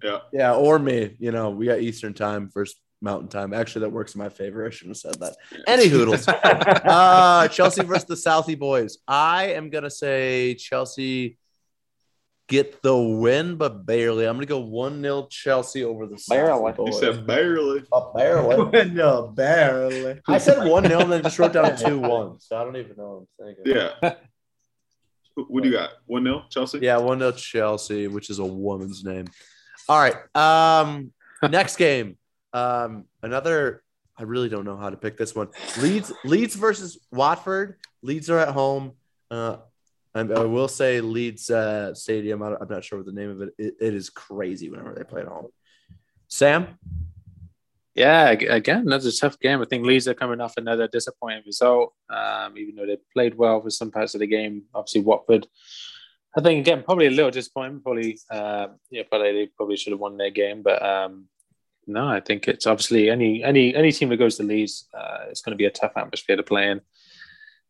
yeah. 0.04 0.20
yeah, 0.34 0.54
or 0.56 0.80
me. 0.80 1.16
You 1.20 1.32
know, 1.32 1.52
we 1.52 1.66
got 1.68 1.80
Eastern 1.80 2.14
time 2.14 2.50
versus 2.54 2.80
Mountain 3.02 3.30
time. 3.30 3.54
Actually, 3.54 3.82
that 3.82 3.92
works 3.92 4.14
in 4.16 4.20
my 4.20 4.30
favor. 4.30 4.66
I 4.66 4.70
shouldn't 4.70 4.98
have 4.98 5.14
said 5.14 5.22
that. 5.22 5.36
Any 5.68 5.88
hoodles. 5.88 6.28
uh, 6.28 7.48
Chelsea 7.48 7.84
versus 7.84 8.06
the 8.06 8.16
Southie 8.16 8.60
boys. 8.60 8.98
I 9.08 9.54
am 9.54 9.70
gonna 9.70 9.90
say 9.90 10.56
Chelsea 10.56 11.38
get 12.50 12.82
the 12.82 12.98
win, 12.98 13.56
but 13.56 13.86
barely. 13.86 14.26
I'm 14.26 14.36
gonna 14.36 14.48
go 14.48 14.60
one 14.60 15.02
0 15.02 15.28
Chelsea 15.30 15.84
over 15.86 16.08
the 16.08 16.22
Barely. 16.28 16.74
Southie 16.74 16.76
He 16.76 16.92
boys. 16.92 17.00
said 17.00 17.26
barely. 17.26 17.84
Oh, 17.92 18.12
barely. 18.14 18.90
no, 18.92 19.28
barely. 19.28 20.20
I 20.28 20.38
said 20.40 20.68
one 20.68 20.86
0 20.86 21.00
and 21.02 21.12
then 21.12 21.24
just 21.24 21.40
wrote 21.40 21.54
down 21.54 21.78
two 21.78 22.00
one. 22.00 22.40
So 22.42 22.58
I 22.58 22.64
don't 22.66 22.76
even 22.76 22.98
know 22.98 23.28
what 23.38 23.48
I'm 23.48 23.56
thinking. 23.56 23.76
Yeah. 24.02 24.16
What 25.48 25.64
do 25.64 25.70
you 25.70 25.76
got? 25.76 25.92
1 26.08 26.24
0 26.24 26.44
Chelsea? 26.50 26.80
Yeah, 26.82 26.98
one 26.98 27.20
0 27.20 27.32
Chelsea, 27.32 28.08
which 28.08 28.30
is 28.30 28.40
a 28.40 28.46
woman's 28.46 29.06
name. 29.06 29.26
All 29.88 29.98
right. 29.98 30.16
Um, 30.36 31.14
next 31.50 31.78
game. 31.78 32.18
Um, 32.54 33.06
another. 33.22 33.84
I 34.18 34.24
really 34.24 34.50
don't 34.50 34.66
know 34.66 34.76
how 34.76 34.90
to 34.90 34.98
pick 34.98 35.18
this 35.18 35.34
one. 35.34 35.48
Leeds, 35.80 36.12
Leeds 36.26 36.54
versus 36.56 36.98
Watford. 37.10 37.78
Leeds 38.02 38.30
are 38.30 38.40
at 38.40 38.50
home. 38.50 38.92
Uh, 39.32 39.58
I, 40.14 40.24
will 40.24 40.68
say 40.68 41.00
Leeds 41.00 41.50
uh, 41.50 41.94
Stadium. 41.94 42.44
I, 42.44 42.48
am 42.48 42.68
not 42.70 42.84
sure 42.84 43.00
what 43.00 43.06
the 43.06 43.14
name 43.14 43.30
of 43.30 43.42
it. 43.42 43.54
it. 43.58 43.76
It 43.80 43.94
is 43.94 44.10
crazy 44.10 44.70
whenever 44.70 44.94
they 44.94 45.06
play 45.06 45.22
at 45.22 45.28
home. 45.28 45.48
Sam. 46.28 46.78
Yeah, 47.96 48.30
ag- 48.30 48.44
again, 48.44 48.82
another 48.82 49.12
tough 49.12 49.40
game. 49.40 49.62
I 49.62 49.66
think 49.66 49.86
Leeds 49.86 50.08
are 50.08 50.14
coming 50.14 50.40
off 50.40 50.54
another 50.58 50.88
disappointing 50.88 51.44
result, 51.46 51.94
um, 52.10 52.58
even 52.58 52.76
though 52.76 52.86
they 52.86 52.98
played 53.14 53.36
well 53.36 53.62
for 53.62 53.70
some 53.70 53.92
parts 53.92 54.14
of 54.14 54.20
the 54.20 54.28
game. 54.28 54.64
Obviously, 54.74 55.02
Watford, 55.02 55.48
I 56.36 56.42
think 56.42 56.62
again 56.62 56.84
probably 56.84 57.08
a 57.08 57.12
little 57.12 57.32
disappointment. 57.32 57.84
Probably, 57.84 58.18
uh, 58.30 58.68
yeah, 58.90 59.04
probably 59.10 59.34
they 59.34 59.48
probably 59.48 59.76
should 59.76 59.92
have 59.92 60.00
won 60.00 60.18
their 60.18 60.30
game, 60.30 60.62
but 60.62 60.82
um, 60.82 61.26
no, 61.90 62.08
I 62.08 62.20
think 62.20 62.48
it's 62.48 62.68
obviously 62.68 63.10
any 63.10 63.44
any 63.44 63.76
any 63.76 63.92
team 63.92 64.10
that 64.10 64.18
goes 64.18 64.38
to 64.38 64.44
Leeds, 64.44 64.88
uh, 64.94 65.26
it's 65.30 65.42
going 65.42 65.52
to 65.52 65.58
be 65.58 65.66
a 65.66 65.72
tough 65.72 65.94
atmosphere 65.96 66.38
to 66.38 66.44
play 66.44 66.70
in. 66.70 66.82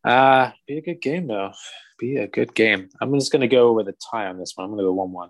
Uh, 0.04 0.52
be 0.68 0.78
a 0.78 0.82
good 0.82 1.02
game 1.02 1.28
though. 1.28 1.52
Be 1.98 2.18
a 2.18 2.28
good 2.28 2.54
game. 2.54 2.90
I'm 3.02 3.14
just 3.14 3.32
going 3.32 3.42
to 3.42 3.48
go 3.48 3.74
with 3.74 3.88
a 3.88 3.96
tie 4.12 4.28
on 4.28 4.38
this 4.38 4.54
one. 4.56 4.66
I'm 4.66 4.72
going 4.72 4.80
to 4.80 4.90
go 4.90 4.94
one-one. 4.94 5.30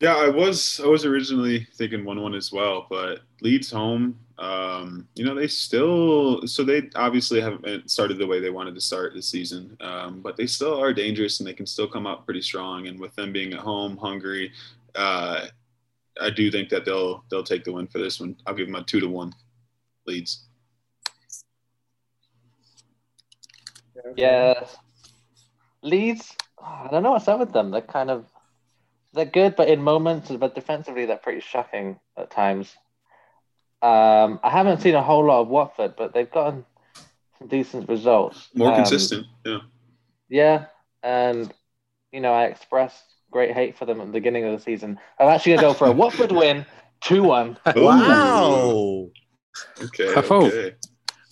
Yeah, 0.00 0.16
I 0.16 0.28
was 0.28 0.80
I 0.84 0.88
was 0.88 1.04
originally 1.04 1.66
thinking 1.76 2.04
one 2.04 2.20
one 2.20 2.34
as 2.34 2.52
well, 2.52 2.86
but 2.90 3.20
Leeds 3.40 3.70
home, 3.70 4.18
um, 4.38 5.08
you 5.14 5.24
know, 5.24 5.34
they 5.34 5.46
still 5.46 6.46
so 6.46 6.64
they 6.64 6.90
obviously 6.96 7.40
haven't 7.40 7.90
started 7.90 8.18
the 8.18 8.26
way 8.26 8.40
they 8.40 8.50
wanted 8.50 8.74
to 8.74 8.80
start 8.80 9.14
this 9.14 9.28
season, 9.28 9.76
um, 9.80 10.20
but 10.20 10.36
they 10.36 10.46
still 10.46 10.78
are 10.78 10.92
dangerous 10.92 11.40
and 11.40 11.46
they 11.46 11.54
can 11.54 11.66
still 11.66 11.86
come 11.86 12.06
out 12.06 12.24
pretty 12.24 12.42
strong. 12.42 12.88
And 12.88 12.98
with 12.98 13.14
them 13.14 13.32
being 13.32 13.52
at 13.52 13.60
home, 13.60 13.96
hungry, 13.96 14.52
uh, 14.94 15.46
I 16.20 16.30
do 16.30 16.50
think 16.50 16.68
that 16.68 16.84
they'll 16.84 17.24
they'll 17.30 17.42
take 17.44 17.64
the 17.64 17.72
win 17.72 17.86
for 17.86 17.98
this 17.98 18.20
one. 18.20 18.36
I'll 18.46 18.54
give 18.54 18.66
them 18.66 18.76
a 18.76 18.84
two 18.84 19.00
to 19.00 19.08
one 19.08 19.32
Leeds. 20.06 20.46
Yeah. 24.16 24.66
Leeds, 25.82 26.34
I 26.62 26.88
don't 26.90 27.02
know 27.02 27.12
what's 27.12 27.28
up 27.28 27.38
with 27.38 27.52
them. 27.52 27.70
They're 27.70 27.80
kind 27.80 28.10
of 28.10 28.26
they're 29.12 29.24
good, 29.24 29.54
but 29.54 29.68
in 29.68 29.82
moments, 29.82 30.30
but 30.30 30.54
defensively 30.54 31.06
they're 31.06 31.16
pretty 31.16 31.40
shocking 31.40 32.00
at 32.16 32.30
times. 32.30 32.74
Um, 33.82 34.40
I 34.42 34.50
haven't 34.50 34.80
seen 34.80 34.94
a 34.94 35.02
whole 35.02 35.24
lot 35.24 35.42
of 35.42 35.48
Watford, 35.48 35.94
but 35.96 36.14
they've 36.14 36.30
gotten 36.30 36.64
some 37.38 37.48
decent 37.48 37.88
results. 37.88 38.48
More 38.54 38.70
Um, 38.70 38.76
consistent, 38.76 39.26
yeah. 39.44 39.58
Yeah, 40.28 40.66
and 41.02 41.52
you 42.12 42.20
know 42.20 42.32
I 42.32 42.46
expressed 42.46 43.13
great 43.34 43.52
hate 43.52 43.76
for 43.76 43.84
them 43.84 44.00
at 44.00 44.06
the 44.06 44.12
beginning 44.12 44.44
of 44.44 44.56
the 44.56 44.62
season. 44.62 44.96
I'm 45.18 45.26
actually 45.26 45.56
gonna 45.56 45.66
go 45.66 45.74
for 45.74 45.88
a 45.88 45.92
Watford 46.02 46.30
win, 46.30 46.64
two 47.00 47.24
one. 47.24 47.58
Wow. 47.74 49.10
Okay, 49.82 50.14
okay. 50.14 50.76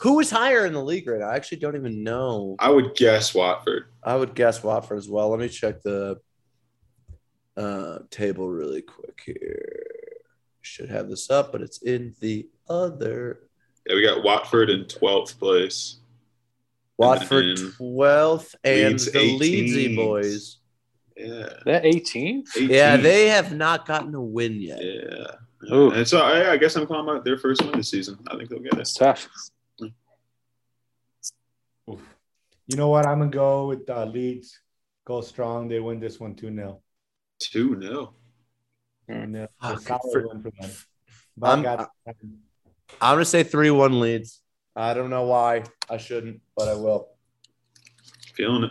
Who 0.00 0.18
is 0.18 0.28
higher 0.28 0.66
in 0.66 0.72
the 0.72 0.82
league 0.82 1.06
right 1.06 1.20
now? 1.20 1.28
I 1.28 1.36
actually 1.36 1.58
don't 1.58 1.76
even 1.76 2.02
know. 2.02 2.56
I 2.58 2.70
would 2.70 2.96
guess 2.96 3.32
Watford. 3.36 3.84
I 4.02 4.16
would 4.16 4.34
guess 4.34 4.64
Watford 4.64 4.98
as 4.98 5.08
well. 5.08 5.28
Let 5.28 5.38
me 5.38 5.48
check 5.48 5.80
the 5.82 6.18
uh, 7.56 8.00
table 8.10 8.48
really 8.48 8.82
quick 8.82 9.22
here. 9.24 9.86
Should 10.60 10.88
have 10.88 11.08
this 11.08 11.30
up, 11.30 11.52
but 11.52 11.62
it's 11.62 11.82
in 11.82 12.16
the 12.18 12.48
other. 12.68 13.48
Yeah, 13.86 13.94
we 13.94 14.02
got 14.02 14.24
Watford 14.24 14.70
in 14.70 14.86
twelfth 14.86 15.38
place. 15.38 16.00
Watford 16.98 17.44
And 17.44 17.58
12th 17.58 18.54
and 18.64 18.94
Leeds 18.94 19.12
the 19.12 19.38
Leedsy 19.38 19.96
boys. 19.96 20.58
Yeah. 21.24 21.48
They're 21.64 21.80
18. 21.84 22.44
18. 22.56 22.70
Yeah, 22.70 22.96
they 22.96 23.28
have 23.28 23.54
not 23.54 23.86
gotten 23.86 24.14
a 24.14 24.20
win 24.22 24.60
yet. 24.60 24.78
Yeah. 24.82 25.72
Ooh. 25.74 25.90
And 25.92 26.06
so 26.06 26.20
I, 26.20 26.52
I 26.52 26.56
guess 26.56 26.74
I'm 26.76 26.86
calling 26.86 27.08
out 27.14 27.24
their 27.24 27.38
first 27.38 27.62
win 27.62 27.72
this 27.76 27.90
season. 27.90 28.18
I 28.28 28.36
think 28.36 28.48
they'll 28.50 28.58
get 28.60 28.74
it. 28.74 28.80
It's 28.80 28.94
tough. 28.94 29.28
You 31.86 32.76
know 32.76 32.88
what? 32.88 33.06
I'm 33.06 33.18
gonna 33.18 33.30
go 33.30 33.68
with 33.68 33.88
uh, 33.90 34.04
Leeds. 34.04 34.60
Go 35.04 35.20
strong. 35.20 35.68
They 35.68 35.80
win 35.80 35.98
this 36.00 36.20
one 36.20 36.34
2 36.34 36.54
0. 36.54 36.80
2 37.40 37.80
0. 37.80 38.14
Yeah, 39.08 39.46
Fuck, 39.60 39.78
a 39.78 39.82
solid 39.82 40.00
for- 40.12 40.28
win 40.28 40.42
for 40.42 40.50
them. 40.60 40.70
I'm- 41.42 41.86
I'm 43.00 43.14
going 43.16 43.18
to 43.20 43.24
say 43.24 43.42
3 43.42 43.70
1 43.70 44.00
Leeds. 44.00 44.40
I 44.76 44.92
don't 44.94 45.10
know 45.10 45.24
why. 45.24 45.64
I 45.90 45.96
shouldn't, 45.96 46.40
but 46.56 46.68
I 46.68 46.74
will. 46.74 47.08
Feeling 48.34 48.64
it. 48.64 48.70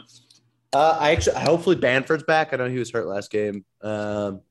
Uh, 0.74 0.98
I 1.00 1.12
actually, 1.12 1.38
hopefully, 1.40 1.76
Bamford's 1.76 2.24
back. 2.24 2.54
I 2.54 2.58
know 2.58 2.70
he 2.70 2.78
was 2.80 2.92
hurt 2.92 3.06
last 3.08 3.30
game. 3.32 3.66
Um, 3.82 4.42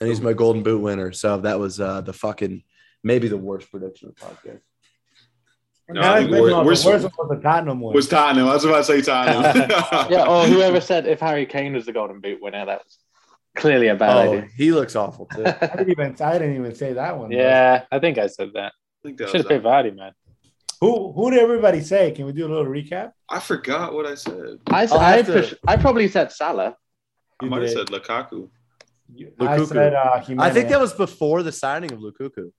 and 0.00 0.08
he's 0.08 0.20
my 0.20 0.34
golden 0.34 0.62
boot 0.62 0.80
winner. 0.82 1.12
So 1.12 1.38
that 1.38 1.58
was 1.58 1.80
uh, 1.80 2.02
the 2.02 2.12
fucking, 2.12 2.62
maybe 3.02 3.28
the 3.28 3.38
worst 3.38 3.70
prediction 3.70 4.08
of 4.10 4.16
the 4.16 4.20
podcast. 4.26 4.60
No, 5.88 6.00
Now 6.00 6.12
I 6.14 6.18
it's 6.20 6.24
think 6.24 6.30
we're- 6.32 6.42
we're- 6.42 6.60
the 6.62 6.66
worst 6.66 6.84
one 6.84 6.94
was 6.94 7.02
the 7.02 7.40
Tottenham 7.42 7.80
one. 7.80 7.94
Was 7.94 8.08
Tottenham. 8.08 8.48
I 8.48 8.54
was 8.54 8.64
about 8.64 8.78
to 8.78 8.84
say 8.84 9.00
Tottenham. 9.00 9.70
Yeah, 10.10 10.26
or 10.26 10.44
whoever 10.46 10.80
said 10.80 11.06
if 11.06 11.20
Harry 11.20 11.46
Kane 11.46 11.72
was 11.74 11.86
the 11.86 11.92
Golden 11.92 12.20
Boot 12.20 12.40
winner, 12.42 12.64
that 12.66 12.82
was 12.84 12.98
clearly 13.56 13.88
a 13.88 13.94
bad 13.94 14.16
Oh, 14.28 14.32
idea. 14.32 14.48
he 14.56 14.72
looks 14.72 14.94
awful 14.94 15.26
too. 15.26 15.44
I 15.46 15.52
didn't 15.76 15.90
even 15.90 16.16
I 16.20 16.32
didn't 16.38 16.56
even 16.56 16.74
say 16.74 16.92
that 16.94 17.18
one. 17.18 17.30
Yeah, 17.30 17.84
I 17.90 17.98
think 17.98 18.18
I 18.18 18.26
said 18.26 18.50
that. 18.54 18.72
I 18.74 19.08
think 19.08 19.18
that 19.18 19.28
Should 19.30 19.38
was 19.38 19.42
have 19.44 19.48
picked 19.48 19.64
Vardy, 19.64 19.94
man. 19.96 20.12
Who 20.82 21.12
who 21.12 21.30
did 21.30 21.38
everybody 21.38 21.80
say? 21.80 22.10
Can 22.10 22.26
we 22.26 22.32
do 22.32 22.44
a 22.44 22.50
little 22.52 22.66
recap? 22.66 23.12
I 23.28 23.38
forgot 23.38 23.94
what 23.94 24.04
I 24.04 24.16
said. 24.16 24.58
I, 24.66 24.82
I'll 24.90 24.98
I, 24.98 25.22
to- 25.22 25.42
for- 25.44 25.56
I 25.68 25.76
probably 25.76 26.08
said 26.08 26.32
Salah. 26.32 26.74
I 27.40 27.44
You 27.44 27.50
might 27.50 27.62
have 27.62 27.70
said 27.70 27.86
Lukaku. 27.86 28.48
You- 29.14 29.32
I 29.38 29.64
said 29.64 29.94
uh, 29.94 30.24
I 30.40 30.50
think 30.50 30.70
that 30.70 30.80
was 30.80 30.92
before 30.92 31.44
the 31.44 31.52
signing 31.52 31.92
of 31.92 32.00
Lukaku. 32.00 32.50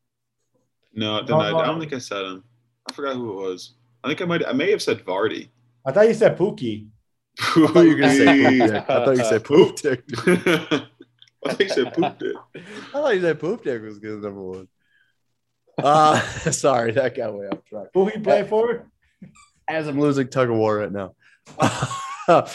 No, 0.93 1.17
then 1.17 1.37
No, 1.37 1.41
I, 1.41 1.63
I 1.63 1.65
don't 1.65 1.81
think 1.81 1.91
I 1.91 1.97
said 1.97 2.23
him. 2.23 2.45
I 2.89 2.93
forgot 2.93 3.15
who 3.17 3.29
it 3.29 3.43
was. 3.43 3.75
I 4.05 4.07
think 4.07 4.21
I 4.21 4.25
might. 4.25 4.47
I 4.47 4.53
may 4.53 4.71
have 4.71 4.81
said 4.81 5.03
Vardy. 5.03 5.49
I 5.85 5.91
thought 5.91 6.07
you 6.07 6.13
said 6.13 6.37
Pukki. 6.37 6.87
I 7.41 7.67
thought 7.67 7.81
you 7.81 7.89
were 7.89 7.95
gonna 7.95 8.15
say 8.15 8.25
poop 8.45 8.69
dick. 8.71 8.89
I 8.89 9.05
thought 9.05 9.17
you 9.17 9.23
said 9.25 9.43
poop 9.43 9.75
dick. 9.75 10.03
I 11.45 11.53
think 11.55 11.71
I 11.71 11.75
said 11.75 11.93
pooped 11.93 12.21
it. 12.21 12.35
I 12.55 12.61
thought 12.93 13.15
you 13.15 13.21
said 13.21 13.39
poop 13.41 13.63
dick 13.65 13.81
was 13.81 13.99
good 13.99 14.21
number 14.23 14.41
one. 14.41 14.67
Uh, 15.77 16.19
sorry, 16.51 16.91
that 16.91 17.15
got 17.15 17.33
way 17.33 17.47
off 17.47 17.63
track. 17.65 17.87
Who 17.93 18.07
he 18.07 18.19
play 18.19 18.43
for? 18.43 18.87
As 19.67 19.87
I'm 19.87 19.99
losing 19.99 20.27
tug 20.27 20.49
of 20.49 20.57
war 20.57 20.77
right 20.77 20.91
now. 20.91 21.15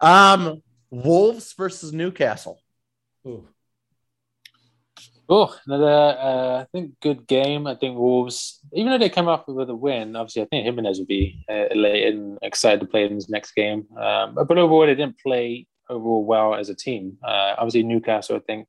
um, 0.00 0.62
Wolves 0.90 1.52
versus 1.54 1.92
Newcastle. 1.92 2.60
Ooh. 3.26 3.48
Oh, 5.26 5.56
another, 5.66 5.88
uh, 5.88 6.60
I 6.60 6.66
think, 6.70 7.00
good 7.00 7.26
game. 7.26 7.66
I 7.66 7.76
think 7.76 7.96
Wolves, 7.96 8.60
even 8.74 8.92
though 8.92 8.98
they 8.98 9.08
come 9.08 9.26
off 9.26 9.48
with 9.48 9.70
a 9.70 9.74
win, 9.74 10.16
obviously, 10.16 10.42
I 10.42 10.46
think 10.46 10.66
Jimenez 10.66 10.98
would 10.98 11.08
be 11.08 11.42
uh, 11.48 11.68
elated 11.70 12.14
and 12.14 12.38
excited 12.42 12.80
to 12.80 12.86
play 12.86 13.04
in 13.04 13.14
his 13.14 13.30
next 13.30 13.52
game. 13.52 13.86
Um, 13.96 14.34
but 14.34 14.58
overall, 14.58 14.86
they 14.86 14.94
didn't 14.94 15.18
play 15.18 15.66
overall 15.88 16.24
well 16.26 16.54
as 16.54 16.68
a 16.68 16.74
team. 16.74 17.16
Uh, 17.26 17.54
obviously, 17.56 17.84
Newcastle, 17.84 18.36
I 18.36 18.40
think, 18.40 18.68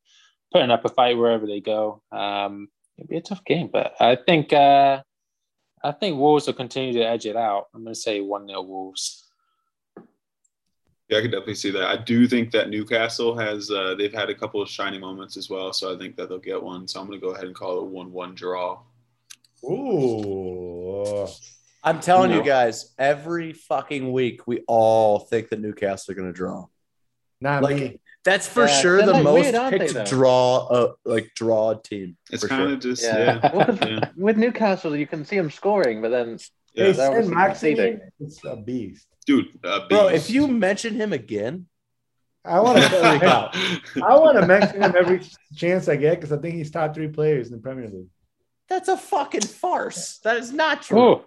putting 0.53 0.71
up 0.71 0.85
a 0.85 0.89
fight 0.89 1.17
wherever 1.17 1.45
they 1.45 1.59
go. 1.59 2.01
Um, 2.09 2.69
it'd 2.97 3.09
be 3.09 3.17
a 3.17 3.21
tough 3.21 3.43
game, 3.45 3.69
but 3.71 3.93
I 3.99 4.15
think 4.15 4.53
uh, 4.53 5.01
I 5.83 5.91
think 5.91 6.17
Wolves 6.17 6.47
will 6.47 6.53
continue 6.53 6.93
to 6.93 7.01
edge 7.05 7.25
it 7.25 7.35
out. 7.35 7.67
I'm 7.73 7.83
going 7.83 7.93
to 7.93 7.99
say 7.99 8.21
1 8.21 8.47
0 8.47 8.61
Wolves. 8.63 9.21
Yeah, 11.07 11.19
I 11.19 11.21
can 11.21 11.29
definitely 11.29 11.53
see 11.55 11.69
that. 11.71 11.83
I 11.83 11.97
do 11.97 12.27
think 12.27 12.49
that 12.51 12.69
Newcastle 12.69 13.37
has. 13.37 13.69
Uh, 13.69 13.93
they've 13.95 14.13
had 14.13 14.29
a 14.31 14.35
couple 14.35 14.59
of 14.61 14.67
shiny 14.69 14.97
moments 14.97 15.37
as 15.37 15.49
well, 15.51 15.71
so 15.71 15.93
I 15.93 15.97
think 15.99 16.15
that 16.15 16.29
they'll 16.29 16.39
get 16.39 16.61
one. 16.61 16.87
So 16.87 16.99
I'm 16.99 17.05
going 17.05 17.19
to 17.19 17.23
go 17.25 17.33
ahead 17.33 17.45
and 17.45 17.53
call 17.53 17.79
it 17.81 17.85
one-one 17.85 18.33
draw. 18.33 18.79
Ooh. 19.63 21.27
I'm 21.83 21.99
telling 21.99 22.31
No. 22.31 22.37
you 22.37 22.43
guys, 22.43 22.93
every 22.97 23.53
fucking 23.53 24.11
week 24.11 24.47
we 24.47 24.63
all 24.67 25.19
think 25.19 25.49
that 25.49 25.59
Newcastle 25.59 26.11
are 26.11 26.15
going 26.15 26.27
to 26.29 26.33
draw. 26.33 26.65
Not 27.39 27.61
Like, 27.61 27.75
me. 27.75 27.99
That's 28.25 28.47
for 28.47 28.65
Yeah, 28.65 28.81
sure 28.81 29.05
the 29.05 29.13
like 29.13 29.23
most 29.23 29.41
weird, 29.43 29.55
aren't 29.55 29.79
they, 29.79 29.87
picked 29.93 30.09
draw, 30.09 30.65
uh, 30.65 30.93
like 31.05 31.31
draw 31.35 31.75
team. 31.75 32.17
It's 32.31 32.41
for 32.41 32.49
kind 32.49 32.63
sure. 32.63 32.73
of 32.73 32.79
just 32.79 33.03
Yeah. 33.03 33.39
yeah. 33.41 33.51
Well, 33.55 33.65
'cause 33.67 33.79
yeah. 33.81 34.09
With 34.17 34.37
Newcastle, 34.37 34.95
you 34.95 35.05
can 35.07 35.23
see 35.25 35.37
them 35.37 35.51
scoring, 35.51 36.01
but 36.01 36.09
then 36.09 36.39
Hey, 36.73 36.91
That 36.91 37.13
was 37.15 37.25
Saint 37.27 37.37
Maximin 37.37 38.01
conceding. 38.19 38.51
a 38.51 38.55
beast. 38.57 39.07
Dude, 39.25 39.47
uh, 39.63 39.87
Bro, 39.87 40.07
if 40.09 40.29
you 40.29 40.47
mention 40.47 40.95
him 40.95 41.13
again, 41.13 41.67
I 42.43 42.59
want 42.59 42.77
to. 42.83 43.51
I 44.03 44.17
want 44.17 44.37
to 44.39 44.45
mention 44.55 44.81
him 44.83 44.93
every 44.97 45.21
chance 45.55 45.87
I 45.87 45.95
get 45.95 46.15
because 46.19 46.31
I 46.33 46.37
think 46.37 46.55
he's 46.55 46.69
top 46.71 46.93
three 46.93 47.07
players 47.07 47.47
in 47.47 47.53
the 47.53 47.59
Premier 47.61 47.87
League. 47.87 48.09
that's 48.67 48.89
a 48.89 48.97
fucking 48.97 49.41
farce. 49.41 50.17
That 50.23 50.37
is 50.37 50.51
not 50.51 50.81
true. 50.81 50.99
Oh, 50.99 51.25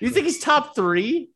You 0.00 0.10
think 0.10 0.26
he's 0.26 0.40
top 0.40 0.74
three? 0.74 1.30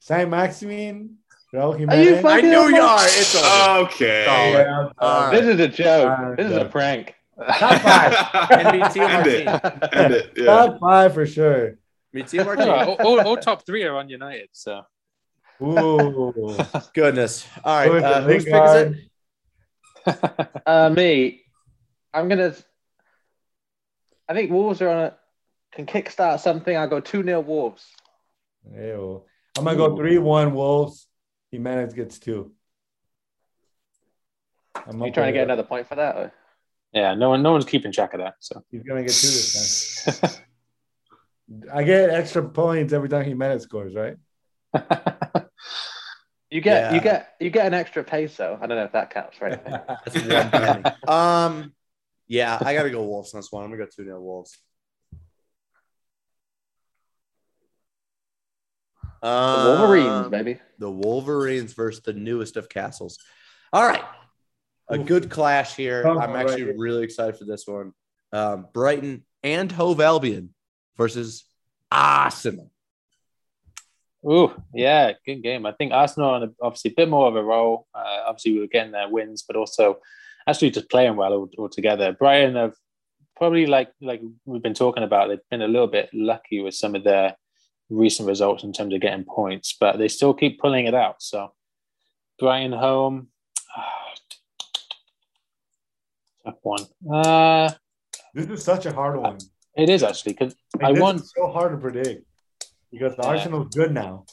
Saint 0.00 0.28
Maximin, 0.28 1.16
Raul 1.52 1.74
Are 1.74 1.78
you 1.78 1.86
Jimenez. 1.86 2.18
I 2.18 2.22
fucking 2.22 2.50
knew 2.50 2.68
you 2.68 2.80
are. 2.82 2.98
It's 3.02 3.34
over. 3.34 3.84
okay. 3.86 4.26
Oh, 4.28 4.50
Yeah, 4.58 4.88
All 4.98 5.20
right. 5.22 5.32
This 5.32 5.46
is 5.54 5.60
a 5.60 5.68
joke. 5.68 6.18
Uh, 6.18 6.34
this 6.36 6.50
is 6.50 6.56
a 6.56 6.64
prank. 6.66 7.14
top 7.58 7.80
five. 7.80 8.12
NBT 8.50 8.96
or 9.00 9.08
End 9.10 9.26
it. 9.26 9.44
Martin? 9.46 9.88
End 9.92 10.14
it. 10.14 10.32
Yeah. 10.36 10.44
Top 10.44 10.78
five 10.80 11.14
for 11.14 11.26
sure. 11.26 11.76
Me 12.12 12.22
too, 12.22 12.40
all, 12.42 12.94
all, 12.96 13.20
all 13.20 13.36
top 13.36 13.64
three 13.64 13.84
are 13.84 13.96
on 13.96 14.08
United. 14.08 14.48
So 14.52 14.82
Ooh. 15.62 16.56
Goodness. 16.94 17.46
All 17.64 17.76
right. 17.76 17.88
Good, 17.88 18.02
Uh, 18.02 18.22
whose 18.22 18.44
pick 18.44 18.54
is 18.54 18.96
it? 20.06 20.62
Uh, 20.66 20.90
me, 20.90 21.42
I'm 22.14 22.28
gonna. 22.28 22.54
I 24.28 24.34
think 24.34 24.50
Wolves 24.50 24.80
are 24.82 24.88
on 24.88 24.98
a 24.98 25.16
can 25.72 25.86
kickstart 25.86 26.40
something. 26.40 26.76
I'll 26.76 26.88
go 26.88 27.00
two 27.00 27.22
0 27.22 27.40
Wolves. 27.40 27.86
Ew. 28.74 29.22
I'm 29.58 29.64
gonna 29.64 29.76
go 29.76 29.96
three 29.96 30.18
one 30.18 30.54
Wolves. 30.54 31.06
Jimenez 31.50 31.94
gets 31.94 32.18
two. 32.18 32.52
I'm 34.86 35.02
Are 35.02 35.06
you 35.06 35.12
trying 35.12 35.26
to 35.28 35.32
get 35.32 35.42
it. 35.42 35.44
another 35.44 35.62
point 35.64 35.86
for 35.88 35.94
that? 35.96 36.16
Or? 36.16 36.32
yeah, 36.92 37.14
no 37.14 37.30
one, 37.30 37.42
no 37.42 37.52
one's 37.52 37.64
keeping 37.64 37.92
track 37.92 38.14
of 38.14 38.20
that. 38.20 38.34
So 38.40 38.62
He's 38.70 38.82
gonna 38.82 39.02
get 39.02 39.12
two 39.12 39.26
this 39.26 40.04
time. 40.20 40.30
I 41.74 41.82
get 41.82 42.10
extra 42.10 42.48
points 42.48 42.92
every 42.92 43.08
time 43.08 43.24
Jimenez 43.24 43.62
scores, 43.64 43.94
right? 43.94 44.16
You 46.52 46.60
get 46.60 46.90
Yeah. 46.90 46.94
you 46.94 47.00
get 47.00 47.34
you 47.38 47.48
get 47.50 47.66
an 47.68 47.74
extra 47.74 48.02
peso. 48.02 48.58
I 48.60 48.66
don't 48.66 48.76
know 48.76 48.82
if 48.82 48.90
that 48.90 49.10
counts, 49.10 49.40
right? 49.40 49.64
That's. 50.04 51.08
Um, 51.08 51.72
yeah, 52.26 52.58
I 52.60 52.74
gotta 52.74 52.90
go 52.90 53.04
Wolves 53.04 53.32
on 53.34 53.38
this 53.38 53.52
one. 53.52 53.62
I'm 53.62 53.70
gonna 53.70 53.84
go 53.84 53.88
two 53.88 54.02
0 54.02 54.20
Wolves. 54.20 54.58
The 59.22 59.28
Um, 59.28 59.66
Wolverines, 59.78 60.28
baby. 60.28 60.60
The 60.78 60.90
Wolverines 60.90 61.72
versus 61.74 62.02
the 62.02 62.12
newest 62.12 62.56
of 62.56 62.68
castles. 62.68 63.18
All 63.72 63.86
right. 63.86 64.04
A 64.88 64.98
good 64.98 65.30
clash 65.30 65.76
here. 65.76 66.02
Come 66.02 66.18
I'm 66.18 66.34
actually 66.34 66.64
right. 66.64 66.74
really 66.76 67.04
excited 67.04 67.36
for 67.36 67.44
this 67.44 67.64
one. 67.66 67.92
Um, 68.32 68.66
Brighton 68.72 69.24
and 69.42 69.70
Hove 69.70 70.00
Albion 70.00 70.54
versus 70.96 71.44
Arsenal. 71.92 72.70
Ooh, 74.28 74.52
yeah, 74.74 75.12
good 75.24 75.42
game. 75.42 75.64
I 75.64 75.72
think 75.72 75.92
Arsenal 75.92 76.30
on 76.30 76.42
a, 76.42 76.48
obviously 76.60 76.90
a 76.90 76.94
bit 76.94 77.08
more 77.08 77.26
of 77.28 77.36
a 77.36 77.42
role. 77.42 77.86
Uh, 77.94 78.24
obviously, 78.26 78.52
we 78.52 78.60
were 78.60 78.66
getting 78.66 78.92
their 78.92 79.08
wins, 79.08 79.42
but 79.46 79.56
also 79.56 79.98
actually 80.46 80.70
just 80.70 80.90
playing 80.90 81.16
well 81.16 81.32
all, 81.32 81.50
altogether. 81.58 82.12
Brighton 82.12 82.56
have 82.56 82.74
probably 83.36 83.66
like 83.66 83.90
like 84.02 84.20
we've 84.44 84.62
been 84.62 84.74
talking 84.74 85.04
about. 85.04 85.28
They've 85.28 85.38
been 85.50 85.62
a 85.62 85.68
little 85.68 85.86
bit 85.86 86.10
lucky 86.12 86.60
with 86.60 86.74
some 86.74 86.94
of 86.94 87.04
their 87.04 87.36
recent 87.90 88.28
results 88.28 88.62
in 88.64 88.72
terms 88.72 88.94
of 88.94 89.00
getting 89.00 89.24
points, 89.24 89.76
but 89.78 89.98
they 89.98 90.08
still 90.08 90.32
keep 90.32 90.60
pulling 90.60 90.86
it 90.86 90.94
out. 90.94 91.16
So 91.22 91.52
Brighton 92.38 92.72
home, 92.72 93.28
tough 96.44 96.54
one. 96.62 96.84
Uh, 97.12 97.70
This 98.34 98.46
is 98.48 98.64
such 98.64 98.86
a 98.86 98.92
hard 98.92 99.20
one. 99.20 99.38
it 99.76 99.88
is 99.88 100.02
actually 100.02 100.32
because 100.34 100.54
I 100.82 100.92
this 100.92 101.02
won. 101.02 101.16
is 101.16 101.32
so 101.36 101.50
hard 101.50 101.72
to 101.72 101.78
predict 101.78 102.24
because 102.92 103.14
Yeah. 103.18 103.26
Arsenal's 103.26 103.74
good 103.74 103.92
now. 103.92 104.24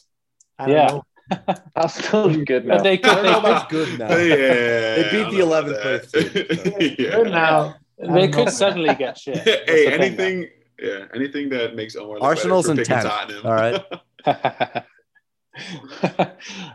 I 0.60 0.70
Yeah. 0.70 0.88
know. 0.88 1.04
Arsenal's 1.76 2.38
good 2.46 2.66
now. 2.66 2.82
They 2.82 2.94
I 2.94 2.98
could, 2.98 3.24
don't 3.24 3.44
they 3.44 3.60
could 3.60 3.70
good 3.70 4.00
now. 4.00 4.10
yeah. 4.10 4.96
They 4.96 5.04
beat 5.12 5.32
the 5.32 5.40
11th 5.44 5.70
about 5.70 5.82
place 5.82 6.12
that. 6.12 6.98
Good 7.18 7.32
now. 7.32 7.76
they 7.98 8.28
could 8.30 8.50
suddenly 8.50 8.96
get 8.96 9.18
shit. 9.18 9.36
That's 9.36 9.46
the 9.46 9.64
Hey, 9.74 9.86
thing, 9.86 9.94
anything, 10.02 10.50
yeah, 10.80 11.06
anything 11.14 11.50
that 11.50 11.76
makes 11.76 11.96
Omar 11.96 12.16
look 12.16 12.24
Arsenal's 12.24 12.70
in 12.70 12.78
10th. 12.78 13.02
Tottenham. 13.04 13.46
All 13.46 13.54
right. 13.54 13.84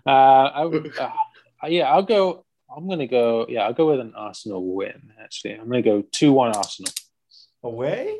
uh, 0.06 0.08
I, 0.08 0.64
would- 0.64 0.96
uh, 0.98 1.10
yeah, 1.68 1.84
I'll 1.92 2.02
go. 2.02 2.44
I'm 2.74 2.88
gonna 2.88 3.06
go. 3.06 3.46
Yeah, 3.48 3.62
I'll 3.66 3.74
go 3.74 3.90
with 3.90 4.00
an 4.00 4.14
Arsenal 4.16 4.74
win. 4.74 5.12
Actually, 5.22 5.54
I'm 5.54 5.66
gonna 5.68 5.82
go 5.82 6.02
two 6.10 6.32
one 6.32 6.54
Arsenal. 6.56 6.90
Away? 7.62 8.16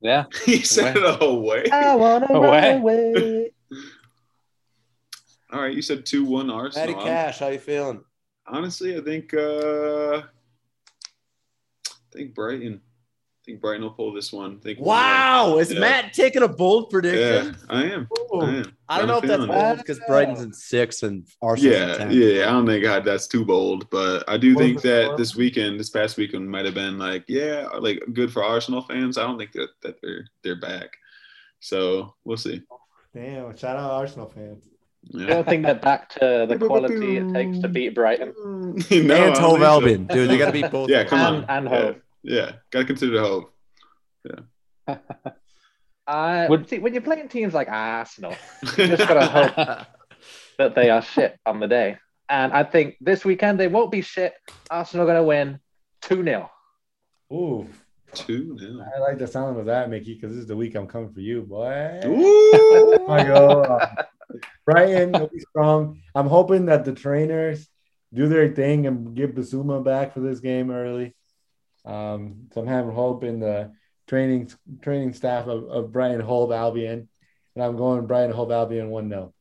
Yeah, 0.00 0.24
he 0.44 0.60
said 0.62 0.96
it 0.96 1.22
away. 1.22 1.64
I 1.72 1.94
wanna 1.96 2.26
Away. 2.30 2.48
run 2.72 2.76
away. 2.82 3.52
All 5.52 5.60
right, 5.62 5.74
you 5.74 5.82
said 5.82 6.04
two 6.04 6.24
one 6.24 6.50
Arsenal. 6.50 6.94
Matty 6.94 7.04
Cash, 7.04 7.38
how 7.38 7.48
you 7.48 7.58
feeling? 7.58 8.04
honestly, 8.46 8.96
I 8.96 9.00
think 9.00 9.32
uh, 9.32 10.18
I 10.18 10.22
think 12.12 12.34
Brighton. 12.34 12.82
I 13.44 13.50
think 13.50 13.60
Brighton 13.60 13.82
will 13.82 13.90
pull 13.90 14.10
this 14.10 14.32
one. 14.32 14.56
I 14.58 14.62
think 14.62 14.80
Wow, 14.80 15.58
is 15.58 15.70
Yeah. 15.70 15.80
Matt 15.80 16.14
taking 16.14 16.42
a 16.42 16.48
bold 16.48 16.88
prediction? 16.88 17.20
Yeah, 17.20 17.42
prediction? 17.42 17.66
I 17.68 17.84
am. 17.90 18.08
Ooh. 18.18 18.40
I 18.40 18.48
am. 18.54 18.76
I 18.88 18.98
don't 18.98 19.06
Got 19.08 19.12
know 19.12 19.18
if 19.18 19.24
that's 19.26 19.46
bold 19.46 19.76
because 19.78 20.00
Brighton's 20.08 20.40
in 20.40 20.52
six 20.54 21.02
and 21.02 21.26
Arsenal's 21.42 21.76
in 21.76 21.88
Yeah, 21.88 21.96
ten. 21.98 22.10
yeah, 22.10 22.48
I 22.48 22.52
don't 22.52 22.64
think 22.64 22.82
God, 22.82 23.04
that's 23.04 23.26
too 23.26 23.44
bold, 23.44 23.90
but 23.90 24.24
I 24.26 24.38
do 24.38 24.54
What 24.54 24.62
think 24.62 24.80
that 24.80 25.04
score? 25.04 25.18
this 25.18 25.36
weekend, 25.36 25.78
this 25.78 25.90
past 25.90 26.16
weekend, 26.16 26.50
might 26.50 26.64
have 26.64 26.72
been 26.72 26.98
like, 26.98 27.24
yeah, 27.28 27.68
like 27.80 28.02
good 28.14 28.32
for 28.32 28.42
Arsenal 28.42 28.80
fans. 28.80 29.18
I 29.18 29.24
don't 29.24 29.36
think 29.36 29.52
that, 29.52 29.68
that 29.82 30.00
they're 30.00 30.26
they're 30.42 30.56
back, 30.60 30.88
so 31.60 32.14
we'll 32.24 32.38
see. 32.38 32.62
Damn, 33.14 33.54
shout 33.58 33.76
out 33.76 33.90
Arsenal 33.90 34.30
fans. 34.34 34.64
I 35.20 35.26
don't 35.26 35.46
think 35.46 35.66
they're 35.66 35.74
back 35.74 36.08
to 36.20 36.46
the 36.48 36.56
quality 36.58 37.18
it 37.18 37.30
takes 37.34 37.58
to 37.58 37.68
beat 37.68 37.94
Brighton 37.94 38.32
no, 38.40 38.54
I 38.54 38.74
and 38.78 39.10
don't 39.34 39.36
Hove 39.60 39.84
think 39.84 40.10
so. 40.10 40.14
Dude. 40.16 40.30
They 40.30 40.38
got 40.38 40.46
to 40.46 40.52
beat 40.52 40.70
both. 40.70 40.88
Yeah, 40.88 41.04
come 41.04 41.18
them. 41.18 41.34
on. 41.34 41.44
and, 41.50 41.50
and 41.50 41.68
Yeah. 41.68 41.82
Hove. 41.82 41.96
Yeah, 42.24 42.52
gotta 42.70 42.86
consider 42.86 43.20
the 43.20 43.20
Hove. 44.88 44.98
I 46.06 46.48
Would- 46.48 46.68
see 46.68 46.78
when 46.78 46.92
you're 46.92 47.02
playing 47.02 47.28
teams 47.28 47.54
like 47.54 47.68
Arsenal, 47.68 48.34
you 48.62 48.88
just 48.88 49.06
gotta 49.08 49.26
hope 49.26 49.86
that 50.58 50.74
they 50.74 50.90
are 50.90 51.02
shit 51.02 51.38
on 51.46 51.60
the 51.60 51.68
day. 51.68 51.98
And 52.28 52.52
I 52.52 52.64
think 52.64 52.96
this 53.00 53.24
weekend 53.24 53.60
they 53.60 53.68
won't 53.68 53.92
be 53.92 54.00
shit. 54.00 54.32
Arsenal 54.70 55.06
gonna 55.06 55.22
win 55.22 55.60
two 56.00 56.24
0 56.24 56.50
Ooh, 57.32 57.68
Two 58.14 58.56
now. 58.60 58.84
I 58.96 59.00
like 59.00 59.18
the 59.18 59.26
sound 59.26 59.58
of 59.58 59.66
that, 59.66 59.90
Mickey, 59.90 60.14
because 60.14 60.30
this 60.32 60.40
is 60.42 60.46
the 60.46 60.56
week 60.56 60.74
I'm 60.74 60.86
coming 60.86 61.12
for 61.12 61.20
you, 61.20 61.42
boy. 61.42 62.00
Ooh. 62.06 63.06
I 63.08 63.24
go. 63.24 63.62
uh, 63.62 64.04
Brighton 64.64 65.12
will 65.12 65.28
be 65.28 65.40
strong. 65.40 66.00
I'm 66.14 66.28
hoping 66.28 66.66
that 66.66 66.84
the 66.84 66.92
trainers 66.92 67.68
do 68.12 68.28
their 68.28 68.54
thing 68.54 68.86
and 68.86 69.14
get 69.16 69.34
Bissouma 69.34 69.84
back 69.84 70.14
for 70.14 70.20
this 70.20 70.40
game 70.40 70.70
early. 70.70 71.14
Um, 71.84 72.48
so 72.52 72.60
I'm 72.60 72.66
having 72.66 72.92
hope 72.92 73.24
in 73.24 73.40
the 73.40 73.72
training 74.06 74.50
training 74.82 75.12
staff 75.14 75.46
of, 75.46 75.64
of 75.68 75.92
Brighton 75.92 76.20
Hove 76.20 76.52
Albion, 76.52 77.08
and 77.54 77.64
I'm 77.64 77.76
going 77.76 78.06
Brighton 78.06 78.32
Hove 78.34 78.50
Albion 78.52 78.90
one 78.90 79.08
0 79.08 79.32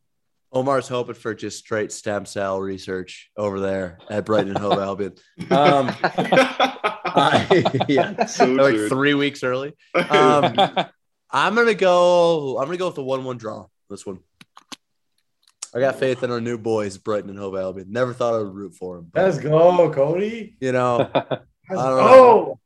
Omar's 0.51 0.87
hoping 0.87 1.15
for 1.15 1.33
just 1.33 1.57
straight 1.57 1.91
stem 1.91 2.25
cell 2.27 2.59
research 2.59 3.31
over 3.35 3.59
there 3.59 3.97
at 4.09 4.25
Brighton 4.25 4.49
and 4.49 4.57
Hove 4.59 4.78
Albion. 4.79 5.13
Um, 5.49 5.89
I- 7.15 7.86
yeah, 7.87 8.25
So 8.25 8.45
like 8.45 8.75
true. 8.75 8.89
three 8.89 9.13
weeks 9.13 9.43
early. 9.43 9.74
Um, 9.95 10.55
I'm 11.29 11.55
gonna 11.55 11.74
go. 11.74 12.57
I'm 12.59 12.65
gonna 12.65 12.78
go 12.78 12.87
with 12.87 12.95
the 12.95 13.03
one-one 13.03 13.37
draw. 13.37 13.65
This 13.89 14.05
one. 14.05 14.20
I 15.75 15.79
got 15.79 15.95
faith 15.95 16.21
in 16.21 16.29
our 16.29 16.39
new 16.41 16.59
boys, 16.59 16.99
Brighton 16.99 17.32
and 17.32 17.39
Hove 17.39 17.55
Albion. 17.55 17.87
Never 17.91 18.13
thought 18.13 18.36
I 18.36 18.37
would 18.39 18.53
root 18.53 18.75
for 18.75 18.97
them. 18.97 19.09
Let's 19.15 19.39
go, 19.39 19.91
Cody. 19.91 20.55
You 20.59 20.71
know, 20.71 21.09
Let's 21.69 21.81
I 21.81 21.89
don't 21.89 21.99
go. 21.99 22.59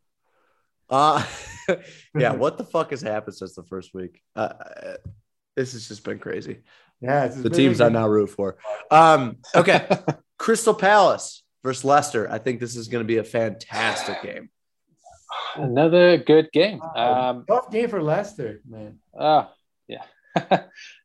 uh, 0.90 1.26
yeah. 2.18 2.32
What 2.34 2.58
the 2.58 2.64
fuck 2.64 2.92
has 2.92 3.02
happened 3.02 3.36
since 3.36 3.56
the 3.56 3.64
first 3.64 3.94
week? 3.94 4.22
Uh, 4.36 4.54
Uh, 4.60 4.98
this 5.56 5.74
has 5.74 5.88
just 5.88 6.04
been 6.04 6.20
crazy. 6.20 6.62
Yeah, 7.02 7.26
it's 7.26 7.42
The 7.42 7.50
teams 7.50 7.82
I 7.82 7.90
now 7.90 8.08
root 8.08 8.30
for. 8.30 8.58
Um, 8.92 9.38
okay, 9.56 9.88
Crystal 10.38 10.74
Palace 10.74 11.44
versus 11.64 11.84
Leicester. 11.84 12.32
I 12.32 12.38
think 12.38 12.60
this 12.60 12.76
is 12.76 12.88
going 12.88 13.04
to 13.04 13.08
be 13.08 13.18
a 13.18 13.24
fantastic 13.24 14.22
game. 14.24 14.50
Another 15.56 16.18
good 16.18 16.50
game. 16.54 16.82
Um, 16.96 17.44
Tough 17.48 17.70
game 17.70 17.90
for 17.90 18.02
Leicester, 18.02 18.62
man. 18.68 19.00
Oh, 19.20 19.50
yeah. 19.88 20.04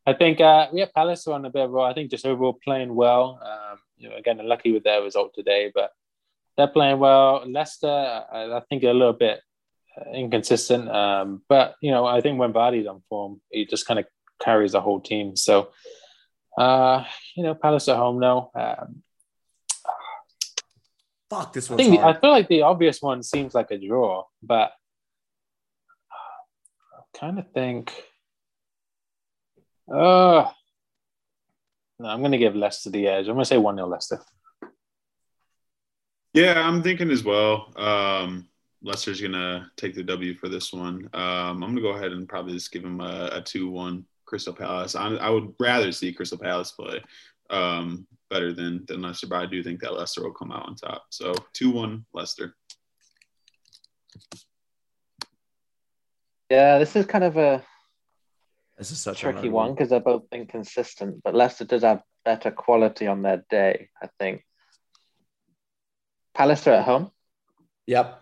I 0.06 0.12
think 0.12 0.40
uh, 0.40 0.68
yeah, 0.72 0.86
Palace 0.94 1.26
are 1.26 1.34
on 1.34 1.44
a 1.44 1.50
bit 1.50 1.62
of 1.64 1.70
a 1.70 1.72
roll. 1.72 1.84
I 1.84 1.94
think 1.94 2.10
just 2.10 2.26
overall 2.26 2.52
playing 2.62 2.94
well. 2.94 3.40
Um, 3.42 3.78
you 3.96 4.08
know, 4.08 4.16
again, 4.16 4.38
lucky 4.42 4.70
with 4.72 4.84
their 4.84 5.02
result 5.02 5.32
today, 5.34 5.72
but 5.74 5.90
they're 6.56 6.66
playing 6.68 6.98
well. 6.98 7.44
Leicester, 7.48 7.88
I, 7.88 8.56
I 8.56 8.60
think, 8.68 8.82
a 8.82 8.92
little 8.92 9.12
bit 9.12 9.40
uh, 9.96 10.10
inconsistent. 10.12 10.88
Um, 10.88 11.42
but 11.48 11.74
you 11.80 11.90
know, 11.90 12.04
I 12.04 12.20
think 12.20 12.38
when 12.38 12.52
Vardy's 12.52 12.86
on 12.86 13.02
form, 13.08 13.40
he 13.50 13.66
just 13.66 13.86
kind 13.86 14.00
of 14.00 14.06
carries 14.42 14.72
the 14.72 14.80
whole 14.80 15.00
team. 15.00 15.36
So, 15.36 15.70
uh, 16.58 17.04
you 17.36 17.42
know, 17.42 17.54
Palace 17.54 17.88
at 17.88 17.96
home 17.96 18.20
now. 18.20 18.50
Um, 18.54 19.02
Fuck, 21.30 21.54
this 21.54 21.70
I 21.70 21.74
one's 21.74 21.88
think 21.88 22.00
I 22.00 22.12
feel 22.12 22.30
like 22.30 22.48
the 22.48 22.62
obvious 22.62 23.00
one 23.00 23.22
seems 23.22 23.54
like 23.54 23.70
a 23.70 23.78
draw, 23.78 24.24
but 24.42 24.72
I 26.92 27.18
kind 27.18 27.38
of 27.38 27.50
think 27.52 27.90
Uh, 29.88 30.48
no, 31.98 32.08
I'm 32.08 32.20
going 32.20 32.32
to 32.32 32.38
give 32.38 32.56
Leicester 32.56 32.90
the 32.90 33.06
edge. 33.06 33.28
I'm 33.28 33.34
going 33.34 33.44
to 33.44 33.48
say 33.48 33.58
1 33.58 33.76
0 33.76 33.88
Leicester. 33.88 34.20
Yeah, 36.34 36.66
I'm 36.66 36.82
thinking 36.82 37.10
as 37.10 37.24
well. 37.24 37.72
Um, 37.76 38.48
Leicester's 38.82 39.20
going 39.20 39.32
to 39.32 39.66
take 39.76 39.94
the 39.94 40.02
W 40.02 40.34
for 40.34 40.48
this 40.48 40.72
one. 40.72 41.08
Um, 41.12 41.22
I'm 41.22 41.60
going 41.60 41.76
to 41.76 41.82
go 41.82 41.90
ahead 41.90 42.12
and 42.12 42.28
probably 42.28 42.54
just 42.54 42.72
give 42.72 42.84
him 42.84 43.00
a 43.00 43.42
2 43.44 43.70
1 43.70 44.04
Crystal 44.24 44.54
Palace. 44.54 44.94
I, 44.94 45.08
I, 45.16 45.28
would 45.28 45.52
rather 45.60 45.92
see 45.92 46.12
Crystal 46.12 46.38
Palace 46.38 46.72
play 46.72 47.02
um, 47.50 48.06
better 48.30 48.52
than, 48.52 48.84
than 48.86 49.02
Leicester, 49.02 49.26
but 49.26 49.42
I 49.42 49.46
do 49.46 49.62
think 49.62 49.80
that 49.80 49.92
Leicester 49.92 50.22
will 50.22 50.32
come 50.32 50.50
out 50.52 50.66
on 50.66 50.74
top. 50.74 51.04
So 51.10 51.34
2 51.52 51.70
1 51.70 52.04
Leicester. 52.14 52.54
Yeah, 56.50 56.78
this 56.78 56.96
is 56.96 57.06
kind 57.06 57.24
of 57.24 57.36
a 57.36 57.64
this 58.76 58.90
is 58.90 59.00
such 59.00 59.20
tricky 59.20 59.48
one 59.48 59.74
because 59.74 59.90
they're 59.90 60.00
both 60.00 60.24
inconsistent. 60.32 61.22
But 61.22 61.34
Leicester 61.34 61.64
does 61.64 61.82
have 61.82 62.02
better 62.24 62.50
quality 62.50 63.06
on 63.06 63.22
their 63.22 63.44
day, 63.48 63.88
I 64.02 64.08
think. 64.18 64.44
Palace 66.34 66.66
are 66.66 66.74
at 66.74 66.84
home. 66.84 67.10
Yep. 67.86 68.20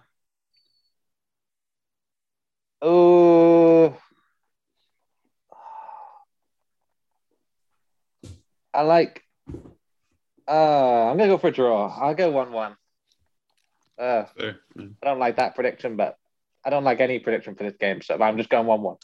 Oh, 2.83 3.97
I 8.73 8.83
like. 8.83 9.23
Uh, 10.49 11.11
I'm 11.11 11.19
gonna 11.19 11.29
go 11.29 11.39
for 11.39 11.49
a 11.49 11.53
draw. 11.53 11.89
I'll 11.89 12.15
go 12.15 12.31
one-one. 12.31 12.77
Uh, 13.99 14.25
I 14.39 14.55
don't 15.03 15.19
like 15.19 15.37
that 15.37 15.55
prediction, 15.55 15.97
but 15.97 16.17
I 16.65 16.71
don't 16.71 16.85
like 16.85 17.01
any 17.01 17.19
prediction 17.19 17.55
for 17.55 17.65
this 17.65 17.77
game, 17.79 18.01
so 18.03 18.21
I'm 18.21 18.39
just 18.39 18.49
going 18.49 18.67
one-one. 18.67 18.97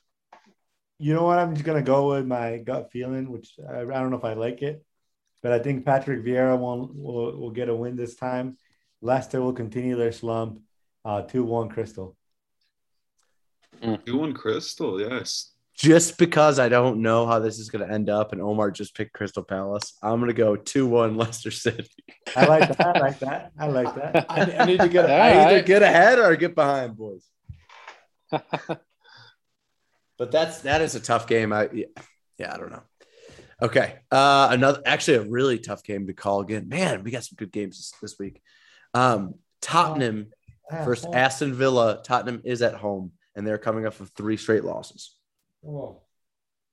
You 0.98 1.14
know 1.14 1.24
what? 1.24 1.38
I'm 1.38 1.54
just 1.54 1.66
gonna 1.66 1.82
go 1.82 2.08
with 2.08 2.26
my 2.26 2.58
gut 2.58 2.90
feeling, 2.90 3.30
which 3.30 3.52
I, 3.68 3.80
I 3.80 3.84
don't 3.84 4.10
know 4.10 4.16
if 4.16 4.24
I 4.24 4.32
like 4.32 4.62
it, 4.62 4.82
but 5.42 5.52
I 5.52 5.58
think 5.58 5.84
Patrick 5.84 6.24
Vieira 6.24 6.58
will 6.58 6.90
will, 6.94 7.38
will 7.38 7.50
get 7.50 7.68
a 7.68 7.74
win 7.74 7.96
this 7.96 8.16
time. 8.16 8.56
Leicester 9.00 9.40
will 9.40 9.52
continue 9.52 9.96
their 9.96 10.12
slump. 10.12 10.60
Uh, 11.04 11.22
two 11.22 11.44
one 11.44 11.68
Crystal. 11.68 12.16
Two 13.82 14.18
one 14.18 14.32
Crystal, 14.34 15.00
yes. 15.00 15.52
Just 15.76 16.16
because 16.16 16.58
I 16.58 16.70
don't 16.70 17.02
know 17.02 17.26
how 17.26 17.38
this 17.38 17.58
is 17.58 17.68
going 17.68 17.86
to 17.86 17.92
end 17.92 18.08
up, 18.08 18.32
and 18.32 18.40
Omar 18.40 18.70
just 18.70 18.96
picked 18.96 19.12
Crystal 19.12 19.42
Palace, 19.42 19.92
I'm 20.02 20.18
going 20.20 20.28
to 20.28 20.34
go 20.34 20.56
two 20.56 20.86
one 20.86 21.16
Leicester 21.18 21.50
City. 21.50 21.86
I 22.34 22.46
like 22.46 22.76
that. 22.76 22.96
I 22.96 22.98
like 22.98 23.18
that. 23.18 23.52
I 23.58 23.66
like 23.66 23.94
that. 23.94 24.26
I, 24.30 24.56
I 24.58 24.64
need 24.64 24.80
to 24.80 24.88
get. 24.88 25.10
I 25.10 25.44
either 25.44 25.62
get 25.62 25.82
ahead 25.82 26.18
or 26.18 26.34
get 26.36 26.54
behind, 26.54 26.96
boys. 26.96 27.28
but 28.30 28.80
that's 30.18 30.60
that 30.62 30.80
is 30.80 30.94
a 30.94 31.00
tough 31.00 31.26
game. 31.26 31.52
I 31.52 31.68
yeah, 31.72 31.86
yeah 32.38 32.54
I 32.54 32.56
don't 32.56 32.72
know. 32.72 32.82
Okay, 33.60 33.96
uh, 34.10 34.48
another 34.50 34.80
actually 34.86 35.18
a 35.18 35.22
really 35.22 35.58
tough 35.58 35.82
game 35.82 36.06
to 36.06 36.14
call 36.14 36.40
again. 36.40 36.68
Man, 36.68 37.04
we 37.04 37.10
got 37.10 37.24
some 37.24 37.36
good 37.36 37.52
games 37.52 37.76
this, 37.76 37.92
this 38.00 38.18
week. 38.18 38.42
Um, 38.96 39.34
Tottenham 39.60 40.30
versus 40.70 41.06
Aston 41.12 41.54
Villa. 41.54 42.00
Tottenham 42.02 42.40
is 42.44 42.62
at 42.62 42.74
home, 42.74 43.12
and 43.34 43.46
they're 43.46 43.58
coming 43.58 43.86
off 43.86 44.00
of 44.00 44.10
three 44.10 44.36
straight 44.36 44.64
losses. 44.64 45.14
Whoa. 45.60 46.02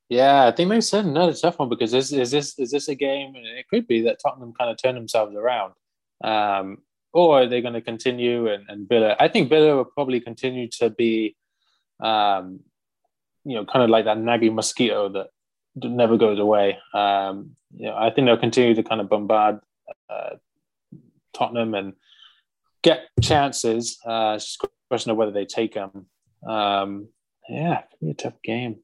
Yeah, 0.10 0.46
I 0.46 0.52
think 0.52 0.70
they 0.70 0.82
said 0.82 1.06
another 1.06 1.34
tough 1.34 1.60
one 1.60 1.70
because 1.70 1.94
is, 1.94 2.14
is 2.14 2.32
this 2.32 2.60
is 2.60 2.72
this 2.72 2.88
a 2.88 2.96
game? 2.96 3.36
And 3.36 3.46
it 3.46 3.68
could 3.68 3.88
be 3.88 4.02
that 4.04 4.20
Tottenham 4.24 4.54
kind 4.54 4.70
of 4.70 4.78
turn 4.78 4.96
themselves 4.96 5.36
around, 5.36 5.74
um, 6.24 6.78
or 7.14 7.42
are 7.42 7.48
they 7.48 7.62
going 7.62 7.74
to 7.74 7.82
continue? 7.82 8.48
And, 8.48 8.66
and 8.70 8.88
Villa, 8.88 9.16
I 9.20 9.28
think 9.28 9.50
Villa 9.50 9.76
will 9.76 9.86
probably 9.86 10.20
continue 10.20 10.70
to 10.80 10.90
be, 10.92 11.36
um, 12.00 12.60
you 13.44 13.56
know, 13.56 13.66
kind 13.66 13.84
of 13.84 13.90
like 13.90 14.06
that 14.06 14.20
nagging 14.20 14.56
mosquito 14.56 15.10
that 15.10 15.28
never 15.76 16.18
goes 16.18 16.40
away. 16.40 16.78
Um, 16.94 17.56
you 17.76 17.88
know, 17.88 17.96
I 17.96 18.12
think 18.12 18.28
they'll 18.28 18.38
continue 18.38 18.76
to 18.76 18.84
kind 18.84 19.02
of 19.02 19.10
bombard 19.10 19.60
uh, 20.10 20.36
Tottenham 21.34 21.74
and 21.74 21.94
get 22.84 23.10
chances. 23.22 23.98
Uh, 24.06 24.34
it's 24.36 24.46
just 24.46 24.64
a 24.64 24.68
question 24.90 25.12
of 25.12 25.18
whether 25.18 25.32
they 25.32 25.46
take 25.46 25.74
them. 25.74 26.08
Um, 26.48 27.08
yeah, 27.50 27.80
it 27.80 28.00
be 28.00 28.12
a 28.12 28.14
tough 28.14 28.42
game. 28.44 28.78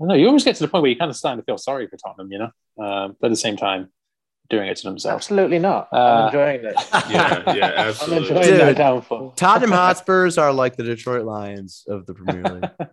I 0.00 0.04
know 0.04 0.14
you 0.14 0.26
always 0.26 0.44
get 0.44 0.56
to 0.56 0.62
the 0.62 0.68
point 0.68 0.82
where 0.82 0.90
you're 0.90 0.98
kind 0.98 1.10
of 1.10 1.16
starting 1.16 1.40
to 1.40 1.44
feel 1.44 1.56
sorry 1.58 1.86
for 1.88 1.96
Tottenham, 1.96 2.30
you 2.30 2.38
know, 2.38 2.50
uh, 2.82 3.08
but 3.18 3.28
at 3.28 3.30
the 3.30 3.36
same 3.36 3.56
time, 3.56 3.88
doing 4.48 4.68
it 4.68 4.76
to 4.76 4.84
themselves. 4.84 5.24
Absolutely 5.24 5.58
not. 5.58 5.88
Uh, 5.92 5.96
I'm 5.96 6.26
enjoying 6.26 6.64
it. 6.64 6.74
Yeah, 7.10 7.54
yeah, 7.54 7.66
I'm 7.66 7.88
absolutely. 7.88 8.28
enjoying 8.28 8.66
Dude. 8.66 8.76
downfall. 8.76 9.30
Tottenham 9.32 9.70
Hotspurs 9.72 10.38
are 10.38 10.52
like 10.52 10.76
the 10.76 10.82
Detroit 10.82 11.24
Lions 11.24 11.84
of 11.88 12.06
the 12.06 12.14
Premier 12.14 12.42
League. 12.42 12.70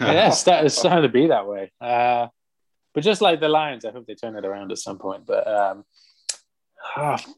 yeah, 0.00 0.28
it's, 0.28 0.40
starting 0.40 1.02
to 1.02 1.08
be 1.08 1.28
that 1.28 1.46
way. 1.46 1.72
Uh, 1.80 2.28
but 2.92 3.02
just 3.02 3.20
like 3.20 3.40
the 3.40 3.48
Lions, 3.48 3.84
I 3.84 3.90
hope 3.90 4.06
they 4.06 4.14
turn 4.14 4.36
it 4.36 4.44
around 4.44 4.72
at 4.72 4.78
some 4.78 4.98
point. 4.98 5.26
But 5.26 5.46
um, 5.48 5.84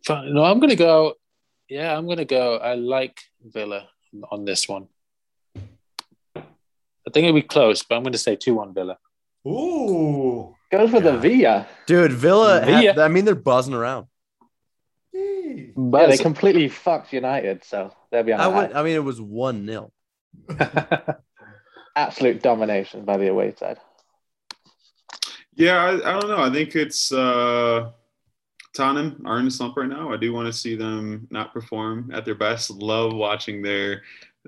fun- 0.05 0.35
no, 0.35 0.45
I'm 0.45 0.59
going 0.61 0.71
to 0.71 0.77
go. 0.77 1.15
Yeah, 1.69 1.97
I'm 1.97 2.07
going 2.07 2.19
to 2.19 2.25
go. 2.25 2.57
I 2.59 2.75
like 2.75 3.21
Villa 3.45 3.89
on 4.31 4.45
this 4.45 4.69
one. 4.69 4.89
I 6.37 7.11
think 7.13 7.25
it'll 7.25 7.35
be 7.35 7.43
close, 7.43 7.83
but 7.83 7.97
I'm 7.97 8.03
going 8.03 8.13
to 8.13 8.19
say 8.19 8.37
2 8.37 8.55
1 8.55 8.75
Villa. 8.75 8.99
Ooh. 9.47 10.55
Goes 10.71 10.91
for 10.91 11.01
the 11.01 11.17
Villa. 11.17 11.67
Dude, 11.87 12.13
Villa. 12.13 12.61
ha- 12.65 12.81
Yeah. 12.81 12.95
I 13.01 13.09
mean, 13.09 13.25
they're 13.25 13.35
buzzing 13.35 13.75
around. 13.75 14.07
But 15.13 16.01
Yeah, 16.03 16.07
they 16.09 16.19
completely 16.19 16.69
fucked 16.69 17.13
United, 17.13 17.65
so 17.65 17.93
they'll 18.11 18.23
be 18.23 18.33
on 18.33 18.41
I 18.41 18.49
would. 18.49 18.73
I 18.73 18.83
mean, 18.83 18.95
it 18.97 19.05
was 19.05 19.21
one 19.21 19.67
0 19.67 19.93
absolute 21.97 22.43
domination 22.43 23.05
by 23.05 23.17
the 23.17 23.29
away 23.29 23.55
side. 23.59 23.79
Yeah, 25.55 25.77
I, 25.83 25.91
I 26.17 26.21
don't 26.21 26.29
know. 26.29 26.43
I 26.43 26.51
think 26.51 26.75
it's 26.77 27.13
uh, 27.13 27.91
Tottenham 28.77 29.23
are 29.25 29.41
in 29.41 29.47
a 29.47 29.51
slump 29.51 29.77
right 29.77 29.89
now. 29.89 30.13
I 30.13 30.17
do 30.17 30.33
want 30.33 30.47
to 30.47 30.53
see 30.53 30.77
them 30.77 31.27
not 31.31 31.53
perform 31.53 32.11
at 32.13 32.25
their 32.25 32.35
best. 32.35 32.71
Love 32.71 33.15
watching 33.15 33.63
their, 33.63 34.03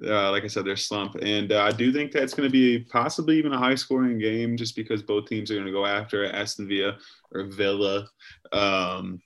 uh, 0.04 0.30
like 0.30 0.44
I 0.44 0.46
said, 0.46 0.64
their 0.64 0.76
slump, 0.76 1.16
and 1.22 1.50
uh, 1.50 1.62
I 1.62 1.72
do 1.72 1.92
think 1.92 2.12
that's 2.12 2.34
going 2.34 2.48
to 2.48 2.52
be 2.52 2.78
possibly 2.78 3.38
even 3.38 3.52
a 3.52 3.58
high-scoring 3.58 4.18
game, 4.18 4.56
just 4.56 4.76
because 4.76 5.02
both 5.02 5.26
teams 5.26 5.50
are 5.50 5.54
going 5.54 5.66
to 5.66 5.72
go 5.72 5.86
after. 5.86 6.24
Aston 6.26 6.68
Villa 6.68 6.98
or 7.32 7.44
Villa 7.44 8.06
um, 8.52 9.20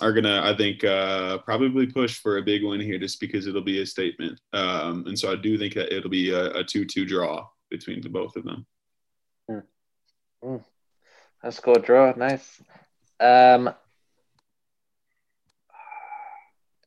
are 0.00 0.12
going 0.12 0.24
to, 0.24 0.42
I 0.42 0.56
think, 0.56 0.84
uh, 0.84 1.38
probably 1.38 1.86
push 1.86 2.18
for 2.18 2.38
a 2.38 2.42
big 2.42 2.64
win 2.64 2.80
here, 2.80 2.98
just 2.98 3.20
because 3.20 3.46
it'll 3.46 3.62
be 3.62 3.80
a 3.80 3.86
statement. 3.86 4.40
Um, 4.52 5.06
and 5.06 5.18
so 5.18 5.32
I 5.32 5.36
do 5.36 5.56
think 5.56 5.74
that 5.74 5.94
it'll 5.96 6.10
be 6.10 6.30
a, 6.30 6.50
a 6.50 6.64
two-two 6.64 7.06
draw 7.06 7.46
between 7.70 8.00
the 8.02 8.08
both 8.08 8.36
of 8.36 8.44
them. 8.44 8.66
Let's 11.44 11.60
go 11.60 11.74
draw. 11.74 12.12
Nice. 12.16 12.60
Um, 13.18 13.74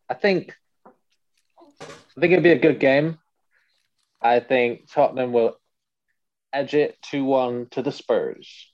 I 0.09 0.13
think 0.13 0.55
I 0.85 2.19
think 2.21 2.31
it'll 2.33 2.43
be 2.43 2.51
a 2.51 2.59
good 2.59 2.79
game. 2.79 3.17
I 4.21 4.39
think 4.39 4.89
Tottenham 4.91 5.33
will 5.33 5.57
edge 6.53 6.73
it 6.73 6.97
2 7.03 7.23
1 7.25 7.67
to 7.71 7.81
the 7.81 7.91
Spurs. 7.91 8.67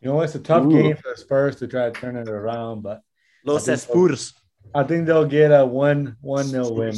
You 0.00 0.08
know, 0.10 0.20
it's 0.20 0.34
a 0.34 0.38
tough 0.40 0.64
Ooh. 0.66 0.70
game 0.82 0.96
for 0.96 1.10
the 1.14 1.20
Spurs 1.20 1.56
to 1.56 1.66
try 1.68 1.86
to 1.86 1.92
turn 1.92 2.16
it 2.16 2.28
around, 2.28 2.82
but 2.82 3.00
Los 3.44 3.68
I. 3.68 3.76
Spurs. 3.76 4.34
I 4.74 4.82
think 4.82 5.06
they'll 5.06 5.26
get 5.26 5.50
a 5.50 5.64
one 5.64 6.16
one 6.20 6.50
nil 6.50 6.74
win. 6.74 6.94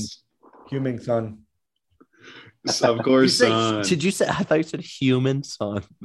Human 0.70 1.00
Son. 1.00 1.38
of 2.82 2.96
You 2.96 3.02
course, 3.02 3.38
say- 3.38 3.48
son. 3.48 3.82
did 3.82 4.02
you 4.02 4.10
say? 4.10 4.26
I 4.28 4.42
thought 4.44 4.58
you 4.58 4.62
said 4.64 4.80
human 4.80 5.42
son. 5.42 5.82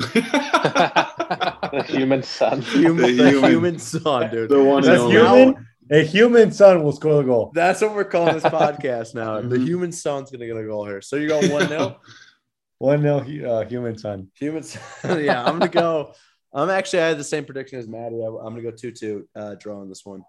The 1.72 1.85
human 1.88 2.22
son. 2.23 2.61
Human, 2.61 3.15
The 3.15 3.23
the 3.23 3.30
human- 3.30 3.51
human 3.51 3.80
son, 3.80 4.30
dude. 4.30 4.49
the 4.49 4.61
one 4.63 4.84
and 4.84 4.91
That's 4.91 5.01
only. 5.01 5.15
human. 5.45 5.68
A 5.91 6.05
human 6.05 6.51
son 6.53 6.84
will 6.84 6.93
score 6.93 7.15
the 7.15 7.23
goal. 7.23 7.51
That's 7.53 7.81
what 7.81 7.93
we're 7.93 8.05
calling 8.05 8.34
this 8.34 8.43
podcast 8.61 9.13
now. 9.13 9.41
The 9.41 9.57
Mhm. 9.57 9.65
human 9.65 9.91
son's 9.91 10.31
gonna 10.31 10.47
get 10.47 10.55
a 10.55 10.63
goal 10.63 10.85
here. 10.85 11.01
So 11.01 11.18
you're 11.18 11.27
going 11.27 11.51
one 11.51 11.68
0 11.68 11.99
One 12.77 13.03
nil 13.03 13.18
uh, 13.49 13.65
human 13.65 13.97
son. 13.97 14.31
Human 14.39 14.63
son. 14.63 14.81
yeah, 15.23 15.43
I'm 15.43 15.59
gonna 15.59 15.68
go. 15.69 16.13
I'm 16.53 16.69
actually 16.69 17.01
I 17.01 17.07
had 17.09 17.18
the 17.18 17.23
same 17.23 17.45
prediction 17.45 17.77
as 17.77 17.88
Maddie. 17.88 18.23
I, 18.23 18.27
am 18.27 18.35
gonna 18.35 18.61
go 18.61 18.72
two 18.72 18.91
two 18.91 19.27
uh, 19.35 19.55
draw 19.55 19.81
on 19.81 19.89
this 19.89 20.05
one. 20.05 20.23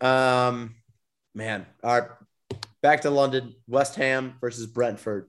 Um, 0.00 0.76
man. 1.34 1.66
All 1.84 2.00
right, 2.00 2.10
back 2.82 3.02
to 3.02 3.10
London. 3.10 3.54
West 3.68 3.96
Ham 3.96 4.36
versus 4.40 4.66
Brentford. 4.66 5.28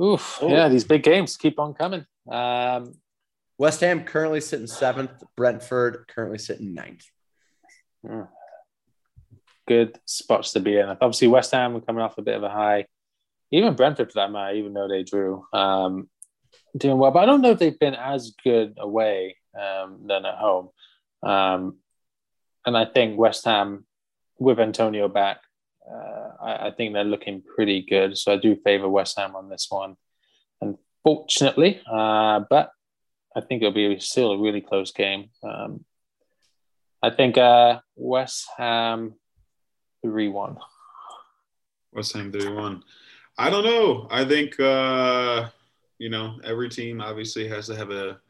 Oof. 0.00 0.38
Yeah, 0.42 0.68
these 0.68 0.84
big 0.84 1.02
games 1.02 1.36
keep 1.36 1.58
on 1.58 1.74
coming. 1.74 2.06
Um, 2.30 2.94
West 3.58 3.80
Ham 3.80 4.04
currently 4.04 4.40
sitting 4.40 4.66
seventh. 4.66 5.22
Brentford 5.36 6.04
currently 6.08 6.38
sitting 6.38 6.74
ninth. 6.74 7.04
good 9.66 9.98
spots 10.06 10.52
to 10.52 10.60
be 10.60 10.76
in. 10.76 10.88
Obviously, 10.88 11.28
West 11.28 11.52
Ham 11.52 11.74
were 11.74 11.80
coming 11.80 12.02
off 12.02 12.18
a 12.18 12.22
bit 12.22 12.36
of 12.36 12.42
a 12.42 12.48
high. 12.48 12.86
Even 13.50 13.74
Brentford, 13.74 14.10
for 14.10 14.20
that 14.20 14.30
matter, 14.30 14.56
even 14.56 14.72
though 14.72 14.88
they 14.88 15.02
drew, 15.02 15.44
um, 15.52 16.08
doing 16.76 16.98
well. 16.98 17.10
But 17.10 17.20
I 17.20 17.26
don't 17.26 17.42
know 17.42 17.50
if 17.50 17.58
they've 17.58 17.78
been 17.78 17.94
as 17.94 18.34
good 18.42 18.74
away 18.78 19.36
um, 19.58 20.00
than 20.06 20.24
at 20.24 20.36
home. 20.36 20.70
Um, 21.22 21.78
and 22.64 22.76
I 22.76 22.86
think 22.86 23.18
West 23.18 23.44
Ham, 23.44 23.84
with 24.38 24.58
Antonio 24.58 25.08
back, 25.08 25.38
uh, 25.88 26.28
I, 26.42 26.68
I 26.68 26.70
think 26.70 26.94
they're 26.94 27.04
looking 27.04 27.42
pretty 27.42 27.82
good. 27.82 28.16
So 28.16 28.32
I 28.32 28.36
do 28.36 28.56
favour 28.64 28.88
West 28.88 29.18
Ham 29.18 29.36
on 29.36 29.48
this 29.48 29.66
one. 29.68 29.96
Unfortunately. 30.60 31.80
Uh, 31.90 32.40
but 32.48 32.70
I 33.36 33.40
think 33.40 33.62
it'll 33.62 33.72
be 33.72 33.98
still 33.98 34.32
a 34.32 34.38
really 34.38 34.60
close 34.60 34.92
game. 34.92 35.30
Um, 35.42 35.84
I 37.02 37.10
think 37.10 37.36
uh, 37.36 37.80
West 37.96 38.46
Ham 38.58 39.14
3 40.02 40.28
1. 40.28 40.56
West 41.92 42.12
Ham 42.14 42.30
3 42.30 42.48
1. 42.48 42.82
I 43.38 43.50
don't 43.50 43.64
know. 43.64 44.06
I 44.10 44.24
think, 44.24 44.58
uh, 44.60 45.48
you 45.98 46.10
know, 46.10 46.38
every 46.44 46.68
team 46.68 47.00
obviously 47.00 47.48
has 47.48 47.66
to 47.66 47.76
have 47.76 47.90
a, 47.90 48.20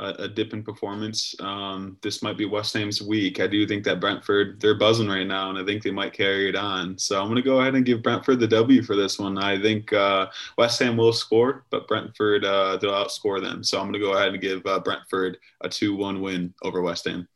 a, 0.00 0.08
a 0.24 0.28
dip 0.28 0.52
in 0.52 0.62
performance. 0.62 1.34
Um, 1.40 1.96
this 2.02 2.22
might 2.22 2.36
be 2.36 2.44
West 2.44 2.74
Ham's 2.74 3.02
week. 3.02 3.40
I 3.40 3.46
do 3.46 3.66
think 3.66 3.84
that 3.84 4.00
Brentford, 4.00 4.60
they're 4.60 4.78
buzzing 4.78 5.08
right 5.08 5.26
now, 5.26 5.50
and 5.50 5.58
I 5.58 5.64
think 5.64 5.82
they 5.82 5.90
might 5.90 6.12
carry 6.12 6.48
it 6.48 6.56
on. 6.56 6.98
So 6.98 7.20
I'm 7.20 7.26
going 7.26 7.36
to 7.36 7.42
go 7.42 7.60
ahead 7.60 7.74
and 7.74 7.84
give 7.84 8.02
Brentford 8.02 8.40
the 8.40 8.46
W 8.48 8.82
for 8.82 8.96
this 8.96 9.18
one. 9.18 9.38
I 9.38 9.60
think 9.60 9.92
uh, 9.92 10.26
West 10.58 10.78
Ham 10.80 10.96
will 10.96 11.12
score, 11.12 11.64
but 11.70 11.88
Brentford, 11.88 12.44
uh, 12.44 12.76
they'll 12.76 12.92
outscore 12.92 13.40
them. 13.40 13.62
So 13.64 13.78
I'm 13.78 13.84
going 13.84 13.94
to 13.94 13.98
go 14.00 14.14
ahead 14.14 14.28
and 14.28 14.40
give 14.40 14.64
uh, 14.66 14.80
Brentford 14.80 15.38
a 15.60 15.68
2 15.68 15.96
1 15.96 16.20
win 16.20 16.54
over 16.62 16.82
West 16.82 17.06
Ham. 17.06 17.28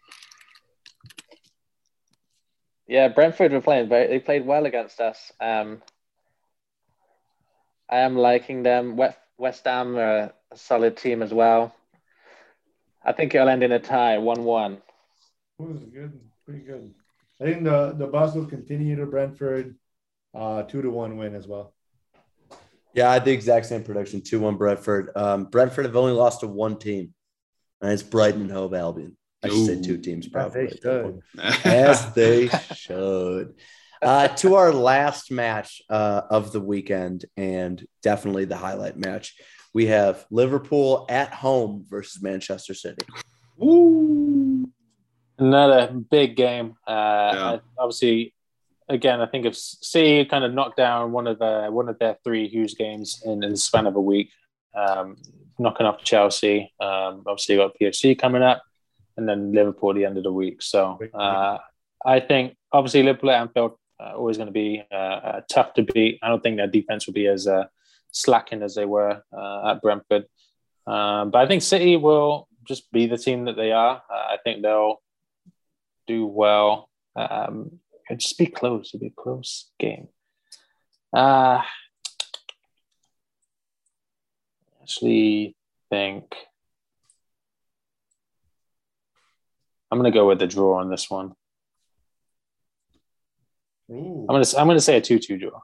Yeah, 2.87 3.09
Brentford 3.09 3.53
were 3.53 3.61
playing 3.61 3.89
very. 3.89 4.09
They 4.09 4.19
played 4.19 4.45
well 4.45 4.67
against 4.67 5.01
us. 5.01 5.31
Um, 5.41 5.81
I 7.89 7.99
am 7.99 8.17
liking 8.17 8.63
them. 8.63 8.97
West 8.97 9.19
West 9.39 9.65
Ham 9.65 9.97
are 9.97 10.33
a 10.51 10.57
solid 10.57 10.97
team 10.97 11.23
as 11.23 11.33
well. 11.33 11.75
I 13.05 13.13
think 13.13 13.35
it'll 13.35 13.49
end 13.49 13.63
in 13.63 13.73
a 13.73 13.79
tie, 13.79 14.19
one-one. 14.19 14.79
Who's 15.59 15.81
good? 15.85 16.21
Pretty 16.45 16.61
good. 16.61 16.95
I 17.41 17.45
think 17.45 17.65
the 17.65 17.95
the 17.97 18.07
bus 18.07 18.35
will 18.35 18.47
continue 18.47 18.97
to 18.97 19.07
Brentford, 19.07 19.77
uh, 20.35 20.63
two 20.63 20.83
to 20.83 20.91
one 20.91 21.17
win 21.17 21.35
as 21.35 21.47
well. 21.47 21.73
Yeah, 22.93 23.09
I 23.09 23.15
had 23.15 23.25
the 23.25 23.33
exact 23.33 23.67
same 23.67 23.83
prediction, 23.83 24.21
two 24.21 24.41
one 24.41 24.57
Brentford. 24.57 25.11
Um, 25.15 25.45
Brentford 25.45 25.87
have 25.87 25.97
only 25.97 26.13
lost 26.13 26.41
to 26.41 26.49
one 26.49 26.79
team, 26.79 27.15
and 27.81 27.93
it's 27.93 28.03
Brighton 28.03 28.43
and 28.43 28.51
Hove 28.51 28.75
Albion. 28.75 29.17
I 29.43 29.49
should 29.49 29.67
say 29.67 29.81
two 29.81 29.97
teams 29.97 30.29
probably. 30.29 30.67
They 30.67 30.77
should. 30.77 31.21
As 31.65 32.13
they 32.13 32.49
should. 32.75 33.55
Uh, 34.03 34.29
to 34.29 34.55
our 34.55 34.73
last 34.73 35.31
match 35.31 35.83
uh, 35.89 36.23
of 36.31 36.53
the 36.53 36.61
weekend, 36.61 37.25
and 37.37 37.87
definitely 38.03 38.45
the 38.47 38.57
highlight 38.57 38.99
match, 38.99 39.35
we 39.73 39.87
have 39.87 40.27
Liverpool 40.31 41.07
at 41.09 41.33
home 41.33 41.85
versus 41.89 42.23
Manchester 42.23 42.75
City. 42.75 43.07
Another 45.39 45.93
big 46.11 46.37
game. 46.37 46.77
Uh, 46.87 47.31
Yeah. 47.35 47.59
Obviously, 47.79 48.35
again, 48.89 49.21
I 49.21 49.27
think 49.27 49.47
if 49.47 49.57
City 49.57 50.25
kind 50.25 50.45
of 50.45 50.53
knocked 50.53 50.77
down 50.77 51.13
one 51.13 51.27
of 51.27 51.39
the 51.39 51.69
one 51.71 51.89
of 51.89 51.99
their 51.99 52.17
three 52.25 52.49
huge 52.49 52.75
games 52.77 53.23
in, 53.25 53.43
in 53.43 53.51
the 53.51 53.57
span 53.57 53.87
of 53.87 53.97
a 53.97 54.01
week, 54.01 54.31
um, 54.75 55.17
knocking 55.59 55.87
off 55.87 56.03
Chelsea. 56.03 56.73
Um, 56.81 57.23
obviously, 57.27 57.55
you 57.55 57.61
got 57.61 57.77
PSG 57.81 58.19
coming 58.19 58.43
up, 58.43 58.63
and 59.17 59.29
then 59.29 59.53
Liverpool 59.53 59.91
at 59.91 59.97
the 59.97 60.05
end 60.05 60.17
of 60.19 60.25
the 60.25 60.33
week. 60.33 60.63
So 60.63 60.99
uh, 61.15 61.59
I 62.05 62.21
think 62.21 62.57
obviously 62.73 63.03
Liverpool 63.03 63.31
at 63.31 63.41
Anfield 63.41 63.73
uh, 64.01 64.13
always 64.17 64.37
going 64.37 64.47
to 64.47 64.53
be 64.53 64.83
uh, 64.91 64.95
uh, 64.95 65.41
tough 65.49 65.75
to 65.75 65.83
beat. 65.83 66.19
I 66.23 66.29
don't 66.29 66.43
think 66.43 66.57
their 66.57 66.67
defense 66.67 67.07
will 67.07 67.15
be 67.15 67.27
as 67.27 67.47
uh, 67.47 67.67
slacking 68.13 68.63
as 68.63 68.75
they 68.75 68.85
were 68.85 69.23
uh, 69.33 69.71
at 69.71 69.83
Brentford. 69.83 70.27
Um, 70.87 71.31
but 71.31 71.39
I 71.39 71.47
think 71.47 71.63
City 71.63 71.97
will 71.97 72.49
just 72.67 72.91
be 72.93 73.07
the 73.07 73.19
team 73.19 73.45
that 73.47 73.57
they 73.57 73.73
are. 73.73 74.03
Uh, 74.11 74.15
I 74.15 74.37
think 74.43 74.63
they'll 74.63 75.01
do 76.07 76.27
well. 76.27 76.89
Um, 77.17 77.81
it'll 78.09 78.19
just 78.19 78.39
be 78.39 78.47
close. 78.47 78.91
It'll 78.93 79.01
be 79.01 79.09
a 79.09 79.23
close 79.23 79.71
game. 79.79 80.09
Uh, 81.13 81.63
actually, 84.83 85.57
think 85.91 86.35
I'm 89.91 89.99
going 89.99 90.11
to 90.11 90.17
go 90.17 90.29
with 90.29 90.39
the 90.39 90.47
draw 90.47 90.81
on 90.81 90.89
this 90.89 91.11
one. 91.11 91.35
Ooh. 93.91 94.27
I'm 94.29 94.35
going 94.35 94.45
to 94.45 94.59
I'm 94.59 94.67
going 94.67 94.77
to 94.77 94.81
say 94.81 94.97
a 94.97 95.01
two-two 95.01 95.37
draw. 95.37 95.61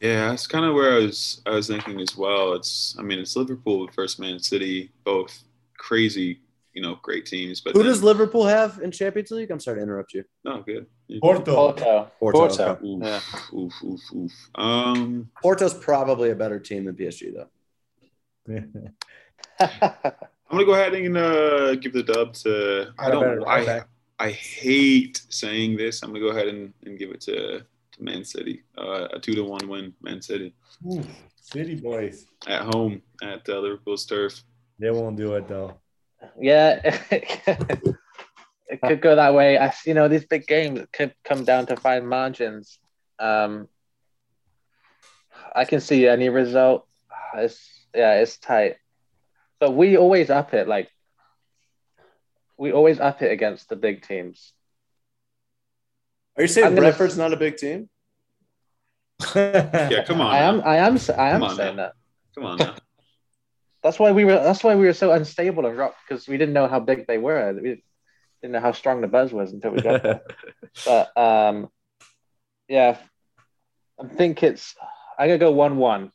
Yeah, 0.00 0.30
that's 0.30 0.46
kind 0.46 0.64
of 0.64 0.74
where 0.74 0.94
I 0.94 0.98
was. 1.00 1.40
I 1.46 1.50
was 1.50 1.68
thinking 1.68 2.00
as 2.00 2.16
well. 2.16 2.54
It's, 2.54 2.96
I 2.98 3.02
mean, 3.02 3.18
it's 3.18 3.36
Liverpool 3.36 3.88
versus 3.94 4.18
Man 4.18 4.38
City, 4.40 4.90
both 5.04 5.42
crazy, 5.78 6.40
you 6.74 6.82
know, 6.82 6.98
great 7.02 7.26
teams. 7.26 7.60
But 7.60 7.74
Who 7.74 7.80
then- 7.80 7.88
does 7.88 8.02
Liverpool 8.02 8.46
have 8.46 8.80
in 8.82 8.90
Champions 8.90 9.30
League? 9.30 9.50
I'm 9.50 9.60
sorry 9.60 9.76
to 9.78 9.82
interrupt 9.82 10.12
you. 10.14 10.24
No, 10.44 10.62
good. 10.62 10.86
Porto. 11.20 11.42
Porto. 11.54 12.10
Porto. 12.18 12.38
Porto. 12.38 12.64
okay. 12.72 12.86
Oof, 12.86 13.02
Yeah. 13.02 13.20
oof, 13.58 13.72
oof, 13.84 14.00
oof. 14.14 14.32
Um, 14.54 15.30
Porto's 15.40 15.74
probably 15.74 16.30
a 16.30 16.34
better 16.34 16.58
team 16.58 16.84
than 16.86 16.94
PSG, 16.96 17.32
though. 17.34 17.48
I'm 19.60 20.58
gonna 20.58 20.64
go 20.64 20.74
ahead 20.74 20.94
and 20.94 21.16
uh, 21.16 21.74
give 21.76 21.92
the 21.92 22.02
dub 22.02 22.34
to. 22.34 22.92
I 22.98 23.10
Got 23.10 23.16
a 23.16 23.20
better 23.20 23.36
don't. 23.36 23.48
I. 23.48 23.84
I 24.18 24.30
hate 24.30 25.20
saying 25.30 25.76
this. 25.76 26.02
I'm 26.02 26.10
gonna 26.10 26.20
go 26.20 26.28
ahead 26.28 26.46
and, 26.48 26.72
and 26.84 26.96
give 26.98 27.10
it 27.10 27.20
to, 27.22 27.32
to 27.60 27.66
Man 28.02 28.24
City. 28.24 28.62
Uh, 28.76 29.08
a 29.12 29.18
two 29.18 29.34
to 29.34 29.42
one 29.42 29.66
win, 29.68 29.94
Man 30.02 30.20
City 30.20 30.54
Ooh, 30.86 31.02
City 31.40 31.74
boys. 31.74 32.26
at 32.46 32.62
home 32.62 33.02
at 33.22 33.48
uh, 33.48 33.58
Liverpool's 33.58 34.06
turf. 34.06 34.42
They 34.78 34.90
won't 34.90 35.16
do 35.16 35.34
it 35.34 35.48
though. 35.48 35.80
Yeah, 36.38 36.80
it 37.10 38.80
could 38.82 39.00
go 39.00 39.16
that 39.16 39.34
way. 39.34 39.58
I, 39.58 39.72
you 39.84 39.94
know, 39.94 40.08
these 40.08 40.24
big 40.24 40.46
games 40.46 40.80
could 40.92 41.14
come 41.24 41.44
down 41.44 41.66
to 41.66 41.76
fine 41.76 42.06
margins. 42.06 42.78
Um, 43.18 43.68
I 45.54 45.64
can 45.64 45.80
see 45.80 46.06
any 46.06 46.28
result. 46.28 46.86
It's 47.34 47.86
yeah, 47.94 48.14
it's 48.20 48.38
tight. 48.38 48.76
But 49.60 49.72
we 49.72 49.96
always 49.96 50.30
up 50.30 50.54
it. 50.54 50.68
Like 50.68 50.90
we 52.56 52.72
always 52.72 53.00
up 53.00 53.22
it 53.22 53.32
against 53.32 53.68
the 53.68 53.76
big 53.76 54.06
teams. 54.06 54.52
Are 56.36 56.42
you 56.42 56.48
saying 56.48 56.68
I'm 56.68 56.74
Brentford's 56.76 57.18
not 57.18 57.32
a 57.32 57.36
big 57.36 57.56
team? 57.56 57.88
Yeah, 59.34 60.04
come 60.04 60.20
on. 60.20 60.34
I 60.34 60.38
am. 60.38 60.58
now. 60.58 60.64
I 60.64 60.76
am. 60.76 60.98
I 61.16 61.30
am 61.30 61.56
saying 61.56 61.76
now. 61.76 61.82
that. 61.82 61.92
Come 62.34 62.44
on 62.44 62.58
now. 62.58 62.74
That's 63.82 63.98
why 63.98 64.12
we 64.12 64.24
were. 64.24 64.34
That's 64.34 64.62
why 64.62 64.74
we 64.76 64.86
were 64.86 64.92
so 64.92 65.12
unstable 65.12 65.66
and 65.66 65.76
rocked 65.76 65.98
because 66.08 66.28
we 66.28 66.38
didn't 66.38 66.54
know 66.54 66.68
how 66.68 66.78
big 66.78 67.06
they 67.06 67.18
were. 67.18 67.52
We 67.52 67.82
didn't 68.40 68.52
know 68.52 68.60
how 68.60 68.72
strong 68.72 69.00
the 69.00 69.08
buzz 69.08 69.32
was 69.32 69.52
until 69.52 69.72
we 69.72 69.82
got 69.82 70.02
there. 70.02 70.20
but 70.86 71.16
um, 71.16 71.68
yeah, 72.68 72.98
I 74.00 74.06
think 74.06 74.42
it's. 74.42 74.74
I'm 75.18 75.28
gonna 75.28 75.38
go 75.38 75.50
one-one. 75.50 76.12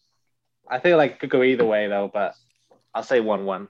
I 0.70 0.80
feel 0.80 0.98
like 0.98 1.12
it 1.12 1.20
could 1.20 1.30
go 1.30 1.44
either 1.44 1.66
way 1.66 1.88
though, 1.88 2.10
but 2.12 2.36
I'll 2.94 3.04
say 3.04 3.20
one-one. 3.20 3.68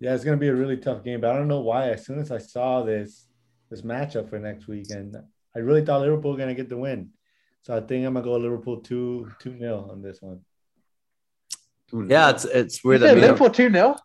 Yeah, 0.00 0.14
it's 0.14 0.24
gonna 0.24 0.36
be 0.36 0.48
a 0.48 0.54
really 0.54 0.76
tough 0.76 1.04
game, 1.04 1.20
but 1.20 1.30
I 1.30 1.36
don't 1.36 1.48
know 1.48 1.60
why. 1.60 1.90
As 1.90 2.06
soon 2.06 2.18
as 2.18 2.30
I 2.30 2.38
saw 2.38 2.82
this 2.82 3.26
this 3.70 3.82
matchup 3.82 4.30
for 4.30 4.38
next 4.38 4.66
weekend, 4.66 5.16
I 5.54 5.58
really 5.58 5.84
thought 5.84 6.00
Liverpool 6.00 6.32
were 6.32 6.38
gonna 6.38 6.54
get 6.54 6.68
the 6.70 6.78
win. 6.78 7.10
So 7.62 7.76
I 7.76 7.80
think 7.80 8.06
I'm 8.06 8.14
gonna 8.14 8.24
go 8.24 8.36
Liverpool 8.36 8.78
two 8.78 9.30
two 9.38 9.52
nil 9.54 9.88
on 9.90 10.00
this 10.02 10.22
one. 10.22 10.40
Yeah, 11.92 12.30
it's 12.30 12.44
it's 12.44 12.82
You 12.84 12.88
weird 12.88 13.00
that 13.02 13.06
said 13.08 13.14
me 13.16 13.20
and, 13.22 13.30
Liverpool 13.32 13.50
two 13.50 13.70
0 13.70 13.96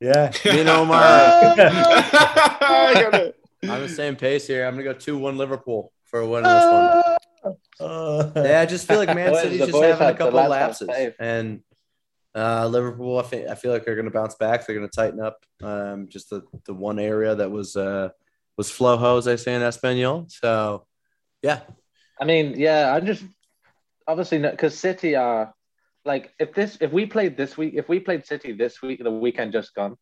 Yeah. 0.00 0.32
me 0.44 0.60
and 0.60 0.68
Omar 0.68 1.00
I 1.02 2.92
gotta- 2.94 3.34
on 3.68 3.80
the 3.80 3.88
same 3.88 4.16
pace 4.16 4.46
here. 4.46 4.66
I'm 4.66 4.72
gonna 4.74 4.84
go 4.84 4.92
two 4.92 5.18
one 5.18 5.36
Liverpool 5.38 5.92
for 6.04 6.20
a 6.20 6.26
win 6.28 6.44
in 6.44 6.50
this 6.52 6.64
one. 6.64 7.56
Uh, 7.80 8.30
Yeah, 8.36 8.60
I 8.60 8.66
just 8.66 8.86
feel 8.86 8.98
like 8.98 9.08
Man 9.14 9.30
Boys, 9.30 9.42
City's 9.42 9.58
just 9.66 9.74
having 9.76 10.08
a 10.08 10.14
couple 10.14 10.38
of 10.38 10.48
lapses, 10.48 10.88
and 11.18 11.62
uh, 12.34 12.66
Liverpool. 12.66 13.18
I 13.18 13.22
think 13.22 13.48
I 13.48 13.54
feel 13.54 13.72
like 13.72 13.84
they're 13.84 13.94
going 13.94 14.06
to 14.06 14.10
bounce 14.12 14.34
back. 14.36 14.66
They're 14.66 14.76
going 14.76 14.88
to 14.88 14.94
tighten 14.94 15.20
up 15.20 15.44
um, 15.62 16.08
just 16.08 16.30
the, 16.30 16.42
the 16.64 16.74
one 16.74 16.98
area 16.98 17.34
that 17.34 17.50
was 17.50 17.76
uh, 17.76 18.08
was 18.56 18.70
flojo, 18.70 19.18
as 19.18 19.28
I 19.28 19.36
say 19.36 19.54
in 19.54 19.62
Espanol. 19.62 20.26
So, 20.28 20.86
yeah, 21.42 21.60
I 22.22 22.24
mean, 22.24 22.54
yeah, 22.56 22.94
I'm 22.94 23.04
just 23.04 23.24
obviously 24.06 24.38
because 24.38 24.78
City 24.78 25.16
are 25.16 25.52
like 26.04 26.32
if 26.38 26.54
this 26.54 26.78
if 26.80 26.92
we 26.92 27.04
played 27.06 27.36
this 27.36 27.56
week 27.56 27.74
if 27.74 27.88
we 27.88 27.98
played 27.98 28.24
City 28.26 28.52
this 28.52 28.80
week 28.80 29.02
the 29.02 29.10
weekend 29.10 29.52
just 29.52 29.74
gone 29.74 29.92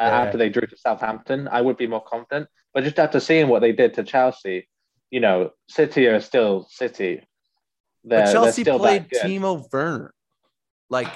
uh, 0.00 0.04
Yeah. 0.04 0.20
after 0.22 0.38
they 0.38 0.48
drew 0.48 0.66
to 0.66 0.76
Southampton 0.76 1.48
I 1.48 1.60
would 1.60 1.76
be 1.76 1.86
more 1.86 2.02
confident 2.02 2.48
but 2.74 2.82
just 2.84 2.98
after 2.98 3.20
seeing 3.20 3.48
what 3.48 3.60
they 3.60 3.72
did 3.72 3.94
to 3.94 4.02
Chelsea 4.04 4.68
you 5.10 5.20
know 5.20 5.50
City 5.68 6.06
are 6.06 6.20
still 6.20 6.66
City 6.70 7.22
they're, 8.04 8.24
but 8.24 8.32
Chelsea 8.32 8.62
still 8.62 8.78
played 8.78 9.02
that 9.02 9.10
good. 9.10 9.22
Timo 9.22 9.64
Werner. 9.72 10.14
Like, 10.88 11.08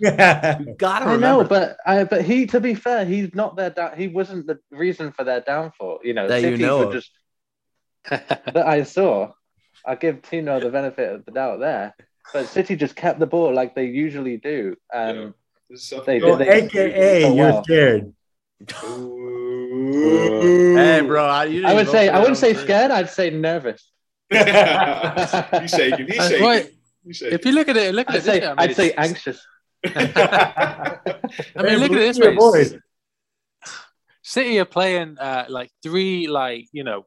yeah. 0.00 0.58
you 0.60 0.74
got 0.74 0.98
to 1.00 1.06
I 1.06 1.16
know 1.16 1.44
but 1.44 1.76
I 1.86 2.04
but 2.04 2.22
he 2.24 2.46
to 2.46 2.60
be 2.60 2.74
fair 2.74 3.04
he's 3.04 3.34
not 3.34 3.56
their 3.56 3.70
down 3.70 3.96
he 3.96 4.08
wasn't 4.08 4.46
the 4.46 4.58
reason 4.70 5.12
for 5.12 5.24
their 5.24 5.40
downfall 5.40 6.00
you 6.02 6.14
know 6.14 6.28
That 6.28 6.42
you 6.42 6.56
know 6.58 6.86
were 6.86 6.92
just 6.92 7.10
that 8.10 8.66
I 8.66 8.82
saw. 8.82 9.32
I 9.86 9.94
give 9.96 10.22
Timo 10.22 10.60
the 10.60 10.70
benefit 10.70 11.12
of 11.12 11.24
the 11.24 11.30
doubt 11.32 11.60
there, 11.60 11.94
but 12.32 12.46
City 12.46 12.74
just 12.76 12.96
kept 12.96 13.18
the 13.18 13.26
ball 13.26 13.52
like 13.54 13.74
they 13.74 13.84
usually 13.86 14.36
do. 14.38 14.76
Um, 14.92 15.34
This 15.70 15.80
is 15.80 15.88
something- 15.88 16.20
They 16.20 16.26
So, 16.28 16.38
did- 16.38 16.46
they- 16.46 16.50
AKA, 16.66 17.22
so 17.22 17.34
you're 17.34 17.44
well. 17.52 17.64
scared. 17.64 18.12
Ooh. 18.84 20.76
Hey, 20.76 21.00
bro, 21.00 21.24
I, 21.24 21.44
you 21.44 21.66
I 21.66 21.74
would 21.74 21.88
say 21.88 22.08
I 22.08 22.18
wouldn't 22.18 22.38
say 22.38 22.52
team. 22.54 22.62
scared. 22.62 22.90
I'd 22.90 23.10
say 23.10 23.30
nervous. 23.30 23.90
he's 24.30 24.40
shaking. 25.70 26.06
He's 26.06 26.16
That's 26.18 26.34
shaking. 26.34 26.70
if 27.32 27.44
you 27.44 27.52
look 27.52 27.68
at 27.68 27.76
it, 27.76 27.94
look 27.94 28.08
at 28.08 28.14
I'd 28.14 28.20
it. 28.20 28.24
say, 28.24 28.40
this 28.40 28.42
way, 28.42 28.46
I 28.46 28.54
mean, 28.54 28.58
I'd 28.70 28.76
say 28.76 28.92
anxious. 28.92 29.46
I 29.84 30.98
mean, 31.56 31.66
Hey, 31.68 31.76
look 31.76 31.90
at 31.92 31.98
it 31.98 32.14
this 32.14 32.18
your 32.18 32.52
way. 32.52 32.80
City 34.22 34.58
are 34.60 34.64
playing 34.64 35.18
uh, 35.18 35.44
like 35.48 35.70
three, 35.82 36.26
like 36.28 36.66
you 36.72 36.84
know, 36.84 37.04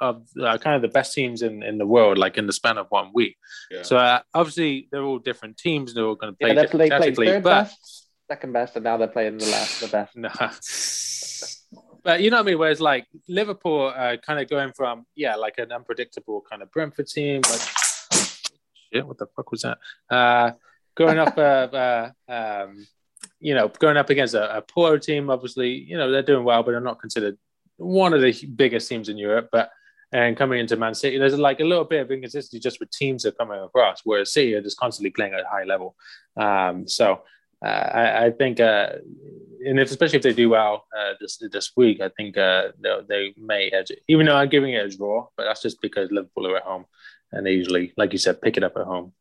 of 0.00 0.26
uh, 0.40 0.58
kind 0.58 0.76
of 0.76 0.82
the 0.82 0.88
best 0.88 1.14
teams 1.14 1.42
in, 1.42 1.62
in 1.62 1.78
the 1.78 1.86
world, 1.86 2.18
like 2.18 2.38
in 2.38 2.46
the 2.46 2.52
span 2.52 2.78
of 2.78 2.86
one 2.88 3.10
week. 3.12 3.36
Yeah. 3.70 3.82
So 3.82 3.96
uh, 3.96 4.20
obviously 4.34 4.88
they're 4.90 5.02
all 5.02 5.18
different 5.18 5.58
teams. 5.58 5.94
They're 5.94 6.04
all 6.06 6.14
going 6.14 6.32
to 6.32 6.38
play 6.38 6.48
Yeah, 6.48 6.54
that's 6.54 6.72
they 6.72 6.78
different 6.78 6.90
played 6.90 7.00
tactically, 7.00 7.26
third 7.26 7.42
but 7.42 7.62
best, 7.64 8.08
second 8.28 8.52
best, 8.52 8.76
and 8.76 8.84
now 8.84 8.96
they're 8.96 9.08
playing 9.08 9.38
the 9.38 9.46
last, 9.46 9.80
the 9.80 9.88
best. 9.88 10.16
Nah. 10.16 10.50
But 12.02 12.22
you 12.22 12.30
know 12.30 12.38
what 12.38 12.46
I 12.46 12.46
mean? 12.46 12.58
Whereas 12.58 12.80
like 12.80 13.06
Liverpool 13.28 13.92
uh, 13.94 14.16
kind 14.16 14.40
of 14.40 14.48
going 14.48 14.72
from 14.72 15.04
yeah, 15.14 15.36
like 15.36 15.58
an 15.58 15.70
unpredictable 15.70 16.42
kind 16.48 16.62
of 16.62 16.70
Brentford 16.72 17.06
team, 17.06 17.42
like 17.50 17.60
shit, 18.92 19.06
what 19.06 19.18
the 19.18 19.26
fuck 19.36 19.50
was 19.50 19.62
that? 19.62 19.78
Uh, 20.08 20.52
going 20.94 21.18
up, 21.18 21.36
uh, 21.38 21.40
uh, 21.40 22.10
um, 22.28 22.86
you 23.38 23.54
know, 23.54 23.68
going 23.68 23.96
up 23.96 24.10
against 24.10 24.34
a, 24.34 24.56
a 24.56 24.62
Porto 24.62 24.98
team. 24.98 25.30
Obviously, 25.30 25.70
you 25.70 25.96
know 25.96 26.10
they're 26.10 26.22
doing 26.22 26.44
well, 26.44 26.62
but 26.62 26.72
they're 26.72 26.80
not 26.80 27.00
considered 27.00 27.36
one 27.76 28.14
of 28.14 28.20
the 28.20 28.46
biggest 28.46 28.88
teams 28.88 29.08
in 29.08 29.18
Europe. 29.18 29.48
But 29.52 29.70
and 30.12 30.36
coming 30.36 30.60
into 30.60 30.76
Man 30.76 30.94
City, 30.94 31.18
there's 31.18 31.38
like 31.38 31.60
a 31.60 31.64
little 31.64 31.84
bit 31.84 32.00
of 32.00 32.10
inconsistency 32.10 32.58
just 32.58 32.80
with 32.80 32.90
teams 32.90 33.22
that 33.22 33.34
are 33.34 33.36
coming 33.36 33.60
across, 33.60 34.00
whereas 34.04 34.32
City 34.32 34.54
are 34.54 34.62
just 34.62 34.78
constantly 34.78 35.10
playing 35.10 35.34
at 35.34 35.40
a 35.40 35.48
high 35.48 35.64
level. 35.64 35.94
Um, 36.36 36.88
so 36.88 37.22
uh, 37.64 37.68
I, 37.68 38.24
I 38.26 38.30
think, 38.30 38.58
uh, 38.58 38.94
and 39.64 39.78
if, 39.78 39.90
especially 39.90 40.16
if 40.16 40.22
they 40.22 40.32
do 40.32 40.48
well 40.48 40.86
uh, 40.98 41.12
this 41.20 41.42
this 41.52 41.72
week, 41.76 42.00
I 42.00 42.08
think 42.16 42.36
uh, 42.36 42.68
they, 43.08 43.34
may 43.36 43.68
edge 43.68 43.90
it. 43.90 44.00
Even 44.08 44.26
though 44.26 44.36
I'm 44.36 44.48
giving 44.48 44.72
it 44.72 44.84
a 44.86 44.96
draw, 44.96 45.28
but 45.36 45.44
that's 45.44 45.62
just 45.62 45.80
because 45.82 46.10
Liverpool 46.10 46.46
are 46.48 46.56
at 46.56 46.62
home 46.62 46.86
and 47.32 47.46
they 47.46 47.52
usually, 47.52 47.92
like 47.96 48.12
you 48.12 48.18
said, 48.18 48.40
pick 48.40 48.56
it 48.56 48.64
up 48.64 48.76
at 48.76 48.86
home. 48.86 49.12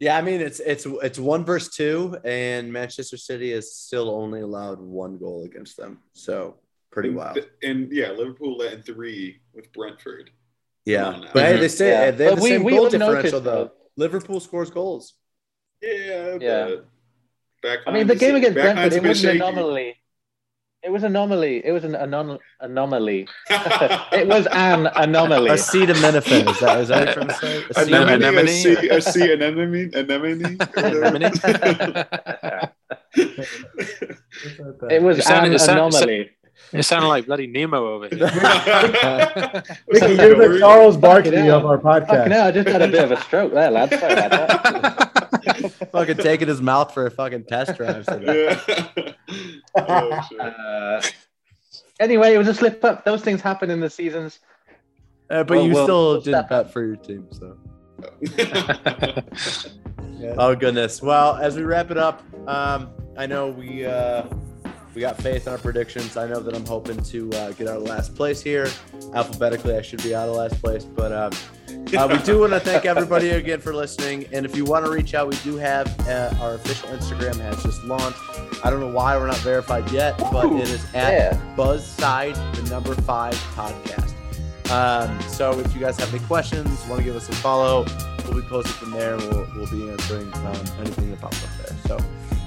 Yeah, 0.00 0.16
I 0.16 0.22
mean 0.22 0.40
it's 0.40 0.58
it's 0.58 0.84
it's 0.84 1.18
one 1.18 1.44
versus 1.44 1.72
two, 1.76 2.18
and 2.24 2.72
Manchester 2.72 3.16
City 3.16 3.52
is 3.52 3.76
still 3.76 4.10
only 4.10 4.40
allowed 4.40 4.80
one 4.80 5.16
goal 5.16 5.44
against 5.44 5.76
them. 5.76 5.98
So 6.12 6.56
pretty 6.92 7.08
and, 7.08 7.16
wild. 7.18 7.38
And 7.62 7.90
yeah, 7.90 8.10
Liverpool 8.12 8.56
led 8.58 8.74
in 8.74 8.82
three 8.82 9.40
with 9.54 9.72
Brentford. 9.72 10.30
Yeah, 10.84 11.04
Come 11.04 11.14
on 11.14 11.20
now. 11.22 11.28
but 11.34 11.42
hey, 11.44 11.56
they 11.58 11.68
say 11.68 11.88
Yeah. 11.90 12.10
they 12.12 12.24
have 12.24 12.32
But 12.34 12.36
the 12.36 12.42
we- 12.42 12.48
same 12.50 12.62
we 12.64 12.72
goal 12.72 12.84
all 12.84 12.90
differential 12.90 13.40
though. 13.40 13.64
though. 13.64 13.70
Liverpool 13.96 14.40
scores 14.40 14.70
goals. 14.70 15.14
Yeah, 15.80 16.36
Yeah. 16.40 16.70
back 17.62 17.80
I 17.86 17.92
mean, 17.92 18.06
the 18.06 18.14
game 18.16 18.36
against 18.36 18.54
Brentford, 18.54 18.92
it 18.92 19.02
was 19.02 19.24
an 19.24 19.30
anomaly. 19.36 19.62
anomaly. 19.62 19.96
It 20.84 20.90
was 20.90 21.04
anomaly. 21.04 21.64
It 21.64 21.70
was 21.70 21.84
an 21.84 21.94
anon- 21.94 22.40
anomaly. 22.60 23.28
it 23.50 24.26
was 24.26 24.48
an 24.50 24.88
anomaly. 24.96 25.50
Acetaminophen 25.50 26.50
is 26.50 26.58
that 26.60 26.80
is 26.80 26.88
that 26.88 27.06
what 27.06 27.06
you're 27.06 27.14
trying 27.14 27.28
to 27.28 27.34
say? 27.34 27.64
Anemone, 27.82 28.14
Anemone? 28.14 28.48
a 28.48 28.48
sea, 28.48 28.88
a 28.88 29.00
sea 29.00 29.32
anemone, 29.32 29.90
anemone. 29.94 30.58
It 34.90 35.02
was 35.02 35.18
It 35.18 35.24
sounded- 35.24 35.52
an 35.52 35.58
sounded- 35.58 35.94
anomaly. 35.98 36.30
It 36.72 36.82
sounded 36.84 37.08
like 37.08 37.26
bloody 37.26 37.46
Nemo 37.46 37.86
over 37.94 38.08
here. 38.08 38.18
Mickey, 39.88 40.14
you're 40.14 40.48
the 40.52 40.56
Charles 40.60 40.96
Barkley 40.96 41.32
Fucking 41.32 41.50
of 41.50 41.66
our 41.66 41.78
podcast. 41.78 42.28
hell, 42.28 42.46
I 42.46 42.50
just 42.50 42.68
had 42.68 42.82
a 42.82 42.88
bit 42.88 43.04
of 43.04 43.12
a 43.12 43.20
stroke 43.22 43.52
there, 43.52 43.70
lad. 43.70 43.90
Sorry 43.90 44.12
about 44.12 44.30
that. 44.30 45.72
fucking 45.92 46.16
taking 46.18 46.48
his 46.48 46.62
mouth 46.62 46.94
for 46.94 47.06
a 47.06 47.10
fucking 47.10 47.44
test 47.44 47.76
drive. 47.76 48.06
Yeah. 48.22 48.58
oh. 49.76 50.10
Uh, 50.40 51.02
anyway, 52.00 52.34
it 52.34 52.38
was 52.38 52.48
a 52.48 52.54
slip 52.54 52.82
up. 52.84 53.04
Those 53.04 53.20
things 53.22 53.40
happen 53.42 53.68
in 53.70 53.80
the 53.80 53.90
seasons. 53.90 54.38
Uh, 55.28 55.44
but 55.44 55.56
Well, 55.56 55.66
you 55.66 55.72
we'll- 55.74 55.84
still 55.84 56.08
we'll 56.12 56.20
didn't 56.20 56.48
bet 56.48 56.72
for 56.72 56.84
your 56.84 56.96
team, 56.96 57.26
so. 57.32 57.56
Oh 60.38 60.54
goodness. 60.54 61.02
Well, 61.02 61.36
as 61.36 61.56
we 61.56 61.62
wrap 61.64 61.90
it 61.90 61.98
up, 61.98 62.22
um, 62.46 62.90
I 63.16 63.26
know 63.26 63.48
we 63.48 63.84
uh, 63.84 64.24
we 64.94 65.00
got 65.00 65.16
faith 65.20 65.46
in 65.46 65.52
our 65.52 65.58
predictions. 65.58 66.16
I 66.16 66.26
know 66.26 66.40
that 66.40 66.54
I'm 66.54 66.66
hoping 66.66 67.02
to 67.02 67.30
uh, 67.32 67.52
get 67.52 67.68
out 67.68 67.78
of 67.78 67.82
last 67.84 68.14
place 68.14 68.42
here. 68.42 68.68
Alphabetically, 69.14 69.76
I 69.76 69.82
should 69.82 70.02
be 70.02 70.14
out 70.14 70.28
of 70.28 70.36
last 70.36 70.60
place, 70.60 70.84
but 70.84 71.12
um, 71.12 71.32
uh, 71.96 72.08
we 72.10 72.18
do 72.24 72.40
want 72.40 72.52
to 72.52 72.60
thank 72.60 72.84
everybody 72.84 73.30
again 73.30 73.60
for 73.60 73.74
listening. 73.74 74.26
And 74.32 74.44
if 74.44 74.56
you 74.56 74.64
want 74.64 74.84
to 74.84 74.90
reach 74.90 75.14
out, 75.14 75.28
we 75.28 75.36
do 75.36 75.56
have 75.56 75.86
uh, 76.08 76.34
our 76.40 76.54
official 76.54 76.88
Instagram 76.90 77.36
has 77.40 77.62
just 77.62 77.82
launched. 77.84 78.18
I 78.64 78.70
don't 78.70 78.80
know 78.80 78.92
why 78.92 79.16
we're 79.16 79.26
not 79.26 79.38
verified 79.38 79.90
yet, 79.90 80.16
but 80.18 80.46
it 80.52 80.68
is 80.68 80.84
at 80.94 81.12
Yeah. 81.12 81.54
Buzzside, 81.56 82.34
the 82.56 82.70
number 82.70 82.94
five 82.94 83.34
podcast. 83.54 84.10
Um, 84.70 85.20
so 85.22 85.58
if 85.58 85.74
you 85.74 85.80
guys 85.80 85.98
have 85.98 86.14
any 86.14 86.24
questions, 86.26 86.68
want 86.86 86.98
to 87.00 87.04
give 87.04 87.16
us 87.16 87.28
a 87.28 87.32
follow, 87.36 87.84
we'll 88.26 88.40
be 88.40 88.46
posting 88.48 88.72
from 88.74 88.90
there. 88.92 89.14
and 89.14 89.22
We'll, 89.24 89.46
we'll 89.56 89.70
be 89.70 89.90
answering 89.90 90.32
um, 90.34 90.64
anything 90.80 91.10
that 91.10 91.20
pops 91.20 91.42
up 91.44 91.50
there. 91.66 91.76
So 91.86 91.98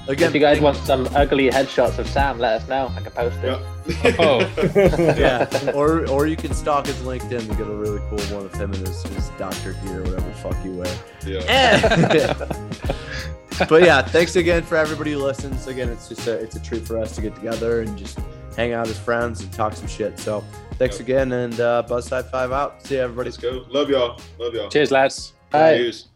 again, 0.08 0.30
If 0.30 0.34
you 0.36 0.40
guys 0.42 0.60
want 0.60 0.78
some 0.78 1.08
ugly 1.16 1.50
headshots 1.50 1.98
of 1.98 2.08
Sam, 2.08 2.40
let 2.40 2.62
us 2.62 2.68
know. 2.68 2.92
I 2.96 3.02
can 3.02 3.12
post 3.12 3.38
it. 3.44 3.60
Yeah. 4.04 4.16
Oh. 4.20 4.40
yeah, 5.18 5.72
or 5.74 6.08
or 6.10 6.28
you 6.28 6.36
can 6.36 6.54
stalk 6.54 6.88
his 6.88 6.98
LinkedIn 6.98 7.40
and 7.48 7.58
get 7.58 7.68
a 7.68 7.76
really 7.76 8.00
cool 8.10 8.20
one 8.36 8.46
of 8.46 8.54
him 8.56 8.72
and 8.74 8.88
his, 8.88 9.04
his 9.04 9.30
doctor 9.38 9.74
gear, 9.84 10.00
or 10.00 10.04
whatever 10.04 10.28
the 10.30 10.36
fuck 10.36 10.56
you 10.66 10.74
wear. 10.74 10.98
yeah. 11.26 12.34
but 13.70 13.84
yeah, 13.84 14.02
thanks 14.02 14.36
again 14.36 14.64
for 14.64 14.76
everybody 14.78 15.12
who 15.14 15.20
listens. 15.20 15.68
Again, 15.68 15.90
it's 15.90 16.08
just 16.10 16.26
a 16.28 16.34
it's 16.34 16.56
a 16.56 16.62
treat 16.62 16.86
for 16.86 16.98
us 16.98 17.16
to 17.16 17.22
get 17.22 17.36
together 17.36 17.82
and 17.82 17.98
just 17.98 18.20
hang 18.56 18.74
out 18.74 18.88
as 18.88 18.98
friends 18.98 19.42
and 19.42 19.52
talk 19.54 19.74
some 19.74 19.88
shit. 19.88 20.18
So 20.20 20.44
thanks 20.74 20.96
Yep. 21.00 21.08
again 21.08 21.32
and 21.34 21.60
uh, 21.60 21.84
Buzzside 21.88 22.30
Five 22.32 22.52
out. 22.52 22.82
See 22.86 22.96
you 22.96 23.02
everybody. 23.02 23.30
Let's 23.30 23.38
go. 23.38 23.66
Love 23.70 23.90
y'all. 23.90 24.20
Love 24.40 24.54
y'all. 24.54 24.70
Cheers, 24.70 24.92
lads. 24.92 25.34
Bye. 25.52 25.78
Cheers. 25.78 26.08